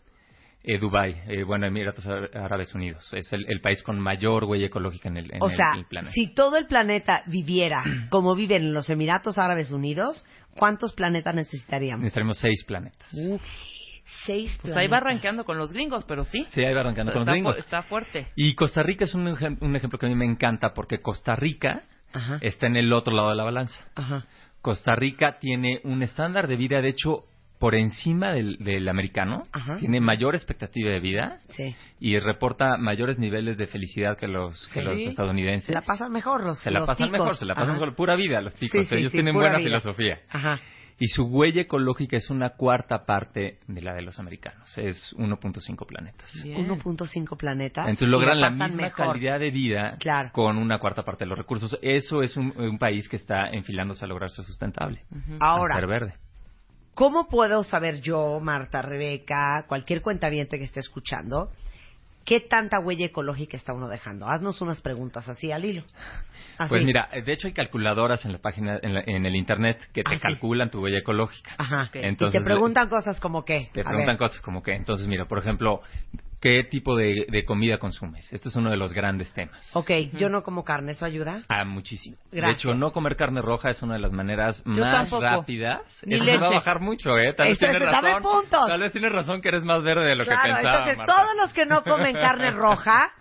Eh, 0.64 0.78
Dubái, 0.78 1.16
eh, 1.28 1.44
bueno, 1.44 1.66
Emiratos 1.66 2.06
Ár- 2.06 2.30
Árabes 2.38 2.76
Unidos. 2.76 3.12
Es 3.14 3.34
el, 3.34 3.46
el 3.50 3.62
país 3.62 3.82
con 3.82 4.00
mayor 4.00 4.44
huella 4.44 4.68
ecológica 4.68 5.10
en 5.10 5.18
el, 5.18 5.34
en 5.34 5.42
O 5.42 5.50
el- 5.50 5.56
sea, 5.56 5.72
el 5.76 5.86
planeta. 5.86 6.14
si 6.14 6.34
todo 6.36 6.58
el 6.58 6.68
planeta 6.68 7.24
viviera 7.28 7.84
como 8.10 8.36
viven 8.36 8.64
en 8.66 8.74
los 8.74 8.90
Emiratos 8.92 9.38
Árabes 9.40 9.72
Unidos, 9.72 10.24
¿cuántos 10.56 10.94
planetas 10.94 11.34
necesitaríamos? 11.34 12.02
Necesitaremos 12.04 12.38
seis 12.38 12.64
planetas. 12.66 13.10
Seis 14.26 14.60
Pues 14.62 14.76
ahí 14.76 14.88
va 14.88 14.98
arranqueando 14.98 15.46
con 15.46 15.58
los 15.58 15.72
gringos, 15.72 16.04
pero 16.06 16.26
sí. 16.26 16.46
Sí, 16.50 16.62
ahí 16.64 16.74
va 16.74 16.82
arrancando 16.82 17.14
con 17.14 17.22
los 17.22 17.24
Está, 17.28 17.32
gringos. 17.32 17.58
está 17.58 17.82
fuerte. 17.84 18.28
Y 18.36 18.54
Costa 18.56 18.84
Rica 18.84 19.06
es 19.06 19.16
un, 19.16 19.26
un 19.62 19.76
ejemplo 19.76 19.98
que 19.98 20.06
a 20.06 20.10
mí 20.10 20.16
me 20.16 20.26
encanta 20.26 20.74
porque 20.74 21.00
Costa 21.02 21.36
Rica 21.36 21.84
Ajá. 22.14 22.38
está 22.42 22.68
en 22.68 22.76
el 22.76 22.92
otro 22.94 23.16
lado 23.16 23.30
de 23.30 23.36
la 23.36 23.44
balanza. 23.46 23.76
Ajá. 23.96 24.26
Costa 24.62 24.96
Rica 24.96 25.40
tiene 25.40 25.80
un 25.86 26.04
estándar 26.04 26.48
de 26.48 26.56
vida, 26.58 26.82
de 26.82 26.90
hecho, 26.90 27.24
por 27.62 27.76
encima 27.76 28.32
del, 28.34 28.58
del 28.58 28.90
americano. 28.90 29.44
Ajá. 29.54 29.78
Tiene 29.78 30.02
mayor 30.02 30.36
expectativa 30.36 30.90
de 30.92 31.00
vida 31.00 31.40
Sí. 31.50 31.76
y 32.00 32.18
reporta 32.20 32.76
mayores 32.78 33.20
niveles 33.20 33.56
de 33.58 33.68
felicidad 33.68 34.18
que 34.18 34.28
los, 34.28 34.68
que 34.74 34.82
Sí. 34.82 34.86
los 34.86 34.98
estadounidenses. 34.98 35.68
Se 35.68 35.74
la 35.74 35.82
pasan 35.82 36.12
mejor 36.12 36.44
los 36.44 36.60
Se 36.60 36.72
la 36.72 36.80
los 36.80 36.88
pasan 36.88 37.08
ticos. 37.10 37.20
mejor, 37.20 37.36
se 37.38 37.46
la 37.46 37.54
pasan 37.54 37.70
Ajá. 37.70 37.80
mejor. 37.80 37.96
Pura 37.96 38.16
vida 38.16 38.42
los 38.42 38.56
ticos. 38.56 38.82
Sí, 38.82 38.90
sí, 38.90 38.96
Ellos 38.96 39.12
sí, 39.12 39.18
tienen 39.18 39.34
pura 39.36 39.46
buena 39.50 39.60
vida. 39.60 39.68
filosofía. 39.80 40.20
Ajá. 40.30 40.60
Y 41.00 41.08
su 41.08 41.24
huella 41.26 41.62
ecológica 41.62 42.18
es 42.18 42.30
una 42.30 42.50
cuarta 42.52 43.06
parte 43.06 43.58
de 43.68 43.82
la 43.82 43.94
de 43.94 44.02
los 44.04 44.20
americanos. 44.20 44.76
Es 44.78 45.14
1.5 45.18 45.86
planetas. 45.88 46.32
Bien. 46.44 46.68
1.5 46.68 47.38
planetas. 47.38 47.86
Entonces 47.88 48.08
logran 48.10 48.40
la 48.42 48.50
misma 48.52 48.68
mejor. 48.84 49.08
calidad 49.14 49.40
de 49.40 49.50
vida 49.52 49.98
Claro. 50.00 50.30
con 50.32 50.58
una 50.58 50.78
cuarta 50.80 51.04
parte 51.04 51.26
de 51.26 51.30
los 51.30 51.38
recursos. 51.38 51.78
Eso 51.82 52.22
es 52.24 52.36
un, 52.38 52.54
un 52.58 52.78
país 52.78 53.08
que 53.10 53.16
está 53.18 53.50
enfilándose 53.50 54.04
a 54.06 54.08
lograrse 54.08 54.44
sustentable. 54.44 55.02
Ahora, 55.40 55.76
A 55.76 55.80
ser 55.80 55.88
verde. 55.88 56.14
¿Cómo 56.93 57.27
puedo 57.27 57.63
saber 57.63 58.01
yo, 58.01 58.39
Marta, 58.41 58.81
Rebeca, 58.81 59.65
cualquier 59.68 60.01
cuentaviente 60.01 60.57
que 60.57 60.65
esté 60.65 60.80
escuchando, 60.81 61.49
qué 62.26 62.41
tanta 62.41 62.80
huella 62.80 63.05
ecológica 63.05 63.55
está 63.57 63.73
uno 63.73 63.88
dejando? 63.88 64.27
Haznos 64.27 64.61
unas 64.61 64.81
preguntas 64.81 65.27
así 65.30 65.51
al 65.51 65.65
hilo. 65.65 65.84
Así. 66.57 66.69
Pues 66.69 66.84
mira, 66.84 67.09
de 67.26 67.31
hecho 67.31 67.47
hay 67.47 67.53
calculadoras 67.53 68.26
en 68.26 68.34
la 68.34 68.38
página, 68.39 68.77
en, 68.81 68.93
la- 68.93 69.03
en 69.05 69.26
el 69.26 69.35
internet 69.35 69.80
que 69.93 70.03
te 70.03 70.11
Ah, 70.13 70.18
sí. 70.18 70.22
calculan 70.22 70.69
tu 70.69 70.81
huella 70.81 70.99
ecológica. 70.99 71.55
Ajá. 71.57 71.89
Entonces, 71.93 72.35
y 72.35 72.43
te 72.43 72.43
preguntan 72.43 72.89
cosas 72.89 73.19
como 73.19 73.45
qué. 73.45 73.69
Te 73.73 73.81
A 73.81 73.85
preguntan 73.85 74.05
ver. 74.07 74.18
cosas 74.18 74.41
como 74.41 74.61
que, 74.61 74.73
entonces 74.73 75.07
mira, 75.07 75.26
por 75.26 75.39
ejemplo, 75.39 75.81
¿qué 76.41 76.63
tipo 76.63 76.97
de, 76.97 77.27
de 77.30 77.45
comida 77.45 77.77
consumes? 77.77 78.31
Este 78.34 78.49
es 78.49 78.55
uno 78.55 78.69
de 78.72 78.77
los 78.77 78.91
grandes 78.93 79.31
temas. 79.34 79.73
Ok, 79.76 79.91
yo 80.13 80.27
no 80.27 80.43
como 80.43 80.63
carne, 80.63 80.91
¿eso 80.93 81.05
ayuda? 81.05 81.41
Ah, 81.47 81.63
muchísimo. 81.63 82.18
Gracias. 82.31 82.63
De 82.63 82.72
hecho, 82.72 82.77
no 82.80 82.91
comer 82.91 83.15
carne 83.15 83.41
roja 83.41 83.69
es 83.69 83.81
una 83.81 83.93
de 83.93 83.99
las 84.01 84.11
maneras 84.11 84.63
Yo 84.65 84.72
más 84.72 85.09
tampoco. 85.09 85.22
rápidas. 85.23 85.81
Ni 86.05 86.15
Eso 86.15 86.26
te 86.26 86.31
va 86.31 86.38
a 86.38 86.41
leche. 86.49 86.55
bajar 86.55 86.80
mucho, 86.81 87.18
¿eh? 87.18 87.34
Tal 87.34 87.49
vez 87.49 87.59
tienes 87.59 87.81
razón. 87.81 88.22
puntos. 88.23 88.68
Tal 88.68 88.80
vez 88.80 88.91
tienes 88.91 89.11
razón 89.11 89.39
que 89.41 89.47
eres 89.49 89.63
más 89.63 89.84
verde 89.84 90.05
de 90.05 90.15
lo 90.15 90.26
claro, 90.26 90.41
que 90.41 90.49
pensaba, 90.49 90.77
entonces 90.80 90.97
Marta. 90.97 91.13
todos 91.13 91.35
los 91.38 91.53
que 91.53 91.65
no 91.65 91.84
comen 91.84 92.13
carne 92.13 92.51
roja, 92.51 93.11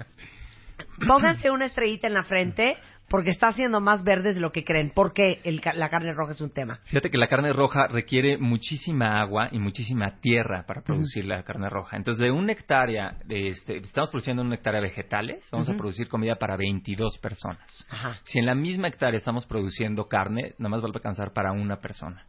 pónganse 1.07 1.51
una 1.51 1.67
estrellita 1.67 2.07
en 2.07 2.15
la 2.15 2.25
frente 2.25 2.77
porque 3.11 3.31
está 3.31 3.49
haciendo 3.49 3.81
más 3.81 4.05
verdes 4.05 4.37
de 4.37 4.41
lo 4.41 4.53
que 4.53 4.65
creen. 4.65 4.93
Porque 4.95 5.41
el 5.45 5.61
ca- 5.61 5.75
la 5.75 5.91
carne 5.91 6.15
roja 6.15 6.31
es 6.31 6.41
un 6.41 6.51
tema. 6.51 6.79
Fíjate 6.85 7.11
que 7.11 7.19
la 7.19 7.27
carne 7.27 7.53
roja 7.53 7.89
requiere 7.89 8.39
muchísima 8.39 9.21
agua 9.21 9.49
y 9.51 9.59
muchísima 9.59 10.21
tierra 10.21 10.65
para 10.67 10.83
producir 10.83 11.27
la 11.27 11.43
carne 11.43 11.69
roja. 11.69 11.97
Entonces, 11.97 12.23
de 12.23 12.31
una 12.31 12.53
hectárea, 12.53 13.17
de 13.27 13.49
este, 13.49 13.79
estamos 13.79 14.11
produciendo 14.11 14.43
una 14.43 14.55
hectárea 14.55 14.81
vegetales, 14.81 15.47
vamos 15.51 15.69
a 15.69 15.75
producir 15.77 16.09
comida 16.09 16.37
para 16.37 16.57
22 16.57 17.19
personas. 17.19 17.87
Ajá. 17.91 18.19
Si 18.23 18.39
en 18.39 18.47
la 18.47 18.55
misma 18.55 18.89
hectárea 18.89 19.19
estamos 19.19 19.45
produciendo 19.45 20.07
carne, 20.09 20.55
nada 20.59 20.69
más 20.71 20.81
va 20.81 20.85
a 20.85 20.93
alcanzar 20.95 21.33
para 21.33 21.51
una 21.53 21.81
persona. 21.81 22.25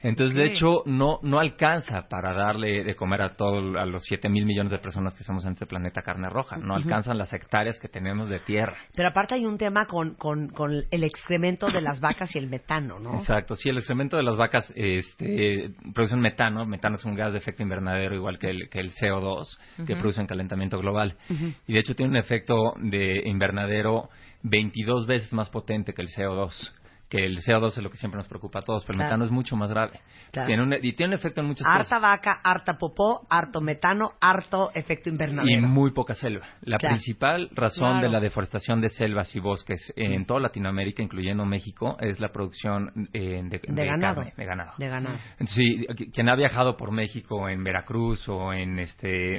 Entonces, 0.00 0.36
de 0.36 0.46
hecho, 0.46 0.82
no, 0.86 1.18
no 1.22 1.40
alcanza 1.40 2.08
para 2.08 2.32
darle 2.32 2.84
de 2.84 2.94
comer 2.94 3.22
a 3.22 3.30
todo, 3.30 3.78
a 3.78 3.84
los 3.84 4.04
7 4.04 4.28
mil 4.28 4.46
millones 4.46 4.70
de 4.70 4.78
personas 4.78 5.14
que 5.14 5.24
somos 5.24 5.44
en 5.44 5.52
este 5.52 5.66
planeta 5.66 6.02
carne 6.02 6.28
roja. 6.28 6.56
No 6.56 6.74
alcanzan 6.74 7.18
las 7.18 7.32
hectáreas 7.32 7.78
que 7.78 7.88
tenemos 7.88 8.28
de 8.28 8.38
tierra. 8.38 8.76
Pero 8.94 9.08
aparte 9.08 9.34
hay 9.34 9.44
un 9.44 9.58
tema 9.58 9.86
con, 9.86 10.14
con, 10.14 10.48
con 10.48 10.84
el 10.90 11.04
excremento 11.04 11.66
de 11.68 11.80
las 11.80 12.00
vacas 12.00 12.34
y 12.34 12.38
el 12.38 12.48
metano, 12.48 12.98
¿no? 12.98 13.18
Exacto, 13.18 13.56
sí, 13.56 13.68
el 13.68 13.78
excremento 13.78 14.16
de 14.16 14.22
las 14.22 14.36
vacas 14.36 14.72
este, 14.76 15.70
producen 15.94 16.20
metano. 16.20 16.64
Metano 16.64 16.96
es 16.96 17.04
un 17.04 17.14
gas 17.14 17.32
de 17.32 17.38
efecto 17.38 17.62
invernadero 17.62 18.14
igual 18.14 18.38
que 18.38 18.50
el, 18.50 18.68
que 18.68 18.80
el 18.80 18.92
CO2 18.92 19.58
que 19.86 19.96
produce 19.96 20.20
en 20.20 20.26
calentamiento 20.26 20.78
global. 20.78 21.16
Y 21.66 21.72
de 21.72 21.80
hecho 21.80 21.94
tiene 21.94 22.10
un 22.10 22.16
efecto 22.16 22.74
de 22.80 23.22
invernadero 23.24 24.08
22 24.42 25.06
veces 25.06 25.32
más 25.32 25.50
potente 25.50 25.92
que 25.92 26.02
el 26.02 26.08
CO2. 26.08 26.72
Que 27.08 27.24
el 27.24 27.38
CO2 27.38 27.68
es 27.68 27.82
lo 27.82 27.88
que 27.90 27.96
siempre 27.96 28.18
nos 28.18 28.28
preocupa 28.28 28.58
a 28.58 28.62
todos, 28.62 28.84
pero 28.84 28.92
el 28.94 28.98
Claro. 28.98 29.08
metano 29.10 29.24
es 29.24 29.30
mucho 29.30 29.56
más 29.56 29.70
grave. 29.70 30.00
Claro. 30.30 30.46
Tiene 30.46 30.62
un- 30.62 30.74
y 30.74 30.92
tiene 30.92 31.14
un 31.14 31.18
efecto 31.18 31.40
en 31.40 31.46
muchas 31.46 31.66
Harta 31.66 31.84
cosas. 31.84 32.02
vaca, 32.02 32.40
harta 32.44 32.76
popó, 32.76 33.26
harto 33.30 33.62
metano, 33.62 34.10
harto 34.20 34.70
efecto 34.74 35.08
Y 35.08 35.12
invernadero. 35.12 35.66
muy 35.68 35.92
poca 35.92 36.12
selva. 36.14 36.46
La 36.60 36.76
Claro. 36.76 36.94
principal 36.96 37.48
razón 37.54 38.02
de 38.02 38.10
la 38.10 38.20
deforestación 38.20 38.82
de 38.82 38.90
selvas 38.90 39.34
y 39.34 39.40
bosques 39.40 39.90
en 39.96 40.26
toda 40.26 40.40
Latinoamérica, 40.40 41.02
incluyendo 41.02 41.46
México, 41.46 41.96
es 42.00 42.20
la 42.20 42.28
producción 42.28 43.08
eh, 43.14 43.40
de, 43.44 43.58
de 43.66 43.86
ganado. 43.86 44.16
carne, 44.16 44.34
de 44.36 44.44
ganado. 44.44 44.72
De 44.76 44.88
ganado. 44.88 45.16
Sí, 45.46 45.86
qui- 45.88 46.12
quien 46.12 46.28
ha 46.28 46.36
viajado 46.36 46.76
por 46.76 46.90
México, 46.92 47.48
en 47.48 47.64
Veracruz 47.64 48.28
o 48.28 48.52
en 48.52 48.78
este 48.80 49.36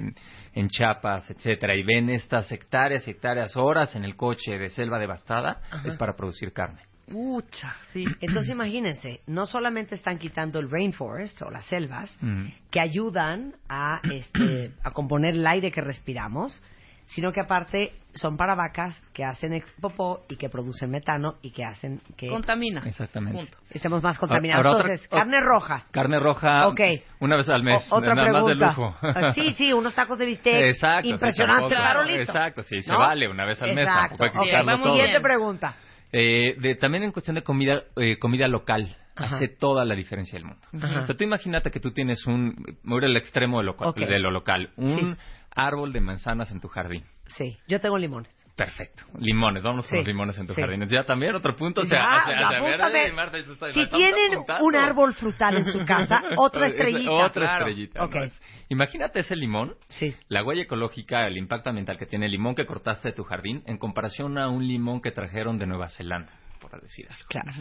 en, 0.56 0.68
Chiapas, 0.70 1.30
etcétera, 1.30 1.76
y 1.76 1.84
ven 1.84 2.10
estas 2.10 2.52
hectáreas 2.52 3.08
y 3.08 3.12
hectáreas, 3.12 3.56
horas 3.56 3.96
en 3.96 4.04
el 4.04 4.16
coche 4.16 4.58
de 4.58 4.70
selva 4.70 4.98
devastada, 4.98 5.62
es 5.86 5.96
para 5.98 6.16
producir 6.16 6.52
carne. 6.52 6.82
Pucha, 7.10 7.76
sí. 7.92 8.06
Entonces 8.22 8.52
imagínense, 8.52 9.22
no 9.28 9.46
solamente 9.46 9.96
están 9.96 10.18
quitando 10.18 10.60
el 10.60 10.70
rainforest 10.70 11.42
o 11.42 11.50
las 11.50 11.66
selvas, 11.66 12.16
Mm. 12.22 12.46
que 12.72 12.80
ayudan 12.80 13.54
a, 13.68 14.00
este, 14.12 14.72
a 14.84 14.92
componer 14.92 15.34
el 15.36 15.46
aire 15.48 15.72
que 15.72 15.82
respiramos, 15.82 16.62
sino 17.08 17.32
que 17.32 17.40
aparte 17.42 17.94
son 18.14 18.38
para 18.38 18.54
vacas 18.54 19.02
que 19.14 19.24
hacen 19.24 19.64
popó 19.82 20.22
y 20.30 20.36
que 20.36 20.48
producen 20.50 20.92
metano 20.92 21.36
y 21.42 21.50
que 21.52 21.64
hacen 21.66 22.02
que 22.16 22.28
Contamina. 22.28 22.82
Exactamente. 22.86 23.40
Punto. 23.40 23.58
estemos 23.72 24.04
más 24.04 24.18
contaminados. 24.20 24.64
Ahora 24.66 24.78
otra- 24.80 24.92
Entonces, 24.94 25.08
o- 25.12 25.16
carne 25.18 25.40
roja. 25.42 25.86
Carne 25.92 26.20
roja, 26.20 26.68
Ok. 26.68 26.80
una 27.20 27.38
vez 27.38 27.50
al 27.50 27.64
mes, 27.64 27.92
O- 27.92 27.98
otra 27.98 28.14
nada 28.14 28.32
más 28.32 28.46
de 28.46 28.56
pregunta. 28.56 28.68
lujo. 28.68 28.96
Ah, 29.02 29.34
Sí, 29.34 29.52
sí, 29.52 29.74
unos 29.74 29.96
tacos 29.96 30.20
de 30.20 30.26
bistec. 30.28 30.54
Exacto, 30.56 31.08
sí, 31.08 31.10
Impresionante, 31.14 31.70
tampoco- 31.76 31.82
farolito. 31.88 32.22
Exacto, 32.22 32.64
sí, 32.64 32.82
se 32.82 32.92
¿No? 32.92 33.00
vale 33.00 33.28
una 33.28 33.46
vez 33.46 33.60
al 33.62 33.70
mes, 33.74 33.88
Exacto. 33.88 34.18
tampoco 34.18 34.44
hay 34.44 34.52
que 34.52 34.64
vamos. 34.64 34.84
Siguiente 34.88 35.20
pregunta. 35.22 35.76
Eh, 36.12 36.56
de, 36.60 36.76
también 36.76 37.04
en 37.04 37.12
cuestión 37.12 37.36
de 37.36 37.44
comida, 37.44 37.84
eh, 37.98 38.18
comida 38.20 38.48
local, 38.48 38.96
Ajá. 39.16 39.36
hace 39.38 39.48
toda 39.48 39.86
la 39.86 39.96
diferencia 39.96 40.34
del 40.38 40.46
mundo. 40.46 40.62
Ajá. 40.82 41.02
O 41.02 41.06
sea, 41.06 41.16
tú 41.16 41.24
imagínate 41.24 41.72
que 41.72 41.80
tú 41.80 41.92
tienes 41.92 42.26
un, 42.26 42.56
me 42.84 42.96
voy 42.96 43.06
al 43.06 43.16
extremo 43.18 43.60
de 43.60 43.66
lo, 43.66 43.76
de 43.96 44.20
lo 44.20 44.32
local, 44.32 44.72
un 44.78 44.96
Sí. 45.16 45.22
árbol 45.52 45.94
de 45.94 46.02
manzanas 46.02 46.52
en 46.52 46.60
tu 46.62 46.68
jardín. 46.68 47.04
Sí, 47.30 47.58
yo 47.68 47.80
tengo 47.80 47.98
limones. 47.98 48.30
Perfecto. 48.56 49.04
Limones, 49.20 49.64
vamos 49.64 49.86
Sí, 49.86 49.90
con 49.92 49.98
los 50.00 50.08
limones 50.08 50.38
en 50.38 50.48
tu 50.48 50.54
sí. 50.54 50.62
jardín. 50.62 50.86
Ya 50.90 51.04
también 51.06 51.36
otro 51.36 51.56
punto. 51.56 51.82
Ya, 51.84 52.24
está- 52.28 53.72
si 53.74 53.88
tienen 53.88 54.38
un 54.62 54.76
árbol 54.76 55.14
frutal 55.14 55.58
en 55.58 55.66
su 55.66 55.80
casa, 55.86 56.22
otra 56.38 56.68
Es- 56.68 56.74
estrellita. 56.74 57.12
Otra 57.12 57.32
Claro. 57.46 57.68
estrellita. 57.68 58.04
Ok. 58.04 58.16
¿no? 58.16 58.30
Imagínate 58.70 59.20
ese 59.22 59.36
limón, 59.36 59.76
Sí. 59.90 60.16
la 60.28 60.44
huella 60.44 60.64
ecológica, 60.64 61.26
el 61.28 61.38
impacto 61.38 61.70
ambiental 61.70 61.98
que 61.98 62.06
tiene 62.06 62.26
el 62.26 62.32
limón 62.32 62.56
que 62.56 62.66
cortaste 62.66 63.10
de 63.10 63.14
tu 63.16 63.24
jardín 63.24 63.64
en 63.66 63.78
comparación 63.78 64.38
a 64.38 64.50
un 64.50 64.68
limón 64.68 65.02
que 65.02 65.12
trajeron 65.12 65.58
de 65.58 65.66
Nueva 65.66 65.90
Zelanda, 65.90 66.32
por 66.70 66.82
decir 66.82 67.08
algo. 67.10 67.26
Claro. 67.28 67.52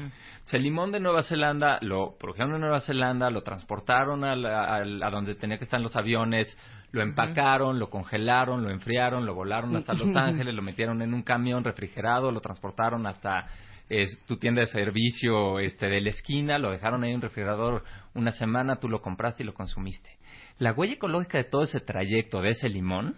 O 0.45 0.47
sea, 0.47 0.57
el 0.59 0.63
limón 0.65 0.93
de 0.93 1.01
Nueva 1.01 1.23
Zelanda 1.23 1.79
lo 1.83 2.17
produjeron 2.19 2.55
en 2.55 2.61
Nueva 2.61 2.81
Zelanda, 2.81 3.31
lo 3.31 3.43
transportaron 3.43 4.25
a, 4.25 4.37
la- 4.37 4.77
al- 4.77 5.03
a 5.03 5.11
donde 5.11 5.35
tenía 5.35 5.59
que 5.59 5.65
estar 5.65 5.81
los 5.81 5.97
aviones, 5.97 6.57
lo 6.93 7.03
empacaron, 7.03 7.79
lo 7.79 7.91
congelaron, 7.91 8.63
lo 8.65 8.71
enfriaron, 8.71 9.27
lo 9.27 9.35
volaron 9.35 9.77
hasta 9.77 9.93
Los 9.93 10.17
Ángeles, 10.17 10.55
lo 10.55 10.63
metieron 10.63 11.03
en 11.03 11.13
un 11.13 11.23
camión 11.23 11.63
refrigerado, 11.65 12.31
lo 12.31 12.41
transportaron 12.41 13.07
hasta 13.07 13.47
es, 13.91 14.19
tu 14.27 14.37
tienda 14.39 14.61
de 14.61 14.67
servicio 14.69 15.59
este, 15.61 15.87
de 15.87 16.01
la 16.01 16.11
esquina, 16.11 16.59
lo 16.59 16.71
dejaron 16.71 17.03
ahí 17.05 17.11
en 17.11 17.17
un 17.17 17.23
refrigerador 17.23 17.85
una 18.15 18.33
semana, 18.33 18.77
tú 18.77 18.89
lo 18.89 19.01
compraste 19.01 19.43
y 19.43 19.47
lo 19.47 19.55
consumiste. 19.55 20.11
La 20.59 20.73
huella 20.73 20.95
ecológica 20.95 21.39
de 21.39 21.45
todo 21.45 21.63
ese 21.63 21.81
trayecto 21.81 22.41
de 22.43 22.51
ese 22.51 22.69
limón 22.69 23.17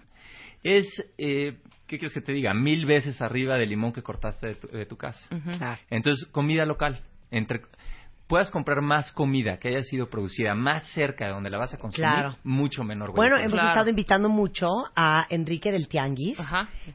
es, 0.63 0.87
eh, 1.19 1.59
¿qué 1.91 1.99
quieres 1.99 2.15
que 2.15 2.21
te 2.21 2.33
diga? 2.33 2.55
Mil 2.55 2.87
veces 2.87 3.21
arriba 3.21 3.59
del 3.59 3.69
limón 3.69 3.93
que 3.93 4.01
cortaste 4.01 4.47
de 4.47 4.55
tu, 4.55 4.69
de 4.69 4.87
tu 4.87 4.97
casa. 4.97 5.29
Entonces, 5.91 6.25
comida 6.31 6.65
local. 6.65 7.01
Entre, 7.33 7.61
puedas 8.29 8.49
comprar 8.49 8.81
más 8.81 9.11
comida 9.13 9.59
que 9.59 9.69
haya 9.71 9.83
sido 9.83 10.09
producida 10.09 10.55
más 10.55 10.85
cerca 10.93 11.27
de 11.27 11.33
donde 11.33 11.51
la 11.51 11.59
vas 11.59 11.75
a 11.75 11.79
consumir, 11.79 12.13
Claro. 12.13 12.37
mucho 12.45 12.85
menor 12.85 13.11
huella 13.11 13.17
Bueno, 13.17 13.37
hemos 13.39 13.59
estado 13.59 13.91
invitando 13.91 14.29
mucho 14.29 14.69
a 14.95 15.27
Enrique 15.31 15.73
del 15.73 15.89
Tianguis, 15.89 16.39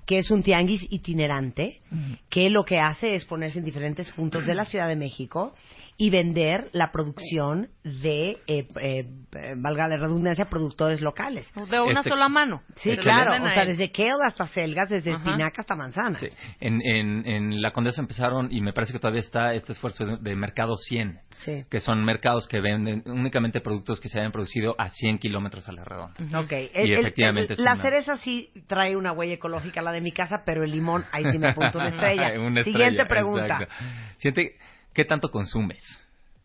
que 0.05 0.19
es 0.19 0.31
un 0.31 0.41
tianguis 0.43 0.87
itinerante, 0.89 1.81
que 2.29 2.49
lo 2.49 2.63
que 2.63 2.79
hace 2.79 3.15
es 3.15 3.25
ponerse 3.25 3.59
en 3.59 3.65
diferentes 3.65 4.09
puntos 4.11 4.45
de 4.45 4.55
la 4.55 4.63
Ciudad 4.71 4.87
de 4.87 4.95
México 4.95 5.53
y 5.97 6.09
vender 6.09 6.69
la 6.73 6.91
producción 6.91 7.69
de, 7.83 8.31
eh, 8.47 8.67
eh, 8.81 9.07
eh, 9.31 9.53
valga 9.55 9.87
la 9.87 9.95
redundancia, 9.95 10.45
productores 10.45 10.99
locales. 10.99 11.49
De 11.69 11.79
una 11.79 11.99
Este- 11.99 12.09
sola 12.09 12.27
mano. 12.27 12.63
Sí, 12.75 12.93
lo 12.95 13.01
claro, 13.01 13.31
o 13.41 13.49
sea, 13.49 13.63
desde 13.65 13.91
kale 13.91 14.25
hasta 14.25 14.45
selgas, 14.47 14.89
desde 14.89 15.11
Ajá. 15.13 15.19
espinaca 15.23 15.61
hasta 15.61 15.75
manzanas. 15.75 16.19
Sí. 16.19 16.27
En, 16.59 16.81
en, 16.81 17.25
en 17.25 17.61
la 17.61 17.71
Condesa 17.71 18.01
empezaron, 18.01 18.49
y 18.51 18.59
me 18.59 18.73
parece 18.73 18.91
que 18.91 18.99
todavía 18.99 19.21
está 19.21 19.53
este 19.53 19.71
esfuerzo 19.71 20.05
de, 20.05 20.17
de 20.19 20.35
Mercado 20.35 20.75
100, 20.75 21.19
Sí. 21.29 21.63
que 21.69 21.79
son 21.79 22.03
mercados 22.03 22.45
que 22.47 22.59
venden 22.59 23.01
únicamente 23.05 23.61
productos 23.61 24.01
que 24.01 24.09
se 24.09 24.19
hayan 24.19 24.33
producido 24.33 24.75
a 24.77 24.89
100 24.89 25.17
kilómetros 25.19 25.69
a 25.69 25.71
la 25.71 25.85
redonda. 25.85 26.39
Ok, 26.41 26.51
Y 26.51 26.69
el- 26.73 26.99
efectivamente 26.99 27.55
la 27.57 27.73
una- 27.73 27.81
cereza 27.81 28.17
sí 28.17 28.49
trae 28.67 28.97
una 28.97 29.13
huella 29.13 29.35
ecológica, 29.35 29.81
la 29.81 29.93
de 29.93 30.01
mi 30.01 30.11
casa, 30.11 30.43
pero 30.45 30.65
el 30.65 30.71
limón, 30.71 31.05
ahí 31.13 31.23
sí 31.31 31.39
me 31.39 31.47
apunto 31.49 31.77
una 31.77 31.87
estrella. 32.27 32.37
Una 32.39 32.59
estrella, 32.59 32.63
Siguiente 32.63 33.05
pregunta. 33.05 33.45
exacto. 33.45 33.73
Siente, 34.17 34.55
¿qué 34.95 35.05
tanto 35.05 35.29
consumes? 35.29 35.83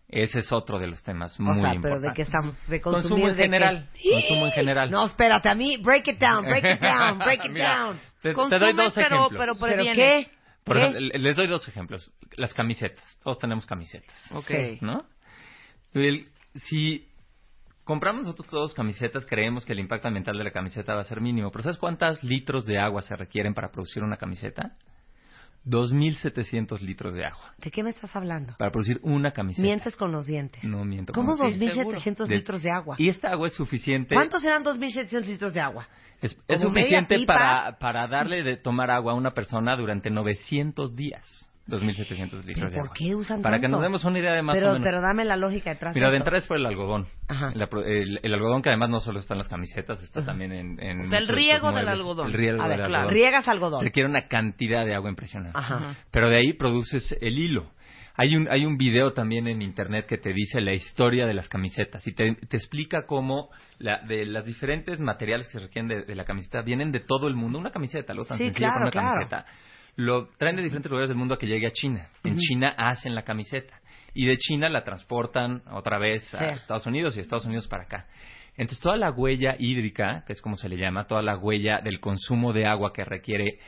Ese 0.09 0.41
es 0.41 0.51
otro 0.53 0.79
de 0.81 0.89
los 0.89 1.03
temas 1.05 1.39
muy 1.39 1.53
o 1.53 1.55
sea, 1.63 1.73
importantes. 1.75 1.91
pero 1.91 2.01
¿de 2.01 2.15
qué 2.17 2.23
estamos? 2.23 2.67
¿De 2.69 2.81
Consumo 2.81 3.29
en 3.29 3.33
de 3.35 3.37
qué? 3.37 3.43
general. 3.45 3.89
Consumo 4.13 4.47
en 4.47 4.53
general. 4.53 4.91
No, 4.91 5.07
espérate, 5.07 5.49
a 5.49 5.55
mí, 5.55 5.77
break 5.77 6.09
it 6.09 6.19
down, 6.19 6.45
break 6.45 6.65
it 6.65 6.81
down, 6.81 7.19
break 7.25 7.45
it 7.45 7.53
Mira, 7.53 7.77
down. 7.77 8.01
Te, 8.21 8.31
te 8.31 8.35
Consumes, 8.35 8.61
doy 8.61 8.73
dos 8.73 8.95
pero- 8.95 9.07
ejemplos. 9.07 9.29
pero 9.39 9.53
¿Pero 9.55 9.75
previenes. 9.77 10.27
qué? 10.27 10.33
Por 10.65 10.77
¿Qué? 10.77 10.83
ejemplo, 10.83 11.19
les 11.19 11.37
doy 11.37 11.47
dos 11.47 11.69
ejemplos. 11.69 12.13
Las 12.37 12.53
camisetas. 12.53 13.19
Todos 13.23 13.39
tenemos 13.39 13.65
camisetas. 13.67 14.33
Ok. 14.33 14.51
¿No? 14.83 15.05
El- 15.95 16.27
si 16.57 17.07
compramos 17.85 18.25
nosotros 18.25 18.49
todos 18.51 18.75
camisetas, 18.75 19.25
creemos 19.27 19.65
que 19.65 19.73
el 19.75 19.79
impacto 19.79 20.09
ambiental 20.09 20.37
de 20.37 20.43
la 20.45 20.51
camiseta 20.51 20.95
va 20.95 21.03
a 21.03 21.05
ser 21.05 21.21
mínimo. 21.21 21.53
Pero 21.53 21.63
¿sabes 21.63 21.79
cuántos 21.79 22.23
litros 22.25 22.67
de 22.67 22.81
agua 22.81 23.03
se 23.03 23.15
requieren 23.15 23.55
para 23.55 23.71
producir 23.71 24.03
una 24.03 24.17
camiseta? 24.17 24.73
2.700 25.67 26.81
litros 26.81 27.15
de 27.15 27.25
agua 27.25 27.53
¿De 27.59 27.71
qué 27.71 27.83
me 27.83 27.91
estás 27.91 28.15
hablando? 28.17 28.55
para 28.59 28.71
producir 28.71 28.99
una 29.03 29.33
camiseta. 29.33 29.63
Mientes 29.63 29.97
con 29.97 30.11
los 30.13 30.27
dientes. 30.27 30.63
No 30.65 30.85
miento. 30.85 31.13
¿Cómo 31.13 31.37
con- 31.37 31.47
2.700 31.53 32.27
De- 32.27 32.37
litros 32.37 32.63
de 32.63 32.71
agua? 32.71 32.97
Y 32.99 33.09
esta 33.09 33.29
agua 33.31 33.49
es 33.49 33.55
suficiente. 33.55 34.15
¿Cuántos 34.15 34.43
eran 34.45 34.65
2.700 34.65 35.27
litros 35.27 35.53
de 35.55 35.61
agua? 35.61 35.87
Es, 36.23 36.33
es 36.49 36.63
¿Como 36.63 36.75
media 36.75 37.01
suficiente 37.01 37.27
para, 37.27 37.79
para 37.79 38.07
darle 38.07 38.43
de 38.43 38.57
tomar 38.57 38.91
agua 38.91 39.13
a 39.13 39.17
una 39.17 39.33
persona 39.33 39.77
durante 39.77 40.11
900 40.11 40.95
días. 40.97 41.50
2.700 41.69 42.45
litros 42.45 42.71
de 42.73 42.77
¿Por 42.79 42.87
agua. 42.87 42.93
qué 42.97 43.15
usan 43.15 43.43
Para 43.43 43.61
que 43.61 43.69
nos 43.69 43.81
demos 43.81 44.05
una 44.05 44.19
idea 44.19 44.33
de 44.33 44.43
más 44.43 44.57
pero, 44.57 44.71
o 44.71 44.73
menos. 44.75 44.87
Pero 44.89 45.01
dame 45.01 45.25
la 45.25 45.37
lógica 45.37 45.71
detrás 45.71 45.95
Mira, 45.95 46.11
de 46.11 46.17
entrada 46.17 46.39
es 46.39 46.47
por 46.47 46.57
el 46.57 46.67
algodón. 46.67 47.07
Ajá. 47.29 47.53
La 47.55 47.69
pro- 47.69 47.85
el, 47.85 48.19
el 48.23 48.35
algodón 48.35 48.63
que 48.63 48.71
además 48.71 48.91
no 48.91 49.01
solo 49.01 49.21
está 49.21 49.35
en 49.35 49.39
las 49.39 49.49
camisetas, 49.49 50.03
está 50.03 50.25
también 50.25 50.53
en... 50.53 50.81
en 50.83 51.01
O 51.03 51.05
sea, 51.05 51.19
el 51.19 51.29
riego 51.29 51.71
del 51.73 51.89
algodón. 51.89 52.27
El 52.29 52.33
riego 52.33 52.63
A 52.63 52.67
ver, 52.67 52.79
del 52.79 52.87
claro. 52.87 52.95
algodón. 53.03 53.15
Riegas 53.15 53.49
algodón. 53.49 53.85
Requiere 53.85 54.09
una 54.09 54.27
cantidad 54.27 54.85
de 54.85 54.95
agua 54.95 55.11
impresionante. 55.11 55.57
Ajá. 55.59 55.95
Pero 56.11 56.29
de 56.29 56.37
ahí 56.39 56.53
produces 56.55 57.17
el 57.21 57.39
hilo. 57.39 57.71
Hay 58.17 58.37
un, 58.37 58.49
hay 58.51 58.67
un 58.67 58.77
video 58.77 59.13
también 59.13 59.47
en 59.47 59.63
internet 59.63 60.07
que 60.07 60.19
te 60.19 60.33
dice 60.35 60.61
la 60.61 60.75
historia 60.75 61.27
de 61.27 61.33
las 61.33 61.49
camisetas 61.49 62.07
y 62.07 62.13
te, 62.13 62.35
te 62.35 62.57
explica 62.57 63.07
cómo 63.07 63.49
la, 63.79 63.99
de 64.01 64.27
las 64.27 64.45
diferentes 64.45 65.01
materiales 65.01 65.47
que 65.47 65.53
se 65.53 65.61
requieren 65.61 65.89
de, 65.89 66.03
de 66.05 66.15
la 66.15 66.25
camiseta 66.25 66.61
vienen 66.63 66.91
de 66.93 67.01
todo 67.01 67.29
el 67.29 67.35
mundo. 67.35 67.59
Una 67.59 67.71
camiseta, 67.71 68.13
algo 68.13 68.25
tan 68.27 68.37
Sí, 68.37 68.45
sencillo 68.45 68.59
claro, 68.67 68.75
como 68.75 68.83
una 68.85 68.91
claro. 68.91 69.09
camiseta, 69.15 69.47
lo 69.97 70.29
traen 70.39 70.57
de 70.57 70.63
diferentes 70.63 70.91
lugares 70.91 71.09
del 71.09 71.19
mundo 71.19 71.35
a 71.35 71.39
que 71.39 71.47
llegue 71.47 71.67
a 71.67 71.73
China. 71.73 72.09
En 72.25 72.37
China 72.37 72.75
hacen 72.77 73.15
la 73.15 73.23
camiseta 73.23 73.81
y 74.15 74.27
de 74.27 74.37
China 74.37 74.69
la 74.69 74.83
transportan 74.85 75.63
otra 75.73 75.99
vez 75.99 76.33
a 76.35 76.39
Sí. 76.39 76.45
Estados 76.61 76.87
Unidos 76.87 77.15
y 77.15 77.17
de 77.17 77.23
Estados 77.23 77.47
Unidos 77.47 77.69
para 77.69 77.85
acá. 77.85 78.07
Entonces, 78.57 78.81
toda 78.83 78.97
la 78.97 79.11
huella 79.11 79.57
hídrica, 79.59 80.25
que 80.27 80.33
es 80.33 80.43
como 80.43 80.57
se 80.57 80.69
le 80.69 80.77
llama, 80.77 81.07
toda 81.07 81.23
la 81.23 81.37
huella 81.39 81.81
del 81.81 82.01
consumo 82.01 82.53
de 82.53 82.67
agua 82.67 82.93
que 82.93 83.05
requiere 83.05 83.59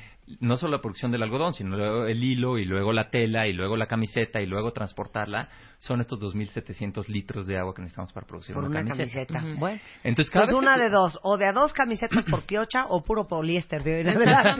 no 0.40 0.56
solo 0.56 0.72
la 0.76 0.80
producción 0.82 1.10
del 1.12 1.22
algodón, 1.22 1.52
sino 1.52 2.06
el 2.06 2.22
hilo 2.22 2.58
y 2.58 2.64
luego 2.64 2.92
la 2.92 3.10
tela 3.10 3.46
y 3.46 3.52
luego 3.52 3.76
la 3.76 3.86
camiseta 3.86 4.40
y 4.40 4.46
luego 4.46 4.72
transportarla, 4.72 5.48
son 5.78 6.00
estos 6.00 6.20
2.700 6.20 7.08
litros 7.08 7.46
de 7.46 7.58
agua 7.58 7.74
que 7.74 7.82
necesitamos 7.82 8.12
para 8.12 8.26
producir 8.26 8.54
Por 8.54 8.64
una 8.64 8.84
camiseta. 8.84 9.26
camiseta. 9.34 9.58
Bueno. 9.60 9.80
Entonces, 10.04 10.30
cada 10.30 10.44
Pues 10.44 10.54
vez 10.54 10.62
una 10.62 10.76
que- 10.76 10.82
de 10.82 10.90
dos, 10.90 11.18
o 11.22 11.36
de 11.36 11.46
a 11.48 11.52
dos 11.52 11.72
camisetas 11.72 12.24
por 12.26 12.44
piocha 12.46 12.86
o 12.88 13.02
puro 13.02 13.26
poliéster 13.26 13.82
de 13.82 13.96
hoy 13.96 14.14
claro. 14.14 14.56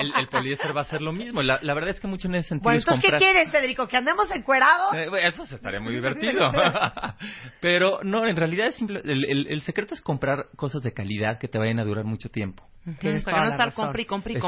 el, 0.00 0.12
el 0.16 0.28
poliéster 0.28 0.76
va 0.76 0.80
a 0.82 0.84
ser 0.84 1.02
lo 1.02 1.12
mismo. 1.12 1.42
La, 1.42 1.58
la 1.62 1.74
verdad 1.74 1.90
es 1.90 2.00
que 2.00 2.08
mucho 2.08 2.28
en 2.28 2.34
ese 2.36 2.48
sentido 2.48 2.64
Bueno, 2.70 2.82
¿qué 3.00 3.10
quieres, 3.18 3.50
Federico? 3.50 3.86
¿Que 3.86 3.96
andemos 3.96 4.30
encuerados? 4.34 4.92
Eh, 4.94 5.08
bueno, 5.08 5.28
eso 5.28 5.46
se 5.46 5.54
estaría 5.56 5.80
muy 5.80 5.94
divertido. 5.94 6.50
Pero 7.60 8.00
no, 8.02 8.26
en 8.26 8.36
realidad 8.36 8.68
es 8.68 8.76
simple- 8.76 9.02
el, 9.04 9.24
el- 9.24 9.46
el 9.48 9.62
secreto 9.62 9.94
es 9.94 10.00
comprar 10.00 10.46
cosas 10.56 10.82
de 10.82 10.92
calidad 10.92 11.38
que 11.38 11.48
te 11.48 11.58
vayan 11.58 11.78
a 11.78 11.84
durar 11.84 12.04
mucho 12.04 12.28
tiempo. 12.28 12.64
Tienes 12.98 13.24
Para 13.24 13.44
no 13.44 13.50
estar 13.50 13.74
compre 13.74 14.02
y 14.02 14.06
compre 14.06 14.32
y. 14.34 14.38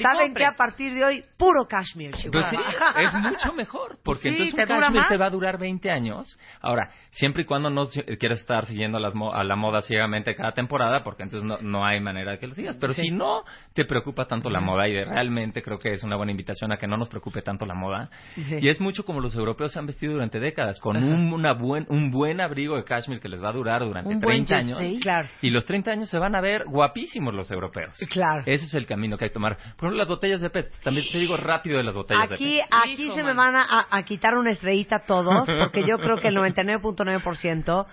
¿Saben 0.00 0.34
que 0.34 0.44
a 0.44 0.54
partir 0.56 0.94
de 0.94 1.04
hoy, 1.04 1.24
puro 1.36 1.66
cashmere, 1.68 2.12
Pues 2.32 2.46
sí, 2.48 2.56
es 3.04 3.12
mucho 3.14 3.52
mejor, 3.54 3.98
porque 4.04 4.22
Sí, 4.22 4.28
entonces 4.30 4.54
un 4.54 4.66
cashmere 4.66 5.00
más. 5.00 5.08
te 5.08 5.16
va 5.16 5.26
a 5.26 5.30
durar 5.30 5.58
20 5.58 5.90
años. 5.90 6.38
Ahora, 6.60 6.90
siempre 7.10 7.42
y 7.42 7.46
cuando 7.46 7.70
no 7.70 7.86
quieras 8.18 8.40
estar 8.40 8.66
siguiendo 8.66 8.98
a, 8.98 9.00
las 9.00 9.14
mo- 9.14 9.32
a 9.32 9.42
la 9.44 9.56
moda 9.56 9.82
ciegamente 9.82 10.34
cada 10.34 10.52
temporada, 10.52 11.02
porque 11.02 11.22
entonces 11.24 11.46
no, 11.46 11.58
no 11.60 11.84
hay 11.84 12.00
manera 12.00 12.32
de 12.32 12.38
que 12.38 12.46
lo 12.46 12.54
sigas. 12.54 12.76
Pero 12.76 12.92
Sí. 12.94 13.02
si 13.02 13.10
no 13.10 13.42
te 13.74 13.84
preocupa 13.84 14.26
tanto 14.26 14.50
la 14.50 14.60
moda, 14.60 14.88
y 14.88 14.92
de- 14.94 15.04
realmente 15.04 15.62
creo 15.62 15.78
que 15.78 15.92
es 15.92 16.02
una 16.04 16.16
buena 16.16 16.32
invitación 16.32 16.72
a 16.72 16.76
que 16.76 16.86
no 16.86 16.96
nos 16.96 17.08
preocupe 17.08 17.42
tanto 17.42 17.66
la 17.66 17.74
moda, 17.74 18.10
y 18.36 18.68
es 18.68 18.80
mucho 18.80 19.04
como 19.04 19.20
los 19.20 19.34
europeos 19.34 19.72
se 19.72 19.78
han 19.78 19.86
vestido 19.86 20.12
durante 20.14 20.40
décadas, 20.40 20.78
con 20.80 20.96
un, 20.96 21.32
una 21.32 21.52
buen, 21.54 21.86
un 21.88 22.10
buen 22.10 22.40
abrigo 22.40 22.76
de 22.76 22.84
cashmere 22.84 23.20
que 23.20 23.28
les 23.28 23.42
va 23.42 23.50
a 23.50 23.52
durar 23.52 23.84
durante 23.84 24.08
Un 24.10 24.20
buen 24.20 24.44
30 24.46 24.56
años. 24.56 24.78
Claro. 25.00 25.28
Y 25.42 25.50
los 25.50 25.64
30 25.64 25.90
años 25.90 26.08
se 26.10 26.18
van 26.18 26.34
a 26.34 26.40
ver 26.40 26.64
guapísimos 26.66 27.34
los 27.34 27.50
europeos. 27.50 27.94
Claro. 28.10 28.42
Ese 28.46 28.64
es 28.66 28.74
el 28.74 28.86
camino 28.86 29.16
que 29.16 29.24
hay 29.24 29.30
que 29.30 29.34
tomar. 29.34 29.56
Por 29.78 29.86
ejemplo, 29.86 29.98
las 29.98 30.08
botellas 30.08 30.40
de 30.40 30.50
PET. 30.50 30.72
También 30.82 31.06
te 31.10 31.18
digo 31.18 31.36
rápido 31.36 31.78
de 31.78 31.84
las 31.84 31.94
botellas 31.94 32.30
Aquí, 32.32 32.56
de 32.56 32.60
PET. 32.62 32.68
aquí 32.70 33.02
Hijo, 33.04 33.14
se 33.14 33.22
me 33.22 33.32
man. 33.32 33.52
van 33.54 33.56
a, 33.70 33.86
a 33.90 34.02
quitar 34.02 34.34
una 34.36 34.50
estrellita 34.50 35.06
todos, 35.06 35.46
porque 35.58 35.82
yo 35.86 35.98
creo 35.98 36.16
que 36.18 36.28
el 36.28 36.36
99.9% 36.36 37.86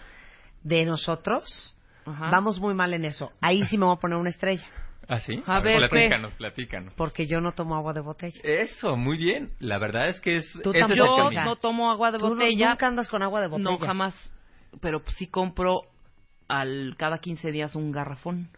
de 0.63 0.85
nosotros 0.85 1.77
Ajá. 2.05 2.29
vamos 2.31 2.59
muy 2.59 2.73
mal 2.73 2.93
en 2.93 3.05
eso. 3.05 3.31
Ahí 3.41 3.63
sí 3.65 3.77
me 3.77 3.85
voy 3.85 3.95
a 3.95 3.99
poner 3.99 4.17
una 4.17 4.29
estrella, 4.29 4.65
¿Ah, 5.07 5.19
sí? 5.19 5.39
A 5.45 5.59
ver, 5.59 5.81
¿qué? 5.83 5.89
platícanos, 5.89 6.33
platícanos. 6.33 6.93
porque 6.95 7.27
yo 7.27 7.39
no 7.39 7.51
tomo 7.51 7.75
agua 7.75 7.93
de 7.93 8.01
botella. 8.01 8.39
Eso, 8.43 8.95
muy 8.97 9.17
bien. 9.17 9.51
La 9.59 9.77
verdad 9.77 10.09
es 10.09 10.19
que 10.19 10.37
es... 10.37 10.59
Tú 10.63 10.71
es 10.73 10.81
el 10.89 10.95
Yo 10.97 11.15
camino. 11.17 11.43
no 11.45 11.55
tomo 11.57 11.91
agua 11.91 12.11
de 12.11 12.17
Tú 12.17 12.29
no- 12.29 12.33
botella. 12.35 12.69
nunca 12.69 12.87
andas 12.87 13.07
con 13.09 13.21
agua 13.21 13.41
de 13.41 13.47
botella. 13.47 13.69
No, 13.69 13.77
jamás. 13.77 14.15
Pero 14.81 15.03
pues, 15.03 15.15
sí 15.17 15.27
compro 15.27 15.81
al 16.47 16.95
cada 16.97 17.19
15 17.19 17.51
días 17.51 17.75
un 17.75 17.91
garrafón. 17.91 18.49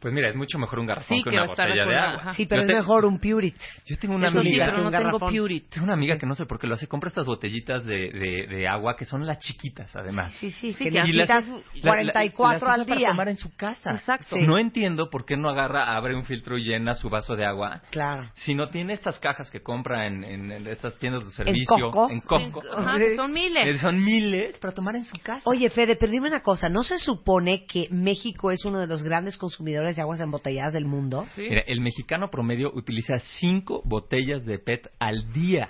Pues 0.00 0.14
mira, 0.14 0.30
es 0.30 0.34
mucho 0.36 0.58
mejor 0.58 0.78
un 0.78 0.86
garrafón 0.86 1.16
Sí, 1.18 1.22
que 1.22 1.30
que 1.30 1.36
una 1.36 1.46
botella 1.46 1.84
de 1.84 1.92
la- 1.92 2.04
agua. 2.10 2.20
ajá. 2.22 2.34
Sí, 2.34 2.46
pero 2.46 2.62
Yo 2.62 2.66
es 2.66 2.68
te- 2.68 2.74
mejor 2.80 3.04
un 3.04 3.18
Purit. 3.18 3.54
Yo 3.86 3.98
tengo 3.98 4.14
una 4.14 4.28
Eso 4.28 4.40
sí, 4.40 4.48
amiga... 4.48 4.64
pero 4.66 4.78
no 4.78 4.84
un 4.86 4.92
tengo. 4.92 5.18
Purity. 5.18 5.68
Tengo 5.68 5.84
una 5.84 5.94
amiga 5.94 6.16
que 6.18 6.26
no 6.26 6.34
sé 6.34 6.46
por 6.46 6.58
qué 6.58 6.66
lo 6.66 6.74
hace. 6.74 6.86
Compra 6.86 7.08
estas 7.08 7.26
botellitas 7.26 7.84
de, 7.84 8.10
de, 8.10 8.46
de 8.48 8.66
agua 8.68 8.96
que 8.96 9.04
son 9.04 9.26
las 9.26 9.38
chiquitas, 9.40 9.94
además. 9.94 10.32
Sí, 10.34 10.50
sí, 10.50 10.72
Sí, 10.72 10.84
que 10.84 10.90
que 10.90 10.98
necesitas 11.00 11.46
las- 11.48 11.62
44 11.82 12.66
las 12.66 12.74
al 12.76 12.80
usa 12.80 12.86
para 12.88 12.98
día. 12.98 13.08
tomar 13.10 13.28
en 13.28 13.36
su 13.36 13.54
casa. 13.56 13.92
Exacto. 13.92 14.36
Sí. 14.36 14.42
No 14.46 14.58
entiendo 14.58 15.10
por 15.10 15.24
qué 15.24 15.36
no 15.36 15.50
agarra, 15.50 15.94
abre 15.96 16.14
un 16.14 16.24
filtro 16.24 16.56
y 16.56 16.64
llena 16.64 16.94
su 16.94 17.10
vaso 17.10 17.36
de 17.36 17.44
agua. 17.44 17.82
Claro. 17.90 18.30
Si 18.34 18.54
no 18.54 18.68
tiene 18.70 18.94
estas 18.94 19.18
cajas 19.18 19.50
que 19.50 19.60
compra 19.62 20.06
en, 20.06 20.24
en- 20.24 20.50
en 20.52 20.66
estas 20.66 20.98
tiendas 20.98 21.24
de 21.24 21.30
servicio, 21.32 21.90
Costco. 21.90 22.10
en 22.10 22.20
Costco, 22.20 22.62
Ajá, 22.74 22.96
que 22.98 23.16
son 23.16 23.32
miles. 23.32 23.66
eh, 23.66 23.78
son 23.78 24.02
miles 24.02 24.58
para 24.58 24.72
tomar 24.72 24.96
en 24.96 25.04
su 25.04 25.16
casa. 25.22 25.42
Oye, 25.44 25.68
Fede, 25.70 25.96
pero 25.96 26.10
dime 26.10 26.28
una 26.28 26.40
cosa. 26.40 26.68
¿No 26.68 26.82
se 26.82 26.98
supone 26.98 27.66
que 27.66 27.88
México 27.90 28.50
es 28.50 28.64
uno 28.64 28.78
de 28.80 28.86
los 28.86 29.02
grandes 29.02 29.36
consumidores 29.36 29.89
de 29.96 30.02
aguas 30.02 30.20
embotelladas 30.20 30.72
del 30.72 30.84
mundo? 30.84 31.26
Sí. 31.34 31.46
Mira, 31.48 31.62
el 31.66 31.80
mexicano 31.80 32.30
promedio 32.30 32.72
utiliza 32.74 33.18
cinco 33.18 33.82
botellas 33.84 34.44
de 34.44 34.58
PET 34.58 34.90
al 34.98 35.32
día, 35.32 35.68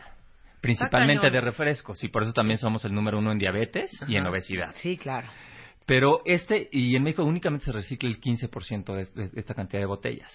principalmente 0.60 1.22
cañón. 1.22 1.32
de 1.32 1.40
refrescos, 1.40 2.02
y 2.05 2.09
por 2.09 2.22
eso 2.22 2.32
también 2.32 2.59
somos 2.59 2.84
el 2.84 2.92
número 2.92 3.18
uno 3.18 3.32
en 3.32 3.38
diabetes 3.38 3.90
y 4.09 4.16
en 4.16 4.26
obesidad. 4.26 4.72
Sí, 4.76 4.97
claro. 4.97 5.28
Pero 5.91 6.21
este, 6.25 6.69
y 6.71 6.95
en 6.95 7.03
México 7.03 7.25
únicamente 7.25 7.65
se 7.65 7.73
recicla 7.73 8.09
el 8.09 8.21
15% 8.21 8.95
de, 8.95 9.25
de 9.25 9.41
esta 9.41 9.55
cantidad 9.55 9.81
de 9.81 9.87
botellas. 9.87 10.33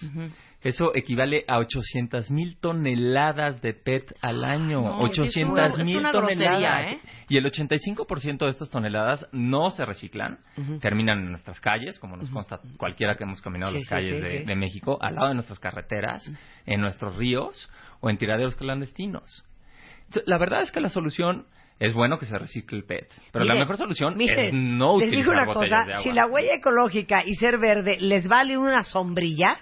Eso 0.60 0.90
equivale 0.94 1.46
a 1.48 1.56
800 1.56 2.30
mil 2.30 2.58
toneladas 2.58 3.62
de 3.62 3.72
PET 3.72 4.12
al 4.20 4.44
año. 4.44 4.82
No, 4.82 4.98
sí, 4.98 5.12
es 5.12 5.18
800 5.18 5.52
una- 5.54 5.66
es 5.68 5.78
mil 5.78 6.02
toneladas. 6.12 6.92
¿eh? 6.92 6.98
Y 7.30 7.38
el 7.38 7.46
85% 7.46 8.44
de 8.44 8.50
estas 8.50 8.70
toneladas 8.70 9.26
no 9.32 9.70
se 9.70 9.86
reciclan, 9.86 10.40
terminan 10.82 11.20
en 11.20 11.30
nuestras 11.30 11.58
calles, 11.58 11.98
como 11.98 12.18
nos 12.18 12.28
consta 12.28 12.60
cualquiera 12.76 13.16
que 13.16 13.24
hemos 13.24 13.40
caminado 13.40 13.72
Sí, 13.72 13.78
las 13.78 13.88
calles 13.88 14.16
sí, 14.16 14.20
de, 14.20 14.38
sí. 14.40 14.44
de 14.44 14.56
México, 14.56 14.98
al 15.00 15.14
lado 15.14 15.28
de 15.28 15.34
nuestras 15.36 15.58
carreteras, 15.58 16.30
en 16.66 16.82
nuestros 16.82 17.16
ríos 17.16 17.70
o 18.00 18.10
en 18.10 18.18
tiraderos 18.18 18.56
clandestinos. 18.56 19.42
La 20.26 20.36
verdad 20.36 20.60
es 20.60 20.70
que 20.70 20.80
la 20.80 20.90
solución 20.90 21.46
es 21.78 21.92
bueno 21.92 22.18
que 22.18 22.26
se 22.26 22.38
recicle 22.38 22.78
el 22.78 22.84
PET, 22.84 23.12
pero 23.32 23.44
la 23.44 23.54
mejor 23.54 23.76
solución 23.76 24.16
mire, 24.16 24.48
es 24.48 24.52
no 24.52 24.98
les 24.98 25.10
digo 25.10 25.30
una 25.30 25.44
botellas 25.44 25.70
cosa, 25.70 25.84
de 25.86 25.92
agua. 25.92 26.02
si 26.02 26.12
la 26.12 26.26
huella 26.26 26.54
ecológica 26.54 27.22
y 27.24 27.34
ser 27.34 27.58
verde 27.58 27.98
les 28.00 28.28
vale 28.28 28.56
una 28.56 28.82
sombrilla, 28.82 29.58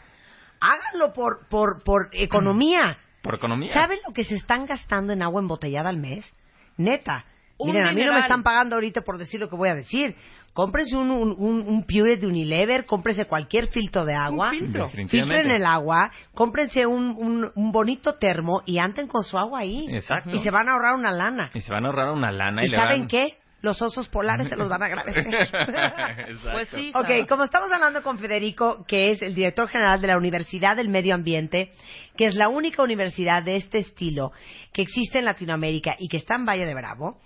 háganlo 0.61 1.13
por, 1.13 1.49
por, 1.49 1.83
por 1.85 2.09
economía. 2.13 2.99
Por 3.23 3.35
economía. 3.35 3.73
¿Saben 3.73 3.99
lo 4.07 4.13
que 4.13 4.25
se 4.25 4.35
están 4.35 4.67
gastando 4.67 5.13
en 5.13 5.23
agua 5.23 5.41
embotellada 5.41 5.89
al 5.89 5.97
mes? 5.97 6.37
Neta, 6.77 7.25
Un 7.57 7.69
Miren, 7.71 7.87
a 7.87 7.93
mí 7.93 8.05
no 8.05 8.13
me 8.15 8.21
están 8.21 8.43
pagando 8.43 8.75
ahorita 8.77 9.03
por 9.03 9.17
decir 9.19 9.39
lo 9.41 9.49
que 9.49 9.57
voy 9.57 9.69
a 9.69 9.75
decir. 9.75 10.17
Cómprense 10.53 10.97
un, 10.97 11.11
un, 11.11 11.35
un, 11.37 11.67
un 11.67 11.85
Pure 11.85 12.17
de 12.17 12.27
Unilever, 12.29 12.87
cómprense 12.87 13.25
cualquier 13.27 13.69
filtro 13.69 14.05
de 14.05 14.15
agua. 14.15 14.51
Un 14.51 14.59
filtro. 14.59 14.89
Filtren 14.89 15.51
el 15.51 15.67
agua, 15.67 16.13
cómprense 16.33 16.87
un, 16.87 17.11
un, 17.19 17.51
un 17.55 17.73
bonito 17.73 18.15
termo 18.19 18.63
y 18.65 18.79
anden 18.79 19.09
con 19.09 19.25
su 19.25 19.37
agua 19.37 19.61
ahí. 19.61 19.87
Exacto. 19.91 20.31
Y 20.31 20.39
se 20.41 20.51
van 20.53 20.69
a 20.69 20.73
ahorrar 20.75 20.95
una 20.95 21.11
lana. 21.11 21.51
Y 21.55 21.61
se 21.61 21.73
van 21.73 21.85
a 21.85 21.89
ahorrar 21.89 22.11
una 22.13 22.31
lana 22.31 22.63
y, 22.63 22.67
¿Y 22.67 22.69
le 22.71 22.77
saben 22.77 23.01
van- 23.01 23.09
qué? 23.09 23.27
Los 23.65 23.81
osos 23.81 24.11
polares 24.11 24.51
se 24.51 24.57
los 24.57 24.69
van 24.69 24.83
a 24.83 24.87
agradecer. 24.87 25.27
Exacto. 25.35 26.51
Pues 26.53 26.69
sí. 26.69 26.93
Ok, 26.95 27.27
como 27.27 27.45
estamos 27.45 27.73
hablando 27.73 28.03
con 28.03 28.19
Federico, 28.19 28.85
que 28.87 29.11
es 29.11 29.23
el 29.23 29.35
director 29.35 29.69
general 29.69 30.03
de 30.03 30.09
la 30.09 30.19
Universidad 30.19 30.77
del 30.77 30.91
Medio 30.91 31.15
Ambiente, 31.15 31.73
que 32.15 32.27
es 32.27 32.35
la 32.35 32.51
única 32.51 32.83
universidad 32.83 33.43
de 33.43 33.57
este 33.57 33.79
estilo 33.79 34.33
que 34.75 34.83
existe 34.83 35.19
en 35.19 35.25
Latinoamérica 35.25 35.97
y 35.99 36.09
que 36.09 36.19
está 36.19 36.35
en 36.35 36.45
Valle 36.45 36.67
de 36.67 36.75
Bravo, 36.75 37.19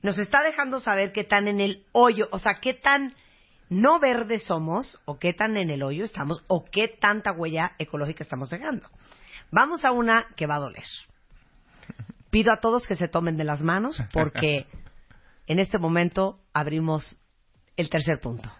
nos 0.00 0.18
está 0.18 0.42
dejando 0.42 0.80
saber 0.80 1.12
qué 1.12 1.24
tan 1.24 1.46
en 1.46 1.60
el 1.60 1.84
hoyo, 1.92 2.26
o 2.30 2.38
sea, 2.38 2.54
qué 2.54 2.72
tan 2.72 3.14
no 3.68 4.00
verdes 4.00 4.44
somos, 4.44 4.98
o 5.04 5.18
qué 5.18 5.34
tan 5.34 5.58
en 5.58 5.68
el 5.68 5.82
hoyo 5.82 6.04
estamos, 6.04 6.42
o 6.48 6.64
qué 6.64 6.88
tanta 6.88 7.32
huella 7.32 7.72
ecológica 7.78 8.24
estamos 8.24 8.48
dejando. 8.48 8.88
Vamos 9.50 9.84
a 9.84 9.92
una 9.92 10.28
que 10.36 10.46
va 10.46 10.54
a 10.54 10.60
doler. 10.60 10.84
Pido 12.30 12.50
a 12.50 12.60
todos 12.60 12.86
que 12.86 12.96
se 12.96 13.08
tomen 13.08 13.36
de 13.36 13.44
las 13.44 13.60
manos 13.60 14.02
porque 14.10 14.64
en 15.46 15.58
este 15.58 15.78
momento 15.78 16.38
abrimos 16.52 17.20
el 17.76 17.88
tercer 17.90 18.18
punto. 18.20 18.50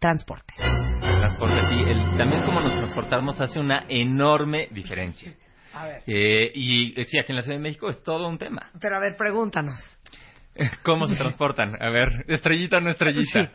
Transporte. 0.00 0.54
Transporte, 0.58 1.60
sí. 1.68 1.74
El- 1.90 2.16
también 2.18 2.42
como 2.44 2.60
nos 2.60 2.72
transportamos 2.76 3.40
hace 3.40 3.58
una 3.58 3.84
enorme 3.88 4.68
diferencia. 4.70 5.32
A 5.72 5.86
ver. 5.86 6.02
Eh, 6.06 6.52
y 6.54 7.00
eh, 7.00 7.04
sí, 7.06 7.18
aquí 7.18 7.32
en 7.32 7.36
la 7.36 7.42
Ciudad 7.42 7.56
de 7.58 7.62
México 7.62 7.88
es 7.88 8.02
todo 8.02 8.28
un 8.28 8.38
tema. 8.38 8.70
Pero 8.80 8.96
a 8.96 9.00
ver, 9.00 9.16
pregúntanos. 9.16 9.74
¿Cómo 10.82 11.06
se 11.06 11.16
transportan? 11.16 11.76
A 11.82 11.90
ver, 11.90 12.24
estrellita 12.28 12.78
o 12.78 12.80
no 12.80 12.90
estrellita. 12.90 13.50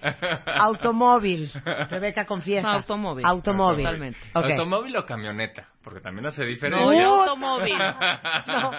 Automóvil. 0.59 1.49
Rebeca 1.89 2.25
confiesa. 2.25 2.71
Automóvil. 2.73 3.25
Automóvil. 3.25 3.85
Totalmente. 3.85 4.19
¿Automóvil 4.33 4.97
o 4.97 5.05
camioneta? 5.05 5.67
Porque 5.83 5.99
también 5.99 6.27
hace 6.27 6.41
No, 6.41 6.47
diferencia. 6.47 7.01
yo 7.01 7.21
automóvil. 7.21 7.73
No. 8.47 8.71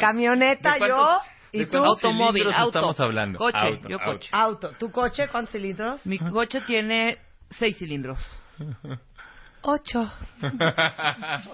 Camioneta, 0.00 0.72
¿De 0.74 0.78
cuántos- 0.78 0.98
yo 0.98 1.20
y 1.52 1.66
tú. 1.66 1.78
Automóvil, 1.78 2.52
auto. 2.52 2.78
estamos 2.78 3.00
hablando? 3.00 3.38
Coche, 3.38 3.58
Auto, 3.58 3.88
yo 3.88 3.98
auto. 4.00 4.12
coche. 4.12 4.28
Auto. 4.32 4.70
¿Tu 4.78 4.90
coche 4.90 5.28
cuántos 5.28 5.52
cilindros? 5.52 6.06
Mi 6.06 6.18
coche 6.18 6.60
tiene 6.62 7.18
seis 7.50 7.76
cilindros. 7.78 8.18
Ocho. 9.62 10.10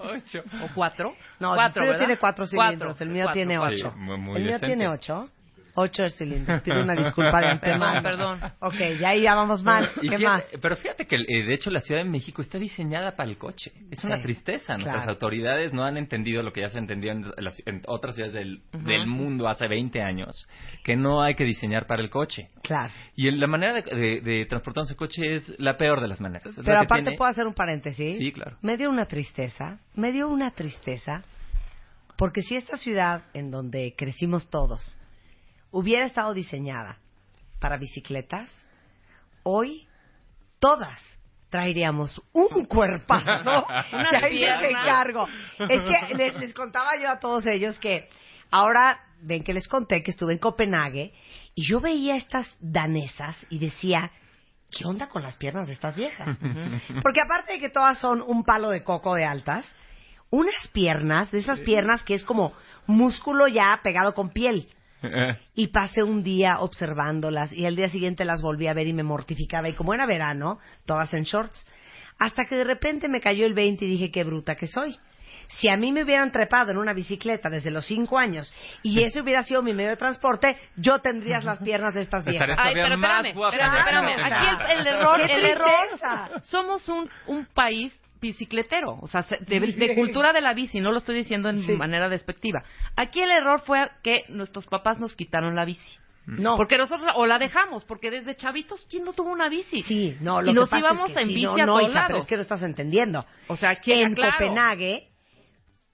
Ocho. 0.03 0.43
¿O 0.63 0.67
cuatro? 0.73 1.13
No, 1.39 1.53
cuatro, 1.55 1.65
el 1.65 1.73
tuyo 1.73 1.85
¿verdad? 1.87 1.99
tiene 1.99 2.17
cuatro 2.17 2.47
cilindros, 2.47 2.87
Cuatro, 2.97 3.03
el 3.05 3.09
mío 3.13 3.23
cuatro, 3.25 3.33
tiene 3.33 3.57
cuatro. 3.57 3.75
ocho. 3.75 3.91
Sí, 3.91 3.99
muy- 3.99 4.17
muy 4.17 4.35
el 4.37 4.43
mío 4.43 4.51
decente. 4.53 4.67
tiene 4.67 4.87
ocho. 4.87 5.29
Ocho 5.79 6.09
cilindros. 6.09 6.61
Pido 6.61 6.81
una 6.81 6.95
disculpa 6.95 7.39
de 7.39 7.47
antemano. 7.51 8.01
Perdón. 8.01 8.39
Ok, 8.61 8.73
ya 8.99 9.09
ahí 9.09 9.21
ya 9.21 9.35
vamos 9.35 9.61
mal. 9.63 9.91
¿Qué 9.93 10.01
fíjate- 10.01 10.23
más? 10.23 10.43
Pero 10.59 10.75
fíjate 10.75 11.05
que, 11.05 11.17
eh, 11.17 11.43
de 11.45 11.53
hecho, 11.53 11.69
la 11.69 11.81
Ciudad 11.81 12.03
de 12.03 12.09
México 12.09 12.41
está 12.41 12.57
diseñada 12.57 13.15
para 13.15 13.29
el 13.29 13.37
coche. 13.37 13.71
Es 13.91 14.03
una 14.03 14.19
tristeza. 14.19 14.73
Nuestras 14.73 14.95
claro. 14.95 15.11
autoridades 15.11 15.73
no 15.73 15.83
han 15.83 15.97
entendido 15.97 16.41
lo 16.41 16.51
que 16.51 16.61
ya 16.61 16.69
se 16.69 16.79
entendió 16.79 17.11
en, 17.11 17.25
las- 17.37 17.61
en 17.67 17.83
otras 17.87 18.15
ciudades 18.15 18.33
del, 18.33 18.61
del 18.71 19.05
mundo 19.05 19.47
hace 19.47 19.67
20 19.67 20.01
años, 20.01 20.47
que 20.83 20.95
no 20.95 21.21
hay 21.21 21.35
que 21.35 21.43
diseñar 21.43 21.85
para 21.85 22.01
el 22.01 22.09
coche. 22.09 22.49
Claro. 22.63 22.91
Y 23.15 23.29
la 23.29 23.45
manera 23.45 23.73
de, 23.73 23.83
de- 23.83 24.21
de 24.21 24.45
transportarse 24.47 24.93
en 24.93 24.97
coche 24.97 25.35
es 25.35 25.59
la 25.59 25.77
peor 25.77 26.01
de 26.01 26.07
las 26.07 26.19
maneras. 26.19 26.47
Es 26.57 26.65
Pero 26.65 26.79
aparte 26.79 27.03
tiene- 27.03 27.17
puedo 27.17 27.29
hacer 27.29 27.45
un 27.45 27.53
paréntesis. 27.53 28.17
Sí, 28.17 28.31
claro. 28.31 28.57
Me 28.63 28.77
dio 28.77 28.89
una 28.89 29.05
tristeza, 29.05 29.79
me 29.93 30.11
dio 30.11 30.27
una 30.27 30.49
tristeza, 30.51 31.23
porque 32.17 32.41
si 32.41 32.55
esta 32.55 32.77
ciudad 32.77 33.21
en 33.35 33.51
donde 33.51 33.93
crecimos 33.95 34.49
todos 34.49 34.99
hubiera 35.71 36.05
estado 36.05 36.33
diseñada 36.33 36.97
para 37.59 37.77
bicicletas, 37.77 38.49
hoy 39.43 39.87
todas 40.59 40.99
traeríamos 41.49 42.21
un 42.33 42.65
cuerpazo 42.69 43.65
que 43.89 43.97
ahí 43.97 44.39
les 44.39 44.59
piernas. 44.59 44.81
encargo. 44.81 45.27
Es 45.59 45.83
que 45.83 46.15
les, 46.15 46.35
les 46.35 46.53
contaba 46.53 46.91
yo 47.01 47.09
a 47.09 47.19
todos 47.19 47.45
ellos 47.47 47.79
que 47.79 48.07
ahora 48.51 48.99
ven 49.21 49.43
que 49.43 49.53
les 49.53 49.67
conté 49.67 50.03
que 50.03 50.11
estuve 50.11 50.33
en 50.33 50.39
Copenhague 50.39 51.13
y 51.55 51.67
yo 51.67 51.79
veía 51.79 52.15
estas 52.15 52.47
danesas 52.59 53.45
y 53.49 53.59
decía, 53.59 54.11
¿qué 54.69 54.85
onda 54.85 55.07
con 55.07 55.23
las 55.23 55.37
piernas 55.37 55.67
de 55.67 55.73
estas 55.73 55.95
viejas? 55.95 56.37
Porque 57.03 57.21
aparte 57.21 57.53
de 57.53 57.59
que 57.59 57.69
todas 57.69 57.97
son 57.99 58.21
un 58.21 58.43
palo 58.43 58.69
de 58.69 58.83
coco 58.83 59.15
de 59.15 59.25
altas, 59.25 59.65
unas 60.29 60.67
piernas, 60.73 61.31
de 61.31 61.39
esas 61.39 61.59
piernas 61.61 62.03
que 62.03 62.13
es 62.13 62.23
como 62.23 62.53
músculo 62.85 63.47
ya 63.47 63.79
pegado 63.81 64.13
con 64.13 64.29
piel. 64.29 64.69
Y 65.55 65.67
pasé 65.67 66.03
un 66.03 66.23
día 66.23 66.59
observándolas 66.59 67.53
y 67.53 67.65
al 67.65 67.75
día 67.75 67.89
siguiente 67.89 68.25
las 68.25 68.41
volví 68.41 68.67
a 68.67 68.73
ver 68.73 68.87
y 68.87 68.93
me 68.93 69.03
mortificaba. 69.03 69.69
Y 69.69 69.73
como 69.73 69.93
era 69.93 70.05
verano, 70.05 70.59
todas 70.85 71.13
en 71.13 71.23
shorts. 71.23 71.67
Hasta 72.19 72.45
que 72.45 72.55
de 72.55 72.63
repente 72.63 73.07
me 73.07 73.21
cayó 73.21 73.45
el 73.45 73.53
20 73.53 73.85
y 73.85 73.89
dije, 73.89 74.11
qué 74.11 74.23
bruta 74.23 74.55
que 74.55 74.67
soy. 74.67 74.97
Si 75.49 75.69
a 75.69 75.77
mí 75.77 75.91
me 75.91 76.03
hubieran 76.03 76.31
trepado 76.31 76.71
en 76.71 76.77
una 76.77 76.93
bicicleta 76.93 77.49
desde 77.49 77.71
los 77.71 77.85
5 77.85 78.17
años 78.17 78.53
y 78.83 79.01
ese 79.03 79.21
hubiera 79.21 79.43
sido 79.43 79.61
mi 79.61 79.73
medio 79.73 79.91
de 79.91 79.95
transporte, 79.95 80.57
yo 80.75 80.99
tendría 80.99 81.39
las 81.39 81.59
piernas 81.59 81.93
de 81.93 82.01
estas 82.01 82.25
viejas. 82.25 82.49
Ay, 82.57 82.73
pero 82.73 82.95
espérame, 82.95 83.27
espérame, 83.27 83.77
espérame. 83.77 84.33
Aquí 84.33 84.71
el, 84.71 84.79
el 84.79 84.87
error, 84.87 85.25
¡Qué 85.25 85.35
el 85.35 85.45
error, 85.45 86.41
somos 86.43 86.89
un, 86.89 87.09
un 87.27 87.45
país 87.45 87.97
bicicletero, 88.21 88.97
o 89.01 89.07
sea, 89.07 89.23
se- 89.23 89.37
de, 89.39 89.59
de 89.59 89.95
cultura 89.95 90.33
de 90.33 90.41
la 90.41 90.53
bici, 90.53 90.79
no 90.81 90.91
lo 90.91 90.99
estoy 90.99 91.15
diciendo 91.15 91.49
en 91.49 91.61
Sí. 91.63 91.73
manera 91.73 92.09
despectiva. 92.09 92.63
Aquí 92.95 93.21
el 93.21 93.31
error 93.31 93.61
fue 93.61 93.89
que 94.03 94.25
nuestros 94.29 94.65
papás 94.67 94.99
nos 94.99 95.15
quitaron 95.15 95.55
la 95.55 95.65
bici. 95.65 95.97
No. 96.25 96.57
Porque 96.57 96.77
nosotros, 96.77 97.09
o 97.15 97.25
la 97.25 97.37
dejamos, 97.37 97.85
porque 97.85 98.11
desde 98.11 98.35
chavitos, 98.35 98.85
¿quién 98.89 99.05
no 99.05 99.13
tuvo 99.13 99.31
una 99.31 99.47
bici? 99.47 99.81
Sí, 99.83 100.17
no, 100.19 100.41
lo 100.41 100.51
y 100.51 100.53
que 100.53 100.59
nos 100.59 100.69
pasa 100.69 100.79
íbamos 100.87 101.09
es 101.09 101.15
que 101.15 101.21
en 101.23 101.27
bici 101.29 101.43
no, 101.45 101.53
a 101.53 101.57
no, 101.65 101.65
todos 101.77 101.81
hija, 101.83 101.93
pero 101.93 102.07
lados. 102.09 102.21
es 102.23 102.27
que 102.27 102.35
no 102.35 102.41
estás 102.41 102.61
entendiendo. 102.63 103.25
O 103.47 103.55
sea, 103.55 103.69
aquí 103.69 103.93
en 103.93 104.13
claro. 104.13 104.33
Copenhague, 104.33 105.07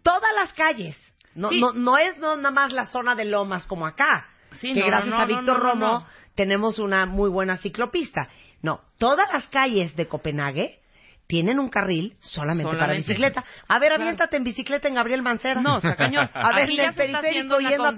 todas 0.02 0.34
las 0.36 0.52
calles, 0.54 0.98
no, 1.36 1.50
Sí. 1.50 1.60
no, 1.60 1.74
no 1.74 1.98
es 1.98 2.18
no, 2.18 2.36
nada 2.36 2.52
más 2.52 2.74
la 2.74 2.86
zona 2.86 3.14
de 3.16 3.26
lomas 3.26 3.68
como 3.68 3.86
acá, 3.86 4.28
Sí, 4.54 4.74
que 4.74 4.80
no, 4.82 4.88
gracias 4.88 5.10
no, 5.10 5.18
a 5.18 5.20
no, 5.22 5.28
Víctor 5.28 5.46
no, 5.60 5.64
no, 5.64 5.70
Romo 5.72 5.86
no. 6.00 6.08
tenemos 6.36 6.80
una 6.80 7.06
muy 7.06 7.30
buena 7.30 7.58
ciclopista. 7.58 8.30
No, 8.62 8.82
todas 8.98 9.28
las 9.34 9.48
calles 9.50 9.96
de 9.96 10.08
Copenhague 10.08 10.80
tienen 11.34 11.58
un 11.58 11.68
carril 11.68 12.14
solamente, 12.20 12.78
para 12.78 12.94
bicicleta. 12.94 13.44
A 13.68 13.80
ver, 13.80 13.90
Claro. 13.90 14.04
aviéntate 14.04 14.38
en 14.38 14.44
bicicleta 14.44 14.88
en 14.88 14.94
Gabriel 14.94 15.24
Mancera. 15.24 15.62
No, 15.62 15.78
está 15.78 15.96
cañón. 15.96 16.30
A 16.36 16.56
ver, 16.56 16.70
en 16.70 16.80
el 16.80 16.94
periférico 16.94 17.18
haciendo 17.28 17.58
en 17.58 17.64
la 17.64 17.70
yendo 17.72 17.86
a 17.86 17.92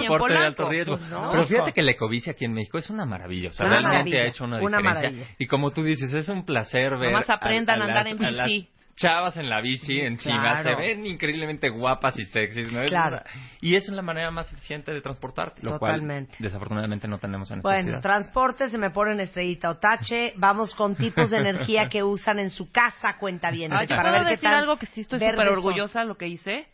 deporte 0.00 0.32
de 0.32 0.38
alto 0.44 0.68
riesgo. 0.68 0.96
Pues 0.96 1.08
no. 1.08 1.30
Pero 1.30 1.46
fíjate 1.46 1.72
que 1.72 1.82
la 1.82 1.92
ecobici 1.92 2.30
aquí 2.30 2.46
en 2.46 2.52
México 2.52 2.78
es 2.78 2.90
una 2.90 3.04
maravilla. 3.06 3.50
O 3.50 3.52
sea, 3.52 3.66
Una 3.66 3.76
realmente 3.76 3.98
maravilla, 3.98 4.22
ha 4.22 4.26
hecho 4.26 4.44
una, 4.44 4.60
una 4.60 4.78
diferencia. 4.78 5.10
maravilla. 5.10 5.34
Y 5.38 5.46
como 5.46 5.70
tú 5.70 5.84
dices, 5.84 6.12
es 6.12 6.28
un 6.28 6.44
placer 6.44 6.98
ver. 6.98 7.12
Nomás 7.12 7.30
aprendan 7.30 7.80
a 7.80 7.84
andar 7.84 8.06
en 8.08 8.18
las- 8.36 8.44
bici. 8.46 8.68
Chavas 9.00 9.36
en 9.36 9.48
la 9.48 9.60
bici 9.60 9.98
encima 10.00 10.60
Claro. 10.62 10.62
se 10.62 10.74
ven 10.76 11.06
increíblemente 11.06 11.68
guapas 11.70 12.18
y 12.18 12.24
sexys, 12.24 12.70
¿no? 12.72 12.82
Es 12.82 12.90
Claro. 12.90 13.16
una- 13.16 13.24
y 13.60 13.74
es 13.74 13.88
la 13.88 14.02
manera 14.02 14.30
más 14.30 14.52
eficiente 14.52 14.92
de 14.92 15.00
transportarte, 15.00 15.62
lo 15.62 15.78
Totalmente. 15.78 16.32
cual 16.36 16.42
desafortunadamente 16.42 17.08
no 17.08 17.18
tenemos 17.18 17.50
en 17.50 17.58
esta 17.58 17.68
Bueno, 17.68 17.84
ciudad. 17.88 18.00
transporte, 18.02 18.68
se 18.68 18.78
me 18.78 18.90
ponen 18.90 19.18
estrellita 19.20 19.70
o 19.70 19.78
tache. 19.78 20.34
Vamos 20.36 20.74
con 20.74 20.94
tipos 20.96 21.30
de 21.30 21.38
energía 21.38 21.88
que 21.88 22.02
usan 22.02 22.38
en 22.38 22.50
su 22.50 22.70
casa, 22.70 23.16
cuenta 23.18 23.50
bien. 23.50 23.72
Ah, 23.72 23.82
yo 23.84 23.96
para 23.96 24.10
puedo 24.10 24.24
ver 24.24 24.32
decir 24.32 24.48
algo 24.48 24.76
que 24.76 24.86
sí 24.86 25.00
estoy 25.00 25.18
súper 25.18 25.48
orgullosa 25.48 26.00
de 26.00 26.06
lo 26.06 26.16
que 26.16 26.28
hice. 26.28 26.68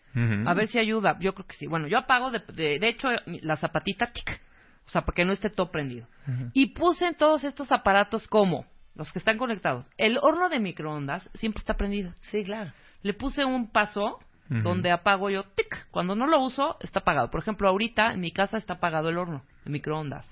A 0.46 0.54
ver 0.54 0.66
si 0.68 0.78
ayuda. 0.78 1.16
Yo 1.20 1.34
creo 1.34 1.46
que 1.46 1.54
sí. 1.56 1.66
Bueno, 1.66 1.86
yo 1.88 1.98
apago, 1.98 2.30
de, 2.30 2.40
de, 2.54 2.78
de 2.78 2.88
hecho, 2.88 3.08
la 3.42 3.56
zapatita, 3.56 4.06
tic, 4.06 4.40
o 4.86 4.88
sea, 4.88 5.02
porque 5.02 5.24
no 5.26 5.32
esté 5.32 5.50
todo 5.50 5.70
prendido. 5.70 6.06
Y 6.54 6.68
puse 6.74 7.06
en 7.06 7.14
todos 7.16 7.44
estos 7.44 7.70
aparatos 7.70 8.26
como 8.26 8.64
los 8.96 9.12
que 9.12 9.18
están 9.18 9.38
conectados. 9.38 9.88
El 9.98 10.18
horno 10.20 10.48
de 10.48 10.58
microondas 10.58 11.30
siempre 11.34 11.60
está 11.60 11.74
prendido. 11.74 12.12
Sí, 12.20 12.42
claro. 12.44 12.72
Le 13.02 13.14
puse 13.14 13.44
un 13.44 13.70
paso 13.70 14.18
donde 14.48 14.92
apago 14.92 15.28
yo, 15.28 15.42
tic. 15.42 15.88
Cuando 15.90 16.14
no 16.14 16.26
lo 16.26 16.40
uso, 16.40 16.76
está 16.80 17.00
apagado. 17.00 17.30
Por 17.30 17.40
ejemplo, 17.40 17.68
ahorita 17.68 18.12
en 18.12 18.20
mi 18.20 18.30
casa 18.30 18.56
está 18.58 18.74
apagado 18.74 19.08
el 19.08 19.18
horno 19.18 19.42
de 19.64 19.70
microondas. 19.72 20.24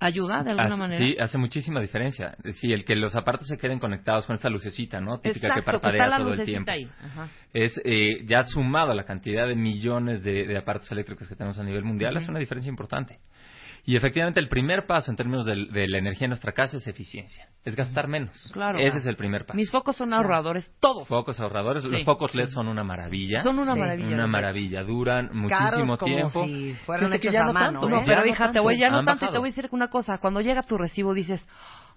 ¿Ayuda 0.00 0.44
de 0.44 0.50
alguna 0.50 0.66
Hace- 0.68 0.76
manera? 0.76 1.04
Sí, 1.04 1.16
hace 1.18 1.38
muchísima 1.38 1.80
diferencia. 1.80 2.36
Sí, 2.60 2.72
el 2.72 2.84
que 2.84 2.94
los 2.94 3.16
aparatos 3.16 3.48
se 3.48 3.58
queden 3.58 3.80
conectados 3.80 4.26
con 4.26 4.36
esta 4.36 4.48
lucecita, 4.48 5.00
¿no? 5.00 5.18
Típica 5.18 5.40
que 5.40 5.46
Exacto, 5.58 5.60
que 5.64 5.72
parpadea 5.72 6.04
está 6.04 6.18
la 6.18 6.24
todo 6.24 6.34
el 6.34 6.44
tiempo. 6.44 6.70
ahí. 6.70 6.88
Ajá. 7.04 7.28
Es 7.52 7.80
eh, 7.84 8.24
ya 8.26 8.44
sumado 8.44 8.92
a 8.92 8.94
la 8.94 9.02
cantidad 9.04 9.48
de 9.48 9.56
millones 9.56 10.22
de, 10.22 10.46
de 10.46 10.56
aparatos 10.56 10.92
eléctricos 10.92 11.28
que 11.28 11.34
tenemos 11.34 11.58
a 11.58 11.64
nivel 11.64 11.82
mundial, 11.82 12.14
Ujú. 12.14 12.22
es 12.22 12.28
una 12.28 12.38
diferencia 12.38 12.68
importante. 12.70 13.18
Y 13.88 13.96
efectivamente 13.96 14.38
el 14.38 14.50
primer 14.50 14.84
paso 14.84 15.10
en 15.10 15.16
términos 15.16 15.46
de, 15.46 15.56
la 15.88 15.96
energía 15.96 16.26
en 16.26 16.28
nuestra 16.32 16.52
casa 16.52 16.76
es 16.76 16.86
eficiencia, 16.86 17.48
es 17.64 17.74
gastar 17.74 18.06
menos. 18.06 18.50
Claro. 18.52 18.78
Ese 18.78 18.98
es 18.98 19.06
el 19.06 19.16
primer 19.16 19.46
paso. 19.46 19.56
Mis 19.56 19.70
focos 19.70 19.96
son 19.96 20.12
ahorradores, 20.12 20.70
todos. 20.78 21.08
Focos 21.08 21.40
ahorradores, 21.40 21.84
los 21.84 22.04
focos 22.04 22.34
LED 22.34 22.50
son 22.50 22.68
una 22.68 22.84
maravilla. 22.84 23.40
Son 23.40 23.58
una 23.58 23.72
Sí. 23.72 23.80
maravilla. 23.80 24.14
Una 24.14 24.26
maravilla, 24.26 24.82
duran 24.82 25.28
Caros 25.28 25.78
muchísimo 25.78 25.96
como 25.96 26.14
tiempo. 26.14 26.44
si 26.44 26.74
fueran 26.84 27.06
Fíjate 27.06 27.20
que 27.22 27.28
hechos 27.28 27.32
ya 27.32 27.40
a 27.40 27.46
no 27.46 27.52
mano, 27.54 27.80
tanto, 27.80 27.86
¿eh? 27.86 27.90
No, 27.90 27.98
ya 28.00 28.04
pero 28.04 28.20
no 28.20 28.26
hija, 28.26 28.52
te 28.52 28.60
voy, 28.60 28.78
ya 28.78 28.90
no 28.90 29.04
tanto, 29.06 29.24
y 29.24 29.30
te 29.30 29.38
voy 29.38 29.48
a 29.48 29.52
decir 29.52 29.68
una 29.72 29.88
cosa. 29.88 30.18
Cuando 30.18 30.42
llega 30.42 30.62
tu 30.64 30.76
recibo 30.76 31.14
dices, 31.14 31.48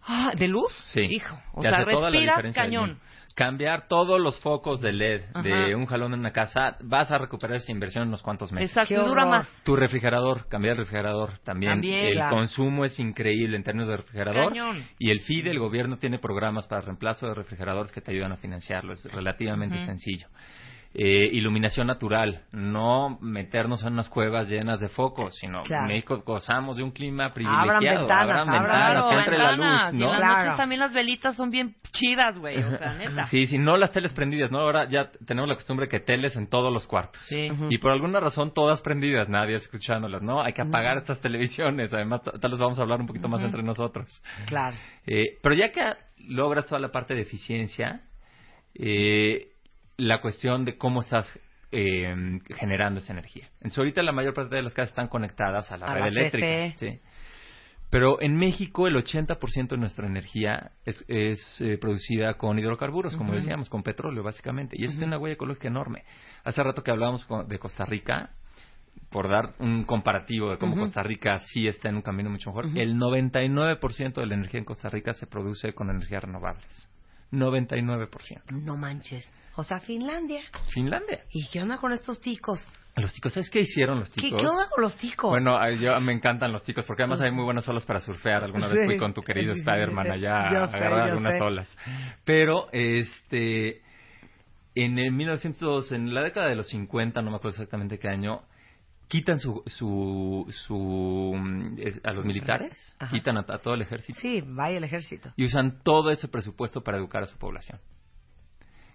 Ah, 0.08 0.32
¿De 0.36 0.48
luz? 0.48 0.72
Sí. 0.88 1.02
Hijo. 1.02 1.38
O 1.54 1.62
sea, 1.62 1.84
del 1.84 2.54
cañón. 2.54 3.00
Cambiar 3.36 3.88
todos 3.88 4.20
los 4.20 4.40
focos 4.40 4.82
de 4.82 4.92
LED 4.92 5.22
de 5.44 5.76
un 5.76 5.86
jalón 5.86 6.14
en 6.14 6.20
una 6.20 6.32
casa, 6.32 6.78
vas 6.82 7.12
a 7.12 7.18
recuperar 7.18 7.58
esa 7.58 7.72
inversión 7.72 8.04
en 8.04 8.10
unos 8.10 8.22
cuantos 8.22 8.52
meses. 8.52 8.70
Exacto, 8.70 9.08
dura 9.08 9.26
más. 9.26 9.48
Tu 9.64 9.76
refrigerador, 9.76 10.48
cambiar 10.48 10.74
el 10.74 10.80
refrigerador 10.80 11.40
también. 11.40 11.74
También, 11.74 12.06
el 12.08 12.14
claro. 12.14 12.36
consumo 12.36 12.86
es 12.86 13.00
increíble 13.00 13.58
en 13.58 13.64
términos 13.64 13.88
de 13.88 13.98
refrigerador. 13.98 14.50
Cañón. 14.50 14.84
Y 15.00 15.12
el 15.12 15.22
FIDE, 15.22 15.52
el 15.52 15.60
gobierno, 15.60 15.98
tiene 15.98 16.20
programas 16.20 16.68
para 16.68 16.82
reemplazo 16.82 17.28
de 17.28 17.34
refrigeradores 17.34 17.92
que 17.92 18.02
te 18.02 18.12
ayudan 18.12 18.32
a 18.34 18.38
financiarlo. 18.38 18.94
Es 18.94 19.06
relativamente 19.12 19.78
sencillo. 19.86 20.28
Eh, 20.94 21.30
iluminación 21.32 21.88
natural, 21.88 22.42
no 22.52 23.18
meternos 23.22 23.82
en 23.84 23.94
unas 23.94 24.10
cuevas 24.10 24.50
llenas 24.50 24.78
de 24.82 24.90
focos, 24.90 25.38
sino 25.38 25.64
Claro. 25.64 25.88
México 25.88 26.22
gozamos 26.26 26.76
de 26.76 26.84
un 26.84 26.92
clima 26.92 27.28
Abran 27.28 27.34
privilegiado. 27.34 28.00
ventanas, 28.02 28.10
abran 28.10 28.40
abran- 28.50 28.52
ventanas, 28.52 28.92
Claro, 28.92 29.10
que 29.10 29.16
entre 29.16 29.38
la 29.38 29.50
ventanas, 29.52 29.84
luz, 29.86 29.94
Y 29.94 29.96
en 29.96 30.02
¿no? 30.02 30.08
las 30.10 30.18
Claro. 30.20 30.36
noches 30.44 30.58
también 30.58 30.80
las 30.82 30.94
velitas 30.94 31.36
son 31.38 31.50
bien 31.50 31.76
chidas, 31.94 32.38
güey. 32.40 32.62
O 32.62 32.78
sea, 32.78 32.94
neta. 33.24 33.24
Sí, 33.28 33.48
sí, 33.48 33.58
no 33.58 33.78
las 33.78 33.94
teles 33.94 34.12
prendidas, 34.12 34.52
¿no? 34.52 34.60
Ahora 34.60 34.90
ya 34.90 35.10
tenemos 35.26 35.48
la 35.48 35.56
costumbre 35.56 35.88
que 35.88 36.02
teles 36.02 36.36
en 36.36 36.48
todos 36.50 36.74
los 36.74 36.86
cuartos. 36.88 37.22
Sí. 37.30 37.48
Y 37.70 37.78
por 37.78 37.94
alguna 37.94 38.20
razón 38.20 38.54
todas 38.54 38.82
prendidas, 38.82 39.30
nadie 39.30 39.56
escuchándolas, 39.56 40.22
¿no? 40.22 40.42
Hay 40.42 40.52
que 40.52 40.62
apagar 40.62 40.98
estas 40.98 41.22
televisiones, 41.22 41.94
además 41.94 42.22
tal 42.24 42.52
vez 42.52 42.60
vamos 42.60 42.78
a 42.80 42.82
hablar 42.82 43.00
un 43.00 43.08
poquito 43.08 43.30
más 43.30 43.42
entre 43.42 43.64
nosotros. 43.64 44.22
Claro. 44.46 44.76
Eh, 45.08 45.38
pero 45.42 45.56
ya 45.56 45.72
que 45.72 45.94
logras 46.28 46.68
toda 46.68 46.82
la 46.82 46.90
parte 46.92 47.16
de 47.16 47.22
eficiencia, 47.22 48.02
eh, 48.76 49.48
la 50.02 50.20
cuestión 50.20 50.66
de 50.66 50.78
cómo 50.78 51.02
estás 51.02 51.40
eh, 51.72 52.40
generando 52.58 53.00
esa 53.00 53.14
energía. 53.14 53.50
Entonces, 53.56 53.78
ahorita 53.78 54.02
la 54.02 54.12
mayor 54.12 54.34
parte 54.34 54.56
de 54.56 54.64
las 54.64 54.74
casas 54.74 54.90
están 54.90 55.08
conectadas 55.08 55.72
a 55.72 55.78
la 55.78 55.86
A 55.86 55.94
red 55.94 56.02
la 56.02 56.08
eléctrica. 56.08 56.78
Sí. 56.78 57.00
Pero 57.92 58.22
en 58.22 58.36
México 58.36 58.88
el 58.88 58.96
80% 58.96 59.68
de 59.68 59.78
nuestra 59.78 60.08
energía 60.08 60.72
es, 60.86 61.04
es, 61.08 61.40
eh, 61.60 61.78
producida 61.78 62.34
con 62.36 62.58
hidrocarburos, 62.58 63.16
como 63.16 63.34
decíamos, 63.34 63.70
con 63.70 63.84
petróleo 63.84 64.24
básicamente. 64.24 64.76
Y 64.80 64.86
eso 64.86 64.94
tiene 64.94 65.08
una 65.08 65.20
huella 65.20 65.36
ecológica 65.36 65.68
enorme. 65.68 66.04
Hace 66.44 66.64
rato 66.64 66.84
que 66.84 66.92
hablábamos 66.92 67.28
de 67.48 67.60
Costa 67.60 67.86
Rica, 67.86 68.32
por 69.10 69.30
dar 69.30 69.54
un 69.60 69.84
comparativo 69.84 70.50
de 70.50 70.58
cómo 70.58 70.78
Costa 70.78 71.04
Rica 71.04 71.38
sí 71.40 71.68
está 71.68 71.90
en 71.90 71.98
un 71.98 72.02
camino 72.02 72.30
mucho 72.30 72.50
mejor, 72.50 72.66
el 72.76 72.96
99% 72.96 74.14
de 74.14 74.26
la 74.26 74.36
energía 74.36 74.60
en 74.60 74.66
Costa 74.66 74.90
Rica 74.90 75.14
se 75.14 75.28
produce 75.28 75.74
con 75.74 75.90
energías 75.90 76.24
renovables. 76.24 76.90
99%. 77.32 78.52
No 78.52 78.78
manches. 78.78 79.30
O 79.56 79.64
sea, 79.64 79.80
Finlandia. 79.80 80.42
Finlandia. 80.70 81.24
¿Y 81.32 81.48
qué 81.50 81.62
onda 81.62 81.78
con 81.78 81.92
estos 81.92 82.20
ticos? 82.22 82.60
Los 82.96 83.14
ticos, 83.14 83.34
¿sabes 83.34 83.50
qué 83.50 83.62
hicieron 83.62 84.00
los 84.00 84.12
¿Qué, 84.12 84.22
ticos? 84.22 84.42
qué 84.42 84.48
onda 84.48 84.68
con 84.70 84.82
los 84.84 84.96
ticos? 84.98 85.30
Bueno, 85.30 85.58
yo 85.76 86.00
me 86.02 86.12
encantan 86.12 86.52
los 86.52 86.64
ticos 86.64 86.86
porque 86.86 87.04
además 87.04 87.22
hay 87.22 87.32
muy 87.32 87.44
buenas 87.46 87.68
olas 87.70 87.86
para 87.86 88.02
surfear. 88.02 88.44
Alguna 88.44 88.68
vez 88.68 88.86
fui 88.86 88.98
con 88.98 89.14
tu 89.14 89.22
querido 89.22 89.54
Spider-Man 89.54 90.12
allá 90.12 90.36
a 90.38 90.64
agarrar 90.66 91.00
algunas 91.10 91.38
sé. 91.38 91.42
olas. 91.44 91.78
Pero, 92.26 92.68
este, 92.74 93.82
en 94.76 95.00
el 95.00 95.12
1900, 95.14 95.92
en 95.94 96.14
la 96.14 96.22
década 96.22 96.48
de 96.48 96.56
los 96.56 96.68
50, 96.68 97.22
no 97.22 97.32
me 97.32 97.38
acuerdo 97.38 97.56
exactamente 97.56 97.98
qué 97.98 98.10
año, 98.10 98.42
quitan 99.08 99.40
su, 99.40 99.64
su, 99.68 100.46
su 100.66 101.34
mm, 101.36 101.78
a 102.04 102.12
los 102.14 102.26
militares, 102.26 102.96
Ajá. 103.00 103.12
quitan 103.12 103.38
a, 103.38 103.42
a 103.48 103.58
todo 103.60 103.74
el 103.74 103.82
ejército 103.82 104.20
Sí, 104.22 104.42
vaya 104.46 104.78
el 104.78 104.84
ejército. 104.86 105.32
y 105.38 105.46
usan 105.46 105.82
todo 105.84 106.12
ese 106.12 106.28
presupuesto 106.28 106.82
para 106.82 106.98
educar 106.98 107.24
a 107.24 107.28
su 107.28 107.38
población. 107.38 107.80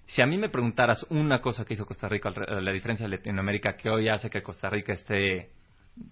Si 0.07 0.23
a 0.23 0.27
mí 0.27 0.39
me 0.39 0.49
preguntaras 0.49 1.05
una 1.11 1.41
cosa 1.41 1.65
que 1.65 1.75
hizo 1.75 1.85
Costa 1.85 2.09
Rica, 2.09 2.31
la 2.31 2.73
diferencia 2.73 3.09
de 3.09 3.17
Latinoamérica 3.17 3.77
que 3.77 3.91
hoy 3.91 4.09
hace 4.09 4.31
que 4.31 4.43
Costa 4.43 4.71
Rica 4.71 4.93
esté, 4.93 5.51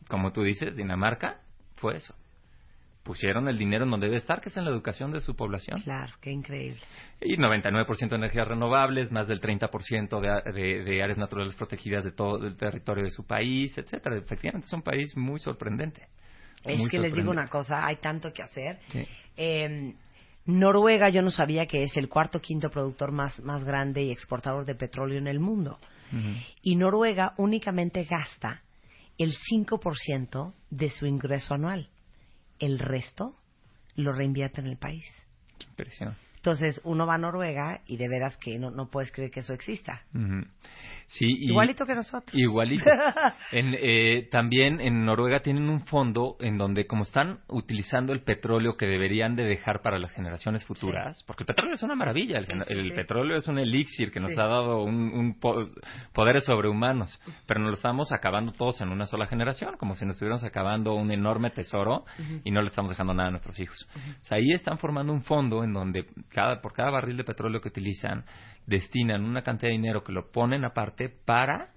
como 0.09 0.33
tú 0.33 0.43
dices, 0.43 0.77
Dinamarca, 0.77 1.41
fue 1.77 1.97
eso. 1.97 2.15
Pusieron 3.05 3.49
el 3.49 3.59
dinero 3.59 3.85
en 3.85 3.91
donde 3.91 4.07
debe 4.07 4.16
estar, 4.16 4.41
que 4.41 4.49
es 4.49 4.57
en 4.57 4.65
la 4.65 4.71
educación 4.71 5.12
de 5.12 5.21
su 5.21 5.37
población. 5.37 5.81
Claro, 5.83 6.12
qué 6.21 6.31
increíble. 6.31 6.81
Y 7.21 7.37
99% 7.37 8.09
de 8.09 8.16
energías 8.16 8.49
renovables, 8.49 9.12
más 9.12 9.29
del 9.29 9.41
30% 9.41 10.21
de, 10.21 10.53
de, 10.53 10.85
de 10.85 11.03
áreas 11.03 11.19
naturales 11.19 11.55
protegidas 11.55 12.03
de 12.03 12.12
todo 12.12 12.45
el 12.45 12.57
territorio 12.57 13.05
de 13.05 13.11
su 13.11 13.27
país, 13.27 13.77
etcétera. 13.77 14.16
Efectivamente, 14.16 14.66
es 14.66 14.73
un 14.73 14.83
país 14.83 15.15
muy 15.16 15.39
sorprendente. 15.39 16.09
Es 16.65 16.81
Muy 16.81 16.89
que 16.89 16.99
les 16.99 17.15
digo 17.15 17.31
una 17.31 17.47
cosa, 17.47 17.85
hay 17.87 17.97
tanto 17.97 18.33
que 18.33 18.43
hacer. 18.43 18.79
Sí. 18.89 19.07
Eh, 19.37 19.95
Noruega 20.47 21.09
yo 21.09 21.23
no 21.23 21.31
sabía 21.31 21.66
que 21.66 21.83
es 21.83 21.97
el 21.97 22.09
cuarto 22.09 22.41
quinto 22.41 22.71
productor 22.71 23.12
más, 23.12 23.41
más 23.41 23.65
grande 23.65 24.03
y 24.03 24.11
exportador 24.11 24.65
de 24.66 24.75
petróleo 24.75 25.19
en 25.19 25.27
el 25.27 25.41
mundo. 25.41 25.79
Y 26.62 26.77
Noruega 26.77 27.35
únicamente 27.39 28.05
gasta 28.05 28.62
el 29.19 29.33
5% 29.33 30.53
de 30.71 30.91
su 30.91 31.07
ingreso 31.07 31.55
anual. 31.55 31.89
El 32.61 32.79
resto 32.79 33.35
lo 33.97 34.12
reinvierte 34.12 34.61
en 34.61 34.69
el 34.69 34.77
país. 34.77 35.05
Qué 35.59 35.66
impresión. 35.66 36.16
Entonces 36.37 36.81
uno 36.85 37.07
va 37.07 37.15
a 37.15 37.19
Noruega 37.19 37.81
y 37.87 37.97
de 37.97 38.07
veras 38.07 38.37
que 38.37 38.59
no, 38.59 38.71
no 38.71 38.91
puedes 38.91 39.11
creer 39.11 39.31
que 39.31 39.41
eso 39.41 39.55
exista. 39.55 40.03
Sí, 41.09 41.26
y- 41.26 41.51
Igualito 41.51 41.86
que 41.86 41.94
nosotros. 41.94 42.35
Igualito. 42.35 42.85
En, 43.52 43.74
eh, 43.78 44.28
también 44.32 44.81
en 44.81 45.05
Noruega 45.05 45.40
tienen 45.40 45.68
un 45.68 45.85
fondo 45.86 46.36
en 46.40 46.59
donde, 46.59 46.86
como 46.86 47.02
están 47.05 47.40
utilizando 47.48 48.12
el 48.12 48.22
petróleo 48.22 48.76
que 48.76 48.86
deberían 48.86 49.36
de 49.36 49.44
dejar 49.44 49.81
para 49.82 49.98
las 49.98 50.10
generaciones 50.12 50.64
futuras, 50.64 51.22
porque 51.26 51.43
el 51.44 51.47
petróleo 51.47 51.74
es 51.74 51.82
una 51.82 51.94
maravilla, 51.94 52.39
el, 52.39 52.47
el 52.68 52.82
sí. 52.85 52.90
petróleo 52.90 53.36
es 53.36 53.47
un 53.47 53.59
elixir 53.59 54.10
que 54.10 54.18
nos 54.20 54.32
ha 54.36 54.44
dado 54.47 54.82
un, 54.82 54.94
un 55.14 55.39
po- 55.39 55.68
poderes 56.12 56.44
sobrehumanos, 56.47 57.20
pero 57.47 57.60
nos 57.60 57.70
lo 57.70 57.76
estamos 57.76 58.12
acabando 58.12 58.52
todos 58.52 58.81
en 58.81 58.89
una 58.89 59.06
sola 59.06 59.26
generación, 59.26 59.76
como 59.78 59.94
si 59.94 60.05
nos 60.05 60.14
estuviéramos 60.16 60.43
acabando 60.44 60.94
un 60.94 61.12
enorme 61.12 61.51
tesoro 61.51 62.05
y 62.44 62.51
no 62.51 62.60
le 62.62 62.68
estamos 62.68 62.90
dejando 62.90 63.14
nada 63.14 63.28
a 63.28 63.32
nuestros 63.32 63.59
hijos. 63.60 63.86
O 64.20 64.24
sea, 64.24 64.39
ahí 64.39 64.52
están 64.52 64.78
formando 64.78 65.12
un 65.12 65.22
fondo 65.22 65.62
en 65.62 65.72
donde 65.72 66.06
cada, 66.31 66.60
por 66.60 66.72
cada 66.72 66.90
barril 66.90 67.16
de 67.18 67.24
petróleo 67.24 67.60
que 67.60 67.68
utilizan, 67.68 68.24
destinan 68.66 69.24
una 69.24 69.43
cantidad 69.43 69.69
de 69.70 69.77
dinero 69.77 70.05
que 70.05 70.12
lo 70.12 70.31
ponen 70.31 70.65
aparte 70.65 71.09
para 71.09 71.70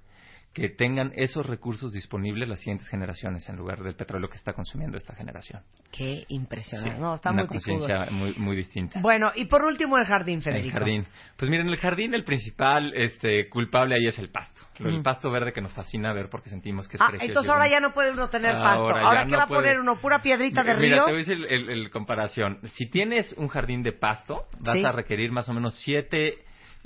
que 0.53 0.69
tengan 0.69 1.11
esos 1.15 1.45
recursos 1.45 1.93
disponibles 1.93 2.49
las 2.49 2.59
siguientes 2.61 2.87
generaciones 2.89 3.47
en 3.47 3.57
lugar 3.57 3.83
del 3.83 3.93
petróleo 3.93 4.27
que 4.27 4.37
está 4.37 4.53
consumiendo 4.53 4.97
esta 4.97 5.13
generación. 5.13 5.61
Qué 5.91 6.25
impresionante. 6.29 6.95
Sí, 6.95 6.99
no, 6.99 7.13
está 7.13 7.29
una 7.29 7.43
muy 7.43 7.47
conciencia 7.47 8.07
muy, 8.09 8.33
muy 8.39 8.55
distinta. 8.55 8.99
Bueno, 8.99 9.31
y 9.35 9.45
por 9.45 9.63
último 9.63 9.99
el 9.99 10.05
jardín, 10.07 10.37
El 10.39 10.43
Federico. 10.43 10.73
jardín. 10.79 11.05
Pues 11.37 11.51
miren, 11.51 11.67
el 11.67 11.77
jardín, 11.77 12.15
el 12.15 12.23
principal 12.23 12.91
este, 12.95 13.49
culpable 13.49 13.93
ahí 13.95 14.07
es 14.07 14.17
el 14.17 14.29
pasto. 14.31 14.61
El 14.79 15.03
pasto 15.03 15.29
verde 15.29 15.53
que 15.53 15.61
nos 15.61 15.73
fascina 15.73 16.11
ver 16.11 16.27
porque 16.29 16.49
sentimos 16.49 16.87
que 16.87 16.95
es 16.97 17.01
Ah, 17.03 17.09
precioso. 17.09 17.29
entonces 17.29 17.51
ahora 17.51 17.69
ya 17.69 17.79
no 17.79 17.93
puede 17.93 18.11
uno 18.13 18.27
tener 18.29 18.53
pasto. 18.53 18.89
Ahora 18.89 19.25
¿qué 19.25 19.31
no 19.31 19.37
va 19.37 19.43
a 19.43 19.47
poner 19.47 19.79
uno? 19.79 19.99
¿Pura 20.01 20.23
piedrita 20.23 20.63
de 20.63 20.73
Mira, 20.75 20.95
río? 20.95 21.05
te 21.05 21.11
voy 21.11 21.21
a 21.21 21.25
decir 21.25 21.37
el, 21.37 21.45
el- 21.45 21.69
el 21.69 21.91
comparación. 21.91 22.59
Si 22.73 22.89
tienes 22.89 23.31
un 23.33 23.47
jardín 23.47 23.83
de 23.83 23.91
pasto, 23.91 24.45
vas 24.61 24.73
Sí. 24.73 24.83
a 24.83 24.91
requerir 24.91 25.31
más 25.31 25.47
o 25.49 25.53
menos 25.53 25.75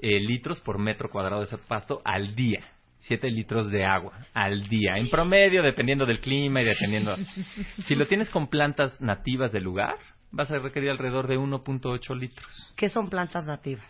7 0.01 0.19
litros 0.21 0.59
por 0.61 0.79
metro 0.79 1.09
cuadrado 1.09 1.41
de 1.41 1.47
ese 1.47 1.57
pasto 1.57 2.01
al 2.03 2.35
día. 2.35 2.61
7 2.99 3.29
litros 3.31 3.69
de 3.71 3.85
agua 3.85 4.13
al 4.33 4.63
día. 4.63 4.97
En 4.97 5.09
promedio, 5.09 5.63
dependiendo 5.63 6.05
del 6.05 6.19
clima 6.19 6.61
y 6.61 6.65
dependiendo... 6.65 7.15
si 7.85 7.95
lo 7.95 8.05
tienes 8.07 8.29
con 8.29 8.47
plantas 8.47 8.99
nativas 9.01 9.51
del 9.51 9.63
lugar, 9.63 9.95
vas 10.31 10.51
a 10.51 10.59
requerir 10.59 10.91
alrededor 10.91 11.27
de 11.27 11.37
1.8 11.37 12.15
litros. 12.19 12.73
¿Qué 12.75 12.89
son 12.89 13.09
plantas 13.09 13.45
nativas? 13.45 13.85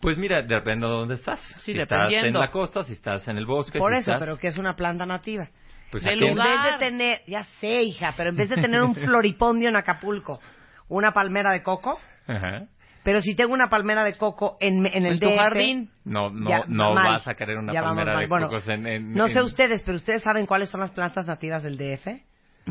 Pues 0.00 0.16
mira, 0.16 0.40
depende 0.40 0.86
de 0.86 0.92
dónde 0.92 1.14
estás. 1.16 1.40
Sí, 1.60 1.74
si 1.74 1.80
estás 1.80 2.10
en 2.10 2.32
la 2.32 2.50
costa, 2.50 2.82
si 2.84 2.94
estás 2.94 3.28
en 3.28 3.36
el 3.36 3.44
bosque, 3.44 3.78
Por 3.78 3.92
si 3.92 3.98
eso, 3.98 4.12
estás... 4.12 4.26
pero 4.26 4.38
¿qué 4.38 4.48
es 4.48 4.56
una 4.56 4.74
planta 4.74 5.04
nativa? 5.04 5.48
Pues 5.90 6.06
en- 6.06 6.18
vez 6.20 6.34
de 6.34 6.78
tener, 6.78 7.22
ya 7.26 7.44
sé, 7.44 7.82
hija, 7.82 8.14
pero 8.16 8.30
en 8.30 8.36
vez 8.36 8.48
de 8.48 8.56
tener 8.56 8.80
un 8.80 8.94
floripondio 8.94 9.68
en 9.68 9.76
Acapulco, 9.76 10.40
una 10.88 11.12
palmera 11.12 11.52
de 11.52 11.62
coco, 11.62 12.00
Ajá. 12.26 12.66
Pero 13.02 13.20
si 13.22 13.34
tengo 13.34 13.52
una 13.54 13.68
palmera 13.68 14.04
de 14.04 14.14
coco 14.16 14.56
en, 14.60 14.86
en 14.86 15.06
el 15.06 15.14
En 15.14 15.18
tu 15.20 15.26
DF, 15.28 15.36
jardín. 15.38 15.90
No, 16.04 16.30
no, 16.30 16.48
ya 16.50 16.64
no 16.68 16.94
mal. 16.94 17.06
vas 17.12 17.28
a 17.28 17.34
querer 17.34 17.58
una 17.58 17.72
palmera 17.72 18.18
de 18.18 18.26
Bueno, 18.26 18.48
cocos 18.48 18.68
en, 18.68 18.86
en- 18.86 19.14
No 19.14 19.28
sé 19.28 19.38
en- 19.38 19.44
ustedes, 19.44 19.82
pero 19.82 19.96
ustedes 19.96 20.22
saben 20.22 20.46
cuáles 20.46 20.68
son 20.68 20.80
las 20.80 20.90
plantas 20.90 21.26
nativas 21.26 21.62
del 21.62 21.76
DF. 21.78 22.08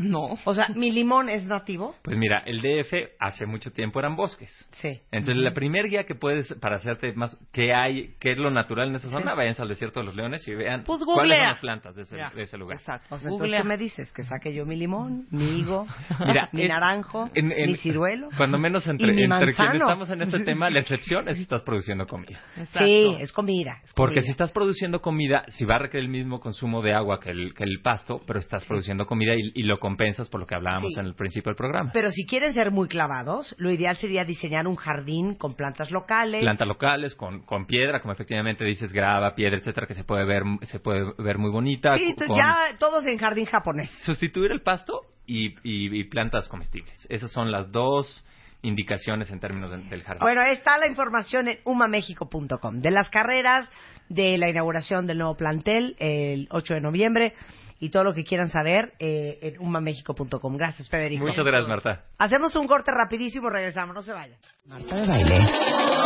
No. 0.00 0.38
O 0.44 0.54
sea, 0.54 0.68
mi 0.74 0.90
limón 0.90 1.28
es 1.28 1.44
nativo. 1.46 1.94
Pues 2.02 2.16
mira, 2.16 2.42
el 2.46 2.60
DF 2.60 2.92
hace 3.18 3.46
mucho 3.46 3.70
tiempo 3.72 3.98
eran 4.00 4.16
bosques. 4.16 4.50
Sí. 4.72 5.00
Entonces, 5.10 5.36
la 5.42 5.52
primer 5.52 5.86
guía 5.88 6.04
que 6.04 6.14
puedes 6.14 6.52
para 6.60 6.76
hacerte 6.76 7.12
más 7.12 7.38
qué 7.52 7.72
hay, 7.74 8.14
qué 8.18 8.32
es 8.32 8.38
lo 8.38 8.50
natural 8.50 8.88
en 8.88 8.96
esa 8.96 9.10
zona, 9.10 9.34
vayan 9.34 9.54
al 9.58 9.68
desierto 9.68 10.00
de 10.00 10.06
los 10.06 10.16
leones 10.16 10.46
y 10.48 10.54
vean 10.54 10.84
Pues 10.84 11.00
cuáles 11.04 11.38
son 11.38 11.48
las 11.48 11.58
plantas 11.58 11.94
de 11.96 12.02
ese, 12.02 12.16
de 12.16 12.42
ese 12.42 12.56
lugar. 12.56 12.78
Exacto. 12.78 13.14
O 13.14 13.18
sea, 13.18 13.30
entonces 13.30 13.60
tú 13.60 13.68
me 13.68 13.76
dices 13.76 14.12
que 14.12 14.22
saque 14.22 14.54
yo 14.54 14.64
mi 14.66 14.76
limón, 14.76 15.26
mi 15.30 15.58
higo, 15.60 15.86
Mira, 16.26 16.48
mi 16.52 16.62
es- 16.62 16.68
naranjo, 16.68 17.28
en- 17.34 17.52
en- 17.52 17.66
mi 17.66 17.76
ciruelo. 17.76 18.28
Cuando 18.36 18.58
menos 18.58 18.86
entre, 18.86 19.12
mi 19.12 19.24
entre 19.24 19.54
quienes 19.54 19.74
estamos 19.76 20.10
en 20.10 20.22
este 20.22 20.40
tema, 20.40 20.70
la 20.70 20.80
excepción 20.80 21.28
es 21.28 21.36
si 21.36 21.42
estás 21.42 21.62
produciendo 21.62 22.06
comida. 22.06 22.40
Exacto. 22.56 22.78
Sí, 22.86 23.16
es 23.20 23.32
comida. 23.32 23.80
es 23.84 23.92
Porque 23.94 24.14
comida. 24.16 24.26
si 24.26 24.30
estás 24.30 24.52
produciendo 24.52 25.00
comida, 25.00 25.44
si 25.48 25.64
va 25.64 25.76
a 25.76 25.78
requerir 25.78 26.04
el 26.06 26.10
mismo 26.10 26.40
consumo 26.40 26.82
de 26.82 26.94
agua 26.94 27.18
que 27.20 27.30
el, 27.30 27.54
que 27.54 27.64
el 27.64 27.80
pasto, 27.82 28.20
pero 28.26 28.38
estás 28.38 28.66
produciendo 28.66 29.06
comida 29.06 29.34
y, 29.34 29.50
y 29.54 29.62
lo 29.64 29.76
compensas 29.90 30.28
por 30.28 30.40
lo 30.40 30.46
que 30.46 30.54
hablábamos 30.54 30.92
Sí. 30.94 31.00
en 31.00 31.06
el 31.06 31.14
principio 31.14 31.50
del 31.50 31.56
programa. 31.56 31.90
Pero 31.92 32.10
si 32.10 32.24
quieren 32.24 32.52
ser 32.52 32.70
muy 32.70 32.86
clavados, 32.88 33.54
lo 33.58 33.70
ideal 33.72 33.96
sería 33.96 34.24
diseñar 34.24 34.66
un 34.68 34.76
jardín 34.76 35.34
con 35.34 35.54
plantas 35.54 35.90
locales. 35.90 36.42
plantas 36.42 36.68
locales 36.68 37.14
con, 37.16 37.40
con 37.44 37.66
piedra, 37.66 38.00
como 38.00 38.12
efectivamente 38.12 38.64
dices, 38.64 38.92
grava, 38.92 39.34
piedra, 39.34 39.56
etcétera, 39.58 39.86
que 39.86 39.94
se 39.94 40.04
puede 40.04 40.24
ver 40.24 40.42
se 40.62 40.78
puede 40.78 41.12
ver 41.18 41.38
muy 41.38 41.50
bonita. 41.50 41.96
Sí, 41.98 42.14
con- 42.26 42.36
ya 42.36 42.76
todos 42.78 43.04
en 43.06 43.18
jardín 43.18 43.46
japonés. 43.46 43.90
sustituir 44.02 44.52
el 44.52 44.62
pasto 44.62 45.00
y, 45.26 45.48
y- 45.64 46.00
y 46.00 46.04
plantas 46.04 46.48
comestibles. 46.48 47.06
Esas 47.10 47.30
son 47.32 47.50
las 47.50 47.70
dos 47.72 48.24
indicaciones 48.62 49.30
en 49.30 49.40
términos 49.40 49.70
de- 49.70 49.88
del 49.88 50.02
jardín. 50.02 50.20
Bueno, 50.20 50.42
está 50.52 50.76
la 50.78 50.86
información 50.86 51.48
en 51.48 51.58
umamexico.com 51.64 52.78
de 52.80 52.90
las 52.90 53.08
carreras, 53.10 53.68
de 54.08 54.38
la 54.38 54.48
inauguración 54.50 55.06
del 55.06 55.18
nuevo 55.18 55.36
plantel 55.36 55.96
el 55.98 56.46
8 56.50 56.74
de 56.74 56.80
noviembre 56.80 57.34
y 57.80 57.88
todo 57.88 58.04
lo 58.04 58.12
que 58.12 58.24
quieran 58.24 58.50
saber 58.50 58.92
eh, 58.98 59.38
en 59.42 59.60
umamexico.com. 59.60 60.56
Gracias, 60.56 60.88
Federico. 60.88 61.26
Muchas 61.26 61.44
gracias, 61.44 61.68
Marta. 61.68 62.04
Hacemos 62.18 62.54
un 62.54 62.66
corte 62.66 62.92
rapidísimo, 62.92 63.48
regresamos, 63.48 63.94
no 63.94 64.02
se 64.02 64.12
vayan. 64.12 64.36
Marta 64.66 64.94
de 64.94 65.08
Baile. 65.08 65.38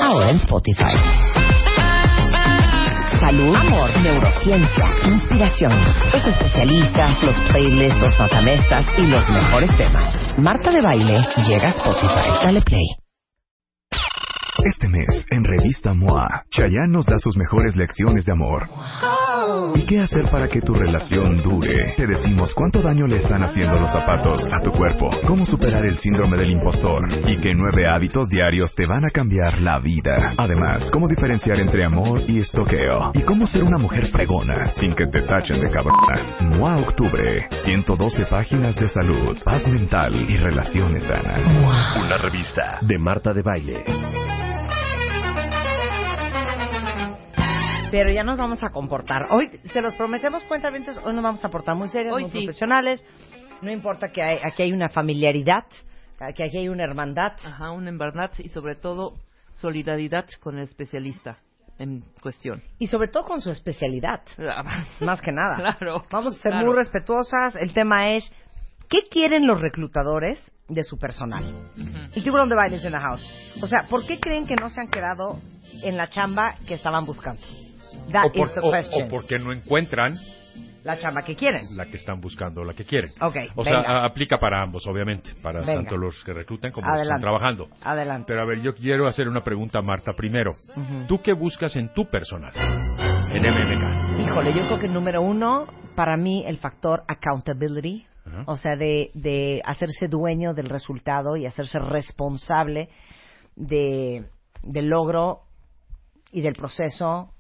Ahora 0.01 0.31
en 0.31 0.37
Spotify. 0.37 0.95
Salud, 3.21 3.57
amor, 3.57 4.03
neurociencia, 4.03 4.87
inspiración. 5.05 5.73
Los 6.13 6.27
especialistas, 6.27 7.23
los 7.23 7.37
playlists, 7.51 8.01
los 8.01 8.19
matamestas 8.19 8.87
y 8.99 9.07
los 9.07 9.29
mejores 9.31 9.77
temas. 9.77 10.39
Marta 10.39 10.71
de 10.71 10.81
Baile 10.81 11.21
llega 11.49 11.69
a 11.69 11.71
Spotify. 11.71 12.45
Dale 12.45 12.63
play. 12.63 12.87
Este 14.65 14.89
mes, 14.89 15.27
en 15.31 15.45
Revista 15.45 15.95
MOA, 15.95 16.45
Chayanne 16.51 16.93
nos 16.93 17.07
da 17.07 17.19
sus 17.19 17.37
mejores 17.37 17.75
lecciones 17.77 18.25
de 18.25 18.33
amor. 18.33 18.69
¿Y 19.75 19.87
qué 19.87 20.01
hacer 20.01 20.25
para 20.31 20.49
que 20.49 20.61
tu 20.61 20.75
relación 20.75 21.43
dure? 21.43 21.95
Te 21.97 22.07
decimos 22.07 22.55
cuánto 22.55 22.81
daño 22.83 23.07
le 23.07 23.19
están 23.19 23.43
haciendo 23.43 23.75
los 23.75 23.91
zapatos 23.91 24.47
a 24.53 24.63
tu 24.63 24.73
cuerpo, 24.73 25.11
cómo 25.27 25.45
superar 25.47 25.85
el 25.85 25.97
síndrome 25.99 26.37
del 26.37 26.51
impostor 26.51 27.09
y 27.27 27.39
qué 27.39 27.55
nueve 27.55 27.87
hábitos 27.87 28.29
diarios 28.29 28.75
te 28.75 28.87
van 28.87 29.05
a 29.05 29.11
cambiar 29.11 29.61
la 29.61 29.79
vida. 29.79 30.35
Además, 30.37 30.91
cómo 30.93 31.09
diferenciar 31.09 31.61
entre 31.61 31.85
amor 31.85 32.21
y 32.27 32.41
estoqueo 32.41 33.13
y 33.15 33.23
cómo 33.23 33.47
ser 33.47 33.65
una 33.65 33.79
mujer 33.79 34.07
fregona 34.07 34.71
sin 34.73 34.95
que 34.95 35.07
te 35.07 35.23
tachen 35.23 35.61
de 35.61 35.71
cabrona. 35.71 36.37
MOA 36.41 36.79
Octubre, 36.79 37.49
112 37.65 38.27
páginas 38.27 38.77
de 38.77 38.89
salud, 38.89 39.37
paz 39.45 39.67
mental 39.69 40.15
y 40.29 40.37
relaciones 40.37 41.05
sanas. 41.05 41.41
Una 41.97 42.17
revista 42.19 42.79
de 42.83 42.99
Marta 42.99 43.33
de 43.33 43.43
Baile. 43.43 44.44
Pero 47.95 48.11
ya 48.11 48.25
nos 48.25 48.37
vamos 48.37 48.61
a 48.65 48.71
comportar. 48.71 49.29
Hoy, 49.31 49.49
se 49.73 49.81
los 49.81 49.95
prometemos, 49.95 50.43
cuentavientes, 50.45 50.99
hoy 51.05 51.15
nos 51.15 51.23
vamos 51.23 51.45
a 51.45 51.49
portar 51.49 51.77
muy 51.77 51.89
serios, 51.91 52.13
Hoy 52.13 52.23
muy 52.23 52.31
sí. 52.33 52.39
profesionales. 52.39 53.05
No 53.63 53.71
importa 53.71 54.11
que 54.11 54.21
hay- 54.21 54.39
aquí 54.43 54.65
hay 54.65 54.73
una 54.73 54.89
familiaridad, 54.89 55.63
que 56.35 56.43
aquí 56.43 56.59
hay 56.59 56.69
una 56.69 56.83
hermandad. 56.83 57.35
Ajá, 57.45 57.71
una 57.71 57.93
verdad 57.93 58.33
y 58.39 58.49
sobre 58.49 58.75
todo 58.75 59.15
solidaridad 59.53 60.25
con 60.41 60.59
el 60.59 60.65
especialista 60.65 61.39
en 61.79 62.03
cuestión. 62.21 62.61
Y 62.81 62.89
sobre 62.89 63.07
todo 63.07 63.27
con 63.27 63.41
su 63.41 63.51
especialidad, 63.53 64.23
más 64.99 65.21
que 65.23 65.31
nada. 65.31 65.55
Claro. 65.77 66.05
Vamos 66.11 66.35
a 66.35 66.39
ser 66.43 66.51
claro. 66.51 66.67
muy 66.67 66.75
respetuosas. 66.75 67.55
El 67.55 67.73
tema 67.73 68.11
es, 68.11 68.29
¿qué 68.89 69.03
quieren 69.09 69.47
los 69.47 69.61
reclutadores 69.61 70.53
de 70.67 70.83
su 70.83 70.99
personal? 70.99 71.45
El 72.13 72.25
tiburón 72.25 72.49
de 72.49 72.57
bailes 72.57 72.85
en 72.85 72.91
la 72.91 72.99
house. 73.03 73.25
O 73.63 73.69
sea, 73.69 73.83
¿por 73.89 74.05
qué 74.05 74.19
creen 74.19 74.49
que 74.49 74.57
no 74.57 74.69
se 74.69 74.81
han 74.81 74.89
quedado 74.89 75.39
en 75.85 75.97
la 75.97 76.09
chamba 76.09 76.57
que 76.67 76.75
estaban 76.75 77.07
buscando? 77.07 77.41
That 78.13 78.27
o, 78.27 78.33
por- 78.33 78.49
is 78.49 78.55
the 78.55 78.61
o- 78.61 78.71
question. 78.71 79.07
o 79.07 79.09
porque 79.09 79.39
no 79.39 79.53
encuentran 79.53 80.15
La 80.85 80.99
chamba 80.99 81.23
que 81.23 81.35
quieren. 81.35 81.63
la 81.77 81.87
que 81.87 81.97
están 81.97 82.21
buscando, 82.21 82.63
la 82.65 82.75
que 82.75 82.85
quieren. 82.85 83.11
Ok, 83.21 83.37
O 83.57 83.65
sea, 83.65 83.79
venga. 83.79 84.01
a- 84.01 84.05
aplica 84.05 84.39
para 84.39 84.63
ambos, 84.63 84.87
obviamente, 84.87 85.35
para 85.43 85.61
Venga. 85.61 85.75
tanto 85.77 85.97
los 85.97 86.23
que 86.25 86.33
reclutan 86.33 86.71
como 86.73 86.87
los 86.87 86.95
que 86.95 87.01
Adelante. 87.01 87.21
están 87.21 87.21
trabajando. 87.39 87.69
Adelante. 87.83 88.25
Pero 88.29 88.43
a 88.43 88.45
ver, 88.45 88.61
yo 88.61 88.75
quiero 88.75 89.07
hacer 89.07 89.27
una 89.29 89.43
pregunta 89.43 89.79
a 89.79 89.83
Marta 89.83 90.13
primero. 90.15 90.53
Ujú. 90.77 91.07
¿Tú 91.09 91.23
qué 91.23 91.33
buscas 91.33 91.75
en 91.77 91.93
tu 91.95 92.09
personal? 92.11 92.53
En 92.57 93.43
MMK. 93.45 94.21
Híjole, 94.21 94.53
yo 94.55 94.67
creo 94.67 94.79
que 94.79 94.89
número 94.89 95.23
uno, 95.23 95.67
para 95.97 96.17
mí, 96.17 96.45
el 96.47 96.59
factor 96.59 97.03
accountability. 97.09 98.07
Ajá. 98.27 98.45
O 98.47 98.57
sea, 98.57 98.75
de, 98.77 99.11
de 99.15 99.61
hacerse 99.67 100.09
dueño 100.09 100.55
del 100.55 100.69
resultado 100.71 101.37
y 101.37 101.45
hacerse 101.47 101.79
responsable 101.79 102.89
de, 103.57 104.25
del 104.63 104.87
logro 104.89 105.41
y 106.33 106.41
del 106.41 106.55
proceso 106.55 107.31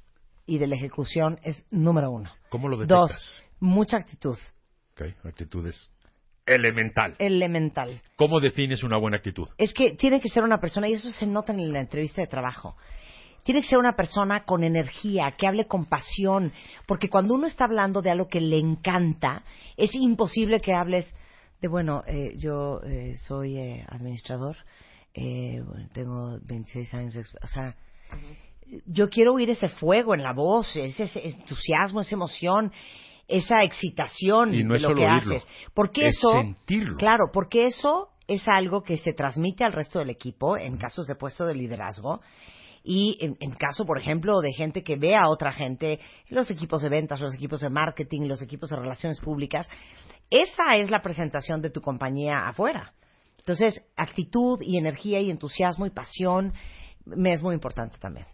y 0.47 0.59
de 0.59 0.66
la 0.66 0.77
ejecución 0.77 1.39
es 1.43 1.66
número 1.71 2.11
uno. 2.11 2.31
¿Cómo 2.49 2.69
lo 2.69 2.77
detectas? 2.77 3.11
Dos, 3.11 3.45
mucha 3.61 3.97
actitud. 3.97 4.37
Ok, 4.93 5.03
actitud 5.25 5.66
es 5.66 5.93
elemental. 6.47 7.16
Elemental. 7.19 8.03
¿Cómo 8.16 8.41
defines 8.41 8.83
una 8.83 8.99
buena 8.99 9.16
actitud? 9.16 9.49
Es 9.59 9.73
que 9.73 9.95
tiene 9.95 10.21
que 10.21 10.29
ser 10.29 10.43
una 10.43 10.61
persona, 10.61 10.89
y 10.89 10.93
eso 10.93 11.11
se 11.11 11.27
nota 11.27 11.53
en 11.53 11.73
la 11.73 11.81
entrevista 11.81 12.21
de 12.21 12.29
trabajo. 12.29 12.77
Tiene 13.43 13.61
que 13.61 13.69
ser 13.69 13.79
una 13.79 13.93
persona 13.93 14.45
con 14.45 14.65
energía, 14.65 15.33
que 15.33 15.47
hable 15.47 15.66
con 15.66 15.85
pasión, 15.87 16.53
porque 16.87 17.11
cuando 17.11 17.35
uno 17.35 17.47
está 17.47 17.65
hablando 17.65 18.01
de 18.01 18.11
algo 18.11 18.29
que 18.29 18.41
le 18.41 18.59
encanta, 18.59 19.45
es 19.77 19.95
imposible 19.95 20.61
que 20.61 20.73
hables 20.73 21.15
de, 21.61 21.69
bueno, 21.69 22.03
eh, 22.07 22.35
yo 22.39 22.81
eh, 22.83 23.15
soy 23.16 23.59
eh, 23.59 23.85
administrador, 23.89 24.57
eh, 25.15 25.62
bueno, 25.65 25.89
tengo 25.93 26.39
26 26.43 26.95
años 26.95 27.15
de 27.15 27.23
O 27.43 27.47
sea, 27.47 27.77
yo 28.86 29.09
quiero 29.09 29.35
oír 29.35 29.51
ese 29.51 29.69
fuego 29.69 30.15
en 30.15 30.23
la 30.23 30.32
voz, 30.32 30.74
ese, 30.77 31.05
ese 31.05 31.27
entusiasmo, 31.27 32.01
esa 32.01 32.15
emoción, 32.15 32.73
esa 33.28 33.62
excitación 33.62 34.55
Y 34.55 34.65
no 34.65 34.70
de 34.70 34.77
es 34.77 34.82
lo 34.82 34.89
solo 34.89 35.01
que 35.01 35.07
oírlo, 35.07 35.36
haces. 35.36 35.49
Porque 35.73 36.09
es 36.09 36.16
eso, 36.16 36.32
sentirlo. 36.32 36.97
claro, 36.97 37.24
porque 37.32 37.66
eso 37.66 38.09
es 38.27 38.47
algo 38.49 38.82
que 38.82 38.97
se 38.97 39.12
transmite 39.12 39.65
al 39.65 39.73
resto 39.73 39.99
del 39.99 40.11
equipo 40.11 40.57
en 40.57 40.77
casos 40.77 41.07
de 41.07 41.15
puesto 41.15 41.47
de 41.47 41.55
liderazgo 41.55 42.20
y 42.82 43.16
en, 43.20 43.36
en 43.41 43.53
caso, 43.53 43.86
por 43.86 43.99
ejemplo, 43.99 44.41
de 44.41 44.53
gente 44.53 44.82
que 44.82 44.97
ve 44.97 45.15
a 45.15 45.28
otra 45.28 45.53
gente, 45.53 46.01
los 46.28 46.51
equipos 46.51 46.82
de 46.82 46.91
ventas, 46.91 47.20
los 47.20 47.35
equipos 47.35 47.61
de 47.61 47.70
marketing, 47.70 48.28
los 48.28 48.43
equipos 48.43 48.69
de 48.69 48.77
relaciones 48.77 49.20
públicas, 49.20 49.69
esa 50.31 50.77
es 50.77 50.91
la 50.91 51.01
presentación 51.01 51.62
de 51.62 51.70
tu 51.70 51.81
compañía 51.81 52.47
afuera. 52.47 52.93
Entonces, 53.39 53.82
actitud 53.97 54.59
y 54.62 54.78
energía 54.78 55.20
y 55.20 55.31
entusiasmo 55.31 55.86
y 55.86 55.91
pasión 55.91 56.53
me 57.07 57.32
es 57.32 57.43
muy 57.43 57.55
importante 57.55 57.99
también. 57.99 58.27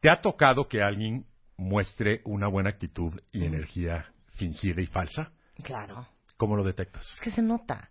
¿Te 0.00 0.08
ha 0.08 0.22
tocado 0.22 0.66
que 0.66 0.82
alguien 0.82 1.26
muestre 1.58 2.22
una 2.24 2.48
buena 2.48 2.70
actitud 2.70 3.12
y 3.32 3.44
energía 3.44 4.06
fingida 4.30 4.80
y 4.80 4.86
falsa? 4.86 5.30
Claro. 5.62 6.06
¿Cómo 6.38 6.56
lo 6.56 6.64
detectas? 6.64 7.06
Es 7.12 7.20
que 7.20 7.30
se 7.30 7.42
nota. 7.42 7.90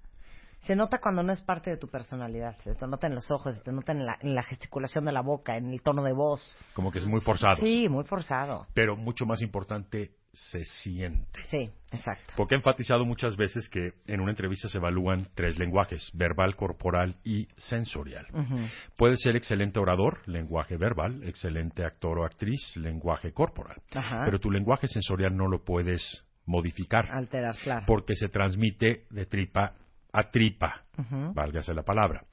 Se 0.62 0.76
nota 0.76 1.00
cuando 1.00 1.22
no 1.22 1.32
es 1.32 1.42
parte 1.42 1.70
de 1.70 1.78
tu 1.78 1.88
personalidad. 1.88 2.58
Se 2.64 2.74
te 2.74 2.88
nota 2.88 3.06
en 3.06 3.14
los 3.14 3.30
ojos, 3.30 3.54
se 3.54 3.62
te 3.62 3.72
nota 3.72 3.92
en 3.92 4.08
la, 4.08 4.18
en 4.22 4.34
la 4.34 4.42
gesticulación 4.42 5.06
de 5.06 5.12
la 5.12 5.22
boca, 5.22 5.56
en 5.56 5.72
el 5.72 5.84
tono 5.84 6.02
de 6.02 6.14
voz. 6.14 6.58
Como 6.74 6.92
que 6.92 6.98
es 6.98 7.06
muy 7.06 7.22
forzado. 7.22 7.58
Sí, 7.58 7.88
muy 7.88 8.04
forzado. 8.04 8.66
Pero 8.74 8.98
mucho 8.98 9.28
más 9.28 9.44
importante, 9.44 10.16
se 10.34 10.64
siente. 10.66 11.44
Sí, 11.46 11.70
exacto. 11.92 12.34
Porque 12.38 12.56
he 12.56 12.58
enfatizado 12.58 13.06
muchas 13.06 13.36
veces 13.36 13.68
que 13.70 13.94
en 14.08 14.22
una 14.22 14.32
entrevista 14.32 14.68
se 14.68 14.78
evalúan 14.78 15.28
tres 15.36 15.58
lenguajes, 15.58 16.12
verbal, 16.14 16.56
corporal 16.56 17.16
y 17.24 17.48
sensorial. 17.58 18.28
Ujú. 18.34 18.58
Puede 18.96 19.18
ser 19.18 19.36
excelente 19.36 19.80
orador, 19.80 20.22
lenguaje 20.28 20.78
verbal, 20.78 21.24
excelente 21.24 21.84
actor 21.84 22.20
o 22.20 22.26
actriz, 22.26 22.76
lenguaje 22.78 23.34
corporal. 23.34 23.82
Ajá. 23.94 24.22
Pero 24.26 24.40
tu 24.40 24.52
lenguaje 24.52 24.88
sensorial 24.88 25.36
no 25.36 25.48
lo 25.48 25.64
puedes 25.64 26.26
modificar 26.46 27.12
Alterar, 27.12 27.56
claro. 27.58 27.86
porque 27.86 28.16
se 28.16 28.28
transmite 28.28 29.06
de 29.10 29.26
tripa 29.26 29.74
a 30.12 30.30
tripa, 30.32 30.84
Ujú. 30.98 31.34
válgase 31.34 31.74
la 31.74 31.84
palabra. 31.84 32.24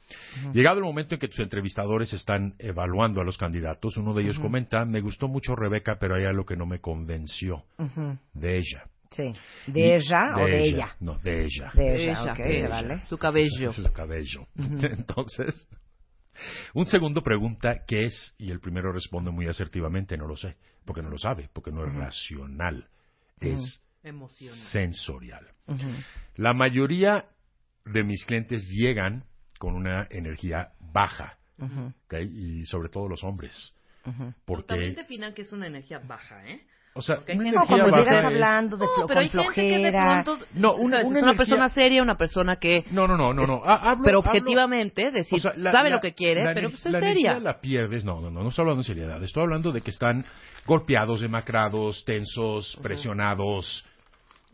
Llegado 0.53 0.78
el 0.78 0.85
momento 0.85 1.15
en 1.15 1.20
que 1.20 1.28
tus 1.28 1.40
entrevistadores 1.40 2.12
están 2.12 2.55
evaluando 2.59 3.20
a 3.20 3.24
los 3.24 3.36
candidatos, 3.36 3.97
uno 3.97 4.15
de 4.15 4.23
ellos 4.23 4.39
comenta, 4.39 4.85
me 4.85 5.01
gustó 5.01 5.28
mucho 5.28 5.55
Rebeca, 5.55 5.97
pero 6.01 6.15
hay 6.16 6.24
algo 6.24 6.44
que 6.44 6.57
no 6.57 6.66
me 6.66 6.81
convenció 6.81 7.65
de 8.32 8.57
ella. 8.59 8.85
Sí. 9.11 9.32
Y- 9.69 9.73
¿De 9.73 9.94
ella 9.97 10.36
o 10.36 10.47
de 10.47 10.59
ella? 10.66 10.97
No, 11.01 11.19
de 11.19 11.44
ella. 11.44 11.70
De 11.74 12.05
ella, 12.05 12.35
se 12.35 12.69
vale. 12.69 12.98
Su 13.05 13.19
cabello. 13.19 13.73
Su 13.73 13.93
cabello. 13.93 14.47
Entonces, 14.57 15.69
un 16.74 16.86
segundo 16.86 17.23
pregunta 17.23 17.85
qué 17.86 18.07
es 18.07 18.35
y 18.39 18.51
el 18.51 18.61
primero 18.61 18.93
responde 18.93 19.31
muy 19.31 19.47
asertivamente, 19.47 20.16
no 20.16 20.27
lo 20.27 20.36
sé, 20.36 20.57
porque 20.85 21.03
no 21.03 21.11
lo 21.11 21.19
sabe, 21.19 21.48
porque 21.53 21.70
no 21.70 21.85
es 21.86 21.94
racional, 21.94 22.89
es 23.40 23.81
Emocional. 24.03 24.59
sensorial. 24.70 25.47
La 26.36 26.53
mayoría 26.53 27.24
de 27.86 28.02
mis 28.04 28.24
clientes 28.24 28.68
llegan 28.68 29.24
con 29.58 29.74
una 29.74 30.06
energía 30.10 30.68
baja, 30.92 31.38
Ujú. 31.58 31.92
¿ok? 32.06 32.14
y 32.32 32.64
sobre 32.66 32.88
todo 32.88 33.08
los 33.08 33.24
hombres, 33.24 33.72
porque 34.44 34.66
También 34.68 34.94
definan 34.94 35.34
que 35.34 35.42
es 35.42 35.52
una 35.52 35.66
energía 35.66 35.98
baja, 35.98 36.46
¿eh? 36.48 36.60
O 36.98 37.02
sea, 37.02 37.16
una 37.16 37.26
gente- 37.26 37.50
No, 37.52 37.66
cuando 37.66 37.96
llegas 37.98 38.24
hablando 38.24 38.76
de 38.78 38.86
No, 38.86 39.06
pero 39.06 39.20
hay 39.20 39.28
gente 39.28 39.52
que 39.54 39.78
de 39.78 39.90
pronto 39.92 40.38
No, 40.54 40.74
una- 40.76 40.98
una 41.00 41.04
una 41.04 41.18
energía- 41.18 41.36
persona 41.36 41.68
seria, 41.68 42.02
una 42.02 42.16
persona 42.16 42.56
que 42.56 42.84
No, 42.90 43.06
no, 43.06 43.18
no, 43.18 43.34
no, 43.34 43.46
no. 43.46 43.62
Ha- 43.66 43.90
hablo- 43.90 44.02
pero 44.04 44.18
hablo- 44.20 44.30
objetivamente 44.30 45.10
decir 45.10 45.38
O 45.38 45.42
sea, 45.42 45.52
la- 45.58 45.72
sabe 45.72 45.90
la- 45.90 45.96
lo 45.96 46.00
que 46.00 46.14
quiere, 46.14 46.42
la 46.44 46.54
pero 46.54 46.70
pues 46.70 46.86
es 46.86 46.92
la 46.92 47.00
seria. 47.00 47.32
energía 47.32 47.52
la 47.52 47.60
pierdes. 47.60 48.02
No, 48.04 48.20
no, 48.22 48.30
no, 48.30 48.42
no 48.42 48.48
estoy 48.48 48.62
hablando 48.62 48.80
de 48.82 48.86
seriedad. 48.86 49.22
Estoy 49.22 49.42
hablando 49.42 49.72
de 49.72 49.82
que 49.82 49.90
están 49.90 50.24
golpeados, 50.66 51.20
demacrados, 51.20 52.02
tensos, 52.06 52.78
presionados. 52.82 53.84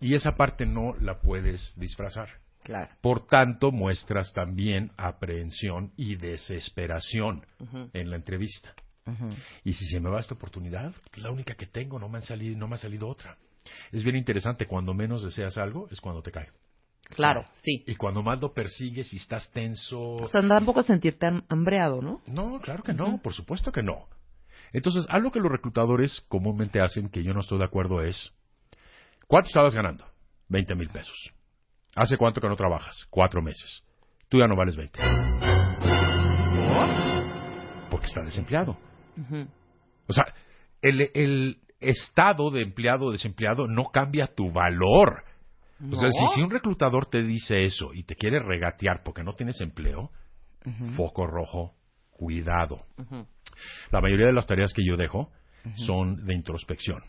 Y 0.00 0.14
esa 0.14 0.32
parte 0.32 0.66
no 0.66 0.94
la 1.00 1.20
puedes 1.20 1.78
disfrazar. 1.78 2.28
Claro. 2.62 2.90
Por 3.01 3.26
tanto, 3.26 3.72
muestras 3.72 4.32
también 4.32 4.93
aprehensión 4.97 5.93
y 5.97 6.16
desesperación 6.16 7.44
en 7.93 8.10
la 8.10 8.16
entrevista. 8.16 8.74
Y 9.64 9.72
si 9.72 9.84
se 9.86 10.01
me 10.01 10.10
va 10.10 10.20
esta 10.20 10.34
oportunidad, 10.34 10.93
es 11.12 11.22
la 11.22 11.30
única 11.30 11.55
que 11.55 11.66
tengo, 11.66 11.98
no 11.98 12.09
me, 12.09 12.18
han 12.18 12.24
salido, 12.24 12.56
no 12.59 12.68
me 12.68 12.76
ha 12.76 12.78
salido 12.78 13.09
otra. 13.09 13.36
Es 13.90 14.02
bien 14.05 14.16
interesante, 14.16 14.66
cuando 14.66 14.94
menos 14.94 15.22
deseas 15.22 15.59
algo, 15.59 15.89
es 15.90 16.01
cuando 16.01 16.22
te 16.22 16.30
cae. 16.30 16.51
Claro, 17.10 17.44
sí. 17.62 17.84
Y 17.86 17.97
cuando 17.97 18.22
más 18.22 18.40
lo 18.40 18.55
persigues 18.55 19.12
y 19.12 19.16
estás 19.16 19.51
tenso... 19.51 20.01
O 20.01 20.28
sea, 20.28 20.40
tampoco 20.47 20.82
sentirte 20.82 21.26
ham- 21.26 21.44
hambreado, 21.48 22.01
¿no? 22.01 22.22
No, 22.26 22.60
claro 22.60 22.82
que 22.82 22.94
no, 22.94 23.18
por 23.20 23.34
supuesto 23.34 23.70
que 23.72 23.82
no. 23.82 24.06
Entonces, 24.72 25.05
algo 25.10 25.30
que 25.30 25.40
los 25.40 25.51
reclutadores 25.52 26.24
comúnmente 26.28 26.80
hacen, 26.80 27.09
que 27.10 27.22
yo 27.22 27.34
no 27.34 27.40
estoy 27.40 27.59
de 27.59 27.64
acuerdo, 27.64 28.01
es, 28.02 28.32
¿cuánto 29.26 29.48
estabas 29.48 29.74
ganando? 29.74 30.06
20 30.48 30.74
mil 30.74 30.89
pesos. 30.89 31.32
¿Hace 31.94 32.16
cuánto 32.16 32.40
que 32.40 32.48
no 32.48 32.56
trabajas? 32.56 33.06
Cuatro 33.10 33.43
meses. 33.43 33.85
Tú 34.28 34.39
ya 34.39 34.47
no 34.47 34.56
vales 34.56 34.77
20. 34.77 34.98
Porque 37.90 38.06
está 38.06 38.23
desempleado. 38.23 38.78
O 40.06 40.12
sea, 40.12 40.24
el, 40.81 41.10
el 41.14 41.59
estado 41.81 42.51
de 42.51 42.62
empleado 42.62 43.06
o 43.06 43.12
desempleado 43.12 43.66
no 43.66 43.86
cambia 43.93 44.27
tu 44.27 44.51
valor. 44.51 45.24
O 45.90 45.97
sea, 45.97 46.09
si 46.35 46.40
un 46.40 46.51
reclutador 46.51 47.06
te 47.06 47.23
dice 47.24 47.64
eso 47.64 47.93
y 47.93 48.05
te 48.05 48.14
quiere 48.14 48.39
regatear 48.39 49.02
porque 49.05 49.24
no 49.24 49.35
tienes 49.35 49.60
empleo, 49.60 50.10
foco 50.97 51.27
rojo, 51.27 51.74
cuidado. 52.10 52.86
La 53.90 54.01
mayoría 54.01 54.27
de 54.27 54.32
las 54.32 54.47
tareas 54.47 54.73
que 54.73 54.86
yo 54.86 54.94
dejo 54.97 55.31
son 55.74 56.24
de 56.24 56.35
introspección. 56.35 57.02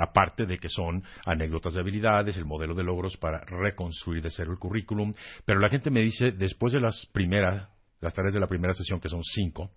Aparte 0.00 0.46
de 0.46 0.58
que 0.58 0.68
son 0.68 1.02
anécdotas 1.24 1.74
de 1.74 1.80
habilidades, 1.80 2.36
el 2.36 2.44
modelo 2.44 2.74
de 2.74 2.84
logros 2.84 3.16
para 3.16 3.40
reconstruir 3.40 4.22
de 4.22 4.30
cero 4.30 4.52
el 4.52 4.58
currículum. 4.58 5.14
Pero 5.44 5.60
la 5.60 5.68
gente 5.68 5.90
me 5.90 6.02
dice, 6.02 6.32
después 6.32 6.72
de 6.72 6.80
las 6.80 7.06
primeras, 7.12 7.68
las 8.00 8.14
tareas 8.14 8.34
de 8.34 8.40
la 8.40 8.46
primera 8.46 8.74
sesión, 8.74 9.00
que 9.00 9.08
son 9.08 9.22
cinco, 9.22 9.70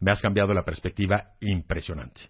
me 0.00 0.10
has 0.10 0.20
cambiado 0.20 0.52
la 0.54 0.64
perspectiva 0.64 1.32
impresionante. 1.40 2.22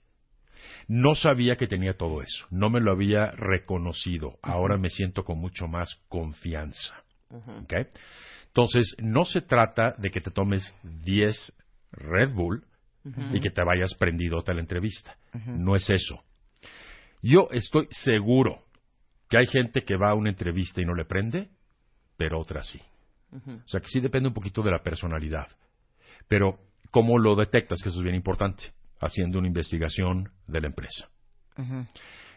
No 0.88 1.14
sabía 1.14 1.56
que 1.56 1.66
tenía 1.66 1.96
todo 1.96 2.20
eso, 2.22 2.46
no 2.50 2.68
me 2.68 2.80
lo 2.80 2.92
había 2.92 3.30
reconocido. 3.32 4.38
Ahora 4.42 4.76
me 4.76 4.90
siento 4.90 5.24
con 5.24 5.38
mucho 5.38 5.66
más 5.66 5.96
confianza. 6.08 6.94
Entonces, 8.46 8.94
no 8.98 9.24
se 9.24 9.40
trata 9.40 9.94
de 9.98 10.10
que 10.10 10.20
te 10.20 10.30
tomes 10.30 10.74
10 10.82 11.52
Red 11.92 12.30
Bull 12.32 12.64
y 13.32 13.40
que 13.40 13.50
te 13.50 13.62
vayas 13.64 13.94
prendido 13.94 14.42
a 14.46 14.52
la 14.52 14.60
entrevista. 14.60 15.16
No 15.46 15.76
es 15.76 15.88
eso. 15.90 16.22
Yo 17.24 17.48
estoy 17.52 17.88
seguro 17.90 18.64
que 19.30 19.38
hay 19.38 19.46
gente 19.46 19.82
que 19.82 19.96
va 19.96 20.10
a 20.10 20.14
una 20.14 20.28
entrevista 20.28 20.82
y 20.82 20.84
no 20.84 20.94
le 20.94 21.06
prende, 21.06 21.48
pero 22.18 22.38
otra 22.38 22.62
sí. 22.62 22.78
O 23.32 23.66
sea 23.66 23.80
que 23.80 23.88
sí 23.88 24.00
depende 24.00 24.28
un 24.28 24.34
poquito 24.34 24.60
de 24.60 24.70
la 24.70 24.82
personalidad. 24.82 25.48
Pero, 26.28 26.58
¿cómo 26.90 27.18
lo 27.18 27.34
detectas? 27.34 27.80
Que 27.82 27.88
eso 27.88 27.98
es 28.00 28.04
bien 28.04 28.14
importante. 28.14 28.74
Haciendo 29.00 29.38
una 29.38 29.48
investigación 29.48 30.30
de 30.46 30.60
la 30.60 30.66
empresa. 30.66 31.08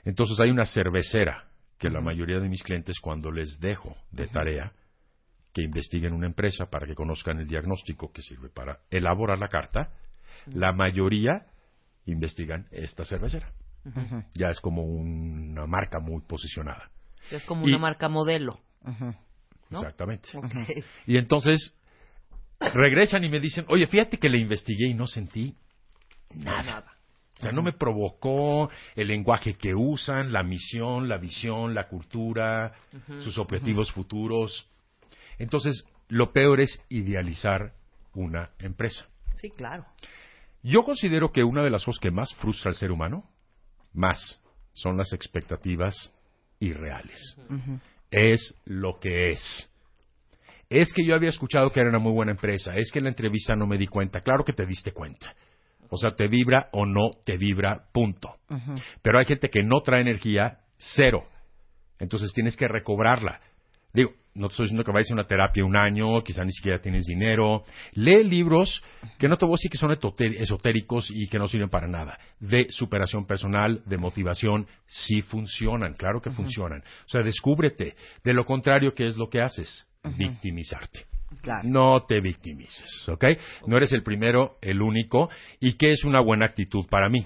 Entonces 0.05 0.39
hay 0.39 0.51
una 0.51 0.65
cervecera 0.65 1.49
que 1.77 1.89
la 1.89 1.99
mayoría 1.99 2.39
de 2.39 2.47
mis 2.47 2.64
clientes 2.64 2.97
cuando 3.01 3.30
les 3.30 3.59
dejo 3.59 3.93
de 4.11 4.27
tarea 4.27 4.72
que 5.53 5.64
investiguen 5.64 6.14
una 6.14 6.27
empresa 6.27 6.68
para 6.68 6.88
que 6.88 6.95
conozcan 6.95 7.41
el 7.41 7.47
diagnóstico 7.47 8.14
que 8.14 8.22
sirve 8.22 8.47
para 8.47 8.80
elaborar 8.89 9.38
la 9.38 9.49
carta, 9.49 9.91
la 10.45 10.72
mayoría 10.72 11.45
investigan 12.05 12.68
esta 12.72 13.03
cervecera. 13.03 13.51
Ya 14.34 14.49
es 14.49 14.60
como 14.60 14.84
una 14.84 15.66
marca 15.66 15.99
muy 15.99 16.22
posicionada. 16.22 16.90
Es 17.32 17.44
como 17.45 17.66
Y- 17.68 17.70
una 17.72 17.80
marca 17.80 18.10
modelo. 18.10 18.60
¿no? 19.70 19.80
Exactamente. 19.80 20.30
Y 21.06 21.18
entonces 21.18 21.76
regresan 22.60 23.24
y 23.24 23.30
me 23.30 23.40
dicen, 23.40 23.66
oye, 23.70 23.88
fíjate 23.88 24.18
que 24.18 24.30
le 24.30 24.40
investigué 24.40 24.88
y 24.88 24.94
no 24.94 25.08
sentí 25.08 25.56
nada. 26.36 26.86
O 27.38 27.41
sea, 27.41 27.52
no 27.52 27.62
me 27.62 27.74
provocó 27.74 28.70
el 28.95 29.10
lenguaje 29.10 29.54
que 29.54 29.76
usan, 29.76 30.34
la 30.34 30.41
misión, 30.41 31.08
la 31.08 31.18
visión, 31.18 31.76
la 31.76 31.88
cultura, 31.88 32.74
sus 33.20 33.38
objetivos 33.38 33.91
futuros. 33.91 34.68
Entonces, 35.38 35.86
lo 36.10 36.32
peor 36.34 36.62
es 36.62 36.82
idealizar 36.90 37.74
una 38.16 38.49
empresa. 38.58 39.06
Sí, 39.36 39.52
claro. 39.52 39.86
Yo 40.64 40.84
considero 40.84 41.32
que 41.32 41.44
una 41.44 41.62
de 41.64 41.70
las 41.70 41.86
cosas 41.86 41.99
que 41.99 42.10
más 42.10 42.34
frustra 42.36 42.70
al 42.72 42.76
ser 42.76 42.91
humano, 42.91 43.24
más, 43.98 44.41
son 44.74 44.98
las 44.98 45.11
expectativas 45.14 46.14
irreales. 46.60 47.38
Es 48.11 48.56
lo 48.65 48.99
que 48.99 49.32
es. 49.32 49.74
Es 50.69 50.94
que 50.94 51.06
yo 51.06 51.15
había 51.15 51.30
escuchado 51.30 51.72
que 51.72 51.80
era 51.80 51.90
una 51.90 51.99
muy 51.99 52.11
buena 52.11 52.32
empresa. 52.32 52.76
Es 52.76 52.91
que 52.91 52.99
en 52.99 53.06
la 53.06 53.10
entrevista 53.10 53.56
no 53.56 53.68
me 53.68 53.78
di 53.78 53.88
cuenta. 53.88 54.22
Claro 54.22 54.44
que 54.44 54.53
te 54.53 54.65
diste 54.65 54.91
cuenta. 54.91 55.34
O 55.90 55.98
sea, 55.98 56.15
te 56.15 56.28
vibra 56.28 56.69
o 56.74 56.86
no 56.86 57.10
te 57.26 57.38
vibra, 57.38 57.86
punto. 57.94 58.36
Pero 59.02 59.19
hay 59.19 59.26
gente 59.26 59.49
que 59.49 59.64
no 59.64 59.82
trae 59.82 60.02
energía, 60.02 60.60
cero. 60.78 61.26
Entonces 61.99 62.34
tienes 62.34 62.56
que 62.56 62.68
recobrarla. 62.68 63.40
Digo, 63.94 64.11
no 64.38 64.47
te 64.47 64.53
estoy 64.53 64.65
diciendo 64.65 64.84
que 64.84 64.91
vayas 64.91 65.09
a 65.09 65.15
una 65.15 65.27
terapia 65.27 65.65
un 65.65 65.76
año, 65.76 66.23
quizá 66.23 66.43
ni 66.45 66.51
siquiera 66.51 66.80
tienes 66.80 67.05
dinero. 67.05 67.64
Lee 67.93 68.23
libros 68.23 68.84
que 69.18 69.27
no 69.27 69.38
te 69.38 69.45
voy 69.45 69.53
a 69.53 69.57
decir 69.57 69.72
que 69.72 69.77
son 69.77 69.91
esotéricos 69.91 71.09
y 71.11 71.27
que 71.27 71.39
no 71.39 71.47
sirven 71.47 71.69
para 71.69 71.88
nada. 71.88 72.19
De 72.39 72.68
superación 72.69 73.26
personal, 73.26 73.81
de 73.85 73.97
motivación, 73.97 74.68
sí 74.85 75.22
funcionan, 75.22 75.93
claro 75.93 76.22
que 76.22 76.30
funcionan. 76.30 76.81
O 77.05 77.09
sea, 77.09 77.23
descúbrete. 77.23 77.95
De 78.23 78.34
lo 78.34 78.45
contrario, 78.45 78.93
¿qué 78.93 79.07
es 79.07 79.18
lo 79.18 79.27
que 79.30 79.41
haces? 79.41 79.88
Victimizarte. 80.03 81.05
No 81.64 82.05
te 82.05 82.22
victimices, 82.22 83.09
¿ok? 83.09 83.26
No 83.65 83.76
eres 83.76 83.91
el 83.91 84.03
primero, 84.03 84.57
el 84.61 84.81
único. 84.81 85.30
¿Y 85.59 85.73
qué 85.73 85.91
es 85.91 86.05
una 86.05 86.22
buena 86.22 86.45
actitud 86.45 86.85
para 86.89 87.09
mí? 87.09 87.26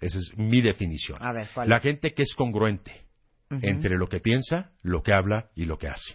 Esa 0.00 0.18
es 0.18 0.36
mi 0.36 0.60
definición. 0.60 1.18
A 1.20 1.32
ver, 1.32 1.48
¿cuál 1.52 1.68
La 1.68 1.80
gente 1.80 2.12
que 2.12 2.22
es 2.22 2.34
congruente 2.36 3.07
Entre 3.50 3.96
lo 3.96 4.08
que 4.08 4.20
piensa, 4.20 4.70
lo 4.82 5.02
que 5.02 5.12
habla 5.12 5.46
y 5.54 5.64
lo 5.64 5.78
que 5.78 5.88
hace. 5.88 6.14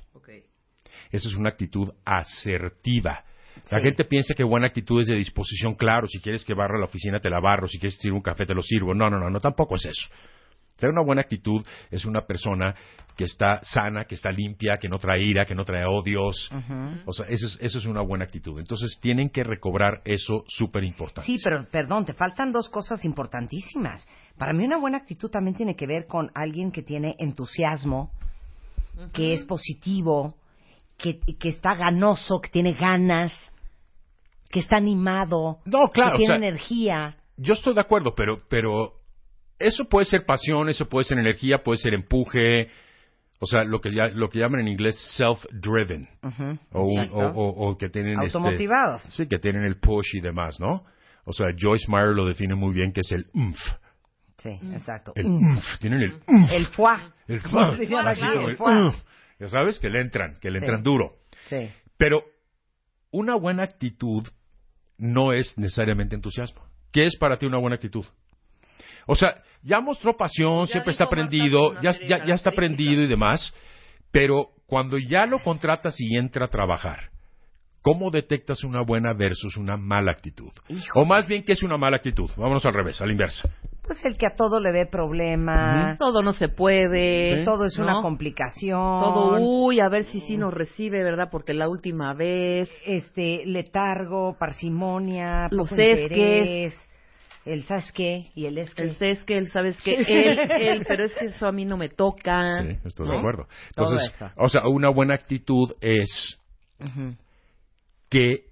Esa 1.11 1.29
es 1.29 1.35
una 1.35 1.49
actitud 1.49 1.89
asertiva. 2.05 3.23
La 3.71 3.77
Sí. 3.77 3.83
gente 3.83 4.03
piensa 4.05 4.33
que 4.33 4.43
buena 4.43 4.67
actitud 4.67 5.01
es 5.01 5.07
de 5.07 5.15
disposición, 5.15 5.75
claro, 5.75 6.07
si 6.07 6.19
quieres 6.19 6.43
que 6.43 6.53
barra 6.55 6.77
la 6.79 6.85
oficina 6.85 7.19
te 7.19 7.29
la 7.29 7.39
barro, 7.39 7.67
si 7.67 7.77
quieres 7.79 7.97
sirvo 7.99 8.17
un 8.17 8.23
café 8.23 8.45
te 8.45 8.53
lo 8.53 8.61
sirvo. 8.61 8.93
No, 8.93 9.09
no, 9.09 9.17
no, 9.19 9.29
no, 9.29 9.39
tampoco 9.39 9.75
es 9.75 9.85
eso. 9.85 10.09
Tener 10.77 10.93
una 10.93 11.03
buena 11.03 11.21
actitud 11.21 11.65
es 11.91 12.05
una 12.05 12.21
persona 12.21 12.75
que 13.15 13.25
está 13.25 13.59
sana, 13.63 14.05
que 14.05 14.15
está 14.15 14.31
limpia, 14.31 14.77
que 14.77 14.89
no 14.89 14.97
trae 14.97 15.21
ira, 15.23 15.45
que 15.45 15.53
no 15.53 15.63
trae 15.63 15.85
odios. 15.85 16.49
O 17.05 17.13
sea, 17.13 17.27
eso 17.27 17.45
es, 17.45 17.57
eso 17.61 17.77
es 17.77 17.85
una 17.85 18.01
buena 18.01 18.25
actitud. 18.25 18.59
Entonces 18.59 18.97
tienen 18.99 19.29
que 19.29 19.43
recobrar 19.43 20.01
eso 20.03 20.43
súper 20.47 20.83
importante. 20.83 21.31
Sí, 21.31 21.39
pero 21.43 21.65
perdón, 21.69 22.05
te 22.05 22.13
faltan 22.13 22.51
dos 22.51 22.69
cosas 22.69 23.05
importantísimas. 23.05 24.07
Para 24.37 24.53
mí 24.53 24.65
una 24.65 24.79
buena 24.79 24.97
actitud 24.97 25.29
también 25.29 25.55
tiene 25.55 25.75
que 25.75 25.85
ver 25.85 26.07
con 26.07 26.31
alguien 26.33 26.71
que 26.71 26.81
tiene 26.81 27.15
entusiasmo, 27.19 28.11
que 29.13 29.33
es 29.33 29.43
positivo, 29.45 30.35
que, 30.97 31.19
que 31.39 31.49
está 31.49 31.75
ganoso, 31.75 32.39
que 32.39 32.49
tiene 32.49 32.73
ganas, 32.73 33.31
que 34.49 34.59
está 34.59 34.77
animado, 34.77 35.59
No, 35.65 35.89
claro, 35.91 36.11
que 36.13 36.17
tiene 36.17 36.35
o 36.35 36.39
sea, 36.39 36.47
energía. 36.47 37.17
Yo 37.37 37.53
estoy 37.53 37.73
de 37.73 37.81
acuerdo, 37.81 38.13
pero, 38.15 38.41
pero 38.47 39.02
eso 39.59 39.85
puede 39.85 40.05
ser 40.05 40.25
pasión, 40.25 40.69
eso 40.69 40.87
puede 40.89 41.05
ser 41.05 41.17
energía, 41.19 41.63
puede 41.63 41.77
ser 41.77 41.93
empuje, 41.93 42.69
o 43.39 43.45
sea, 43.45 43.63
lo 43.63 43.81
que, 43.81 43.91
ya, 43.91 44.07
lo 44.07 44.29
que 44.29 44.39
llaman 44.39 44.61
en 44.61 44.67
inglés 44.69 44.95
self-driven. 45.19 46.07
O, 46.71 46.85
un- 46.85 46.99
exacto. 47.01 47.17
o, 47.17 47.27
o- 47.49 47.69
o 47.71 47.77
que 47.77 47.89
tienen 47.89 48.21
este- 48.23 48.37
Automotivados. 48.37 49.03
sí, 49.15 49.27
que 49.27 49.39
tienen 49.39 49.63
el 49.65 49.77
push 49.79 50.15
y 50.15 50.21
demás, 50.21 50.59
¿no? 50.59 50.83
O 51.25 51.33
sea, 51.33 51.47
Joyce 51.57 51.85
Meyer 51.89 52.09
lo 52.15 52.25
define 52.25 52.55
muy 52.55 52.73
bien, 52.73 52.91
que 52.91 53.01
es 53.01 53.11
el 53.11 53.27
umf. 53.33 53.59
Sí, 54.37 54.59
exacto. 54.73 55.13
El 55.15 55.27
Mm. 55.29 55.35
umf. 55.35 55.79
Tienen 55.79 56.01
el 56.01 56.13
umf. 56.27 56.51
El 56.51 56.65
foie. 56.67 56.97
El 57.27 57.39
foie. 57.39 57.77
el. 57.79 58.91
Ya 59.39 59.47
sabes, 59.47 59.79
que 59.79 59.89
le 59.89 60.01
entran, 60.01 60.37
que 60.41 60.51
le 60.51 60.59
Sí. 60.59 60.65
entran 60.65 60.83
duro. 60.83 61.17
Sí. 61.49 61.69
Pero 61.97 62.23
una 63.11 63.35
buena 63.35 63.63
actitud 63.63 64.27
no 64.97 65.31
es 65.33 65.57
necesariamente 65.57 66.15
entusiasmo. 66.15 66.61
¿Qué 66.91 67.05
es 67.05 67.15
para 67.17 67.37
ti 67.37 67.45
una 67.45 67.57
buena 67.57 67.75
actitud? 67.75 68.05
O 69.07 69.15
sea, 69.15 69.35
ya 69.63 69.79
mostró 69.81 70.15
pasión, 70.15 70.67
siempre 70.67 70.91
está 70.91 71.07
prendido, 71.07 71.79
ya, 71.81 71.91
ya, 72.07 72.25
ya 72.25 72.33
está 72.33 72.51
prendido 72.51 73.01
y 73.03 73.07
demás, 73.07 73.53
pero 74.11 74.49
cuando 74.67 74.97
ya 74.97 75.25
lo 75.25 75.39
contratas 75.39 75.95
y 75.99 76.17
entra 76.17 76.45
a 76.45 76.49
trabajar, 76.49 77.09
¿cómo 77.81 78.11
detectas 78.11 78.63
una 78.63 78.81
buena 78.81 79.13
versus 79.13 79.57
una 79.57 79.75
mala 79.77 80.11
actitud? 80.11 80.51
O 80.95 81.05
más 81.05 81.27
bien, 81.27 81.43
¿qué 81.43 81.51
es 81.53 81.63
una 81.63 81.77
mala 81.77 81.97
actitud? 81.97 82.29
Vámonos 82.37 82.65
al 82.65 82.73
revés, 82.73 83.01
a 83.01 83.05
la 83.05 83.11
inversa. 83.11 83.49
Pues 83.85 84.03
el 84.05 84.17
que 84.17 84.25
a 84.25 84.35
todo 84.35 84.61
le 84.61 84.71
ve 84.71 84.85
problema, 84.85 85.97
Todo 85.99 86.21
no 86.21 86.31
se 86.31 86.47
puede. 86.47 87.43
todo 87.43 87.65
es 87.65 87.77
¿no? 87.77 87.83
una 87.83 88.01
complicación. 88.01 88.79
Todo, 88.79 89.37
uy, 89.41 89.81
a 89.81 89.89
ver 89.89 90.05
si 90.05 90.21
sí 90.21 90.37
nos 90.37 90.53
recibe, 90.53 91.03
¿verdad? 91.03 91.27
Porque 91.29 91.53
la 91.53 91.67
última 91.67 92.13
vez. 92.13 92.69
este 92.85 93.41
letargo, 93.45 94.37
parsimonia, 94.39 95.49
Los 95.51 95.69
poco 95.69 95.81
esques. 95.81 96.01
interés, 96.01 96.89
el 97.45 97.63
sabes 97.63 97.91
qué 97.91 98.31
y 98.35 98.45
el 98.45 98.57
es 98.57 98.73
que. 98.73 98.83
El 98.83 98.95
es 98.99 99.23
que 99.25 99.37
él, 99.37 99.49
¿sabes 99.51 99.81
que 99.81 99.95
Él, 99.95 100.39
él, 100.51 100.85
pero 100.87 101.03
es 101.03 101.13
que 101.15 101.25
eso 101.25 101.47
a 101.47 101.51
mí 101.51 101.65
no 101.65 101.77
me 101.77 101.89
toca. 101.89 102.61
Sí, 102.63 102.77
estoy 102.85 103.07
de 103.07 103.13
¿no? 103.13 103.19
acuerdo. 103.19 103.47
Todo 103.75 103.91
Entonces, 103.91 104.15
eso. 104.15 104.31
o 104.37 104.49
sea, 104.49 104.67
una 104.67 104.89
buena 104.89 105.13
actitud 105.15 105.71
es 105.81 106.39
Ujú, 106.79 107.15
que 108.09 108.45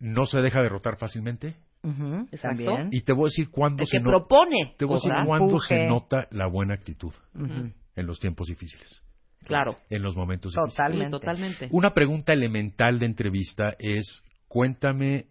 no 0.00 0.26
se 0.26 0.40
deja 0.40 0.62
derrotar 0.62 0.96
fácilmente. 0.98 1.56
ujú, 1.82 2.26
Exacto. 2.32 2.64
también. 2.64 2.88
Y 2.92 3.02
te 3.02 3.12
voy 3.12 3.24
a 3.24 3.30
decir 3.30 3.50
cuándo 3.50 3.82
El 3.82 3.88
se 3.88 3.98
que 3.98 4.02
no- 4.04 4.10
propone. 4.10 4.74
Te 4.76 4.84
voy 4.84 4.94
a 4.94 4.98
decir 4.98 5.12
cuándo 5.26 5.58
se 5.60 5.86
nota 5.86 6.26
la 6.30 6.46
buena 6.48 6.74
actitud 6.74 7.12
Ujú. 7.34 7.72
en 7.96 8.06
los 8.06 8.18
tiempos 8.20 8.48
difíciles. 8.48 9.02
Claro. 9.44 9.76
en 9.90 10.02
los 10.02 10.16
momentos 10.16 10.52
difíciles. 10.52 10.74
Totalmente. 10.74 11.04
Sí, 11.06 11.10
totalmente. 11.20 11.68
Una 11.70 11.94
pregunta 11.94 12.32
elemental 12.32 12.98
de 12.98 13.06
entrevista 13.06 13.76
es, 13.78 14.24
cuéntame 14.48 15.26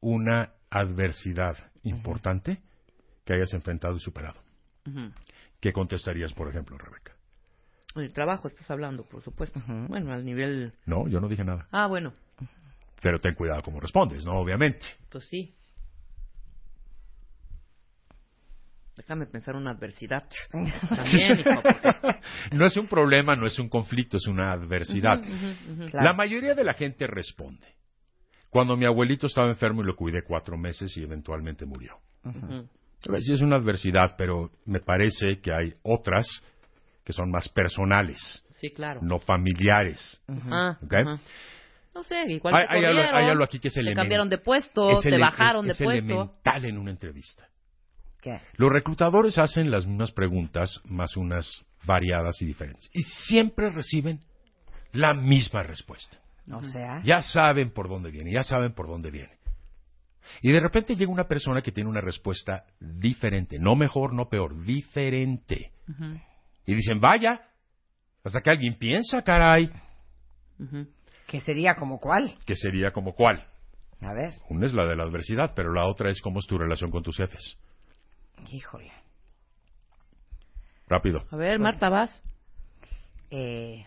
una 0.00 0.52
adversidad 0.70 1.56
importante 1.82 2.60
que 3.24 3.34
hayas 3.34 3.52
enfrentado 3.54 3.96
y 3.96 4.00
superado. 4.00 4.40
Ujú. 4.86 5.12
¿Qué 5.60 5.72
contestarías, 5.72 6.32
por 6.32 6.48
ejemplo, 6.48 6.76
Rebeca? 6.78 7.14
El 7.96 8.12
trabajo 8.12 8.48
estás 8.48 8.70
hablando, 8.70 9.04
por 9.04 9.20
supuesto. 9.22 9.60
Bueno, 9.66 10.12
al 10.12 10.24
nivel... 10.24 10.72
No, 10.86 11.08
yo 11.08 11.20
no 11.20 11.28
dije 11.28 11.44
nada. 11.44 11.66
Ah, 11.72 11.86
bueno, 11.86 12.14
Pero 13.02 13.18
ten 13.18 13.34
cuidado 13.34 13.62
cómo 13.62 13.80
respondes, 13.80 14.24
¿no? 14.24 14.32
Obviamente. 14.38 14.86
pues 15.10 15.26
sí. 15.28 15.54
Déjame 18.96 19.26
pensar 19.26 19.56
una 19.56 19.70
adversidad. 19.70 20.28
También, 20.50 21.40
hijo, 21.40 21.62
porque- 21.62 22.20
No 22.52 22.66
es 22.66 22.76
un 22.76 22.86
problema, 22.86 23.34
no 23.34 23.46
es 23.46 23.58
un 23.58 23.68
conflicto, 23.68 24.18
es 24.18 24.26
una 24.26 24.52
adversidad. 24.52 25.22
Claro. 25.90 26.04
La 26.06 26.12
mayoría 26.12 26.54
de 26.54 26.64
la 26.64 26.74
gente 26.74 27.06
responde. 27.06 27.66
Cuando 28.50 28.76
mi 28.76 28.84
abuelito 28.84 29.26
estaba 29.28 29.48
enfermo 29.48 29.82
y 29.82 29.86
lo 29.86 29.94
cuidé 29.96 30.22
cuatro 30.22 30.56
meses 30.58 30.96
y 30.96 31.02
eventualmente 31.02 31.64
murió. 31.64 31.96
Sí 33.20 33.32
es 33.32 33.40
una 33.40 33.56
adversidad, 33.56 34.14
pero 34.18 34.50
me 34.66 34.80
parece 34.80 35.40
que 35.40 35.52
hay 35.52 35.72
otras 35.82 36.26
que 37.04 37.12
son 37.12 37.30
más 37.30 37.48
personales, 37.48 38.18
Sí, 38.50 38.70
claro. 38.70 39.00
no 39.02 39.18
familiares. 39.20 40.20
¿ok? 40.28 40.92
ajá. 40.94 41.18
No 41.94 42.02
sé, 42.04 42.22
igual 42.28 42.54
Hay- 42.54 42.66
te 42.68 42.74
hay 42.74 42.84
algo- 42.84 42.98
corrieron, 43.00 43.16
hay 43.24 43.30
algo 43.30 43.44
aquí 43.44 43.58
que 43.58 43.68
es 43.68 43.74
te 43.74 43.94
cambiaron 43.94 44.28
de 44.28 44.38
puesto, 44.38 44.90
Es 44.92 45.00
te 45.00 45.18
bajaron 45.18 45.68
es- 45.68 45.78
de 45.78 45.84
es 45.84 45.88
puesto. 45.90 46.04
elemental 46.12 46.64
en 46.66 46.78
una 46.78 46.90
entrevista. 46.92 47.48
¿Qué? 48.20 48.38
Los 48.56 48.70
reclutadores 48.70 49.38
hacen 49.38 49.70
las 49.70 49.86
mismas 49.86 50.12
preguntas, 50.12 50.80
más 50.84 51.16
unas 51.16 51.48
variadas 51.84 52.40
y 52.42 52.46
diferentes. 52.46 52.88
Y 52.92 53.02
siempre 53.02 53.70
reciben 53.70 54.20
la 54.92 55.14
misma 55.14 55.62
respuesta. 55.62 56.18
O 56.52 56.62
sea, 56.62 57.00
Ya 57.04 57.22
saben 57.22 57.70
por 57.72 57.88
dónde 57.88 58.10
viene, 58.10 58.32
ya 58.32 58.42
saben 58.42 58.72
por 58.74 58.86
dónde 58.86 59.10
viene. 59.10 59.38
Y 60.42 60.52
de 60.52 60.60
repente 60.60 60.94
llega 60.94 61.10
una 61.10 61.26
persona 61.26 61.60
que 61.60 61.72
tiene 61.72 61.90
una 61.90 62.00
respuesta 62.00 62.64
diferente, 62.78 63.58
no 63.58 63.74
mejor, 63.76 64.14
no 64.14 64.28
peor, 64.28 64.62
diferente. 64.64 65.72
Y 66.66 66.74
dicen, 66.74 67.00
vaya, 67.00 67.40
hasta 68.22 68.40
que 68.40 68.50
alguien 68.50 68.74
piensa, 68.74 69.22
caray, 69.22 69.70
que 71.26 71.40
sería 71.40 71.74
como 71.74 71.98
cuál. 71.98 72.36
que 72.46 72.54
sería 72.54 72.92
como 72.92 73.14
cuál. 73.14 73.44
A 74.02 74.14
ver, 74.14 74.32
Una 74.48 74.66
es 74.66 74.72
la 74.72 74.86
de 74.86 74.96
la 74.96 75.02
adversidad, 75.02 75.52
pero 75.54 75.72
la 75.74 75.86
otra 75.86 76.10
es 76.10 76.22
cómo 76.22 76.38
es 76.38 76.46
tu 76.46 76.56
relación 76.56 76.90
con 76.90 77.02
tus 77.02 77.16
jefes. 77.16 77.58
híjole. 78.50 78.90
Rápido. 80.88 81.24
A 81.30 81.36
ver, 81.36 81.58
Marta, 81.58 81.88
vas. 81.88 82.22
Eh, 83.30 83.84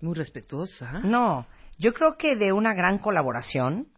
Muy 0.00 0.14
respetuosa. 0.14 1.00
no, 1.04 1.46
yo 1.78 1.92
creo 1.92 2.16
que 2.18 2.36
de 2.36 2.52
una 2.52 2.74
gran 2.74 2.98
colaboración, 2.98 3.88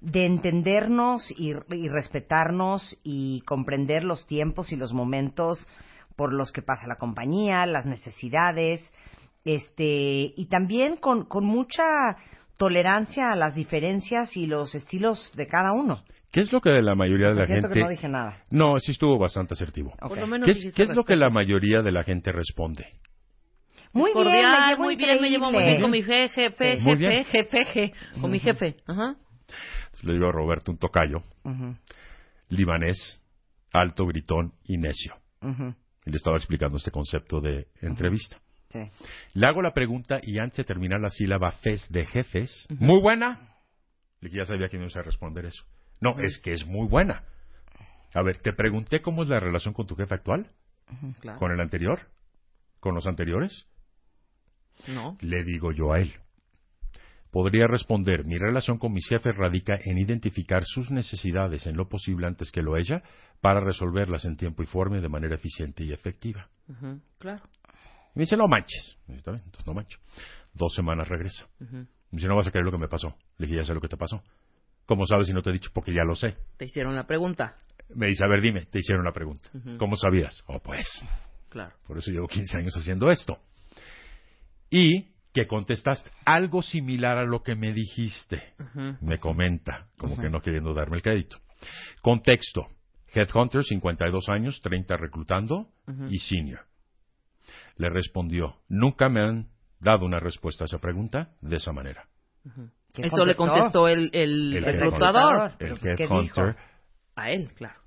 de 0.00 0.24
entendernos 0.24 1.30
y, 1.30 1.50
y 1.50 1.88
respetarnos 1.88 2.98
y 3.02 3.42
comprender 3.42 4.02
los 4.02 4.26
tiempos 4.26 4.72
y 4.72 4.76
los 4.76 4.92
momentos 4.94 5.68
por 6.16 6.32
los 6.32 6.52
que 6.52 6.62
pasa 6.62 6.86
la 6.86 6.96
compañía, 6.96 7.66
las 7.66 7.86
necesidades, 7.86 8.92
este, 9.44 10.32
y 10.36 10.46
también 10.46 10.96
con, 10.96 11.24
con 11.24 11.44
mucha 11.44 12.16
tolerancia 12.58 13.32
a 13.32 13.36
las 13.36 13.54
diferencias 13.54 14.36
y 14.36 14.46
los 14.46 14.74
estilos 14.74 15.32
de 15.34 15.46
cada 15.46 15.72
uno. 15.72 16.02
¿Qué 16.30 16.40
es 16.40 16.52
lo 16.52 16.60
que 16.60 16.70
de 16.70 16.82
la 16.82 16.94
mayoría 16.94 17.28
O 17.28 17.34
de 17.34 17.40
la 17.40 17.46
gente... 17.46 17.68
que 17.70 17.80
no 17.80 17.88
dije 17.88 18.08
nada. 18.08 18.36
No, 18.50 18.78
sí 18.78 18.92
estuvo 18.92 19.18
bastante 19.18 19.54
asertivo. 19.54 19.92
Ok. 20.00 20.10
Por 20.10 20.18
lo 20.18 20.26
menos 20.26 20.46
¿Qué 20.46 20.52
es, 20.52 20.58
dijiste 20.58 20.76
qué 20.76 20.90
es 20.90 20.94
lo 20.94 21.04
que 21.04 21.16
la 21.16 21.30
mayoría 21.30 21.82
de 21.82 21.90
la 21.90 22.02
gente 22.02 22.30
responde? 22.32 22.86
Muy 23.92 24.12
bien, 24.12 24.24
Cordial, 24.24 24.60
me 24.60 24.66
llevo 24.68 24.82
muy 24.84 24.96
bien, 24.96 25.20
me 25.20 25.30
llevo 25.30 25.50
muy 25.52 25.64
bien 25.64 25.80
con 25.80 25.90
mi 25.90 26.02
jefe, 26.02 26.50
jefe, 26.50 26.76
Muy 26.80 26.96
bien. 26.96 27.24
jefe, 27.24 27.64
jefe, 27.64 27.92
con 28.20 28.30
mi 28.30 28.38
jefe. 28.38 28.76
Ajá. 28.86 29.16
Le 30.02 30.12
digo 30.14 30.28
a 30.28 30.32
Roberto 30.32 30.70
un 30.70 30.78
tocayo, 30.78 31.22
Ujú, 31.44 31.76
libanés, 32.48 33.20
alto, 33.72 34.06
gritón 34.06 34.52
y 34.64 34.76
necio. 34.78 35.14
Y 35.42 36.10
le 36.10 36.16
estaba 36.16 36.36
explicando 36.36 36.76
este 36.76 36.90
concepto 36.90 37.40
de 37.40 37.66
entrevista. 37.82 38.38
sí. 38.68 38.80
Le 39.34 39.46
hago 39.46 39.60
la 39.62 39.72
pregunta 39.72 40.20
y 40.22 40.38
antes 40.38 40.58
de 40.58 40.64
terminar 40.64 41.00
la 41.00 41.08
sílaba 41.10 41.50
fes 41.52 41.86
de 41.90 42.06
jefes, 42.06 42.66
muy 42.78 43.00
buena. 43.00 43.40
Le 44.20 44.28
dije, 44.28 44.38
ya 44.42 44.46
sabía 44.46 44.68
que 44.68 44.78
no 44.78 44.84
iba 44.86 45.00
a 45.00 45.02
responder 45.04 45.46
eso. 45.46 45.64
No, 46.00 46.18
es 46.18 46.38
que 46.40 46.52
es 46.52 46.64
muy 46.66 46.86
buena. 46.88 47.24
A 48.14 48.22
ver, 48.22 48.38
te 48.38 48.52
pregunté 48.52 49.00
cómo 49.02 49.22
es 49.22 49.28
la 49.28 49.40
relación 49.40 49.74
con 49.74 49.86
tu 49.86 49.94
jefe 49.96 50.14
actual, 50.14 50.46
Claro. 51.20 51.38
con 51.38 51.52
el 51.52 51.60
anterior, 51.60 52.00
con 52.80 52.94
los 52.94 53.06
anteriores. 53.06 53.66
No. 54.88 55.16
Le 55.20 55.44
digo 55.44 55.72
yo 55.72 55.92
a 55.92 56.00
él. 56.00 56.12
Podría 57.30 57.68
responder, 57.68 58.24
mi 58.24 58.38
relación 58.38 58.78
con 58.78 58.92
mis 58.92 59.06
jefes 59.08 59.36
radica 59.36 59.78
en 59.84 59.98
identificar 59.98 60.64
sus 60.64 60.90
necesidades 60.90 61.66
en 61.66 61.76
lo 61.76 61.88
posible 61.88 62.26
antes 62.26 62.50
que 62.50 62.60
lo 62.60 62.76
ella 62.76 63.02
para 63.40 63.60
resolverlas 63.60 64.24
en 64.24 64.36
tiempo 64.36 64.64
y 64.64 64.66
forma 64.66 64.98
y 64.98 65.00
de 65.00 65.08
manera 65.08 65.36
eficiente 65.36 65.84
y 65.84 65.92
efectiva. 65.92 66.48
Claro. 67.18 67.42
Y 68.14 68.18
me 68.18 68.22
dice, 68.24 68.36
no 68.36 68.48
manches. 68.48 68.96
Entonces 69.06 69.44
no 69.64 69.74
mancho. 69.74 69.98
Dos 70.52 70.74
semanas 70.74 71.08
regresa. 71.08 71.46
Ujú. 71.60 71.76
Me 71.76 71.86
dice, 72.16 72.26
no 72.26 72.34
vas 72.34 72.48
a 72.48 72.50
creer 72.50 72.64
lo 72.64 72.72
que 72.72 72.78
me 72.78 72.88
pasó. 72.88 73.14
Le 73.38 73.46
dije, 73.46 73.58
ya 73.58 73.64
sé 73.64 73.74
lo 73.74 73.80
que 73.80 73.86
te 73.88 73.96
pasó. 73.96 74.20
¿Cómo 74.86 75.06
sabes 75.06 75.28
si 75.28 75.32
no 75.32 75.40
te 75.42 75.50
he 75.50 75.52
dicho? 75.52 75.70
Porque 75.72 75.92
ya 75.92 76.02
lo 76.02 76.16
sé. 76.16 76.36
Te 76.56 76.64
hicieron 76.64 76.96
la 76.96 77.06
pregunta. 77.06 77.54
Me 77.94 78.08
dice, 78.08 78.24
a 78.24 78.28
ver, 78.28 78.40
dime, 78.40 78.66
te 78.66 78.80
hicieron 78.80 79.04
la 79.04 79.12
pregunta. 79.12 79.48
Ujú. 79.54 79.78
¿Cómo 79.78 79.96
sabías? 79.96 80.42
Oh, 80.48 80.58
pues, 80.58 80.86
Claro. 81.48 81.74
por 81.86 81.98
eso 81.98 82.10
llevo 82.10 82.26
15 82.26 82.58
años 82.58 82.74
haciendo 82.76 83.08
esto. 83.08 83.38
Y 84.70 85.10
que 85.32 85.46
contestaste 85.46 86.10
algo 86.24 86.62
similar 86.62 87.18
a 87.18 87.24
lo 87.24 87.42
que 87.42 87.54
me 87.54 87.72
dijiste. 87.72 88.54
Me 89.00 89.18
comenta, 89.18 89.88
como 89.96 90.16
que 90.16 90.28
no 90.28 90.40
queriendo 90.40 90.74
darme 90.74 90.96
el 90.96 91.02
crédito. 91.02 91.38
Contexto. 92.02 92.68
Headhunter, 93.12 93.64
52 93.64 94.28
años, 94.28 94.60
30 94.60 94.96
reclutando 94.96 95.68
y 96.08 96.18
senior. 96.18 96.60
Le 97.76 97.90
respondió, 97.90 98.56
nunca 98.68 99.08
me 99.08 99.20
han 99.20 99.48
dado 99.80 100.06
una 100.06 100.20
respuesta 100.20 100.64
a 100.64 100.66
esa 100.66 100.78
pregunta 100.78 101.32
de 101.40 101.56
esa 101.56 101.72
manera. 101.72 102.06
¿Qué 102.92 103.02
Eso 103.02 103.24
le 103.24 103.34
contestó 103.34 103.88
el, 103.88 104.10
el, 104.12 104.56
El 104.56 104.64
reclutador. 104.64 105.52
El 105.58 105.78
pues, 105.78 105.96
¿qué 105.96 106.04
Headhunter. 106.04 106.56
A 107.16 107.30
él, 107.30 107.52
claro. 107.54 107.80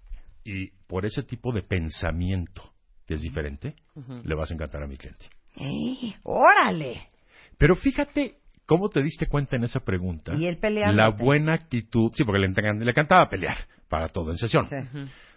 Y 0.44 0.72
por 0.88 1.06
ese 1.06 1.24
tipo 1.24 1.54
de 1.54 1.64
pensamiento 1.64 2.74
que 3.06 3.16
es 3.16 3.22
diferente, 3.22 3.76
le 4.24 4.36
vas 4.36 4.52
a 4.52 4.54
encantar 4.54 4.84
a 4.84 4.88
mi 4.88 4.98
cliente. 4.98 5.28
¡Eh! 5.56 6.14
¡Órale! 6.24 7.10
Pero 7.58 7.76
fíjate 7.76 8.38
cómo 8.66 8.90
te 8.90 9.02
diste 9.02 9.28
cuenta 9.28 9.56
en 9.56 9.64
esa 9.64 9.82
pregunta. 9.82 10.36
Y 10.36 10.46
él 10.46 10.58
peleándote. 10.58 10.98
La 10.98 11.10
buena 11.10 11.54
actitud, 11.54 12.12
sí, 12.16 12.24
porque 12.24 12.40
le, 12.42 12.48
le 12.50 12.90
encantaba 12.92 13.28
pelear 13.30 13.58
para 13.88 14.10
todo 14.10 14.32
en 14.32 14.38
sesión, 14.38 14.68
Sí. 14.68 14.76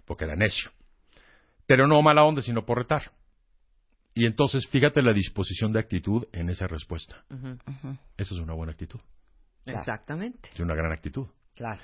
Porque 0.04 0.24
era 0.24 0.36
necio. 0.36 0.70
Pero 1.66 1.86
no 1.86 2.00
mala 2.00 2.24
onda, 2.24 2.42
sino 2.42 2.64
por 2.64 2.78
retar. 2.78 3.10
Y 4.14 4.24
entonces, 4.24 4.66
fíjate 4.68 5.02
la 5.02 5.12
disposición 5.12 5.72
de 5.72 5.80
actitud 5.80 6.24
en 6.32 6.48
esa 6.48 6.66
respuesta. 6.66 7.24
Esa 8.16 8.34
es 8.34 8.40
una 8.40 8.54
buena 8.54 8.72
actitud, 8.72 9.00
Claro. 9.64 9.80
Exactamente. 9.80 10.48
es 10.54 10.60
una 10.60 10.74
gran 10.74 10.92
actitud. 10.92 11.26
Claro. 11.54 11.80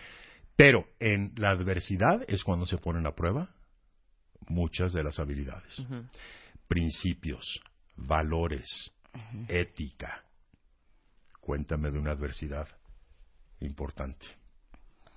Pero 0.57 0.87
en 1.01 1.33
la 1.37 1.51
adversidad 1.51 2.23
es 2.29 2.43
cuando 2.45 2.65
se 2.65 2.79
ponen 2.79 3.07
a 3.07 3.13
prueba 3.13 3.51
muchas 4.49 4.93
de 4.93 5.03
las 5.03 5.19
habilidades. 5.19 5.83
Principios, 6.69 7.61
valores, 7.97 8.67
ética. 9.49 10.23
Cuéntame 11.41 11.91
de 11.91 11.99
una 11.99 12.13
adversidad 12.13 12.69
importante. 13.61 14.27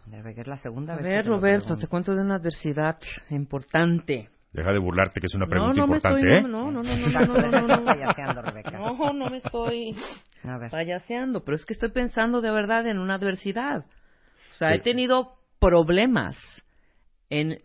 A 0.08 0.22
ver, 0.22 0.36
que 0.36 0.42
es 0.42 0.48
la 0.48 0.58
segunda 0.58 0.94
A 0.94 0.98
vez. 0.98 1.06
ver, 1.06 1.26
Roberto, 1.26 1.78
te 1.78 1.88
cuento 1.88 2.16
de 2.16 2.22
una 2.22 2.36
adversidad 2.36 3.00
importante. 3.32 4.30
Deja 4.54 4.72
de 4.72 4.80
burlarte 4.80 5.20
que 5.20 5.26
es 5.28 5.34
una 5.36 5.46
No, 5.46 5.50
pregunta 5.52 5.82
no 5.82 5.88
me 5.88 5.96
importante, 5.98 6.20
estoy, 6.22 6.38
¿eh? 6.38 6.42
no, 6.42 6.72
no, 6.72 6.72
no, 6.72 6.84
no, 6.84 7.10
no, 7.10 7.26
no, 7.26 7.52
no, 7.52 7.68
no, 7.68 7.68
no. 7.80 7.86
payaseando, 7.86 8.42
Rebeca. 8.42 8.72
No, 8.72 9.14
no 9.14 9.30
me 9.30 9.38
estoy 9.38 9.96
A 10.44 10.58
ver. 10.58 10.72
payaseando, 10.72 11.44
pero 11.44 11.56
es 11.56 11.66
que 11.66 11.74
estoy 11.74 11.90
pensando 11.92 12.40
de 12.42 12.52
verdad 12.52 12.88
en 12.88 13.00
una 13.00 13.16
adversidad. 13.16 13.86
O 14.52 14.54
sea, 14.54 14.74
he 14.74 14.78
Sí. 14.78 14.84
tenido 14.84 15.38
problemas 15.60 16.38
en 17.30 17.62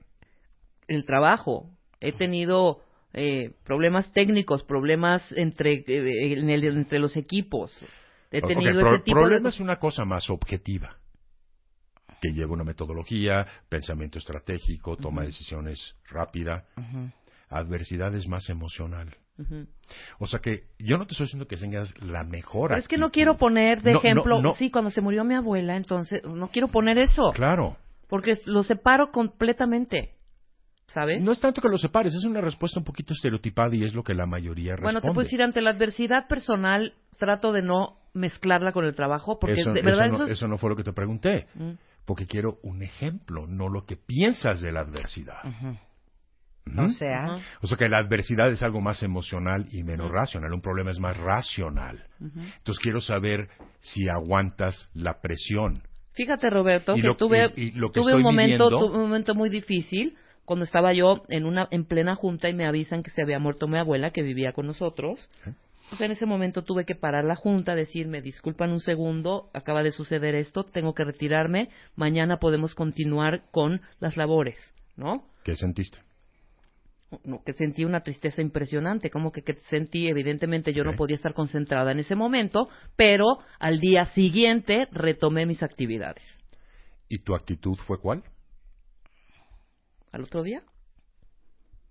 el 0.89 1.05
trabajo, 1.07 1.71
he 2.01 2.13
tenido 2.13 2.81
eh, 3.13 3.53
problemas 3.65 4.13
técnicos, 4.13 4.63
problemas 4.63 5.31
entre, 5.33 5.85
eh, 5.87 6.39
en 6.39 6.51
el- 6.51 6.65
entre 6.65 6.99
los 6.99 7.17
equipos. 7.17 7.85
He 8.31 8.41
tenido 8.43 8.81
pro- 8.81 8.95
ese 8.95 9.03
tipo 9.05 9.17
problema 9.19 9.43
de... 9.45 9.49
es 9.49 9.61
una 9.61 9.77
cosa 9.79 10.05
más 10.05 10.31
objetiva, 10.31 10.97
que 12.21 12.33
lleva 12.33 12.53
una 12.53 12.65
metodología, 12.65 13.47
pensamiento 13.69 14.19
estratégico, 14.19 14.97
toma 14.97 15.23
de 15.23 15.29
decisiones 15.29 15.97
rápida. 16.09 16.65
Adversidad 17.49 18.15
es 18.15 18.29
más 18.29 18.49
emocional. 18.49 19.17
O 20.19 20.27
sea 20.27 20.39
que 20.41 20.65
yo 20.79 20.99
no 20.99 21.07
te 21.07 21.13
estoy 21.13 21.25
diciendo 21.27 21.49
que 21.49 21.57
tengas 21.57 21.93
la 22.03 22.23
mejor 22.25 22.69
Pero 22.69 22.81
es 22.81 22.87
que 22.89 22.99
no 22.99 23.11
quiero 23.11 23.39
poner 23.39 23.81
de 23.83 23.93
No, 23.93 23.95
no, 23.95 24.01
ejemplo, 24.01 24.43
no. 24.43 24.53
sí, 24.53 24.71
cuando 24.71 24.91
se 24.91 25.01
murió 25.01 25.25
mi 25.25 25.35
abuela, 25.35 25.77
entonces 25.77 26.23
no 26.25 26.49
quiero 26.49 26.69
poner 26.69 26.99
eso, 26.99 27.33
Claro. 27.33 27.77
porque 28.07 28.35
lo 28.45 28.63
separo 28.63 29.11
completamente. 29.11 30.11
¿Sabes? 30.93 31.23
No 31.23 31.33
es 31.33 31.41
tanto 31.41 31.61
que 31.61 31.69
lo 31.69 31.79
separes, 31.79 32.15
es 32.15 32.25
una 32.25 32.41
respuesta 32.41 32.79
un 32.81 32.85
poquito 32.85 33.13
estereotipada 33.13 33.75
y 33.77 33.85
es 33.85 33.95
lo 33.95 34.03
que 34.03 34.15
la 34.15 34.27
mayoría 34.27 34.73
responde. 34.73 34.85
Bueno, 34.85 35.01
te 35.01 35.09
puedo 35.09 35.25
decir, 35.25 35.43
ante 35.43 35.61
la 35.61 35.71
adversidad 35.71 36.27
personal, 36.29 36.95
trato 37.19 37.53
de 37.53 37.63
no 37.63 37.97
mezclarla 38.15 38.73
con 38.73 38.85
el 38.85 38.95
trabajo, 38.95 39.39
porque 39.39 39.61
eso, 39.61 39.73
de 39.73 39.81
eso 39.81 39.87
verdad 39.87 40.09
no, 40.09 40.15
eso 40.17 40.25
es- 40.25 40.31
eso 40.33 40.49
no 40.49 40.59
fue 40.59 40.71
lo 40.71 40.77
que 40.77 40.83
te 40.83 40.93
pregunté, 40.93 41.47
Mm. 41.55 41.71
porque 42.05 42.27
quiero 42.27 42.59
un 42.65 42.83
ejemplo, 42.83 43.47
no 43.47 43.69
lo 43.69 43.85
que 43.87 43.97
piensas 43.97 44.61
de 44.61 44.73
la 44.73 44.81
adversidad. 44.81 45.45
¿Mm? 46.67 46.79
O 46.79 46.89
sea. 46.91 47.39
O 47.63 47.67
sea 47.67 47.77
que 47.79 47.89
la 47.89 47.99
adversidad 47.99 48.51
es 48.53 48.63
algo 48.63 48.81
más 48.81 49.03
emocional 49.03 49.67
y 49.73 49.83
menos 49.83 50.11
racional, 50.11 50.53
un 50.53 50.61
problema 50.61 50.91
es 50.91 50.99
más 50.99 51.17
racional. 51.17 52.05
Entonces 52.21 52.79
quiero 52.83 53.01
saber 53.01 53.49
si 53.81 54.09
aguantas 54.09 54.89
la 54.95 55.21
presión. 55.21 55.83
Fíjate, 56.13 56.51
Roberto, 56.51 56.97
Y 56.97 57.01
que 57.01 57.07
lo- 57.09 57.17
tuve, 57.17 57.53
y- 57.57 57.63
y 57.69 57.71
lo 57.73 57.91
que 57.93 58.01
tuve 58.01 58.11
estoy 58.13 58.15
un 58.21 58.23
momento, 58.23 58.65
viviendo- 58.67 58.87
tuve 58.89 58.97
un 58.97 59.03
momento 59.09 59.35
muy 59.35 59.49
difícil 59.49 60.17
cuando 60.51 60.65
estaba 60.65 60.93
yo 60.93 61.23
en 61.29 61.45
una 61.45 61.69
en 61.71 61.85
plena 61.85 62.17
junta 62.17 62.49
y 62.49 62.55
me 62.55 62.67
avisan 62.67 63.05
que 63.05 63.13
se 63.13 63.23
había 63.23 63.39
muerto 63.39 63.69
mi 63.69 63.79
abuela 63.79 64.11
que 64.11 64.25
vivía 64.25 64.53
con 64.53 64.67
nosotros. 64.67 65.29
Pues 65.89 66.01
en 66.01 66.11
ese 66.11 66.27
momento 66.27 66.65
tuve 66.65 66.85
que 66.85 66.97
parar 66.97 67.25
la 67.25 67.37
junta, 67.37 67.77
decirme, 67.77 68.21
disculpan 68.21 68.73
un 68.73 68.81
segundo, 68.81 69.49
acaba 69.55 69.85
de 69.85 69.93
suceder 69.93 70.35
esto, 70.35 70.65
tengo 70.65 70.93
que 70.93 71.05
retirarme, 71.05 71.69
mañana 71.95 72.39
podemos 72.39 72.75
continuar 72.75 73.45
con 73.53 73.81
las 74.01 74.17
labores, 74.17 74.57
¿no? 74.97 75.23
¿Qué 75.45 75.55
sentiste? 75.55 75.99
no, 77.23 77.45
que 77.45 77.53
sentí 77.53 77.85
una 77.85 78.01
tristeza 78.01 78.43
impresionante, 78.43 79.09
como 79.09 79.31
que, 79.31 79.43
que 79.43 79.55
sentí, 79.69 80.09
evidentemente 80.09 80.73
yo 80.73 80.83
no 80.83 80.97
podía 80.97 81.15
estar 81.15 81.33
concentrada 81.33 81.93
en 81.93 82.01
ese 82.01 82.17
momento, 82.17 82.69
pero 82.97 83.39
al 83.61 83.79
día 83.79 84.07
siguiente 84.07 84.89
retomé 84.91 85.47
mis 85.47 85.63
actividades. 85.63 86.25
¿Y 87.09 87.21
tu 87.21 87.37
actitud 87.37 87.77
fue 87.87 88.01
cuál? 88.01 88.25
Al 90.13 90.23
otro 90.23 90.43
día, 90.43 90.63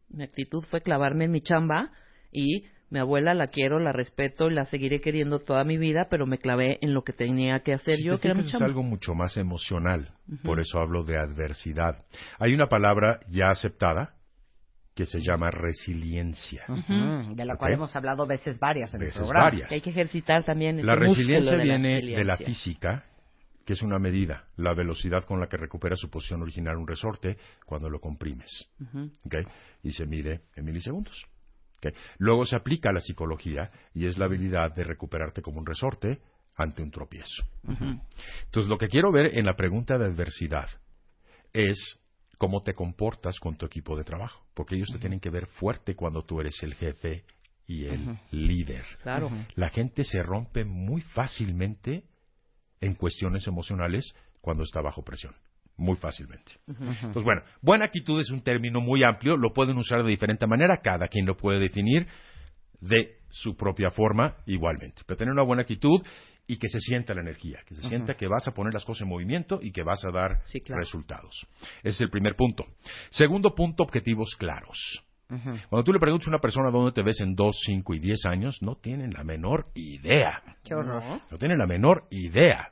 mi 0.09 0.23
actitud 0.23 0.63
fue 0.69 0.81
clavarme 0.81 1.25
en 1.25 1.31
mi 1.31 1.41
chamba 1.41 1.91
y 2.31 2.61
mi 2.89 2.99
abuela 2.99 3.33
la 3.33 3.47
quiero, 3.47 3.79
la 3.79 3.91
respeto 3.91 4.49
y 4.49 4.53
la 4.53 4.65
seguiré 4.65 4.99
queriendo 4.99 5.39
toda 5.39 5.63
mi 5.63 5.77
vida, 5.77 6.07
pero 6.09 6.25
me 6.25 6.39
clavé 6.39 6.79
en 6.81 6.93
lo 6.93 7.03
que 7.03 7.13
tenía 7.13 7.59
que 7.59 7.73
hacer 7.73 7.97
Si 7.97 8.05
yo, 8.05 8.15
te 8.15 8.21
que 8.21 8.27
era 8.29 8.35
mi 8.35 8.43
fijas, 8.43 8.61
es 8.61 8.65
algo 8.65 8.81
mucho 8.81 9.13
más 9.13 9.37
emocional, 9.37 10.11
por 10.43 10.59
eso 10.59 10.79
hablo 10.79 11.03
de 11.03 11.15
adversidad. 11.17 12.03
Hay 12.39 12.53
una 12.53 12.67
palabra 12.67 13.19
ya 13.29 13.49
aceptada 13.49 14.15
que 14.95 15.05
se 15.05 15.21
llama 15.21 15.49
resiliencia. 15.51 16.65
De 17.35 17.45
la 17.45 17.55
cual 17.55 17.73
hemos 17.73 17.95
hablado 17.95 18.25
veces 18.25 18.59
varias 18.59 18.93
en 18.93 18.99
Veces 19.01 19.15
el 19.15 19.21
programa. 19.21 19.45
varias. 19.45 19.69
Que 19.69 19.75
hay 19.75 19.81
que 19.81 19.91
ejercitar 19.91 20.43
también 20.43 20.85
La 20.85 20.95
resiliencia 20.95 21.51
de 21.51 21.57
la 21.57 21.63
viene 21.63 21.89
de 21.89 21.95
resiliencia. 21.95 22.25
la 22.25 22.37
física, 22.37 23.05
que 23.69 23.73
es 23.73 23.83
una 23.83 23.99
medida, 23.99 24.45
la 24.57 24.73
velocidad 24.73 25.25
con 25.25 25.39
la 25.39 25.45
que 25.45 25.55
recupera 25.55 25.95
su 25.95 26.09
posición 26.09 26.41
original 26.41 26.75
un 26.77 26.87
resorte 26.87 27.37
cuando 27.67 27.87
lo 27.87 27.99
comprimes. 27.99 28.67
Ujú. 28.81 29.11
¿ok? 29.25 29.35
Y 29.83 29.91
se 29.91 30.07
mide 30.07 30.41
en 30.55 30.65
milisegundos. 30.65 31.23
¿ok? 31.77 31.93
Luego 32.17 32.45
se 32.47 32.55
aplica 32.55 32.89
a 32.89 32.93
la 32.93 32.99
psicología 32.99 33.69
y 33.93 34.07
es 34.07 34.17
la 34.17 34.25
habilidad 34.25 34.73
de 34.73 34.83
recuperarte 34.83 35.43
como 35.43 35.59
un 35.59 35.67
resorte 35.67 36.19
ante 36.55 36.81
un 36.81 36.89
tropiezo. 36.89 37.43
Entonces, 37.67 38.67
lo 38.67 38.79
que 38.79 38.87
quiero 38.87 39.11
ver 39.11 39.37
en 39.37 39.45
la 39.45 39.55
pregunta 39.55 39.99
de 39.99 40.05
adversidad 40.05 40.67
es 41.53 41.99
cómo 42.39 42.63
te 42.63 42.73
comportas 42.73 43.39
con 43.39 43.55
tu 43.55 43.67
equipo 43.67 43.95
de 43.95 44.03
trabajo, 44.03 44.47
porque 44.55 44.77
ellos 44.77 44.89
te 44.91 44.97
tienen 44.97 45.19
que 45.19 45.29
ver 45.29 45.45
fuerte 45.45 45.93
cuando 45.93 46.23
tú 46.23 46.41
eres 46.41 46.55
el 46.63 46.73
jefe 46.73 47.23
y 47.67 47.85
el 47.85 48.17
líder. 48.31 48.83
Claro. 49.03 49.29
La 49.53 49.69
gente 49.69 50.03
se 50.05 50.23
rompe 50.23 50.65
muy 50.65 51.01
fácilmente 51.01 52.05
en 52.81 52.95
cuestiones 52.95 53.45
emocionales 53.47 54.13
cuando 54.41 54.63
está 54.63 54.81
bajo 54.81 55.03
presión. 55.03 55.35
Muy 55.77 55.95
fácilmente. 55.95 56.53
Pues 57.13 57.23
bueno, 57.23 57.41
buena 57.61 57.85
actitud 57.85 58.19
es 58.19 58.29
un 58.31 58.41
término 58.41 58.81
muy 58.81 59.03
amplio, 59.03 59.37
lo 59.37 59.53
pueden 59.53 59.77
usar 59.77 60.03
de 60.03 60.09
diferente 60.09 60.45
manera, 60.45 60.81
cada 60.83 61.07
quien 61.07 61.25
lo 61.25 61.37
puede 61.37 61.59
definir 61.59 62.05
de 62.81 63.17
su 63.29 63.55
propia 63.55 63.89
forma 63.91 64.35
igualmente. 64.45 65.03
Pero 65.05 65.17
tener 65.17 65.33
una 65.33 65.43
buena 65.43 65.61
actitud 65.61 66.01
y 66.47 66.57
que 66.57 66.67
se 66.67 66.79
sienta 66.79 67.13
la 67.13 67.21
energía, 67.21 67.59
que 67.65 67.75
se 67.75 67.81
sienta 67.87 68.15
que 68.15 68.27
vas 68.27 68.47
a 68.47 68.53
poner 68.53 68.73
las 68.73 68.83
cosas 68.83 69.03
en 69.03 69.09
movimiento 69.09 69.59
y 69.61 69.71
que 69.71 69.83
vas 69.83 70.03
a 70.03 70.11
dar 70.11 70.41
Sí, 70.47 70.59
claro. 70.61 70.81
resultados. 70.81 71.45
Ese 71.79 71.89
es 71.89 72.01
el 72.01 72.09
primer 72.09 72.35
punto. 72.35 72.65
Segundo 73.11 73.53
punto, 73.55 73.83
objetivos 73.83 74.35
claros. 74.37 75.05
Cuando 75.29 75.83
tú 75.83 75.93
le 75.93 75.99
preguntas 75.99 76.27
a 76.27 76.31
una 76.31 76.39
persona 76.39 76.71
dónde 76.71 76.91
te 76.91 77.03
ves 77.03 77.19
en 77.21 77.35
2, 77.35 77.55
5 77.65 77.93
y 77.93 77.99
10 77.99 78.25
años, 78.25 78.57
no 78.61 78.75
tienen 78.75 79.13
la 79.13 79.23
menor 79.23 79.67
idea. 79.75 80.41
Qué 80.63 80.73
horror. 80.73 81.03
No 81.29 81.37
tienen 81.37 81.59
la 81.59 81.67
menor 81.67 82.05
idea. 82.09 82.71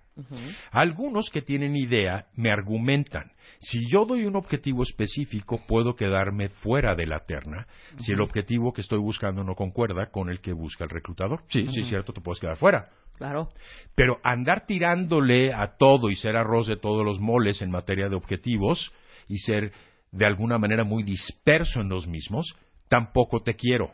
Algunos 0.72 1.30
que 1.30 1.44
tienen 1.44 1.76
idea 1.76 2.26
me 2.36 2.52
argumentan, 2.52 3.32
si 3.60 3.88
yo 3.90 4.06
doy 4.06 4.26
un 4.26 4.36
objetivo 4.36 4.84
específico, 4.84 5.62
puedo 5.68 5.96
quedarme 5.96 6.50
fuera 6.50 6.96
de 6.96 7.08
la 7.08 7.20
terna 7.20 7.68
si 8.00 8.14
el 8.14 8.22
objetivo 8.22 8.74
que 8.74 8.82
estoy 8.82 9.00
buscando 9.00 9.44
no 9.44 9.56
concuerda 9.56 10.08
con 10.08 10.30
el 10.30 10.42
que 10.42 10.54
busca 10.54 10.84
el 10.84 10.90
reclutador. 10.90 11.44
Sí, 11.50 11.68
sí, 11.74 11.82
Ujú. 11.82 11.90
cierto, 11.90 12.14
te 12.14 12.22
puedes 12.22 12.40
quedar 12.40 12.58
fuera. 12.58 12.90
Claro. 13.18 13.50
Pero 13.96 14.20
andar 14.24 14.66
tirándole 14.68 15.54
a 15.54 15.76
todo 15.78 16.10
y 16.10 16.16
ser 16.16 16.36
arroz 16.36 16.68
de 16.68 16.78
todos 16.78 17.04
los 17.04 17.20
moles 17.20 17.62
en 17.62 17.72
materia 17.72 18.10
de 18.10 18.16
objetivos 18.16 18.92
y 19.28 19.40
ser 19.40 19.72
de 20.12 20.26
alguna 20.26 20.58
manera 20.58 20.84
muy 20.84 21.04
disperso 21.04 21.80
en 21.82 21.90
los 21.90 22.08
mismos, 22.08 22.56
tampoco 22.88 23.42
te 23.44 23.56
quiero. 23.56 23.94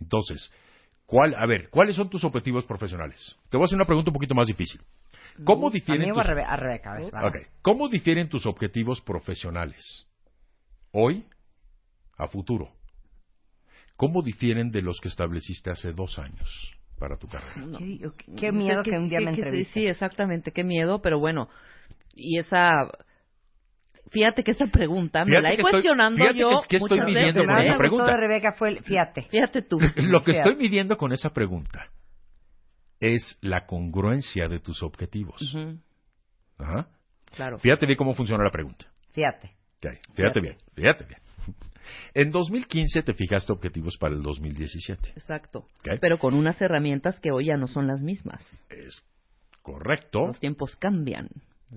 Entonces, 0.00 0.52
¿cuál, 1.06 1.34
a 1.34 1.46
ver, 1.46 1.70
¿cuáles 1.70 1.96
son 1.96 2.10
tus 2.10 2.24
objetivos 2.24 2.64
profesionales? 2.64 3.36
Te 3.48 3.56
voy 3.56 3.64
a 3.64 3.66
hacer 3.66 3.76
una 3.76 3.86
pregunta 3.86 4.10
un 4.10 4.14
poquito 4.14 4.34
más 4.34 4.46
difícil. 4.46 4.80
¿Cómo 5.44 5.68
A 5.68 5.70
difieren 5.72 6.12
tus- 6.12 6.24
Rebe- 6.26 6.44
a 6.46 6.56
Rebeca, 6.56 6.92
a 6.92 6.98
ver, 6.98 7.14
va. 7.14 7.26
Ok. 7.28 7.36
¿Cómo 7.62 7.88
difieren 7.88 8.28
tus 8.28 8.46
objetivos 8.46 9.00
profesionales 9.00 10.06
hoy 10.92 11.24
a 12.16 12.28
futuro? 12.28 12.70
¿Cómo 13.96 14.22
difieren 14.22 14.70
de 14.70 14.82
los 14.82 15.00
que 15.00 15.08
estableciste 15.08 15.70
hace 15.70 15.92
dos 15.92 16.18
años 16.18 16.48
para 16.98 17.16
tu 17.16 17.28
carrera? 17.28 17.78
Qué, 17.78 17.98
qué 18.36 18.52
miedo 18.52 18.80
Es 18.82 18.84
que, 18.88 18.98
un 18.98 19.08
día 19.08 19.20
me 19.20 19.26
que- 19.26 19.32
que- 19.32 19.40
entrevistes. 19.40 19.72
Sí, 19.74 19.86
exactamente, 19.86 20.52
qué 20.52 20.64
miedo, 20.64 21.00
pero 21.00 21.18
bueno, 21.18 21.48
y 22.14 22.38
esa... 22.38 22.88
Fíjate 24.10 24.44
que 24.44 24.52
esa 24.52 24.66
pregunta 24.66 25.20
me 25.20 25.26
Fíjate 25.26 25.42
la 25.42 25.48
he 25.50 25.52
estoy- 25.54 25.70
cuestionando 25.70 26.16
fíjate 26.16 26.38
yo 26.38 26.50
que- 26.62 26.68
que 26.68 26.76
estoy 26.76 27.00
midiendo 27.00 27.40
veces, 27.40 27.46
con 27.46 27.58
esa 27.62 27.78
pregunta. 27.78 28.06
de 28.06 28.16
Rebeca 28.16 28.52
fue 28.52 28.68
el 28.70 28.82
fíjate. 28.84 29.22
Fíjate 29.22 29.62
tú. 29.62 29.78
Lo 29.96 30.20
que 30.22 30.32
Fíjate. 30.32 30.50
estoy 30.50 30.56
midiendo 30.56 30.96
con 30.96 31.12
esa 31.12 31.30
pregunta 31.30 31.88
es 33.00 33.38
la 33.40 33.66
congruencia 33.66 34.48
de 34.48 34.60
tus 34.60 34.82
objetivos. 34.82 35.40
Ujú, 35.54 35.78
Ajá. 36.58 36.88
Claro. 37.34 37.58
Fíjate 37.58 37.86
bien 37.86 37.96
cómo 37.96 38.14
funciona 38.14 38.44
la 38.44 38.50
pregunta. 38.50 38.86
Fíjate. 39.12 39.48
Ok, 39.84 39.92
Fíjate 40.14 40.40
bien, 40.40 40.56
fíjate 40.74 41.04
bien. 41.04 41.20
En 42.14 42.30
2015 42.30 43.02
te 43.02 43.12
fijaste 43.12 43.52
objetivos 43.52 43.96
para 43.98 44.14
el 44.14 44.22
2017. 44.22 45.10
Exacto. 45.10 45.58
Ok. 45.80 45.98
Pero 46.00 46.18
con 46.18 46.34
unas 46.34 46.60
herramientas 46.62 47.20
que 47.20 47.30
hoy 47.32 47.46
ya 47.46 47.56
no 47.56 47.66
son 47.66 47.86
las 47.86 48.00
mismas. 48.00 48.40
Es 48.70 49.02
correcto, 49.62 50.28
Los 50.28 50.40
tiempos 50.40 50.76
cambian. 50.76 51.28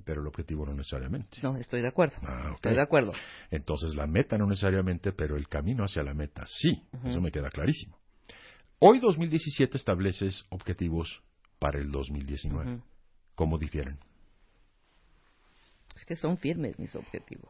Pero 0.03 0.21
el 0.21 0.27
objetivo 0.27 0.65
no 0.65 0.73
necesariamente. 0.73 1.37
No, 1.41 1.55
estoy 1.57 1.81
de 1.81 1.87
acuerdo. 1.87 2.15
Ah, 2.21 2.47
ok. 2.49 2.55
Estoy 2.55 2.75
de 2.75 2.81
acuerdo. 2.81 3.13
Entonces 3.51 3.95
la 3.95 4.07
meta 4.07 4.37
no 4.37 4.45
necesariamente, 4.47 5.11
pero 5.11 5.35
el 5.37 5.47
camino 5.47 5.83
hacia 5.83 6.03
la 6.03 6.13
meta 6.13 6.43
sí. 6.47 6.81
Ujú. 6.93 7.07
Eso 7.07 7.21
me 7.21 7.31
queda 7.31 7.49
clarísimo. 7.49 7.97
Hoy 8.79 8.99
2017 8.99 9.77
estableces 9.77 10.45
objetivos 10.49 11.21
para 11.59 11.79
el 11.79 11.91
2019. 11.91 12.73
Ujú. 12.75 12.83
¿Cómo 13.35 13.57
difieren? 13.57 13.97
Es 15.95 16.05
que 16.05 16.15
son 16.15 16.37
firmes 16.37 16.77
mis 16.79 16.95
objetivos. 16.95 17.49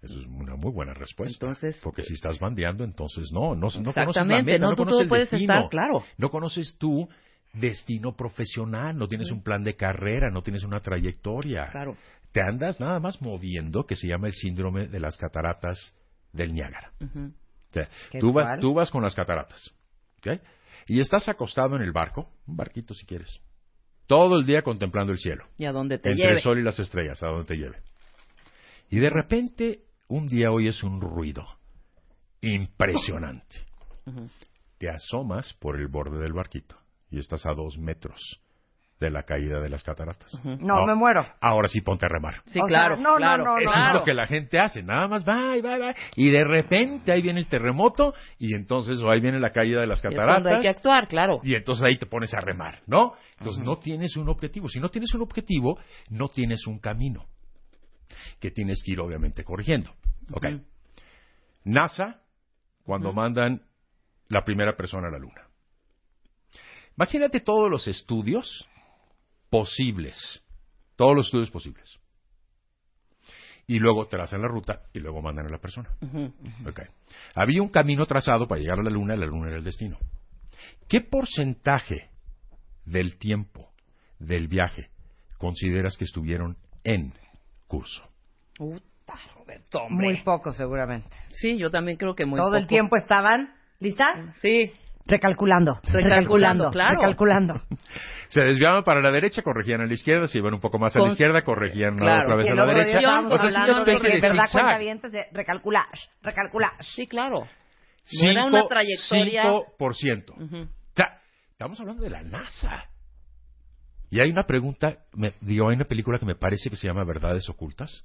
Esa 0.00 0.14
es 0.14 0.26
una 0.26 0.56
muy 0.56 0.72
buena 0.72 0.94
respuesta. 0.94 1.46
Entonces, 1.46 1.80
Porque 1.82 2.02
si 2.02 2.14
estás 2.14 2.38
bandeando, 2.40 2.82
entonces 2.82 3.30
no, 3.32 3.54
no, 3.54 3.68
no 3.68 3.68
conoces 3.70 3.86
la 3.86 3.90
Exactamente, 3.90 4.52
meta, 4.52 4.64
no, 4.64 4.70
no, 4.70 4.76
tú 4.76 4.82
conoces 4.82 4.94
todo 4.94 5.02
el 5.02 5.08
puedes 5.08 5.30
destino. 5.30 5.54
estar, 5.54 5.68
claro. 5.70 6.04
No 6.18 6.30
conoces 6.30 6.76
tu 6.78 7.08
destino 7.52 8.16
profesional, 8.16 8.96
no 8.96 9.06
tienes 9.06 9.30
un 9.30 9.42
plan 9.42 9.62
de 9.62 9.76
carrera, 9.76 10.30
no 10.30 10.42
tienes 10.42 10.64
una 10.64 10.80
trayectoria. 10.80 11.68
Claro. 11.70 11.96
Te 12.32 12.40
andas 12.40 12.80
nada 12.80 12.98
más 12.98 13.20
moviendo, 13.20 13.84
que 13.86 13.94
se 13.96 14.08
llama 14.08 14.28
el 14.28 14.32
síndrome 14.32 14.88
de 14.88 15.00
las 15.00 15.16
cataratas 15.18 15.94
del 16.32 16.54
Niágara. 16.54 16.92
Ujú. 17.00 17.26
O 17.70 17.72
sea, 17.72 17.88
¿Qué 18.10 18.18
tú, 18.20 18.32
vas, 18.32 18.46
cuál? 18.46 18.60
tú 18.60 18.74
vas 18.74 18.90
con 18.90 19.02
las 19.02 19.14
cataratas, 19.14 19.70
¿ok? 20.18 20.40
Y 20.88 21.00
estás 21.00 21.28
acostado 21.28 21.76
en 21.76 21.82
el 21.82 21.92
barco, 21.92 22.28
un 22.46 22.56
barquito 22.56 22.94
si 22.94 23.06
quieres, 23.06 23.38
todo 24.06 24.38
el 24.38 24.44
día 24.46 24.62
contemplando 24.62 25.12
el 25.12 25.18
cielo, 25.18 25.44
Y 25.56 25.64
a 25.64 25.72
dónde 25.72 25.98
te 25.98 26.10
entre 26.10 26.24
lleve. 26.24 26.36
el 26.38 26.42
sol 26.42 26.58
y 26.58 26.62
las 26.62 26.78
estrellas, 26.78 27.22
a 27.22 27.28
donde 27.28 27.46
te 27.46 27.56
lleve. 27.56 27.78
Y 28.90 28.98
de 28.98 29.08
repente, 29.10 29.80
un 30.08 30.26
día 30.26 30.50
oyes 30.50 30.82
un 30.82 31.00
ruido 31.00 31.46
impresionante. 32.42 33.64
Te 34.78 34.90
asomas 34.90 35.54
por 35.54 35.78
el 35.78 35.86
borde 35.88 36.18
del 36.18 36.32
barquito 36.32 36.76
y 37.12 37.18
estás 37.18 37.46
a 37.46 37.52
dos 37.52 37.78
metros 37.78 38.40
de 38.98 39.10
la 39.10 39.24
caída 39.24 39.60
de 39.60 39.68
las 39.68 39.82
cataratas. 39.82 40.32
No, 40.44 40.86
me 40.86 40.94
muero. 40.94 41.26
Ahora 41.40 41.68
sí 41.68 41.80
ponte 41.80 42.06
a 42.06 42.08
remar. 42.08 42.40
Sí, 42.46 42.60
O 42.62 42.66
claro. 42.66 42.96
no, 42.96 43.12
no, 43.12 43.16
claro. 43.16 43.44
no, 43.44 43.54
no, 43.54 43.58
Eso 43.58 43.70
es 43.88 43.94
lo 43.94 44.04
que 44.04 44.14
la 44.14 44.26
gente 44.26 44.58
hace, 44.60 44.82
nada 44.82 45.08
más 45.08 45.24
va 45.28 45.56
y 45.56 45.60
va 45.60 45.76
y 45.76 45.80
va. 45.80 45.94
Y 46.14 46.30
de 46.30 46.44
repente 46.44 47.10
ahí 47.10 47.20
viene 47.20 47.40
el 47.40 47.48
terremoto 47.48 48.14
y 48.38 48.54
entonces 48.54 49.02
o 49.02 49.10
ahí 49.10 49.20
viene 49.20 49.40
la 49.40 49.50
caída 49.50 49.80
de 49.80 49.88
las 49.88 49.98
Es 49.98 50.14
cuando 50.14 50.30
hay 50.30 50.42
que 50.42 50.50
cataratas 50.50 50.76
actuar, 50.76 51.08
claro. 51.08 51.40
y 51.42 51.54
entonces 51.54 51.84
ahí 51.84 51.98
te 51.98 52.06
pones 52.06 52.32
a 52.32 52.40
remar, 52.40 52.80
¿no? 52.86 53.14
Entonces 53.38 53.62
no 53.64 53.76
tienes 53.78 54.16
un 54.16 54.28
objetivo. 54.28 54.68
Si 54.68 54.78
no 54.78 54.88
tienes 54.88 55.12
un 55.14 55.22
objetivo, 55.22 55.78
no 56.10 56.28
tienes 56.28 56.66
un 56.66 56.78
camino 56.78 57.26
que 58.40 58.52
tienes 58.52 58.82
que 58.84 58.92
ir 58.92 59.00
obviamente 59.00 59.42
corrigiendo. 59.42 59.90
¿Ok? 60.32 60.46
NASA, 61.64 62.20
cuando 62.84 63.12
mandan 63.12 63.62
la 64.28 64.44
primera 64.44 64.76
persona 64.76 65.08
a 65.08 65.10
la 65.10 65.18
Luna. 65.18 65.42
Imagínate 67.02 67.40
todos 67.40 67.68
los 67.68 67.88
estudios 67.88 68.64
posibles, 69.50 70.16
todos 70.94 71.16
los 71.16 71.26
estudios 71.26 71.50
posibles. 71.50 71.98
Y 73.66 73.80
luego 73.80 74.06
trazan 74.06 74.40
la 74.42 74.46
ruta 74.46 74.82
y 74.92 75.00
luego 75.00 75.20
mandan 75.20 75.46
a 75.46 75.50
la 75.50 75.58
persona. 75.58 75.88
Ok. 76.64 76.80
Había 77.34 77.60
un 77.60 77.70
camino 77.70 78.06
trazado 78.06 78.46
para 78.46 78.60
llegar 78.60 78.78
a 78.78 78.84
la 78.84 78.90
Luna 78.90 79.16
y 79.16 79.18
la 79.18 79.26
Luna 79.26 79.48
era 79.48 79.56
el 79.56 79.64
destino. 79.64 79.98
¿Qué 80.88 81.00
porcentaje 81.00 82.08
del 82.84 83.18
tiempo 83.18 83.72
del 84.20 84.46
viaje 84.46 84.90
consideras 85.38 85.96
que 85.96 86.04
estuvieron 86.04 86.56
en 86.84 87.12
curso? 87.66 88.08
Roberto. 89.34 89.88
Muy 89.90 90.22
poco, 90.22 90.52
seguramente. 90.52 91.08
Sí, 91.32 91.58
yo 91.58 91.68
también 91.72 91.96
creo 91.96 92.14
que 92.14 92.26
muy 92.26 92.38
Todo 92.38 92.54
el 92.54 92.62
poco. 92.62 92.68
tiempo 92.68 92.96
estaban. 92.96 93.52
¿Lista? 93.80 94.04
Sí. 94.40 94.70
Recalculando. 95.06 95.80
Recalculando, 95.84 96.70
claro. 96.70 96.96
Recalculando. 96.96 97.60
Se 98.28 98.40
desviaban 98.40 98.82
para 98.82 99.02
la 99.02 99.10
derecha, 99.10 99.42
corregían 99.42 99.82
a 99.82 99.86
la 99.86 99.92
izquierda, 99.92 100.26
se 100.26 100.38
iban 100.38 100.54
un 100.54 100.60
poco 100.60 100.78
más 100.78 100.96
a 100.96 101.00
la 101.00 101.08
izquierda, 101.08 101.42
corregían 101.42 101.98
Claro. 101.98 102.22
otra 102.22 102.36
vez 102.36 102.50
a 102.50 102.54
la 102.54 102.64
derecha. 102.64 102.98
O 102.98 103.36
sea, 103.36 103.46
es 103.46 103.54
una 103.54 103.92
especie 103.92 104.08
de 104.08 104.20
de 104.20 104.28
verdad 104.28 105.28
recalcular, 105.32 105.84
recalcular. 106.22 106.70
Sí, 106.80 107.06
claro. 107.06 107.46
No 108.22 108.30
era 108.30 108.46
una 108.46 108.66
trayectoria. 108.66 109.44
5%. 109.44 110.30
Ujú. 110.30 110.56
O 110.62 110.68
sea, 110.96 111.20
estamos 111.50 111.78
hablando 111.78 112.02
de 112.04 112.08
la 112.08 112.22
NASA. 112.22 112.86
Y 114.08 114.20
hay 114.20 114.30
una 114.30 114.44
pregunta, 114.44 114.96
me, 115.12 115.34
digo, 115.42 115.68
hay 115.68 115.76
una 115.76 115.84
película 115.84 116.18
que 116.18 116.24
me 116.24 116.34
parece 116.34 116.70
que 116.70 116.76
se 116.76 116.86
llama 116.86 117.04
Verdades 117.04 117.46
Ocultas, 117.50 118.02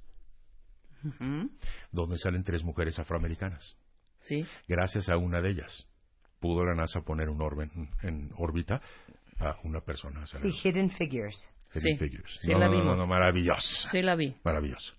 donde 1.90 2.18
salen 2.18 2.44
tres 2.44 2.62
mujeres 2.62 2.98
afroamericanas. 2.98 3.76
Sí. 4.18 4.46
Gracias 4.66 5.08
a 5.08 5.16
una 5.16 5.40
de 5.40 5.50
ellas, 5.52 5.87
pudo 6.40 6.64
la 6.64 6.74
NASA 6.74 7.00
poner 7.02 7.28
un 7.28 7.40
orbe 7.40 7.64
en, 7.64 7.88
en 8.08 8.30
órbita 8.36 8.80
a 9.40 9.56
una 9.64 9.80
persona. 9.80 10.26
Sí, 10.26 10.50
Hidden 10.68 10.90
Figures. 10.90 11.48
Hidden 11.74 11.98
Sí. 11.98 12.08
Figures. 12.08 12.38
Sí, 12.40 12.48
no, 12.50 12.58
la 12.58 12.66
no, 12.66 12.72
no, 12.72 12.78
vimos. 12.80 12.96
no, 12.98 13.06
maravilloso. 13.06 13.88
Sí, 13.90 14.02
la 14.02 14.14
vi. 14.14 14.34
Maravilloso. 14.44 14.94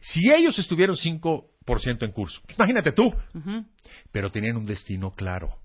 Si 0.00 0.30
ellos 0.30 0.56
estuvieron 0.58 0.96
5% 0.96 2.02
en 2.04 2.12
curso, 2.12 2.40
imagínate 2.56 2.92
tú, 2.92 3.06
Ujú. 3.34 3.64
pero 4.12 4.30
tenían 4.30 4.56
un 4.56 4.66
destino 4.66 5.10
claro. 5.10 5.56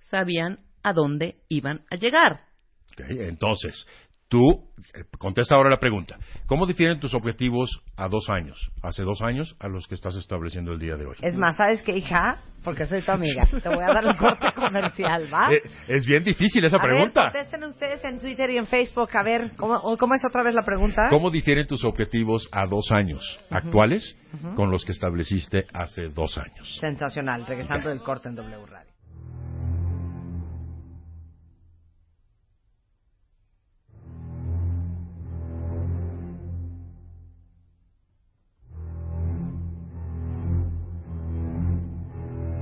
Sabían 0.00 0.58
a 0.82 0.92
dónde 0.92 1.36
iban 1.48 1.84
a 1.90 1.96
llegar. 1.96 2.46
¿ok? 2.92 3.00
Entonces, 3.20 3.86
tú, 4.32 4.64
eh, 4.94 5.04
contesta 5.18 5.56
ahora 5.56 5.68
la 5.68 5.78
pregunta. 5.78 6.16
¿Cómo 6.46 6.64
difieren 6.64 6.98
tus 6.98 7.12
objetivos 7.12 7.82
a 7.98 8.08
dos 8.08 8.30
años, 8.30 8.70
hace 8.82 9.02
dos 9.02 9.20
años, 9.20 9.54
a 9.60 9.68
los 9.68 9.86
que 9.86 9.94
estás 9.94 10.16
estableciendo 10.16 10.72
el 10.72 10.78
día 10.78 10.96
de 10.96 11.04
hoy? 11.04 11.16
Es 11.20 11.36
más, 11.36 11.58
¿sabes 11.58 11.82
qué, 11.82 11.98
hija? 11.98 12.38
Porque 12.64 12.86
soy 12.86 13.02
tu 13.02 13.12
amiga. 13.12 13.44
Te 13.44 13.68
voy 13.68 13.84
a 13.84 13.92
dar 13.92 14.04
el 14.06 14.16
corte 14.16 14.46
comercial, 14.56 15.28
¿va? 15.30 15.52
Eh, 15.52 15.60
es 15.86 16.06
bien 16.06 16.24
difícil 16.24 16.64
esa 16.64 16.78
a 16.78 16.80
pregunta. 16.80 17.24
ver, 17.24 17.32
contesten 17.32 17.64
ustedes 17.64 18.02
en 18.04 18.20
Twitter 18.20 18.48
y 18.52 18.56
en 18.56 18.66
Facebook. 18.66 19.10
A 19.14 19.22
ver, 19.22 19.52
¿cómo, 19.56 19.98
¿cómo 19.98 20.14
es 20.14 20.24
otra 20.24 20.42
vez 20.42 20.54
la 20.54 20.62
pregunta? 20.62 21.10
¿Cómo 21.10 21.30
difieren 21.30 21.66
tus 21.66 21.84
objetivos 21.84 22.48
a 22.52 22.64
dos 22.66 22.90
años 22.90 23.38
actuales 23.50 24.16
con 24.54 24.70
los 24.70 24.86
que 24.86 24.92
estableciste 24.92 25.66
hace 25.74 26.08
dos 26.08 26.38
años? 26.38 26.78
Sensacional. 26.80 27.44
Regresando 27.46 27.90
del 27.90 28.00
corte 28.00 28.28
en 28.30 28.36
W 28.36 28.66
Radio. 28.66 28.91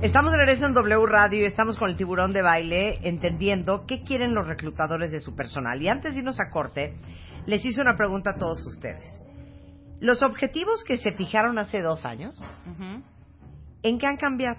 Estamos 0.01 0.31
de 0.31 0.37
regreso 0.39 0.65
en 0.65 0.73
W 0.73 1.05
Radio 1.05 1.41
y 1.41 1.45
estamos 1.45 1.77
con 1.77 1.87
el 1.91 1.95
tiburón 1.95 2.33
de 2.33 2.41
baile 2.41 3.07
entendiendo 3.07 3.85
qué 3.85 4.01
quieren 4.01 4.33
los 4.33 4.47
reclutadores 4.47 5.11
de 5.11 5.19
su 5.19 5.35
personal. 5.35 5.79
Y 5.79 5.89
antes 5.89 6.13
de 6.13 6.19
irnos 6.19 6.39
a 6.39 6.49
corte, 6.49 6.95
les 7.45 7.63
hice 7.63 7.81
una 7.81 7.95
pregunta 7.95 8.31
a 8.31 8.39
todos 8.39 8.65
ustedes. 8.65 9.21
Los 9.99 10.23
objetivos 10.23 10.83
que 10.83 10.97
se 10.97 11.11
fijaron 11.11 11.59
hace 11.59 11.81
dos 11.81 12.03
años. 12.03 12.33
¿en 13.83 13.99
qué 13.99 14.07
han 14.07 14.17
cambiado? 14.17 14.57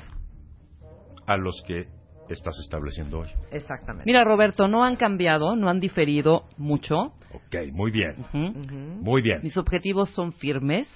A 1.26 1.36
los 1.36 1.60
que 1.66 1.88
estás 2.28 2.56
estableciendo 2.60 3.18
hoy. 3.18 3.28
Exactamente. 3.50 4.04
Mira, 4.06 4.22
Roberto, 4.22 4.68
no 4.68 4.84
han 4.84 4.94
cambiado, 4.94 5.56
no 5.56 5.68
han 5.68 5.80
diferido 5.80 6.44
mucho. 6.56 7.14
Ok, 7.34 7.72
muy 7.72 7.90
bien. 7.90 8.24
Muy 8.32 9.22
bien. 9.22 9.40
Mis 9.42 9.56
objetivos 9.56 10.10
son 10.10 10.32
firmes. 10.32 10.88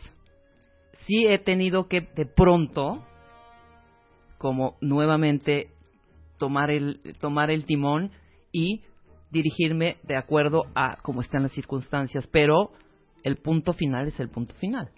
Sí 1.04 1.26
he 1.26 1.40
tenido 1.40 1.88
que 1.88 2.02
de 2.02 2.26
pronto, 2.26 3.04
como 4.46 4.76
nuevamente 4.80 5.70
tomar 6.38 6.70
el 6.70 7.00
tomar 7.18 7.50
el 7.50 7.64
timón 7.64 8.12
y 8.52 8.82
dirigirme 9.32 9.96
de 10.04 10.14
acuerdo 10.14 10.66
a 10.76 10.98
cómo 11.02 11.20
están 11.20 11.42
las 11.42 11.50
circunstancias, 11.50 12.28
pero 12.28 12.70
el 13.24 13.38
punto 13.38 13.72
final 13.72 14.06
es 14.06 14.20
el 14.20 14.28
punto 14.28 14.54
final. 14.54 14.88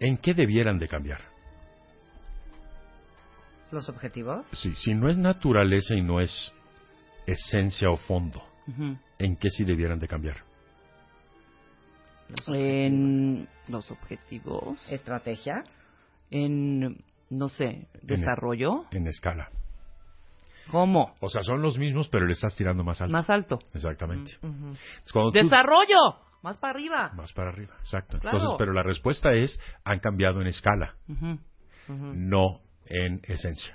¿En 0.00 0.18
qué 0.18 0.34
debieran 0.34 0.78
de 0.78 0.86
cambiar? 0.86 1.22
¿Los 3.70 3.88
objetivos? 3.88 4.44
Sí, 4.52 4.74
si 4.74 4.92
no 4.92 5.08
es 5.08 5.16
naturaleza 5.16 5.94
y 5.94 6.02
no 6.02 6.20
es 6.20 6.52
esencia 7.26 7.88
o 7.88 7.96
fondo. 7.96 8.42
¿en 9.18 9.36
qué 9.36 9.48
sí 9.48 9.64
debieran 9.64 9.98
de 9.98 10.08
cambiar? 10.08 10.36
En 12.48 13.48
los 13.66 13.90
objetivos, 13.90 14.78
¿Estrategia? 14.92 15.64
en 16.30 17.02
no 17.30 17.48
sé, 17.48 17.88
desarrollo, 18.02 18.84
En 18.90 19.06
escala. 19.06 19.48
¿cómo? 20.70 21.14
O 21.20 21.28
sea, 21.28 21.42
son 21.42 21.62
los 21.62 21.78
mismos, 21.78 22.08
pero 22.08 22.26
le 22.26 22.32
estás 22.32 22.54
tirando 22.54 22.84
más 22.84 23.00
alto. 23.00 23.12
Más 23.12 23.28
alto. 23.30 23.58
Exactamente. 23.74 24.32
Entonces, 24.42 24.80
tú- 25.12 25.30
Desarrollo, 25.32 25.98
más 26.42 26.58
para 26.58 26.72
arriba. 26.74 27.10
Más 27.14 27.32
para 27.32 27.50
arriba, 27.50 27.74
exacto. 27.80 28.18
Claro. 28.20 28.38
Entonces, 28.38 28.56
pero 28.58 28.72
la 28.72 28.82
respuesta 28.82 29.30
es, 29.32 29.58
han 29.84 29.98
cambiado 29.98 30.40
en 30.40 30.46
escala, 30.48 30.94
no 31.88 32.60
en 32.86 33.20
esencia. 33.24 33.74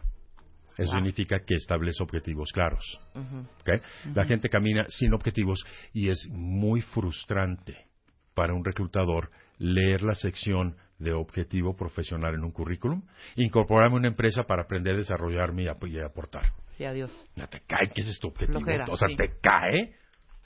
Eso 0.77 0.91
Wow. 0.91 0.95
significa 0.99 1.39
que 1.39 1.55
establece 1.55 2.03
objetivos 2.03 2.49
claros. 2.53 2.99
Ujú. 3.13 3.45
¿ok? 3.61 3.81
La 4.13 4.25
gente 4.25 4.49
camina 4.49 4.83
sin 4.89 5.13
objetivos 5.13 5.63
y 5.93 6.09
es 6.09 6.27
muy 6.29 6.81
frustrante 6.81 7.85
para 8.33 8.53
un 8.53 8.63
reclutador 8.65 9.31
leer 9.57 10.01
la 10.01 10.15
sección 10.15 10.75
de 10.99 11.13
objetivo 11.13 11.75
profesional 11.75 12.35
en 12.35 12.43
un 12.43 12.51
currículum, 12.51 13.01
incorporarme 13.35 13.95
a 13.95 13.99
una 13.99 14.07
empresa 14.07 14.43
para 14.43 14.63
aprender 14.63 14.95
a 14.95 14.97
desarrollarme 14.97 15.63
y, 15.63 15.67
ap- 15.67 15.85
y 15.87 15.99
aportar. 15.99 16.43
Sí, 16.77 16.85
adiós. 16.85 17.11
No 17.35 17.47
te 17.47 17.61
cae 17.61 17.91
ese 17.95 18.09
es 18.11 18.19
tu 18.19 18.27
objetivo. 18.29 18.59
Flojera, 18.59 18.85
o 18.89 18.97
sea, 18.97 19.07
sí. 19.07 19.15
te 19.15 19.37
cae. 19.41 19.95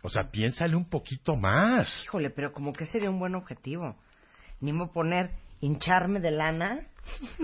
O 0.02 0.10
sea, 0.10 0.30
piénsale 0.32 0.76
un 0.76 0.90
poquito 0.90 1.36
más. 1.36 2.04
Híjole, 2.06 2.30
pero 2.30 2.54
como 2.54 2.72
que 2.72 2.86
sería 2.86 3.10
un 3.10 3.20
buen 3.20 3.36
objetivo. 3.36 3.98
Ni 4.62 4.72
me 4.74 4.88
poner 4.88 5.32
hincharme 5.62 6.20
de 6.20 6.32
lana, 6.32 6.80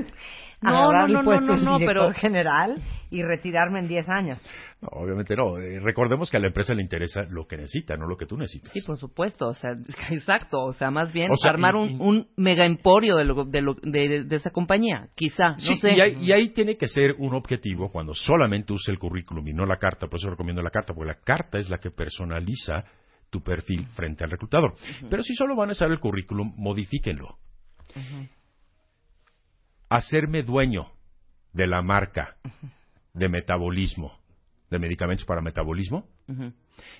No, 0.62 0.70
agarrar 0.90 1.10
no, 1.10 1.14
no, 1.16 1.20
el 1.20 1.26
puesto 1.26 1.46
no, 1.54 1.60
de 1.60 1.66
no, 1.66 1.78
director 1.80 2.08
pero- 2.14 2.20
general 2.20 2.82
y 3.12 3.22
retirarme 3.22 3.80
en 3.80 3.88
10 3.88 4.10
años. 4.10 4.50
No, 4.82 4.88
obviamente 4.94 5.36
no. 5.36 5.58
Eh, 5.60 5.80
recordemos 5.80 6.32
que 6.32 6.38
a 6.38 6.40
la 6.40 6.48
empresa 6.48 6.74
le 6.74 6.82
interesa 6.82 7.24
lo 7.30 7.46
que 7.46 7.58
necesita, 7.58 7.96
no 7.98 8.08
lo 8.08 8.16
que 8.18 8.26
tú 8.26 8.36
necesitas. 8.38 8.72
Sí, 8.72 8.82
por 8.82 8.98
supuesto, 8.98 9.48
o 9.50 9.54
sea, 9.54 9.72
exacto, 10.10 10.64
o 10.64 10.74
sea, 10.74 10.90
más 10.92 11.12
bien 11.14 11.30
O 11.32 11.36
sea, 11.38 11.52
armar 11.52 11.76
y- 11.76 11.78
un, 11.78 12.02
un 12.02 12.28
mega 12.38 12.66
emporio 12.66 13.18
de, 13.18 13.26
lo- 13.26 13.44
de, 13.46 13.62
lo- 13.62 13.76
de, 13.76 14.24
de 14.24 14.36
esa 14.36 14.50
compañía, 14.50 15.10
quizá, 15.14 15.50
no 15.52 15.58
Sí, 15.60 15.78
sé. 15.78 15.92
y, 15.94 16.00
ahí, 16.02 16.18
y 16.22 16.32
ahí 16.32 16.50
tiene 16.50 16.78
que 16.78 16.88
ser 16.88 17.16
un 17.20 17.36
objetivo 17.36 17.92
cuando 17.92 18.14
solamente 18.16 18.74
use 18.74 18.92
el 18.92 18.98
currículum 18.98 19.48
y 19.48 19.54
no 19.54 19.66
la 19.66 19.78
carta. 19.78 20.08
Por 20.08 20.20
eso 20.20 20.30
recomiendo 20.30 20.62
la 20.64 20.72
carta, 20.72 20.94
porque 20.94 21.10
la 21.10 21.20
carta 21.20 21.60
es 21.60 21.70
la 21.70 21.78
que 21.78 21.92
personaliza 21.92 22.86
tu 23.30 23.44
perfil 23.44 23.86
frente 23.94 24.24
al 24.24 24.32
reclutador. 24.32 24.74
Pero 25.10 25.22
si 25.22 25.36
solo 25.36 25.56
van 25.56 25.70
a 25.70 25.74
usar 25.74 25.92
el 25.92 26.00
currículum, 26.00 26.54
modifíquenlo. 26.58 27.38
Hacerme 29.90 30.44
dueño 30.44 30.92
de 31.54 31.68
la 31.68 31.82
marca 31.82 32.36
de 33.14 33.30
metabolismo, 33.30 34.20
de 34.70 34.80
medicamentos 34.80 35.26
para 35.26 35.42
metabolismo, 35.42 36.06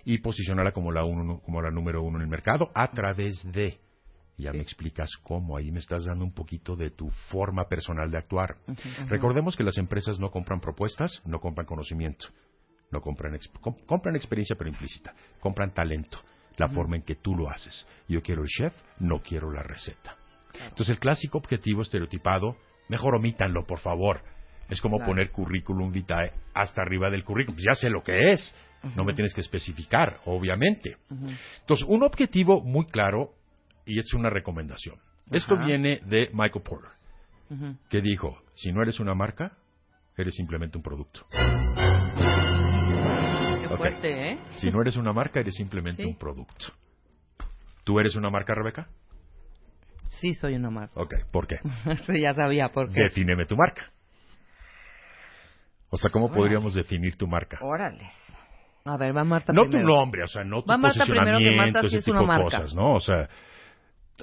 y 0.06 0.20
posicionarla 0.20 0.72
como 0.72 0.92
la, 0.92 1.04
uno, 1.04 1.42
como 1.42 1.62
la 1.62 1.72
número 1.72 2.02
uno 2.02 2.18
en 2.18 2.24
el 2.24 2.30
mercado 2.30 2.72
a 2.74 2.88
través 2.92 3.44
de. 3.52 3.80
Ya 4.38 4.52
me 4.52 4.60
explicas 4.60 5.10
cómo, 5.24 5.56
ahí 5.56 5.72
me 5.72 5.80
estás 5.80 6.04
dando 6.04 6.26
un 6.26 6.34
poquito 6.34 6.76
de 6.76 6.92
tu 6.92 7.10
forma 7.30 7.70
personal 7.70 8.12
de 8.12 8.18
actuar. 8.18 8.58
Recordemos 9.08 9.56
que 9.56 9.64
las 9.64 9.78
empresas 9.78 10.20
no 10.20 10.30
compran 10.30 10.60
propuestas, 10.60 11.22
no 11.26 11.40
compran 11.40 11.66
conocimiento, 11.66 12.28
no 12.92 13.00
compran, 13.00 13.40
compran 13.86 14.16
experiencia 14.18 14.58
pero 14.58 14.70
implícita, 14.70 15.14
compran 15.40 15.74
talento, 15.74 16.20
la 16.58 16.68
forma 16.68 16.98
en 16.98 17.04
que 17.04 17.16
tú 17.16 17.34
lo 17.34 17.50
haces. 17.50 17.88
Yo 18.10 18.22
quiero 18.22 18.42
el 18.44 18.50
chef, 18.50 18.74
no 19.00 19.22
quiero 19.22 19.52
la 19.52 19.64
receta. 19.64 20.18
Entonces 20.64 20.90
el 20.90 21.00
clásico 21.00 21.38
objetivo 21.38 21.82
estereotipado, 21.82 22.56
mejor 22.90 23.16
omítanlo, 23.16 23.66
por 23.66 23.80
favor. 23.80 24.22
Es 24.70 24.82
como 24.82 24.98
Claro. 24.98 25.12
poner 25.12 25.32
currículum 25.32 25.92
vitae 25.92 26.32
hasta 26.54 26.82
arriba 26.82 27.10
del 27.10 27.24
currículum. 27.24 27.56
Pues 27.56 27.66
ya 27.68 27.76
sé 27.76 27.90
lo 27.90 28.02
que 28.04 28.32
es. 28.32 28.56
No 28.96 29.04
me 29.04 29.14
tienes 29.14 29.34
que 29.34 29.42
especificar, 29.42 30.20
obviamente. 30.26 30.98
Entonces, 31.62 31.86
un 31.88 32.04
objetivo 32.04 32.62
muy 32.62 32.86
claro 32.86 33.34
y 33.86 34.00
es 34.00 34.14
una 34.14 34.30
recomendación. 34.30 34.98
Esto 35.32 35.58
viene 35.58 36.02
de 36.06 36.30
Michael 36.34 36.64
Porter, 36.64 36.92
que 37.90 38.02
dijo, 38.02 38.42
Si 38.56 38.72
no 38.72 38.82
eres 38.84 39.00
una 39.00 39.14
marca, 39.16 39.52
eres 40.18 40.34
simplemente 40.36 40.78
un 40.78 40.84
producto. 40.84 41.26
Qué 43.62 43.78
fuerte, 43.78 44.32
¿eh? 44.32 44.38
Si 44.58 44.70
no 44.72 44.82
eres 44.82 44.96
una 44.98 45.12
marca, 45.14 45.40
eres 45.40 45.56
simplemente 45.56 46.04
Sí. 46.04 46.10
un 46.10 46.16
producto. 46.18 46.68
¿Tú 47.84 48.00
eres 48.00 48.16
una 48.16 48.30
marca, 48.30 48.54
Rebeca? 48.56 48.88
Sí, 50.20 50.34
soy 50.34 50.56
una 50.56 50.70
marca. 50.70 51.00
Ok, 51.00 51.14
¿por 51.32 51.48
qué? 51.48 51.58
Ya 52.22 52.34
sabía 52.34 52.70
por 52.70 52.92
qué. 52.92 53.02
Defíneme 53.04 53.46
tu 53.46 53.56
marca. 53.56 53.92
O 55.90 55.98
sea, 55.98 56.10
¿cómo 56.10 56.26
Órale. 56.26 56.40
podríamos 56.42 56.74
definir 56.74 57.16
tu 57.18 57.28
marca? 57.28 57.58
Órale. 57.62 58.10
A 58.86 58.98
ver, 58.98 59.16
va 59.16 59.24
Marta 59.24 59.52
No 59.54 59.64
tu 59.64 59.70
primero. 59.72 59.88
nombre, 59.96 60.24
o 60.24 60.28
sea, 60.28 60.44
no 60.44 60.62
tu 60.62 60.70
Va 60.70 60.78
Marta 60.78 61.06
primero, 61.06 61.38
que 61.40 61.46
posicionamiento, 61.46 61.58
Marta 61.58 61.80
sí 61.82 61.86
ese 61.88 61.98
es 62.00 62.06
tipo 62.06 62.18
una 62.18 62.22
de 62.22 62.28
marca. 62.28 62.58
cosas, 62.60 62.76
¿no? 62.76 62.94
O 62.94 63.00
sea, 63.00 63.30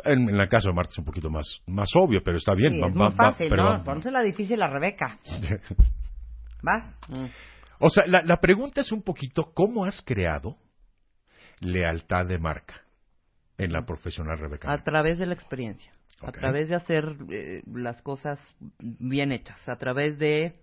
en, 0.05 0.29
en 0.29 0.39
la 0.39 0.49
caso 0.49 0.69
de 0.69 0.75
Marta 0.75 0.91
es 0.93 0.99
un 0.99 1.05
poquito 1.05 1.31
más, 1.31 1.61
más 1.67 1.89
obvio, 1.97 2.21
pero 2.25 2.37
está 2.39 2.55
bien. 2.55 2.75
Sí, 2.75 2.81
va- 2.81 2.89
es 2.89 2.95
va- 2.95 3.09
muy 3.09 3.17
fácil, 3.17 3.51
¿no? 3.57 3.83
Pónsela 3.85 4.23
difícil 4.23 4.63
a 4.63 4.69
Rebeca. 4.69 5.19
¿Vas? 6.63 6.99
O 7.81 7.89
sea, 7.91 8.05
la, 8.07 8.23
la 8.23 8.37
pregunta 8.37 8.81
es 8.83 8.93
un 8.93 9.03
poquito, 9.03 9.51
¿cómo 9.53 9.85
has 9.85 10.01
creado 10.03 10.57
lealtad 11.61 12.27
de 12.27 12.39
marca 12.39 12.82
en 13.59 13.73
la 13.73 13.83
profesional 13.87 14.39
Rebeca? 14.39 14.73
A 14.73 14.83
través 14.83 15.19
de 15.19 15.27
la 15.27 15.35
experiencia. 15.35 15.93
A 16.21 16.29
Ok. 16.29 16.39
través 16.39 16.69
de 16.69 16.75
hacer 16.77 17.17
eh, 17.31 17.63
las 17.67 18.01
cosas 18.03 18.39
bien 18.79 19.33
hechas. 19.33 19.69
A 19.69 19.77
través 19.77 20.19
de... 20.19 20.55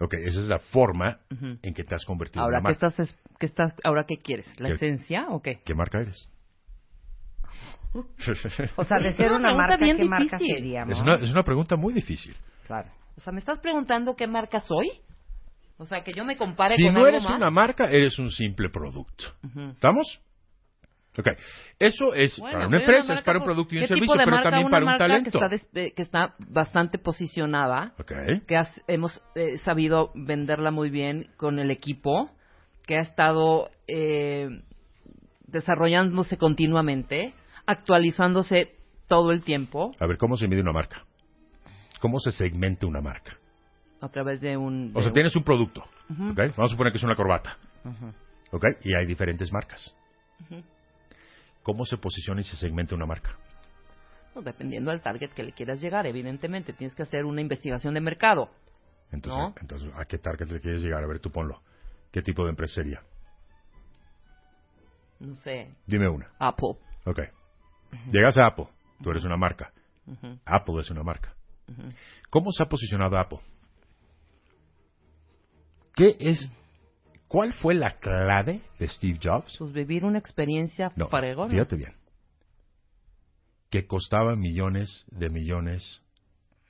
Ok, 0.00 0.14
esa 0.14 0.40
es 0.40 0.46
la 0.48 0.58
forma 0.58 1.18
Ujú. 1.30 1.58
en 1.62 1.74
que 1.74 1.84
te 1.84 1.94
has 1.94 2.04
convertido 2.04 2.42
Ahora, 2.42 2.58
en 2.58 2.62
¿qué 2.64 2.68
una 2.68 2.74
marca. 2.74 2.86
estás, 2.88 3.08
es- 3.08 3.16
qué 3.38 3.46
estás, 3.46 3.74
ahora 3.84 4.04
qué 4.08 4.16
quieres? 4.18 4.46
¿La 4.58 4.68
¿Qué? 4.70 4.74
esencia 4.76 5.26
o 5.28 5.40
qué? 5.42 5.60
¿Qué 5.64 5.74
marca 5.74 6.00
eres? 6.00 6.28
O 8.76 8.84
sea, 8.84 8.98
de 8.98 9.08
Es 9.08 9.16
ser 9.16 9.32
una 9.32 9.36
una 9.38 9.48
pregunta 9.48 9.68
marca, 9.68 9.84
bien 9.84 9.96
¿qué 9.96 10.04
marca 10.04 10.38
difícil. 10.38 10.56
seríamos? 10.56 10.92
es, 10.94 11.00
una, 11.02 11.14
es 11.16 11.30
una 11.30 11.42
pregunta 11.42 11.76
muy 11.76 11.92
difícil. 11.92 12.36
Claro. 12.66 12.88
O 13.16 13.20
sea, 13.20 13.32
¿me 13.32 13.40
estás 13.40 13.58
preguntando 13.58 14.14
qué 14.16 14.26
marca 14.26 14.60
soy? 14.60 14.90
O 15.76 15.86
sea, 15.86 16.02
que 16.04 16.12
yo 16.12 16.24
me 16.24 16.36
compare 16.36 16.76
Si 16.76 16.84
con 16.84 16.92
no 16.94 16.98
algo 17.00 17.08
eres 17.08 17.24
más. 17.24 17.36
una 17.36 17.50
marca, 17.50 17.90
eres 17.90 18.18
un 18.18 18.30
simple 18.30 18.68
producto. 18.70 19.24
Ujú. 19.44 19.70
¿Estamos? 19.70 20.20
Ok. 21.18 21.26
Eso 21.78 22.14
es 22.14 22.38
Bueno, 22.38 22.54
para 22.54 22.68
una 22.68 22.76
empresa, 22.78 23.14
es 23.14 23.22
para 23.22 23.38
un 23.38 23.44
producto 23.44 23.74
y 23.74 23.78
un 23.78 23.82
¿qué 23.82 23.88
tipo 23.94 23.96
servicio, 24.12 24.16
pero 24.24 24.30
marca? 24.36 24.50
también 24.50 24.70
para 24.70 24.86
un 24.86 24.96
talento. 24.96 25.30
Que 25.30 25.36
está, 25.38 25.48
des- 25.48 25.70
eh, 25.74 25.92
que 25.94 26.02
está 26.02 26.34
bastante 26.38 26.98
posicionada, 26.98 27.94
Ok. 27.98 28.12
que 28.46 28.56
has- 28.56 28.80
hemos 28.86 29.20
eh, 29.34 29.58
sabido 29.64 30.12
venderla 30.14 30.70
muy 30.70 30.88
bien 30.90 31.26
con 31.36 31.58
el 31.58 31.70
equipo, 31.72 32.30
que 32.86 32.96
ha 32.96 33.00
estado 33.00 33.70
eh, 33.88 34.48
desarrollándose 35.46 36.36
continuamente, 36.38 37.34
actualizándose 37.66 38.76
todo 39.08 39.32
el 39.32 39.42
tiempo 39.42 39.90
A 39.98 40.06
ver, 40.06 40.16
¿cómo 40.16 40.36
se 40.36 40.46
mide 40.46 40.60
una 40.60 40.72
marca? 40.72 41.04
¿Cómo 42.00 42.18
se 42.20 42.30
segmenta 42.32 42.86
una 42.86 43.00
marca? 43.00 43.36
a 44.02 44.08
través 44.08 44.40
de 44.40 44.56
un... 44.56 44.92
O 44.94 45.00
sea, 45.00 45.08
un- 45.08 45.12
tienes 45.14 45.36
un 45.36 45.44
producto, 45.44 45.84
Ujú. 46.08 46.30
¿ok? 46.30 46.38
Vamos 46.56 46.70
a 46.70 46.74
suponer 46.74 46.90
que 46.90 46.96
es 46.96 47.04
una 47.04 47.16
corbata. 47.16 47.58
¿ok? 48.50 48.64
Y 48.82 48.94
hay 48.94 49.04
diferentes 49.04 49.52
marcas. 49.52 49.94
Ujú. 50.40 50.62
¿Cómo 51.62 51.84
se 51.84 51.96
posiciona 51.98 52.40
y 52.40 52.44
se 52.44 52.56
segmenta 52.56 52.94
una 52.94 53.06
marca? 53.06 53.36
Pues 54.32 54.44
dependiendo 54.44 54.90
del 54.90 55.00
target 55.00 55.30
que 55.32 55.42
le 55.42 55.52
quieras 55.52 55.80
llegar, 55.80 56.06
evidentemente, 56.06 56.72
tienes 56.72 56.94
que 56.94 57.02
hacer 57.02 57.24
una 57.24 57.40
investigación 57.40 57.94
de 57.94 58.00
mercado. 58.00 58.50
Entonces, 59.12 59.38
¿No? 59.40 59.54
entonces, 59.60 59.90
¿a 59.96 60.04
qué 60.04 60.18
target 60.18 60.48
le 60.50 60.60
quieres 60.60 60.82
llegar? 60.82 61.02
A 61.02 61.06
ver, 61.06 61.18
tú 61.18 61.30
ponlo. 61.30 61.60
¿Qué 62.12 62.22
tipo 62.22 62.44
de 62.44 62.50
empresa 62.50 62.74
sería? 62.76 63.02
No 65.18 65.34
sé, 65.34 65.70
Dime 65.86 66.08
una. 66.08 66.30
Apple. 66.38 66.76
Ok. 67.04 67.20
Llegas 68.10 68.38
a 68.38 68.46
Apple, 68.46 68.68
tú 69.02 69.10
eres 69.10 69.24
una 69.24 69.36
marca. 69.36 69.72
Apple 70.44 70.80
es 70.80 70.90
una 70.90 71.02
marca. 71.02 71.34
¿Cómo 72.30 72.50
se 72.52 72.62
ha 72.62 72.66
posicionado 72.66 73.18
Apple? 73.18 73.38
¿Qué 75.94 76.16
es, 76.18 76.50
cuál 77.30 77.52
fue 77.54 77.74
la 77.74 77.92
clave 78.00 78.60
de 78.80 78.88
Steve 78.88 79.20
Jobs? 79.22 79.56
Pues 79.56 79.72
vivir 79.72 80.04
una 80.04 80.18
experiencia 80.18 80.90
No, 80.96 81.06
fregona. 81.08 81.48
fíjate 81.48 81.76
bien. 81.76 81.94
Que 83.70 83.86
costaba 83.86 84.34
millones 84.34 85.04
de 85.12 85.30
millones 85.30 86.02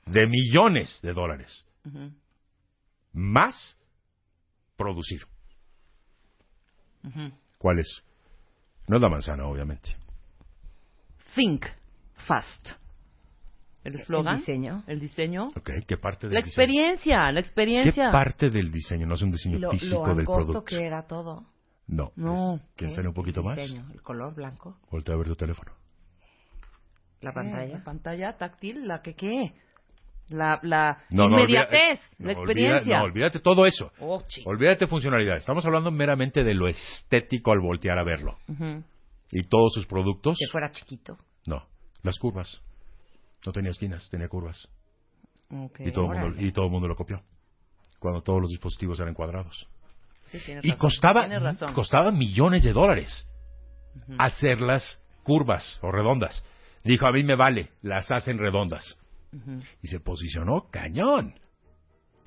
de 0.05 0.27
millones 0.27 0.99
de 1.01 1.13
dólares 1.13 1.65
Ujú. 1.83 2.11
más 3.13 3.75
producir. 4.77 5.25
Ujú. 7.03 7.31
¿Cuál 7.57 7.79
es? 7.79 8.03
No 8.87 8.97
es 8.97 9.01
la 9.01 9.09
manzana, 9.09 9.45
obviamente. 9.47 9.95
Think 11.33 11.65
fast. 12.27 12.69
El 13.83 13.95
eslogan. 13.95 14.37
diseño? 14.37 14.83
El 14.87 14.99
diseño. 14.99 15.49
Ok, 15.55 15.71
¿qué 15.87 15.97
parte 15.97 16.27
del 16.27 16.35
La 16.35 16.41
diseño? 16.41 16.63
experiencia, 16.63 17.17
la 17.31 17.33
¿Qué 17.33 17.39
experiencia. 17.47 18.11
parte 18.11 18.49
del 18.49 18.71
diseño? 18.71 19.07
No 19.07 19.15
es 19.15 19.21
un 19.23 19.31
diseño 19.31 19.57
Lo, 19.57 19.67
lo 19.67 19.71
físico 19.71 20.01
del 20.09 20.19
angosto 20.19 20.47
producto. 20.51 20.63
que 20.65 20.85
era 20.85 21.07
todo. 21.07 21.45
No. 21.87 22.11
No. 22.15 22.55
es- 22.55 22.61
¿Quién 22.75 22.89
¿Qué? 22.91 22.95
sale 22.95 23.07
un 23.07 23.13
poquito 23.13 23.39
El 23.41 23.45
más? 23.47 23.55
diseño, 23.57 23.87
El 23.91 24.01
color 24.01 24.35
blanco. 24.35 24.77
Voltea 24.91 25.15
a 25.15 25.17
ver 25.17 25.27
tu 25.27 25.35
teléfono. 25.35 25.71
La 27.21 27.31
¿Qué? 27.31 27.35
pantalla. 27.35 27.77
La 27.77 27.83
pantalla 27.83 28.37
táctil, 28.37 28.87
la 28.87 29.01
que 29.01 29.15
qué. 29.15 29.53
La, 30.29 30.59
la 30.63 31.03
No, 31.09 31.27
no, 31.27 31.39
inmediatez, 31.39 31.99
olvida- 31.99 32.15
la 32.19 32.25
no, 32.25 32.31
experiencia. 32.39 32.97
no, 32.99 33.03
olvídate 33.03 33.39
todo 33.39 33.65
eso. 33.65 33.91
Oh. 33.99 34.23
Olvídate 34.45 34.87
funcionalidad. 34.87 35.37
Estamos 35.37 35.65
hablando 35.65 35.91
meramente 35.91 36.43
de 36.45 36.53
lo 36.53 36.67
estético 36.69 37.51
al 37.51 37.59
voltear 37.59 37.97
a 37.99 38.03
verlo. 38.05 38.37
Ujú. 38.47 38.83
Y 39.31 39.43
todos 39.43 39.73
sus 39.73 39.85
productos. 39.87 40.37
Que 40.39 40.47
fuera 40.51 40.71
chiquito. 40.71 41.17
No. 41.47 41.65
Las 42.03 42.17
curvas. 42.17 42.61
No 43.45 43.51
tenía 43.51 43.71
esquinas, 43.71 44.07
tenía 44.09 44.27
curvas. 44.27 44.67
Y, 45.79 45.91
todo 45.91 46.07
mundo, 46.07 46.41
y 46.41 46.51
todo 46.51 46.65
el 46.65 46.71
mundo 46.71 46.87
lo 46.87 46.95
copió. 46.95 47.21
Cuando 47.99 48.21
todos 48.21 48.41
los 48.41 48.49
dispositivos 48.49 48.99
eran 48.99 49.13
cuadrados. 49.13 49.67
Sí, 50.27 50.37
Y 50.63 50.71
razón. 50.71 51.73
costaba, 51.73 52.11
millones 52.11 52.63
de 52.63 52.71
dólares 52.71 53.27
Ujú. 53.95 54.15
hacerlas 54.17 55.01
curvas 55.23 55.77
o 55.81 55.91
redondas. 55.91 56.43
Dijo, 56.83 57.05
a 57.05 57.11
mí 57.11 57.23
me 57.23 57.35
vale, 57.35 57.69
las 57.81 58.09
hacen 58.11 58.37
redondas. 58.37 58.97
Y 59.81 59.87
se 59.87 59.99
posicionó 59.99 60.67
cañón. 60.71 61.35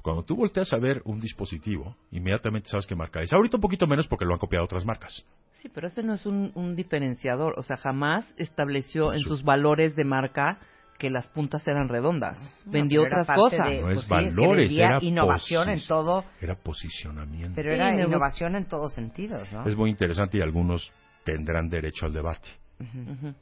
Cuando 0.02 0.22
tú 0.22 0.36
volteas 0.36 0.70
a 0.74 0.78
ver 0.78 1.00
un 1.06 1.18
dispositivo, 1.18 1.96
inmediatamente 2.10 2.68
sabes 2.68 2.86
qué 2.86 2.94
marca 2.94 3.22
es. 3.22 3.32
Ahorita 3.32 3.56
un 3.56 3.62
poquito 3.62 3.86
menos 3.86 4.06
porque 4.06 4.26
lo 4.26 4.34
han 4.34 4.38
copiado 4.38 4.64
otras 4.66 4.84
marcas. 4.84 5.24
Sí, 5.62 5.70
pero 5.72 5.86
ese 5.88 6.02
no 6.02 6.12
es 6.14 6.26
un, 6.26 6.52
un 6.54 6.76
diferenciador. 6.76 7.54
O 7.58 7.62
sea, 7.62 7.78
jamás 7.78 8.26
estableció 8.36 9.14
en 9.14 9.20
Su- 9.20 9.30
sus 9.30 9.42
valores 9.42 9.96
de 9.96 10.04
marca 10.04 10.58
que 10.98 11.10
las 11.10 11.28
puntas 11.28 11.66
eran 11.66 11.88
redondas. 11.88 12.38
Vendió 12.64 13.02
pero 13.02 13.14
era 13.14 13.22
otras 13.22 13.36
cosas. 13.36 13.68
de- 13.68 13.80
No 13.80 13.86
pues 13.86 13.98
es 13.98 14.04
sí, 14.04 14.14
es 14.14 14.34
que 14.34 14.40
valores, 14.40 14.70
era 14.72 14.98
innovación 15.02 15.68
en 15.70 15.80
todo. 15.86 16.24
Era 16.40 16.54
posicionamiento. 16.56 17.52
Pero 17.56 17.70
Sí, 17.70 17.74
era 17.74 17.90
gusta. 17.90 18.06
innovación 18.06 18.56
en 18.56 18.64
todos 18.66 18.94
sentidos, 18.94 19.52
¿no? 19.52 19.64
Es 19.66 19.76
muy 19.76 19.90
interesante 19.90 20.38
y 20.38 20.40
algunos 20.40 20.92
tendrán 21.24 21.68
derecho 21.68 22.06
al 22.06 22.12
debate. 22.12 22.48
Ujú. 22.80 23.34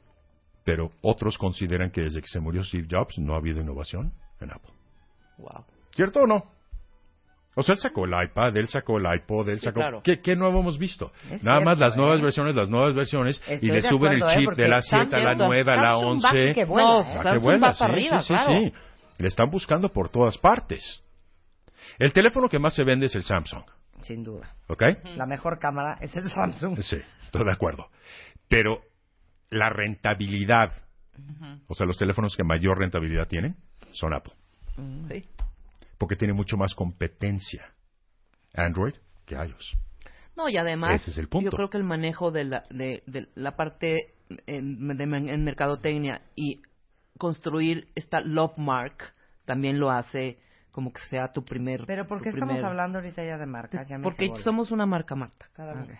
Pero 0.65 0.91
otros 1.01 1.37
consideran 1.37 1.91
que 1.91 2.01
desde 2.01 2.21
que 2.21 2.27
se 2.27 2.39
murió 2.39 2.63
Steve 2.63 2.87
Jobs 2.89 3.17
no 3.19 3.33
ha 3.33 3.37
habido 3.37 3.59
innovación 3.61 4.13
en 4.39 4.51
Apple. 4.51 4.71
Wow. 5.37 5.65
¿Cierto 5.95 6.21
o 6.21 6.25
no? 6.27 6.45
O 7.55 7.61
sea, 7.63 7.73
él 7.73 7.79
sacó 7.79 8.05
el 8.05 8.11
iPad, 8.25 8.57
él 8.57 8.67
sacó 8.67 8.97
el 8.97 9.05
iPod, 9.15 9.49
él 9.49 9.59
Sí, 9.59 9.65
sacó... 9.65 9.79
claro. 9.79 10.01
¿Qué, 10.03 10.19
qué 10.21 10.35
nuevo 10.35 10.59
hemos 10.61 10.79
visto? 10.79 11.11
Es 11.29 11.43
Nada 11.43 11.59
más 11.61 11.77
las 11.77 11.95
nuevas 11.95 12.19
¿eh? 12.19 12.23
versiones, 12.23 12.55
las 12.55 12.69
nuevas 12.69 12.93
versiones, 12.95 13.41
y 13.61 13.67
le 13.69 13.81
suben 13.83 14.13
acuerdo, 14.15 14.25
el 14.29 14.31
¿eh? 14.31 14.39
chip 14.47 14.51
de 14.57 14.67
la 14.67 14.81
7 14.81 15.15
a 15.15 15.19
la 15.19 15.33
Samsung- 15.35 15.45
9 15.47 15.71
a 15.71 15.75
la 15.75 15.89
Samsung 15.91 16.23
va 16.25 16.29
11. 16.31 16.51
que 16.55 16.65
vuela, 16.65 16.87
No, 16.89 16.99
¿eh? 16.99 17.03
Ah, 17.05 17.13
qué 17.13 17.23
Samsung 17.23 17.43
vuela, 17.43 17.73
sí, 17.73 17.83
arriba, 17.83 18.17
sí, 18.21 18.27
sí, 18.27 18.33
claro. 18.33 18.53
sí. 18.59 18.73
Le 19.19 19.27
están 19.27 19.49
buscando 19.51 19.89
por 19.89 20.09
todas 20.09 20.37
partes. 20.39 21.03
El 21.99 22.11
teléfono 22.11 22.49
que 22.49 22.57
más 22.57 22.73
se 22.73 22.83
vende 22.83 23.05
es 23.05 23.15
el 23.15 23.21
Samsung, 23.23 23.63
Sin 24.01 24.23
duda. 24.23 24.49
¿ok? 24.67 24.81
La 25.15 25.27
mejor 25.27 25.59
cámara 25.59 25.97
es 26.01 26.15
el 26.17 26.23
Samsung. 26.29 26.79
Sí, 26.81 26.97
estoy 27.23 27.45
de 27.45 27.51
acuerdo. 27.51 27.87
Pero 28.49 28.81
la 29.51 29.69
rentabilidad, 29.69 30.71
o 31.67 31.75
sea, 31.75 31.85
los 31.85 31.97
teléfonos 31.99 32.35
que 32.35 32.43
mayor 32.43 32.79
rentabilidad 32.79 33.27
tienen 33.27 33.55
son 33.91 34.15
Apple, 34.15 34.33
Sí. 35.09 35.23
Porque 35.97 36.15
tiene 36.15 36.33
mucho 36.33 36.57
más 36.57 36.73
competencia 36.75 37.73
Android 38.53 38.93
que 39.25 39.35
iOS. 39.35 39.77
No, 40.35 40.49
y 40.49 40.57
además, 40.57 41.01
Ese 41.01 41.11
es 41.11 41.17
el 41.17 41.27
punto. 41.29 41.51
yo 41.51 41.55
creo 41.55 41.69
que 41.69 41.77
el 41.77 41.83
manejo 41.83 42.31
de 42.31 42.43
la, 42.45 42.63
de, 42.69 43.03
de 43.05 43.27
la 43.35 43.55
parte 43.55 44.15
en, 44.47 44.87
de- 44.97 45.03
en 45.03 45.43
mercadotecnia 45.43 46.21
y 46.35 46.61
construir 47.17 47.87
esta 47.95 48.19
love 48.21 48.57
mark 48.57 49.13
también 49.45 49.79
lo 49.79 49.91
hace 49.91 50.39
como 50.71 50.91
que 50.91 51.01
sea 51.07 51.31
tu 51.31 51.45
primer. 51.45 51.83
Pero 51.85 52.07
¿por 52.07 52.21
qué 52.21 52.29
estamos 52.29 52.55
primer- 52.55 52.65
hablando 52.65 52.97
ahorita 52.97 53.23
ya 53.23 53.37
de 53.37 53.45
marcas? 53.45 53.87
Ya 53.87 53.97
me 53.99 54.03
Porque 54.03 54.31
somos 54.43 54.71
una 54.71 54.87
marca, 54.87 55.15
Marta. 55.15 55.47
Cada 55.53 55.73
Ok. 55.73 55.89
uno. 55.89 55.99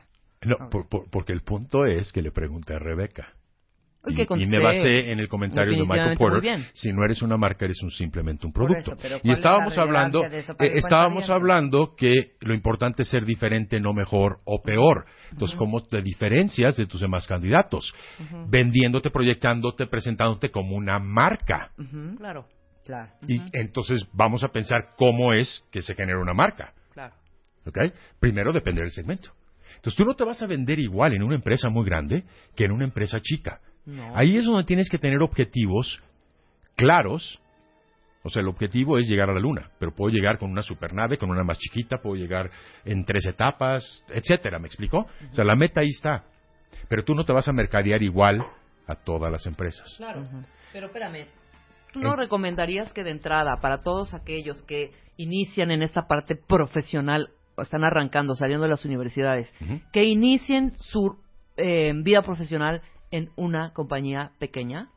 No, 0.59 0.69
por- 0.69 0.89
por- 0.89 1.09
porque 1.11 1.31
el 1.31 1.41
punto 1.41 1.85
es 1.85 2.11
que 2.11 2.21
le 2.23 2.31
pregunté 2.31 2.73
a 2.73 2.79
Rebeca. 2.79 3.33
Y 4.05 4.45
me 4.47 4.61
basé 4.61 5.11
en 5.11 5.19
el 5.19 5.27
comentario 5.29 5.77
de 5.77 5.83
Michael 5.83 6.17
Porter. 6.17 6.59
Si 6.73 6.91
no 6.91 7.05
eres 7.05 7.21
una 7.21 7.37
marca, 7.37 7.65
eres 7.65 7.81
un, 7.81 7.89
simplemente 7.89 8.45
un 8.45 8.51
producto. 8.51 8.95
eso, 8.95 9.05
y 9.05 9.07
¿cuál 9.07 9.19
es 9.23 9.37
estábamos 9.37 9.77
la 9.77 9.83
hablando, 9.83 10.25
eso 10.25 10.53
eh, 10.59 10.71
estábamos 10.75 11.29
hablando 11.29 11.95
que 11.95 12.33
lo 12.41 12.53
importante 12.53 13.03
es 13.03 13.09
ser 13.09 13.25
diferente, 13.25 13.79
no 13.79 13.93
mejor 13.93 14.39
o 14.43 14.61
peor. 14.61 15.05
Entonces, 15.31 15.57
¿cómo 15.57 15.81
te 15.81 16.01
diferencias 16.01 16.75
de 16.75 16.85
tus 16.85 16.99
demás 16.99 17.27
candidatos? 17.27 17.93
Vendiéndote, 18.49 19.09
proyectándote, 19.09 19.87
presentándote 19.87 20.51
como 20.51 20.75
una 20.75 20.99
marca. 20.99 21.71
Claro. 22.17 22.45
Claro. 22.83 23.11
Y 23.27 23.41
entonces 23.53 24.05
vamos 24.11 24.43
a 24.43 24.49
pensar 24.49 24.89
cómo 24.97 25.31
es 25.31 25.63
que 25.71 25.81
se 25.81 25.95
genera 25.95 26.19
una 26.19 26.33
marca. 26.33 26.73
Claro. 26.91 27.15
¿Ok? 27.65 27.77
Primero 28.19 28.51
depende 28.51 28.81
del 28.81 28.91
segmento. 28.91 29.31
Entonces 29.75 29.95
tú 29.95 30.03
no 30.03 30.15
te 30.15 30.25
vas 30.25 30.41
a 30.41 30.47
vender 30.47 30.79
igual 30.79 31.13
en 31.13 31.23
una 31.23 31.35
empresa 31.35 31.69
muy 31.69 31.85
grande 31.85 32.25
que 32.55 32.65
en 32.65 32.73
una 32.73 32.83
empresa 32.83 33.21
chica. 33.21 33.61
No. 33.85 34.15
Ahí 34.15 34.37
es 34.37 34.45
donde 34.45 34.63
tienes 34.63 34.89
que 34.89 34.97
tener 34.97 35.21
objetivos 35.21 36.01
claros. 36.75 37.39
O 38.23 38.29
sea, 38.29 38.41
el 38.41 38.47
objetivo 38.47 38.97
es 38.97 39.07
llegar 39.07 39.29
a 39.29 39.33
la 39.33 39.39
luna, 39.39 39.69
pero 39.79 39.93
puedo 39.93 40.13
llegar 40.13 40.37
con 40.37 40.49
una 40.49 40.61
supernave, 40.61 41.17
con 41.17 41.29
una 41.29 41.43
más 41.43 41.57
chiquita, 41.57 41.97
puedo 41.97 42.15
llegar 42.15 42.49
en 42.85 43.03
tres 43.03 43.25
etapas, 43.25 44.03
etcétera, 44.07 44.59
¿me 44.59 44.67
explicó? 44.67 44.99
O 44.99 45.33
sea, 45.33 45.43
la 45.43 45.55
meta 45.55 45.81
ahí 45.81 45.89
está. 45.89 46.23
Pero 46.87 47.03
tú 47.03 47.15
no 47.15 47.25
te 47.25 47.33
vas 47.33 47.49
a 47.49 47.53
mercadear 47.53 48.01
igual 48.01 48.45
a 48.87 48.95
todas 48.95 49.29
las 49.29 49.45
empresas. 49.45 49.93
Claro. 49.97 50.25
Pero 50.71 50.87
espérame, 50.87 51.27
¿tú 51.91 51.99
no 51.99 52.15
recomendarías 52.15 52.93
que 52.93 53.03
de 53.03 53.11
entrada, 53.11 53.57
para 53.61 53.81
todos 53.81 54.13
aquellos 54.13 54.63
que 54.63 54.91
inician 55.17 55.71
en 55.71 55.83
esta 55.83 56.07
parte 56.07 56.35
profesional, 56.35 57.29
o 57.55 57.61
están 57.61 57.83
arrancando, 57.83 58.35
saliendo 58.35 58.63
de 58.63 58.69
las 58.69 58.85
universidades, 58.85 59.53
que 59.91 60.05
inicien 60.05 60.71
su 60.71 61.19
eh, 61.57 61.91
vida 62.03 62.23
profesional 62.23 62.81
en 63.13 63.29
una 63.35 63.71
compañía 63.73 64.31
pequeña? 64.39 64.89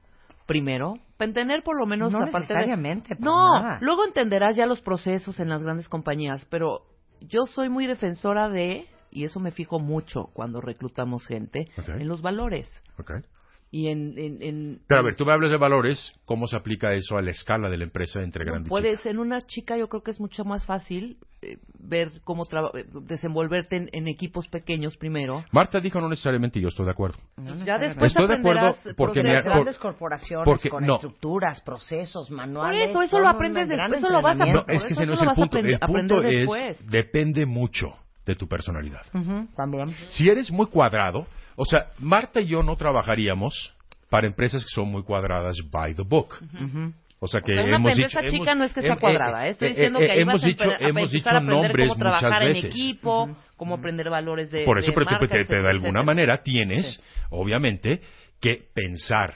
Primero, 0.46 0.94
para 1.18 1.28
entender 1.28 1.62
por 1.62 1.78
lo 1.78 1.86
menos 1.86 2.12
No 2.12 2.20
la 2.20 2.26
parte 2.32 2.48
de... 2.48 2.54
necesariamente, 2.54 3.14
para 3.14 3.30
No, 3.30 3.60
nada. 3.60 3.78
luego 3.82 4.04
entenderás 4.06 4.56
ya 4.56 4.64
los 4.64 4.80
procesos 4.80 5.38
en 5.38 5.50
las 5.50 5.62
grandes 5.62 5.88
compañías, 5.88 6.46
pero 6.46 6.82
yo 7.20 7.46
soy 7.46 7.68
muy 7.68 7.86
defensora 7.86 8.48
de, 8.48 8.86
y 9.10 9.24
eso 9.24 9.38
me 9.38 9.50
fijo 9.50 9.80
mucho 9.80 10.30
cuando 10.32 10.60
reclutamos 10.62 11.26
gente, 11.26 11.68
Ok. 11.76 11.88
en 11.90 12.08
los 12.08 12.22
valores. 12.22 12.68
¿Ok? 12.98 13.12
Y 13.70 13.88
en, 13.88 14.14
en, 14.16 14.42
en- 14.42 14.80
Pero 14.86 15.00
a 15.00 15.02
ver, 15.02 15.16
tú 15.16 15.26
me 15.26 15.32
hablas 15.32 15.50
de 15.50 15.56
valores, 15.58 16.12
¿cómo 16.24 16.46
se 16.46 16.56
aplica 16.56 16.94
eso 16.94 17.16
a 17.16 17.22
la 17.22 17.32
escala 17.32 17.68
de 17.68 17.76
la 17.76 17.84
empresa 17.84 18.22
entre 18.22 18.44
No, 18.44 18.52
grande 18.52 18.68
y 18.68 18.70
puedes, 18.70 18.98
chica? 18.98 19.10
en 19.10 19.18
una 19.18 19.40
chica 19.42 19.76
yo 19.76 19.88
creo 19.88 20.02
que 20.02 20.12
es 20.12 20.20
mucho 20.20 20.44
más 20.44 20.64
fácil 20.64 21.18
eh, 21.42 21.58
ver 21.78 22.12
cómo 22.24 22.44
traba- 22.46 22.70
eh, 22.74 22.84
desenvolverte 23.02 23.76
en, 23.76 23.88
en 23.92 24.06
equipos 24.08 24.46
pequeños 24.48 24.96
primero. 24.96 25.44
Marta 25.50 25.80
dijo 25.80 26.00
no 26.00 26.08
necesariamente 26.08 26.58
y 26.60 26.62
yo 26.62 26.68
estoy 26.68 26.86
de 26.86 26.92
acuerdo. 26.92 27.18
Ya 27.64 27.76
después 27.78 28.12
Estoy 28.12 28.28
de 28.28 28.34
acuerdo 28.36 28.60
aprenderás 28.68 28.94
porque 28.96 29.22
me- 29.22 29.30
procesos. 29.30 29.44
por- 29.44 29.52
grandes 29.52 29.78
corporaciones 29.78 30.44
porque- 30.46 30.70
con 30.70 30.86
no. 30.86 30.94
estructuras, 30.94 31.60
procesos, 31.60 32.28
Por 32.28 32.36
manuales. 32.36 32.90
eso, 32.90 33.02
eso 33.02 33.16
son 33.16 33.22
lo 33.24 33.28
aprendes 33.30 33.68
después, 33.68 33.98
eso 33.98 34.08
lo 34.10 34.22
vas 34.22 34.40
a 34.40 34.46
No, 34.46 34.60
es 34.60 34.84
que 34.84 34.92
eso 34.94 35.02
ese 35.02 35.06
no 35.06 35.14
es 35.14 35.22
el 35.22 35.34
punto. 35.34 35.58
El 35.58 35.78
punto 35.80 36.22
es, 36.22 36.28
después. 36.38 36.86
depende 36.90 37.44
mucho 37.46 37.88
de 38.24 38.36
tu 38.36 38.46
personalidad. 38.46 39.02
Ujú, 39.12 39.48
También. 39.56 39.92
Si 40.08 40.28
eres 40.28 40.50
muy 40.52 40.66
cuadrado, 40.66 41.26
o 41.56 41.64
sea, 41.64 41.86
Marta 41.98 42.40
y 42.40 42.46
yo 42.46 42.62
no 42.62 42.76
trabajaríamos 42.76 43.72
para 44.10 44.26
empresas 44.26 44.62
que 44.62 44.70
son 44.70 44.88
muy 44.90 45.02
cuadradas 45.02 45.56
by 45.70 45.94
the 45.94 46.02
book. 46.02 46.34
O 47.18 47.26
sea 47.28 47.40
que 47.40 47.52
O 47.52 47.56
sea, 47.56 47.64
una 47.64 47.76
hemos 47.76 47.96
dicho, 47.96 48.08
chica 48.20 48.52
hemos- 48.52 48.58
no 48.58 48.64
es 48.64 48.74
que 48.74 48.82
sea 48.82 48.92
em- 48.92 48.98
cuadrada, 48.98 49.46
eh, 49.46 49.48
¿eh? 49.48 49.50
estoy 49.52 49.68
eh, 49.68 49.70
diciendo 49.70 49.98
eh, 50.00 50.06
que 50.06 50.12
ahí 50.12 50.20
hemos 50.20 50.34
vas 50.34 50.42
dicho, 50.44 50.70
a 50.70 50.76
hemos 50.80 51.10
dicho 51.10 51.28
a 51.28 51.32
aprender 51.32 51.54
nombres 51.62 51.88
cómo 51.88 51.98
trabajar 51.98 52.30
muchas 52.30 52.42
en 52.42 52.48
veces. 52.52 52.64
equipo, 52.70 53.36
cómo 53.56 53.74
aprender 53.74 54.10
valores 54.10 54.50
de 54.50 54.64
Por 54.66 54.78
eso, 54.78 54.90
de 54.90 54.94
pero, 54.94 55.06
marcas, 55.06 55.28
te- 55.30 55.44
te- 55.46 55.54
de 55.54 55.58
alguna 55.68 55.72
etcétera. 56.00 56.02
manera 56.02 56.42
tienes, 56.42 57.02
obviamente, 57.30 58.02
que 58.40 58.62
pensar 58.74 59.34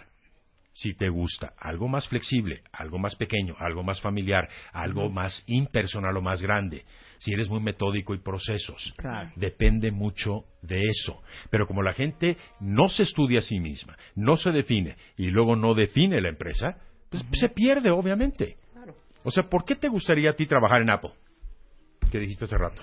si 0.74 0.94
te 0.94 1.08
gusta 1.08 1.54
algo 1.58 1.88
más 1.88 2.06
flexible, 2.06 2.62
algo 2.72 2.98
más 2.98 3.16
pequeño, 3.16 3.54
algo 3.58 3.82
más 3.82 4.00
familiar, 4.00 4.48
algo 4.72 5.08
más 5.10 5.42
impersonal 5.46 6.16
o 6.16 6.22
más 6.22 6.40
grande. 6.42 6.84
Si 7.20 7.32
eres 7.34 7.50
muy 7.50 7.60
metódico 7.60 8.14
y 8.14 8.18
procesos, 8.18 8.94
Claro. 8.96 9.30
depende 9.36 9.90
mucho 9.90 10.44
de 10.62 10.80
eso. 10.80 11.22
Pero 11.50 11.66
como 11.66 11.82
la 11.82 11.92
gente 11.92 12.38
no 12.60 12.88
se 12.88 13.02
estudia 13.02 13.40
a 13.40 13.42
sí 13.42 13.60
misma, 13.60 13.96
no 14.16 14.36
se 14.36 14.50
define 14.50 14.96
y 15.16 15.30
luego 15.30 15.54
no 15.54 15.74
define 15.74 16.20
la 16.22 16.30
empresa, 16.30 16.78
pues 17.10 17.22
se 17.32 17.50
pierde, 17.50 17.90
obviamente. 17.90 18.56
O 19.22 19.30
sea, 19.30 19.44
¿por 19.50 19.66
qué 19.66 19.74
te 19.76 19.88
gustaría 19.88 20.30
a 20.30 20.32
ti 20.32 20.46
trabajar 20.46 20.80
en 20.80 20.88
Apple? 20.90 21.12
Que 22.10 22.18
dijiste 22.18 22.46
hace 22.46 22.56
rato. 22.56 22.82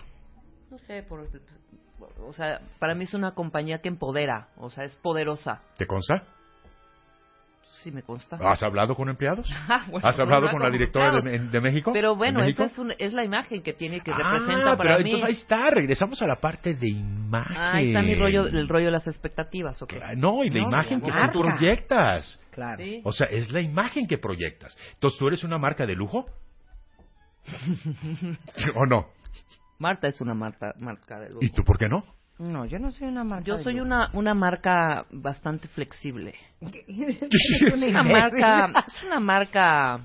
No 0.69 0.77
sé, 0.77 1.01
por, 1.01 1.27
o 2.19 2.33
sea, 2.33 2.61
para 2.77 2.93
mí 2.93 3.05
es 3.05 3.15
una 3.15 3.31
compañía 3.33 3.79
que 3.81 3.87
empodera, 3.89 4.49
o 4.57 4.69
sea, 4.69 4.83
es 4.83 4.95
poderosa. 4.97 5.63
¿Te 5.77 5.87
consta? 5.87 6.27
Sí 7.87 7.91
me 7.93 8.01
consta. 8.03 8.37
¿Has 8.41 8.61
hablado 8.63 8.95
con 8.95 9.07
empleados? 9.07 9.47
Ah, 9.69 9.85
bueno, 9.89 10.05
¿Has 10.05 10.19
hablado 10.19 10.47
no, 10.47 10.51
con 10.51 10.61
la 10.61 10.69
directora 10.69 11.15
de, 11.15 11.21
claro. 11.21 11.45
de 11.51 11.61
México? 11.61 11.91
Pero 11.93 12.15
bueno, 12.17 12.39
¿De 12.41 12.47
México? 12.47 12.63
esa 12.63 12.73
es, 12.73 12.79
un- 12.79 12.93
es 12.99 13.13
la 13.13 13.23
imagen 13.23 13.61
que 13.63 13.71
tiene, 13.73 14.01
que 14.01 14.11
Ah, 14.11 14.17
representa 14.17 14.63
pero 14.75 14.77
para 14.77 14.97
mí. 14.97 15.03
entonces 15.11 15.23
ahí 15.25 15.31
está, 15.33 15.69
regresamos 15.69 16.21
a 16.21 16.27
la 16.27 16.35
parte 16.35 16.73
de 16.73 16.89
imagen. 16.89 17.55
Ah, 17.57 17.75
ahí 17.75 17.87
está 17.87 18.01
mi 18.01 18.13
rollo, 18.15 18.45
el 18.47 18.67
rollo 18.67 18.87
de 18.87 18.91
las 18.91 19.07
expectativas, 19.07 19.81
¿ok? 19.81 19.93
No, 20.17 20.43
y 20.43 20.49
la 20.49 20.59
No, 20.61 20.67
imagen 20.67 20.99
que 21.01 21.11
tú 21.31 21.39
proyectas. 21.41 22.41
Claro. 22.51 22.83
Sí. 22.83 22.99
O 23.05 23.13
sea, 23.13 23.27
es 23.27 23.51
la 23.53 23.61
imagen 23.61 24.05
que 24.05 24.17
proyectas. 24.17 24.77
Entonces, 24.95 25.17
¿tú 25.17 25.27
eres 25.27 25.45
una 25.45 25.57
marca 25.57 25.85
de 25.85 25.95
lujo? 25.95 26.25
¿O 28.75 28.85
no? 28.85 29.07
Marta 29.79 30.07
es 30.09 30.19
una 30.19 30.33
marca, 30.33 30.73
marca 30.79 31.19
de 31.21 31.29
lujo. 31.29 31.39
¿Y 31.45 31.51
tú 31.51 31.63
por 31.63 31.77
qué 31.77 31.87
no? 31.87 32.03
No, 32.39 32.65
yo 32.65 32.77
no 32.79 32.91
soy 32.91 33.07
una 33.07 33.23
marca. 33.23 33.45
Yo 33.45 33.57
soy 33.57 33.79
una, 33.79 34.09
una 34.13 34.33
marca 34.33 35.05
bastante 35.11 35.67
flexible. 35.67 36.35
Es 36.61 37.73
una 37.73 38.03
marca, 38.03 38.83
es 38.87 39.03
una 39.03 39.19
marca, 39.19 39.99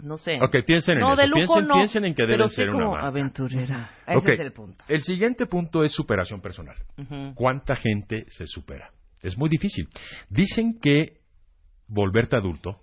no 0.00 0.16
sé. 0.18 0.38
Ok, 0.42 0.56
piensen 0.66 0.94
en 0.96 1.00
no, 1.00 1.12
eso. 1.14 1.22
de 1.22 1.26
lujo 1.28 1.36
piensen, 1.54 1.66
no, 1.68 1.74
piensen 1.74 2.04
en 2.04 2.14
que 2.14 2.22
pero 2.24 2.32
deben 2.32 2.48
sí 2.48 2.54
ser 2.56 2.70
una 2.70 2.78
como 2.78 2.90
marca. 2.92 3.06
aventurera. 3.06 3.90
Ese 4.06 4.32
es 4.32 4.40
el 4.40 4.52
punto. 4.52 4.84
El 4.88 5.02
siguiente 5.02 5.46
punto 5.46 5.82
es 5.84 5.92
superación 5.92 6.40
personal. 6.40 6.76
¿Cuánta 7.34 7.76
gente 7.76 8.26
se 8.30 8.46
supera? 8.46 8.90
Es 9.22 9.36
muy 9.38 9.48
difícil. 9.48 9.88
Dicen 10.28 10.78
que 10.80 11.20
volverte 11.88 12.36
adulto 12.36 12.80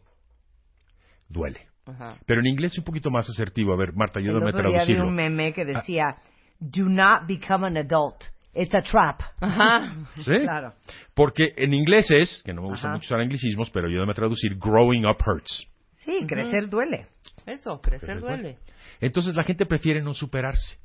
duele. 1.30 1.68
Ajá. 1.86 2.16
Pero 2.26 2.40
en 2.40 2.48
inglés 2.48 2.72
es 2.74 2.78
un 2.80 2.86
poquito 2.86 3.10
más 3.10 3.30
asertivo. 3.30 3.74
A 3.74 3.78
ver, 3.78 3.94
Marta, 3.94 4.20
El 4.20 4.26
ayúdame 4.26 4.48
a 4.48 4.50
otro 4.50 4.62
día 4.62 4.68
vi 4.70 4.74
traducirlo. 4.96 5.08
un 5.08 5.16
meme 5.16 5.54
que 5.54 5.66
decía, 5.66 6.16
do 6.60 6.88
not 6.90 7.28
become 7.28 7.66
an 7.66 7.78
adult. 7.78 8.24
It's 8.54 8.74
a 8.74 8.82
trap. 8.82 9.22
Ajá. 9.42 9.94
¿Sí? 10.18 10.38
Claro. 10.42 10.74
Porque 11.14 11.54
en 11.58 11.74
inglés 11.74 12.12
es, 12.12 12.42
que 12.46 12.54
no 12.54 12.62
me 12.62 12.68
gusta 12.70 12.88
Ajá. 12.88 12.96
mucho 12.98 13.08
usar 13.08 13.20
anglicismos, 13.20 13.70
pero 13.72 13.88
ayúdame 13.88 14.12
a 14.12 14.16
traducir, 14.16 14.56
growing 14.58 15.06
up 15.06 15.18
hurts. 15.26 15.68
Sí, 15.94 16.26
crecer 16.28 16.70
duele. 16.70 17.08
Eso, 17.46 17.82
crecer 17.82 18.10
Crecer 18.10 18.22
duele. 18.22 18.58
Entonces 19.00 19.36
la 19.36 19.44
gente 19.44 19.66
prefiere 19.66 20.02
no 20.02 20.14
superarse. 20.14 20.78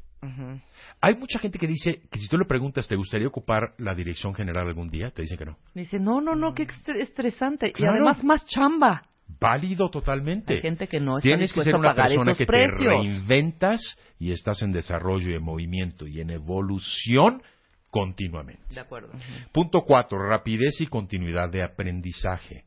Hay 1.00 1.14
mucha 1.14 1.38
gente 1.38 1.58
que 1.58 1.66
dice 1.68 2.02
que 2.10 2.18
si 2.18 2.28
tú 2.28 2.36
le 2.38 2.44
preguntas, 2.44 2.88
¿te 2.88 2.96
gustaría 2.96 3.28
ocupar 3.28 3.74
la 3.78 3.94
dirección 3.94 4.34
general 4.34 4.66
algún 4.66 4.88
día? 4.88 5.10
Te 5.10 5.22
dicen 5.22 5.38
que 5.38 5.44
no. 5.44 5.56
Dice, 5.74 6.00
no, 6.00 6.20
no, 6.20 6.34
no, 6.34 6.54
qué 6.54 6.66
estre- 6.66 7.00
estresante. 7.00 7.72
Y 7.76 7.84
además 7.84 8.24
más 8.24 8.44
chamba. 8.46 9.04
Válido 9.40 9.88
totalmente. 9.90 10.54
Hay 10.54 10.60
gente 10.60 10.88
que 10.88 11.00
no 11.00 11.18
está 11.18 11.28
Tienes 11.28 11.52
que 11.52 11.62
ser 11.62 11.76
una 11.76 11.94
persona 11.94 12.34
que 12.34 12.46
precios. 12.46 12.78
te 12.78 12.84
reinventas 12.88 13.80
y 14.18 14.32
estás 14.32 14.62
en 14.62 14.72
desarrollo 14.72 15.30
y 15.30 15.34
en 15.34 15.44
movimiento 15.44 16.06
y 16.06 16.20
en 16.20 16.30
evolución 16.30 17.42
continuamente. 17.90 18.74
De 18.74 18.80
acuerdo. 18.80 19.12
Punto 19.52 19.82
cuatro, 19.86 20.18
rapidez 20.28 20.80
y 20.80 20.86
continuidad 20.86 21.50
de 21.50 21.62
aprendizaje. 21.62 22.64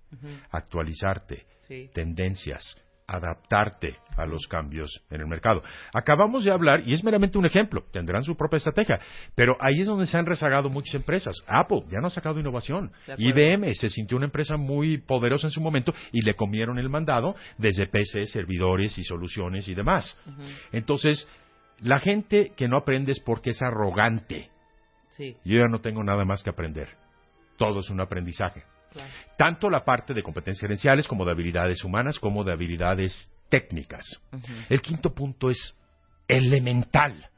Actualizarte, 0.51 1.45
Sí. 1.67 1.89
tendencias, 1.93 2.75
adaptarte 3.07 3.97
a 4.17 4.25
los 4.25 4.47
cambios 4.47 5.03
en 5.09 5.21
el 5.21 5.27
mercado. 5.27 5.63
Acabamos 5.93 6.43
de 6.43 6.51
hablar, 6.51 6.81
y 6.85 6.93
es 6.93 7.03
meramente 7.03 7.37
un 7.37 7.45
ejemplo, 7.45 7.83
tendrán 7.91 8.23
su 8.23 8.35
propia 8.35 8.57
estrategia, 8.57 8.99
pero 9.35 9.55
ahí 9.59 9.81
es 9.81 9.87
donde 9.87 10.05
se 10.05 10.17
han 10.17 10.25
rezagado 10.25 10.69
muchas 10.69 10.95
empresas. 10.95 11.35
Apple 11.47 11.83
ya 11.89 11.99
no 11.99 12.07
ha 12.07 12.11
sacado 12.11 12.39
innovación. 12.39 12.91
IBM 13.17 13.73
se 13.75 13.89
sintió 13.89 14.17
una 14.17 14.27
empresa 14.27 14.57
muy 14.57 14.97
poderosa 14.97 15.47
en 15.47 15.51
su 15.51 15.61
momento 15.61 15.93
y 16.11 16.21
le 16.21 16.35
comieron 16.35 16.79
el 16.79 16.89
mandado 16.89 17.35
desde 17.57 17.87
PC, 17.87 18.25
servidores 18.27 18.97
y 18.97 19.03
soluciones 19.03 19.67
y 19.67 19.75
demás. 19.75 20.17
Entonces, 20.71 21.27
la 21.79 21.99
gente 21.99 22.53
que 22.55 22.67
no 22.67 22.77
aprende 22.77 23.11
es 23.11 23.19
porque 23.19 23.51
es 23.51 23.61
arrogante. 23.61 24.49
Sí, 25.17 25.35
Yo 25.43 25.59
ya 25.59 25.67
no 25.67 25.81
tengo 25.81 26.03
nada 26.03 26.25
más 26.25 26.41
que 26.41 26.49
aprender. 26.49 26.89
Todo 27.57 27.81
es 27.81 27.89
un 27.89 27.99
aprendizaje. 27.99 28.63
Claro. 28.91 29.11
Tanto 29.37 29.69
la 29.69 29.83
parte 29.83 30.13
de 30.13 30.23
competencias 30.23 30.61
gerenciales 30.61 31.07
como 31.07 31.25
de 31.25 31.31
habilidades 31.31 31.83
humanas 31.83 32.19
como 32.19 32.43
de 32.43 32.51
habilidades 32.51 33.31
técnicas. 33.49 34.05
El 34.69 34.81
quinto 34.81 35.13
punto 35.13 35.49
es 35.49 35.77
elemental 36.27 37.29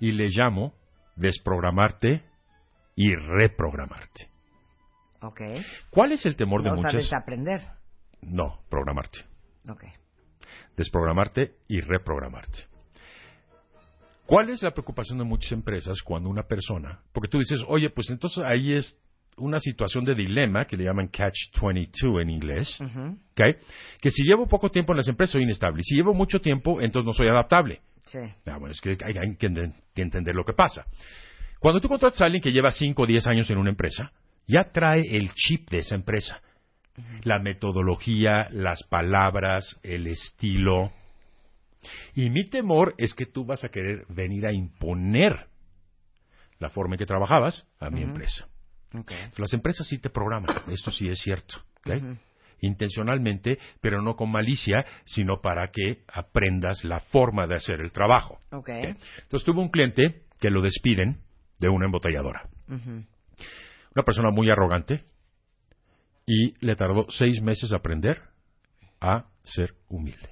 y 0.00 0.12
le 0.12 0.28
llamo 0.28 0.74
desprogramarte 1.16 2.22
y 2.96 3.14
reprogramarte. 3.14 4.28
¿Cuál 5.90 6.12
es 6.12 6.26
el 6.26 6.36
temor 6.36 6.62
de 6.62 6.70
No 6.70 6.76
sabes 6.76 7.04
muchas? 7.04 7.20
aprender. 7.20 7.60
No, 8.20 8.60
programarte. 8.68 9.24
Desprogramarte 10.76 11.54
y 11.68 11.80
reprogramarte. 11.80 12.66
¿Cuál 14.26 14.50
es 14.50 14.62
la 14.62 14.70
preocupación 14.70 15.18
de 15.18 15.24
muchas 15.24 15.52
empresas 15.52 16.02
cuando 16.02 16.30
una 16.30 16.44
persona, 16.44 17.00
porque 17.12 17.28
tú 17.28 17.38
dices, 17.38 17.60
oye, 17.68 17.90
pues 17.90 18.08
entonces 18.10 18.42
ahí 18.44 18.72
es 18.72 18.98
una 19.36 19.58
situación 19.58 20.04
de 20.04 20.14
dilema 20.14 20.64
que 20.66 20.76
le 20.76 20.84
llaman 20.84 21.08
catch-22 21.08 22.22
en 22.22 22.30
inglés. 22.30 22.78
¿ok? 22.80 23.40
que 24.00 24.10
si 24.10 24.22
llevo 24.22 24.46
poco 24.46 24.70
tiempo 24.70 24.92
en 24.92 24.98
las 24.98 25.08
empresas 25.08 25.32
soy 25.32 25.42
inestable, 25.42 25.80
y 25.80 25.84
si 25.84 25.96
llevo 25.96 26.14
mucho 26.14 26.40
tiempo 26.40 26.80
entonces 26.80 27.06
no 27.06 27.12
soy 27.14 27.28
adaptable. 27.28 27.80
Sí. 28.06 28.18
Ah, 28.46 28.58
bueno, 28.58 28.68
es 28.72 28.80
que 28.80 28.90
hay, 28.90 29.14
hay 29.18 29.36
que, 29.36 29.48
enten- 29.50 29.74
que 29.94 30.02
entender 30.02 30.34
lo 30.34 30.44
que 30.44 30.52
pasa. 30.52 30.84
Cuando 31.58 31.80
tú 31.80 31.88
contratas 31.88 32.20
a 32.20 32.26
alguien 32.26 32.42
que 32.42 32.52
lleva 32.52 32.70
5 32.70 33.02
o 33.02 33.06
10 33.06 33.26
años 33.26 33.48
en 33.50 33.56
una 33.58 33.70
empresa, 33.70 34.12
ya 34.46 34.70
trae 34.72 35.16
el 35.16 35.32
chip 35.32 35.70
de 35.70 35.78
esa 35.78 35.94
empresa. 35.94 36.40
La 37.24 37.38
metodología, 37.40 38.46
las 38.50 38.82
palabras, 38.84 39.80
el 39.82 40.06
estilo. 40.06 40.92
Y 42.14 42.30
mi 42.30 42.44
temor 42.44 42.94
es 42.98 43.14
que 43.14 43.26
tú 43.26 43.44
vas 43.44 43.64
a 43.64 43.68
querer 43.70 44.04
venir 44.08 44.46
a 44.46 44.52
imponer 44.52 45.46
la 46.58 46.68
forma 46.70 46.94
en 46.94 46.98
que 46.98 47.06
trabajabas 47.06 47.66
a 47.80 47.90
mi 47.90 48.02
empresa. 48.02 48.46
Las 49.36 49.52
empresas 49.52 49.86
sí 49.86 49.98
te 49.98 50.10
programan, 50.10 50.56
esto 50.68 50.90
sí 50.90 51.08
es 51.08 51.18
cierto. 51.20 51.56
Intencionalmente, 52.60 53.58
pero 53.80 54.00
no 54.00 54.14
con 54.16 54.30
malicia, 54.30 54.84
sino 55.04 55.40
para 55.40 55.70
que 55.70 56.04
aprendas 56.08 56.84
la 56.84 57.00
forma 57.00 57.46
de 57.46 57.56
hacer 57.56 57.80
el 57.80 57.92
trabajo. 57.92 58.38
Entonces 59.22 59.44
tuve 59.44 59.60
un 59.60 59.68
cliente 59.68 60.22
que 60.40 60.50
lo 60.50 60.62
despiden 60.62 61.18
de 61.58 61.68
una 61.68 61.86
embotelladora. 61.86 62.48
Una 62.68 64.04
persona 64.04 64.30
muy 64.30 64.50
arrogante 64.50 65.04
y 66.26 66.54
le 66.64 66.74
tardó 66.74 67.06
seis 67.10 67.42
meses 67.42 67.72
aprender 67.72 68.22
a 69.00 69.26
ser 69.42 69.74
humilde. 69.88 70.30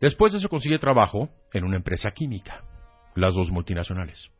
Después 0.00 0.32
de 0.32 0.38
eso 0.38 0.48
consigue 0.48 0.78
trabajo 0.78 1.28
en 1.52 1.64
una 1.64 1.76
empresa 1.76 2.10
química, 2.12 2.62
las 3.16 3.34
dos 3.34 3.50
multinacionales. 3.50 4.30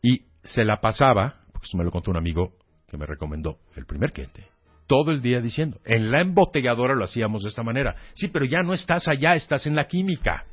Y 0.00 0.26
se 0.44 0.64
la 0.64 0.80
pasaba, 0.80 1.40
porque 1.52 1.68
me 1.76 1.84
lo 1.84 1.90
contó 1.90 2.10
un 2.10 2.16
amigo 2.16 2.52
que 2.88 2.96
me 2.96 3.06
recomendó, 3.06 3.58
el 3.74 3.86
primer 3.86 4.12
cliente, 4.12 4.46
todo 4.86 5.10
el 5.10 5.22
día 5.22 5.40
diciendo, 5.40 5.80
en 5.84 6.10
la 6.10 6.20
embotelladora 6.20 6.94
lo 6.94 7.04
hacíamos 7.04 7.42
de 7.42 7.48
esta 7.48 7.62
manera. 7.62 7.96
Sí, 8.14 8.28
pero 8.28 8.44
ya 8.44 8.62
no 8.62 8.74
estás 8.74 9.08
allá, 9.08 9.34
estás 9.34 9.66
en 9.66 9.74
la 9.74 9.86
química. 9.86 10.44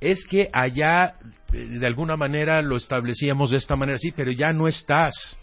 Es 0.00 0.26
que 0.26 0.50
allá, 0.52 1.14
eh, 1.52 1.58
de 1.78 1.86
alguna 1.86 2.16
manera, 2.16 2.60
lo 2.62 2.76
establecíamos 2.76 3.50
de 3.50 3.58
esta 3.58 3.76
manera, 3.76 3.98
sí, 3.98 4.12
pero 4.14 4.32
ya 4.32 4.52
no 4.52 4.66
estás. 4.66 5.38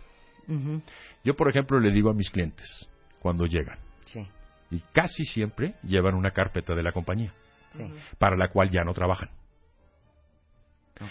Yo, 1.24 1.36
por 1.36 1.50
ejemplo, 1.50 1.80
le 1.80 1.92
digo 1.92 2.10
a 2.10 2.14
mis 2.14 2.30
clientes, 2.30 2.90
cuando 3.20 3.46
llegan, 3.46 3.80
y 4.70 4.80
casi 4.92 5.24
siempre 5.24 5.76
llevan 5.84 6.16
una 6.16 6.32
carpeta 6.32 6.76
de 6.76 6.84
la 6.84 6.92
compañía, 6.92 7.34
para 8.18 8.36
la 8.36 8.50
cual 8.50 8.70
ya 8.70 8.84
no 8.84 8.94
trabajan. 8.94 9.30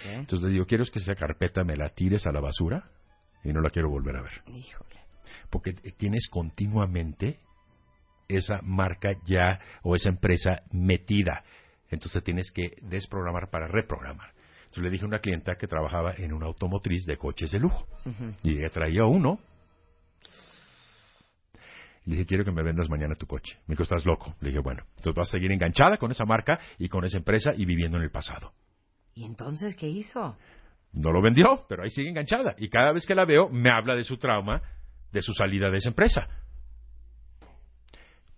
Entonces 0.05 0.47
le 0.47 0.55
digo, 0.55 0.67
¿quieres 0.67 0.91
que 0.91 0.99
esa 0.99 1.15
carpeta 1.15 1.65
me 1.65 1.77
la 1.77 1.89
tires 1.91 2.27
a 2.27 2.33
la 2.33 2.41
basura? 2.41 2.91
Y 3.45 3.53
no 3.53 3.61
la 3.61 3.71
quiero 3.71 3.91
volver 3.91 4.17
a 4.17 4.23
ver. 4.23 4.43
Híjole. 4.47 5.01
Porque 5.51 5.73
tienes 5.73 6.29
continuamente 6.29 7.41
esa 8.29 8.61
marca 8.63 9.11
ya 9.25 9.59
o 9.83 9.95
esa 9.95 10.09
empresa 10.09 10.63
metida. 10.71 11.45
Entonces 11.91 12.23
tienes 12.25 12.51
que 12.53 12.77
desprogramar 12.83 13.51
para 13.51 13.69
reprogramar. 13.69 14.33
Entonces 14.63 14.85
le 14.85 14.91
dije 14.91 15.05
a 15.05 15.09
una 15.09 15.19
clienta 15.19 15.57
que 15.57 15.67
trabajaba 15.67 16.15
en 16.17 16.33
una 16.33 16.47
automotriz 16.47 17.05
de 17.05 17.19
coches 17.19 17.51
de 17.51 17.59
lujo. 17.59 17.87
Y 18.43 18.59
ella 18.59 18.71
traía 18.71 19.05
uno. 19.05 19.39
Le 22.05 22.15
dije, 22.15 22.27
quiero 22.27 22.45
que 22.45 22.51
me 22.51 22.63
vendas 22.63 22.89
mañana 22.89 23.15
tu 23.15 23.27
coche. 23.27 23.59
Me 23.67 23.75
dijo, 23.75 23.83
estás 23.83 24.07
loco. 24.07 24.35
Le 24.41 24.49
dije, 24.49 24.61
bueno, 24.61 24.83
entonces 24.97 25.15
vas 25.15 25.29
a 25.29 25.33
seguir 25.33 25.53
enganchada 25.53 25.99
con 25.99 26.11
esa 26.11 26.25
marca 26.25 26.59
y 26.79 26.89
con 26.89 27.05
esa 27.05 27.19
empresa 27.19 27.53
y 27.55 27.65
viviendo 27.65 27.99
en 27.99 28.05
el 28.05 28.11
pasado. 28.11 28.53
¿Y 29.15 29.25
entonces 29.25 29.77
qué 29.77 29.89
hizo? 29.89 30.37
No 30.93 31.11
lo 31.11 31.23
vendió, 31.23 31.65
pero 31.69 31.83
ahí 31.83 31.91
sigue 31.91 32.11
enganchada. 32.11 32.55
Y 32.59 32.69
cada 32.69 32.93
vez 32.93 33.07
que 33.07 33.15
la 33.15 33.25
veo, 33.25 33.49
me 33.49 33.71
habla 33.71 33.95
de 33.95 34.05
su 34.05 34.19
trauma, 34.19 34.63
de 35.11 35.23
su 35.23 35.33
salida 35.33 35.71
de 35.71 35.79
esa 35.79 35.89
empresa. 35.89 36.29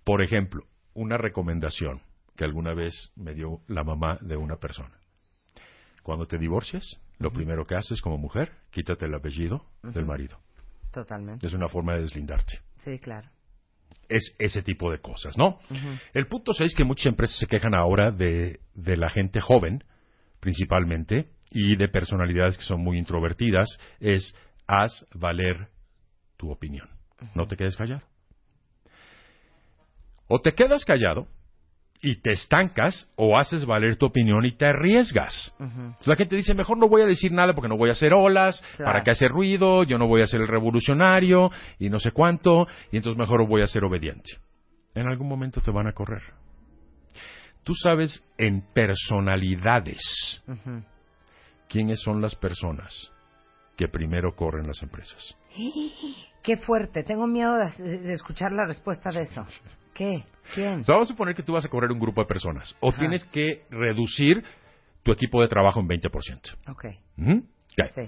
Por 0.05 0.23
ejemplo, 0.23 0.65
una 0.95 1.17
recomendación 1.17 2.03
que 2.37 2.45
alguna 2.45 2.75
vez 2.75 3.13
me 3.17 3.35
dio 3.35 3.61
la 3.69 3.85
mamá 3.85 4.19
de 4.21 4.37
una 4.37 4.57
persona. 4.57 4.99
Cuando 6.03 6.27
te 6.27 6.39
divorcias, 6.39 6.85
lo 7.19 7.33
primero 7.33 7.65
que 7.67 7.77
haces 7.77 8.01
como 8.01 8.19
mujer, 8.19 8.53
quítate 8.71 9.07
el 9.07 9.15
apellido 9.15 9.65
del 9.83 10.05
marido. 10.05 10.39
Totalmente. 10.93 11.47
Es 11.47 11.55
una 11.55 11.69
forma 11.69 11.95
de 11.95 12.03
deslindarte. 12.03 12.61
Sí, 12.85 12.99
claro. 12.99 13.29
Es 14.09 14.35
ese 14.39 14.63
tipo 14.63 14.91
de 14.91 15.01
cosas, 15.01 15.39
¿no? 15.39 15.59
El 16.13 16.27
punto 16.27 16.53
es 16.61 16.75
que 16.75 16.85
muchas 16.85 17.07
empresas 17.07 17.39
se 17.39 17.47
quejan 17.47 17.75
ahora 17.75 18.11
de, 18.11 18.61
de 18.75 18.97
la 18.97 19.09
gente 19.09 19.41
joven 19.41 19.83
principalmente, 20.45 21.31
y 21.51 21.77
de 21.77 21.89
personalidades 21.89 22.59
que 22.59 22.65
son 22.65 22.83
muy 22.83 22.99
introvertidas, 22.99 23.79
es 23.99 24.37
haz 24.67 25.07
valer 25.15 25.69
tu 26.37 26.51
opinión. 26.51 26.91
No 27.35 27.47
te 27.47 27.57
quedes 27.57 27.77
callado. 27.77 28.03
O 30.29 30.41
te 30.41 30.53
quedas 30.53 30.85
callado 30.85 31.27
y 32.03 32.21
te 32.21 32.33
estancas 32.33 33.09
o 33.17 33.39
haces 33.39 33.65
valer 33.65 33.97
tu 33.97 34.05
opinión 34.05 34.45
y 34.45 34.53
te 34.53 34.67
arriesgas. 34.67 35.55
La 36.05 36.17
gente 36.17 36.37
dice, 36.37 36.53
mejor 36.53 36.77
no 36.77 36.89
voy 36.89 37.01
a 37.01 37.07
decir 37.07 37.33
nada 37.33 37.55
porque 37.55 37.69
no 37.69 37.79
voy 37.79 37.89
a 37.89 37.93
hacer 37.93 38.13
olas, 38.13 38.63
para 38.77 39.03
qué 39.03 39.13
hacer 39.13 39.31
ruido, 39.31 39.85
yo 39.85 39.97
no 39.97 40.07
voy 40.07 40.21
a 40.21 40.27
ser 40.27 40.43
el 40.43 40.49
revolucionario 40.49 41.51
y 41.79 41.89
no 41.89 41.99
sé 42.01 42.11
cuánto, 42.11 42.67
y 42.93 42.99
entonces 42.99 43.19
mejor 43.19 43.47
voy 43.49 43.63
a 43.63 43.67
ser 43.67 43.85
obediente. 43.85 44.33
En 44.95 45.07
algún 45.07 45.29
momento 45.29 45.63
te 45.63 45.71
van 45.71 45.87
a 45.87 45.93
correr. 45.93 46.23
Tú 47.65 47.75
sabes 47.75 48.23
en 48.37 48.61
personalidades 48.73 50.43
quiénes 51.69 52.01
son 52.03 52.21
las 52.21 52.35
personas 52.35 53.11
que 53.77 53.89
primero 53.89 54.35
corren 54.37 54.67
las 54.67 54.83
empresas. 54.83 55.35
Qué 56.43 56.59
fuerte, 56.59 57.03
tengo 57.03 57.27
miedo 57.27 57.57
de, 57.57 58.13
escuchar 58.13 58.53
la 58.53 58.67
respuesta 58.67 59.11
de 59.11 59.23
eso. 59.23 59.47
¿Qué? 59.95 60.25
¿Quién? 60.55 60.83
vamos 60.87 61.09
a 61.09 61.13
suponer 61.13 61.35
que 61.35 61.43
tú 61.43 61.55
vas 61.55 61.65
a 61.65 61.71
correr 61.71 61.91
un 61.91 61.99
grupo 61.99 62.21
de 62.21 62.27
personas 62.27 62.77
o 62.81 62.93
tienes 62.93 63.25
que 63.25 63.65
reducir 63.71 64.45
tu 65.03 65.13
equipo 65.13 65.41
de 65.41 65.49
trabajo 65.49 65.81
en 65.81 65.89
20%. 65.89 66.57
Ok. 66.69 66.85
Sí. 67.95 68.03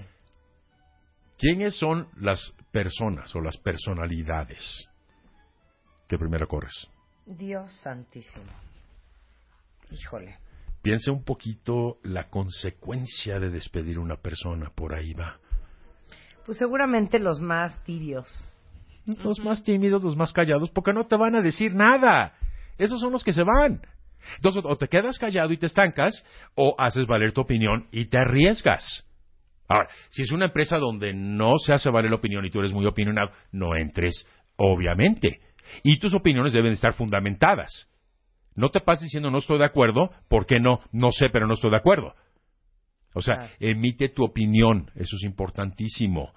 ¿Quiénes 1.39 1.77
son 1.77 2.09
las 2.17 2.53
personas 2.71 3.35
o 3.35 3.41
las 3.41 3.57
personalidades 3.57 4.87
que 6.07 6.17
primero 6.19 6.47
corres? 6.47 6.87
Dios 7.25 7.71
santísimo. 7.81 8.66
Híjole. 9.91 10.37
Piensa 10.81 11.11
un 11.11 11.23
poquito 11.23 11.97
la 12.03 12.29
consecuencia 12.29 13.39
de 13.39 13.49
despedir 13.49 13.99
una 13.99 14.17
persona, 14.17 14.71
por 14.73 14.95
ahí 14.95 15.13
va. 15.13 15.39
Pues 16.45 16.57
seguramente 16.57 17.19
los 17.19 17.41
más 17.41 17.83
tibios. 17.83 18.53
Los 19.23 19.39
más 19.39 19.63
tímidos, 19.63 20.03
los 20.03 20.15
más 20.15 20.33
callados, 20.33 20.69
porque 20.71 20.93
no 20.93 21.05
te 21.07 21.15
van 21.15 21.35
a 21.35 21.41
decir 21.41 21.75
nada. 21.75 22.33
Esos 22.77 22.99
son 22.99 23.11
los 23.11 23.23
que 23.23 23.33
se 23.33 23.43
van. 23.43 23.81
Entonces, 24.35 24.63
o 24.65 24.75
te 24.77 24.87
quedas 24.87 25.17
callado 25.17 25.51
y 25.51 25.57
te 25.57 25.65
estancas, 25.65 26.23
o 26.55 26.75
haces 26.77 27.07
valer 27.07 27.31
tu 27.31 27.41
opinión 27.41 27.87
y 27.91 28.05
te 28.05 28.17
arriesgas. 28.17 29.07
Ahora, 29.67 29.89
si 30.09 30.21
es 30.21 30.31
una 30.31 30.45
empresa 30.45 30.77
donde 30.77 31.13
no 31.13 31.57
se 31.57 31.73
hace 31.73 31.89
valer 31.89 32.11
la 32.11 32.17
opinión 32.17 32.45
y 32.45 32.49
tú 32.49 32.59
eres 32.59 32.71
muy 32.71 32.85
opinionado, 32.85 33.31
no 33.51 33.75
entres, 33.75 34.25
obviamente. 34.55 35.41
Y 35.83 35.99
tus 35.99 36.13
opiniones 36.13 36.53
deben 36.53 36.73
estar 36.73 36.93
fundamentadas. 36.93 37.89
No 38.57 38.69
te 38.69 38.81
pases 38.81 39.03
diciendo 39.03 39.31
no 39.31 39.37
estoy 39.37 39.59
de 39.59 39.65
acuerdo, 39.65 40.09
¿por 40.27 40.47
qué 40.47 40.59
no? 40.59 40.81
No 40.91 41.11
sé, 41.11 41.29
pero 41.31 41.47
no 41.47 41.53
estoy 41.53 41.69
de 41.69 41.77
acuerdo. 41.77 42.15
O 43.13 43.21
sea, 43.21 43.51
emite 43.59 44.09
tu 44.09 44.25
opinión, 44.25 44.91
eso 44.95 45.15
es 45.15 45.23
importantísimo. 45.23 46.33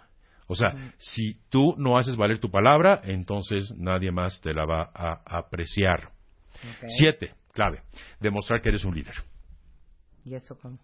O 0.47 0.55
sea, 0.55 0.93
si 0.99 1.41
tú 1.49 1.75
no 1.79 1.97
haces 1.97 2.17
valer 2.17 2.39
tu 2.39 2.51
palabra, 2.51 3.01
entonces 3.05 3.73
nadie 3.77 4.13
más 4.13 4.41
te 4.41 4.53
la 4.53 4.67
va 4.67 4.91
a 4.95 5.21
apreciar. 5.39 6.11
Siete, 6.99 7.35
clave, 7.53 7.83
demostrar 8.21 8.61
que 8.61 8.69
eres 8.69 8.85
un 8.85 8.95
líder. 8.95 9.15
¿Y 10.25 10.35
eso 10.35 10.59
cómo? 10.59 10.79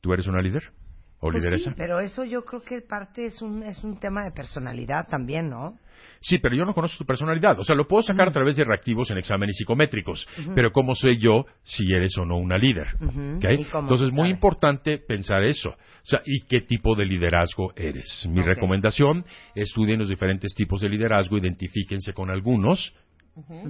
¿Tú 0.00 0.12
eres 0.12 0.26
una 0.26 0.42
líder? 0.42 0.72
¿O 1.20 1.30
pues? 1.30 1.62
Sí, 1.62 1.70
pero 1.76 2.00
eso 2.00 2.24
yo 2.24 2.44
creo 2.44 2.62
que 2.62 2.80
parte 2.80 3.26
es 3.26 3.42
un, 3.42 3.62
es 3.62 3.84
un 3.84 4.00
tema 4.00 4.24
de 4.24 4.32
personalidad 4.32 5.06
también, 5.06 5.50
¿no? 5.50 5.78
Sí, 6.20 6.38
pero 6.38 6.54
yo 6.54 6.64
no 6.64 6.74
conozco 6.74 6.98
tu 6.98 7.06
personalidad. 7.06 7.58
O 7.60 7.64
sea, 7.64 7.74
lo 7.74 7.86
puedo 7.86 8.02
sacar 8.02 8.28
a 8.28 8.32
través 8.32 8.56
de 8.56 8.64
reactivos 8.64 9.10
en 9.10 9.18
exámenes 9.18 9.56
psicométricos. 9.56 10.26
Pero 10.54 10.70
¿cómo 10.70 10.94
sé 10.94 11.16
yo 11.18 11.46
si 11.62 11.92
eres 11.92 12.16
o 12.18 12.24
no 12.24 12.36
una 12.36 12.58
líder? 12.58 12.88
Entonces, 13.00 14.08
es 14.08 14.12
muy 14.12 14.30
importante 14.30 14.98
pensar 14.98 15.42
eso. 15.42 15.70
O 15.70 16.04
sea, 16.04 16.20
¿y 16.24 16.42
qué 16.42 16.62
tipo 16.62 16.94
de 16.94 17.04
liderazgo 17.04 17.72
eres? 17.74 18.26
Mi 18.28 18.42
recomendación, 18.42 19.24
estudien 19.54 19.98
los 19.98 20.08
diferentes 20.08 20.54
tipos 20.54 20.80
de 20.80 20.88
liderazgo, 20.88 21.36
identifíquense 21.36 22.12
con 22.12 22.30
algunos 22.30 22.94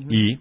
y 0.09 0.39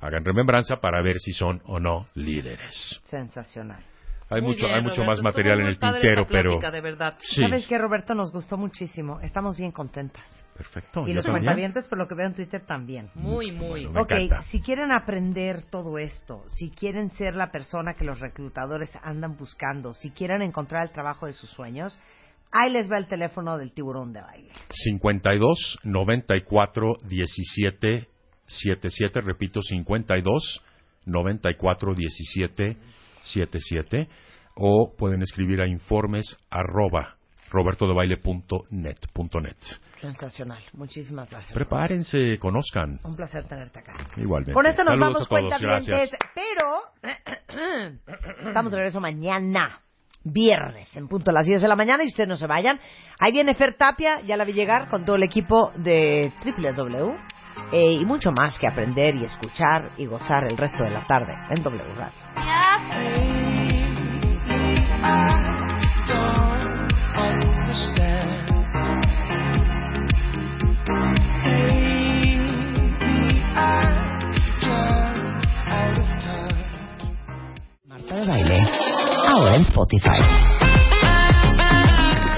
hagan 0.00 0.24
remembranza 0.24 0.76
para 0.76 1.02
ver 1.02 1.18
si 1.18 1.32
son 1.32 1.62
o 1.64 1.80
no 1.80 2.08
líderes. 2.14 3.00
Sensacional. 3.04 3.82
Hay 4.30 4.40
mucho, 4.40 4.66
hay 4.66 4.82
mucho 4.82 5.04
más 5.04 5.20
material 5.20 5.60
en 5.60 5.66
el 5.66 5.78
tintero, 5.78 6.26
pero... 6.26 6.58
De 6.58 6.80
verdad. 6.80 7.16
¿Sabes 7.20 7.66
qué, 7.66 7.78
Roberto? 7.78 8.14
Nos 8.14 8.32
gustó 8.32 8.56
muchísimo. 8.56 9.20
Estamos 9.20 9.56
bien 9.56 9.70
contentas. 9.70 10.24
Perfecto. 10.56 11.06
Y 11.06 11.12
los 11.12 11.26
cuentavientes, 11.26 11.86
por 11.88 11.98
lo 11.98 12.06
que 12.06 12.14
veo 12.14 12.26
en 12.26 12.34
Twitter, 12.34 12.62
también. 12.64 13.10
Muy, 13.14 13.52
muy. 13.52 13.86
ok, 13.86 14.40
si 14.42 14.60
quieren 14.60 14.92
aprender 14.92 15.62
todo 15.64 15.98
esto, 15.98 16.44
si 16.46 16.70
quieren 16.70 17.10
ser 17.10 17.34
la 17.34 17.50
persona 17.50 17.94
que 17.94 18.04
los 18.04 18.20
reclutadores 18.20 18.96
andan 19.02 19.36
buscando, 19.36 19.92
si 19.92 20.10
quieren 20.10 20.42
encontrar 20.42 20.84
el 20.84 20.92
trabajo 20.92 21.26
de 21.26 21.32
sus 21.32 21.50
sueños, 21.50 21.98
ahí 22.52 22.70
les 22.70 22.90
va 22.90 22.98
el 22.98 23.08
teléfono 23.08 23.58
del 23.58 23.72
tiburón 23.72 24.12
de 24.12 24.22
baile. 24.22 24.50
52 24.70 25.80
94 25.82 26.92
17 27.04 28.08
77, 28.46 29.20
repito, 29.22 29.60
52 29.60 30.62
94 31.06 31.94
17 31.94 32.78
77 32.78 33.03
o 34.54 34.94
pueden 34.96 35.22
escribir 35.22 35.60
a 35.60 35.66
informes 35.66 36.38
arroba 36.50 37.16
robertodebaile.net.net. 37.50 39.56
Sensacional. 40.00 40.62
Muchísimas 40.72 41.30
gracias. 41.30 41.54
Prepárense, 41.54 42.38
conozcan. 42.38 42.98
Un 43.04 43.14
placer 43.14 43.44
tenerte 43.44 43.78
acá. 43.78 43.94
Igualmente. 44.16 44.52
Con 44.52 44.66
esto 44.66 44.82
nos 44.82 44.92
Saludos 44.92 45.14
vamos 45.14 45.28
cuenta 45.28 45.58
gracias. 45.58 46.10
pero 46.34 46.80
estamos 48.46 48.72
de 48.72 48.76
regreso 48.76 49.00
mañana, 49.00 49.80
viernes, 50.24 50.94
en 50.96 51.06
punto 51.06 51.30
a 51.30 51.34
las 51.34 51.46
10 51.46 51.62
de 51.62 51.68
la 51.68 51.76
mañana 51.76 52.02
y 52.02 52.08
ustedes 52.08 52.28
no 52.28 52.36
se 52.36 52.46
vayan. 52.46 52.80
Ahí 53.20 53.32
viene 53.32 53.54
Fer 53.54 53.76
Tapia, 53.76 54.20
ya 54.22 54.36
la 54.36 54.44
vi 54.44 54.52
llegar 54.52 54.90
con 54.90 55.04
todo 55.04 55.16
el 55.16 55.22
equipo 55.22 55.72
de 55.76 56.32
www 56.44 57.33
eh, 57.72 57.92
y 57.92 58.04
mucho 58.04 58.30
más 58.30 58.58
que 58.58 58.66
aprender 58.66 59.14
y 59.16 59.24
escuchar 59.24 59.90
y 59.96 60.06
gozar 60.06 60.44
el 60.44 60.56
resto 60.56 60.84
de 60.84 60.90
la 60.90 61.04
tarde 61.04 61.34
en 61.50 61.62
W 61.62 61.82
Radio. 61.96 62.14
Marta 77.86 78.14
de 78.14 78.26
Baile, 78.26 78.66
ahora 79.28 79.56
en 79.56 79.62
Spotify. 79.62 80.53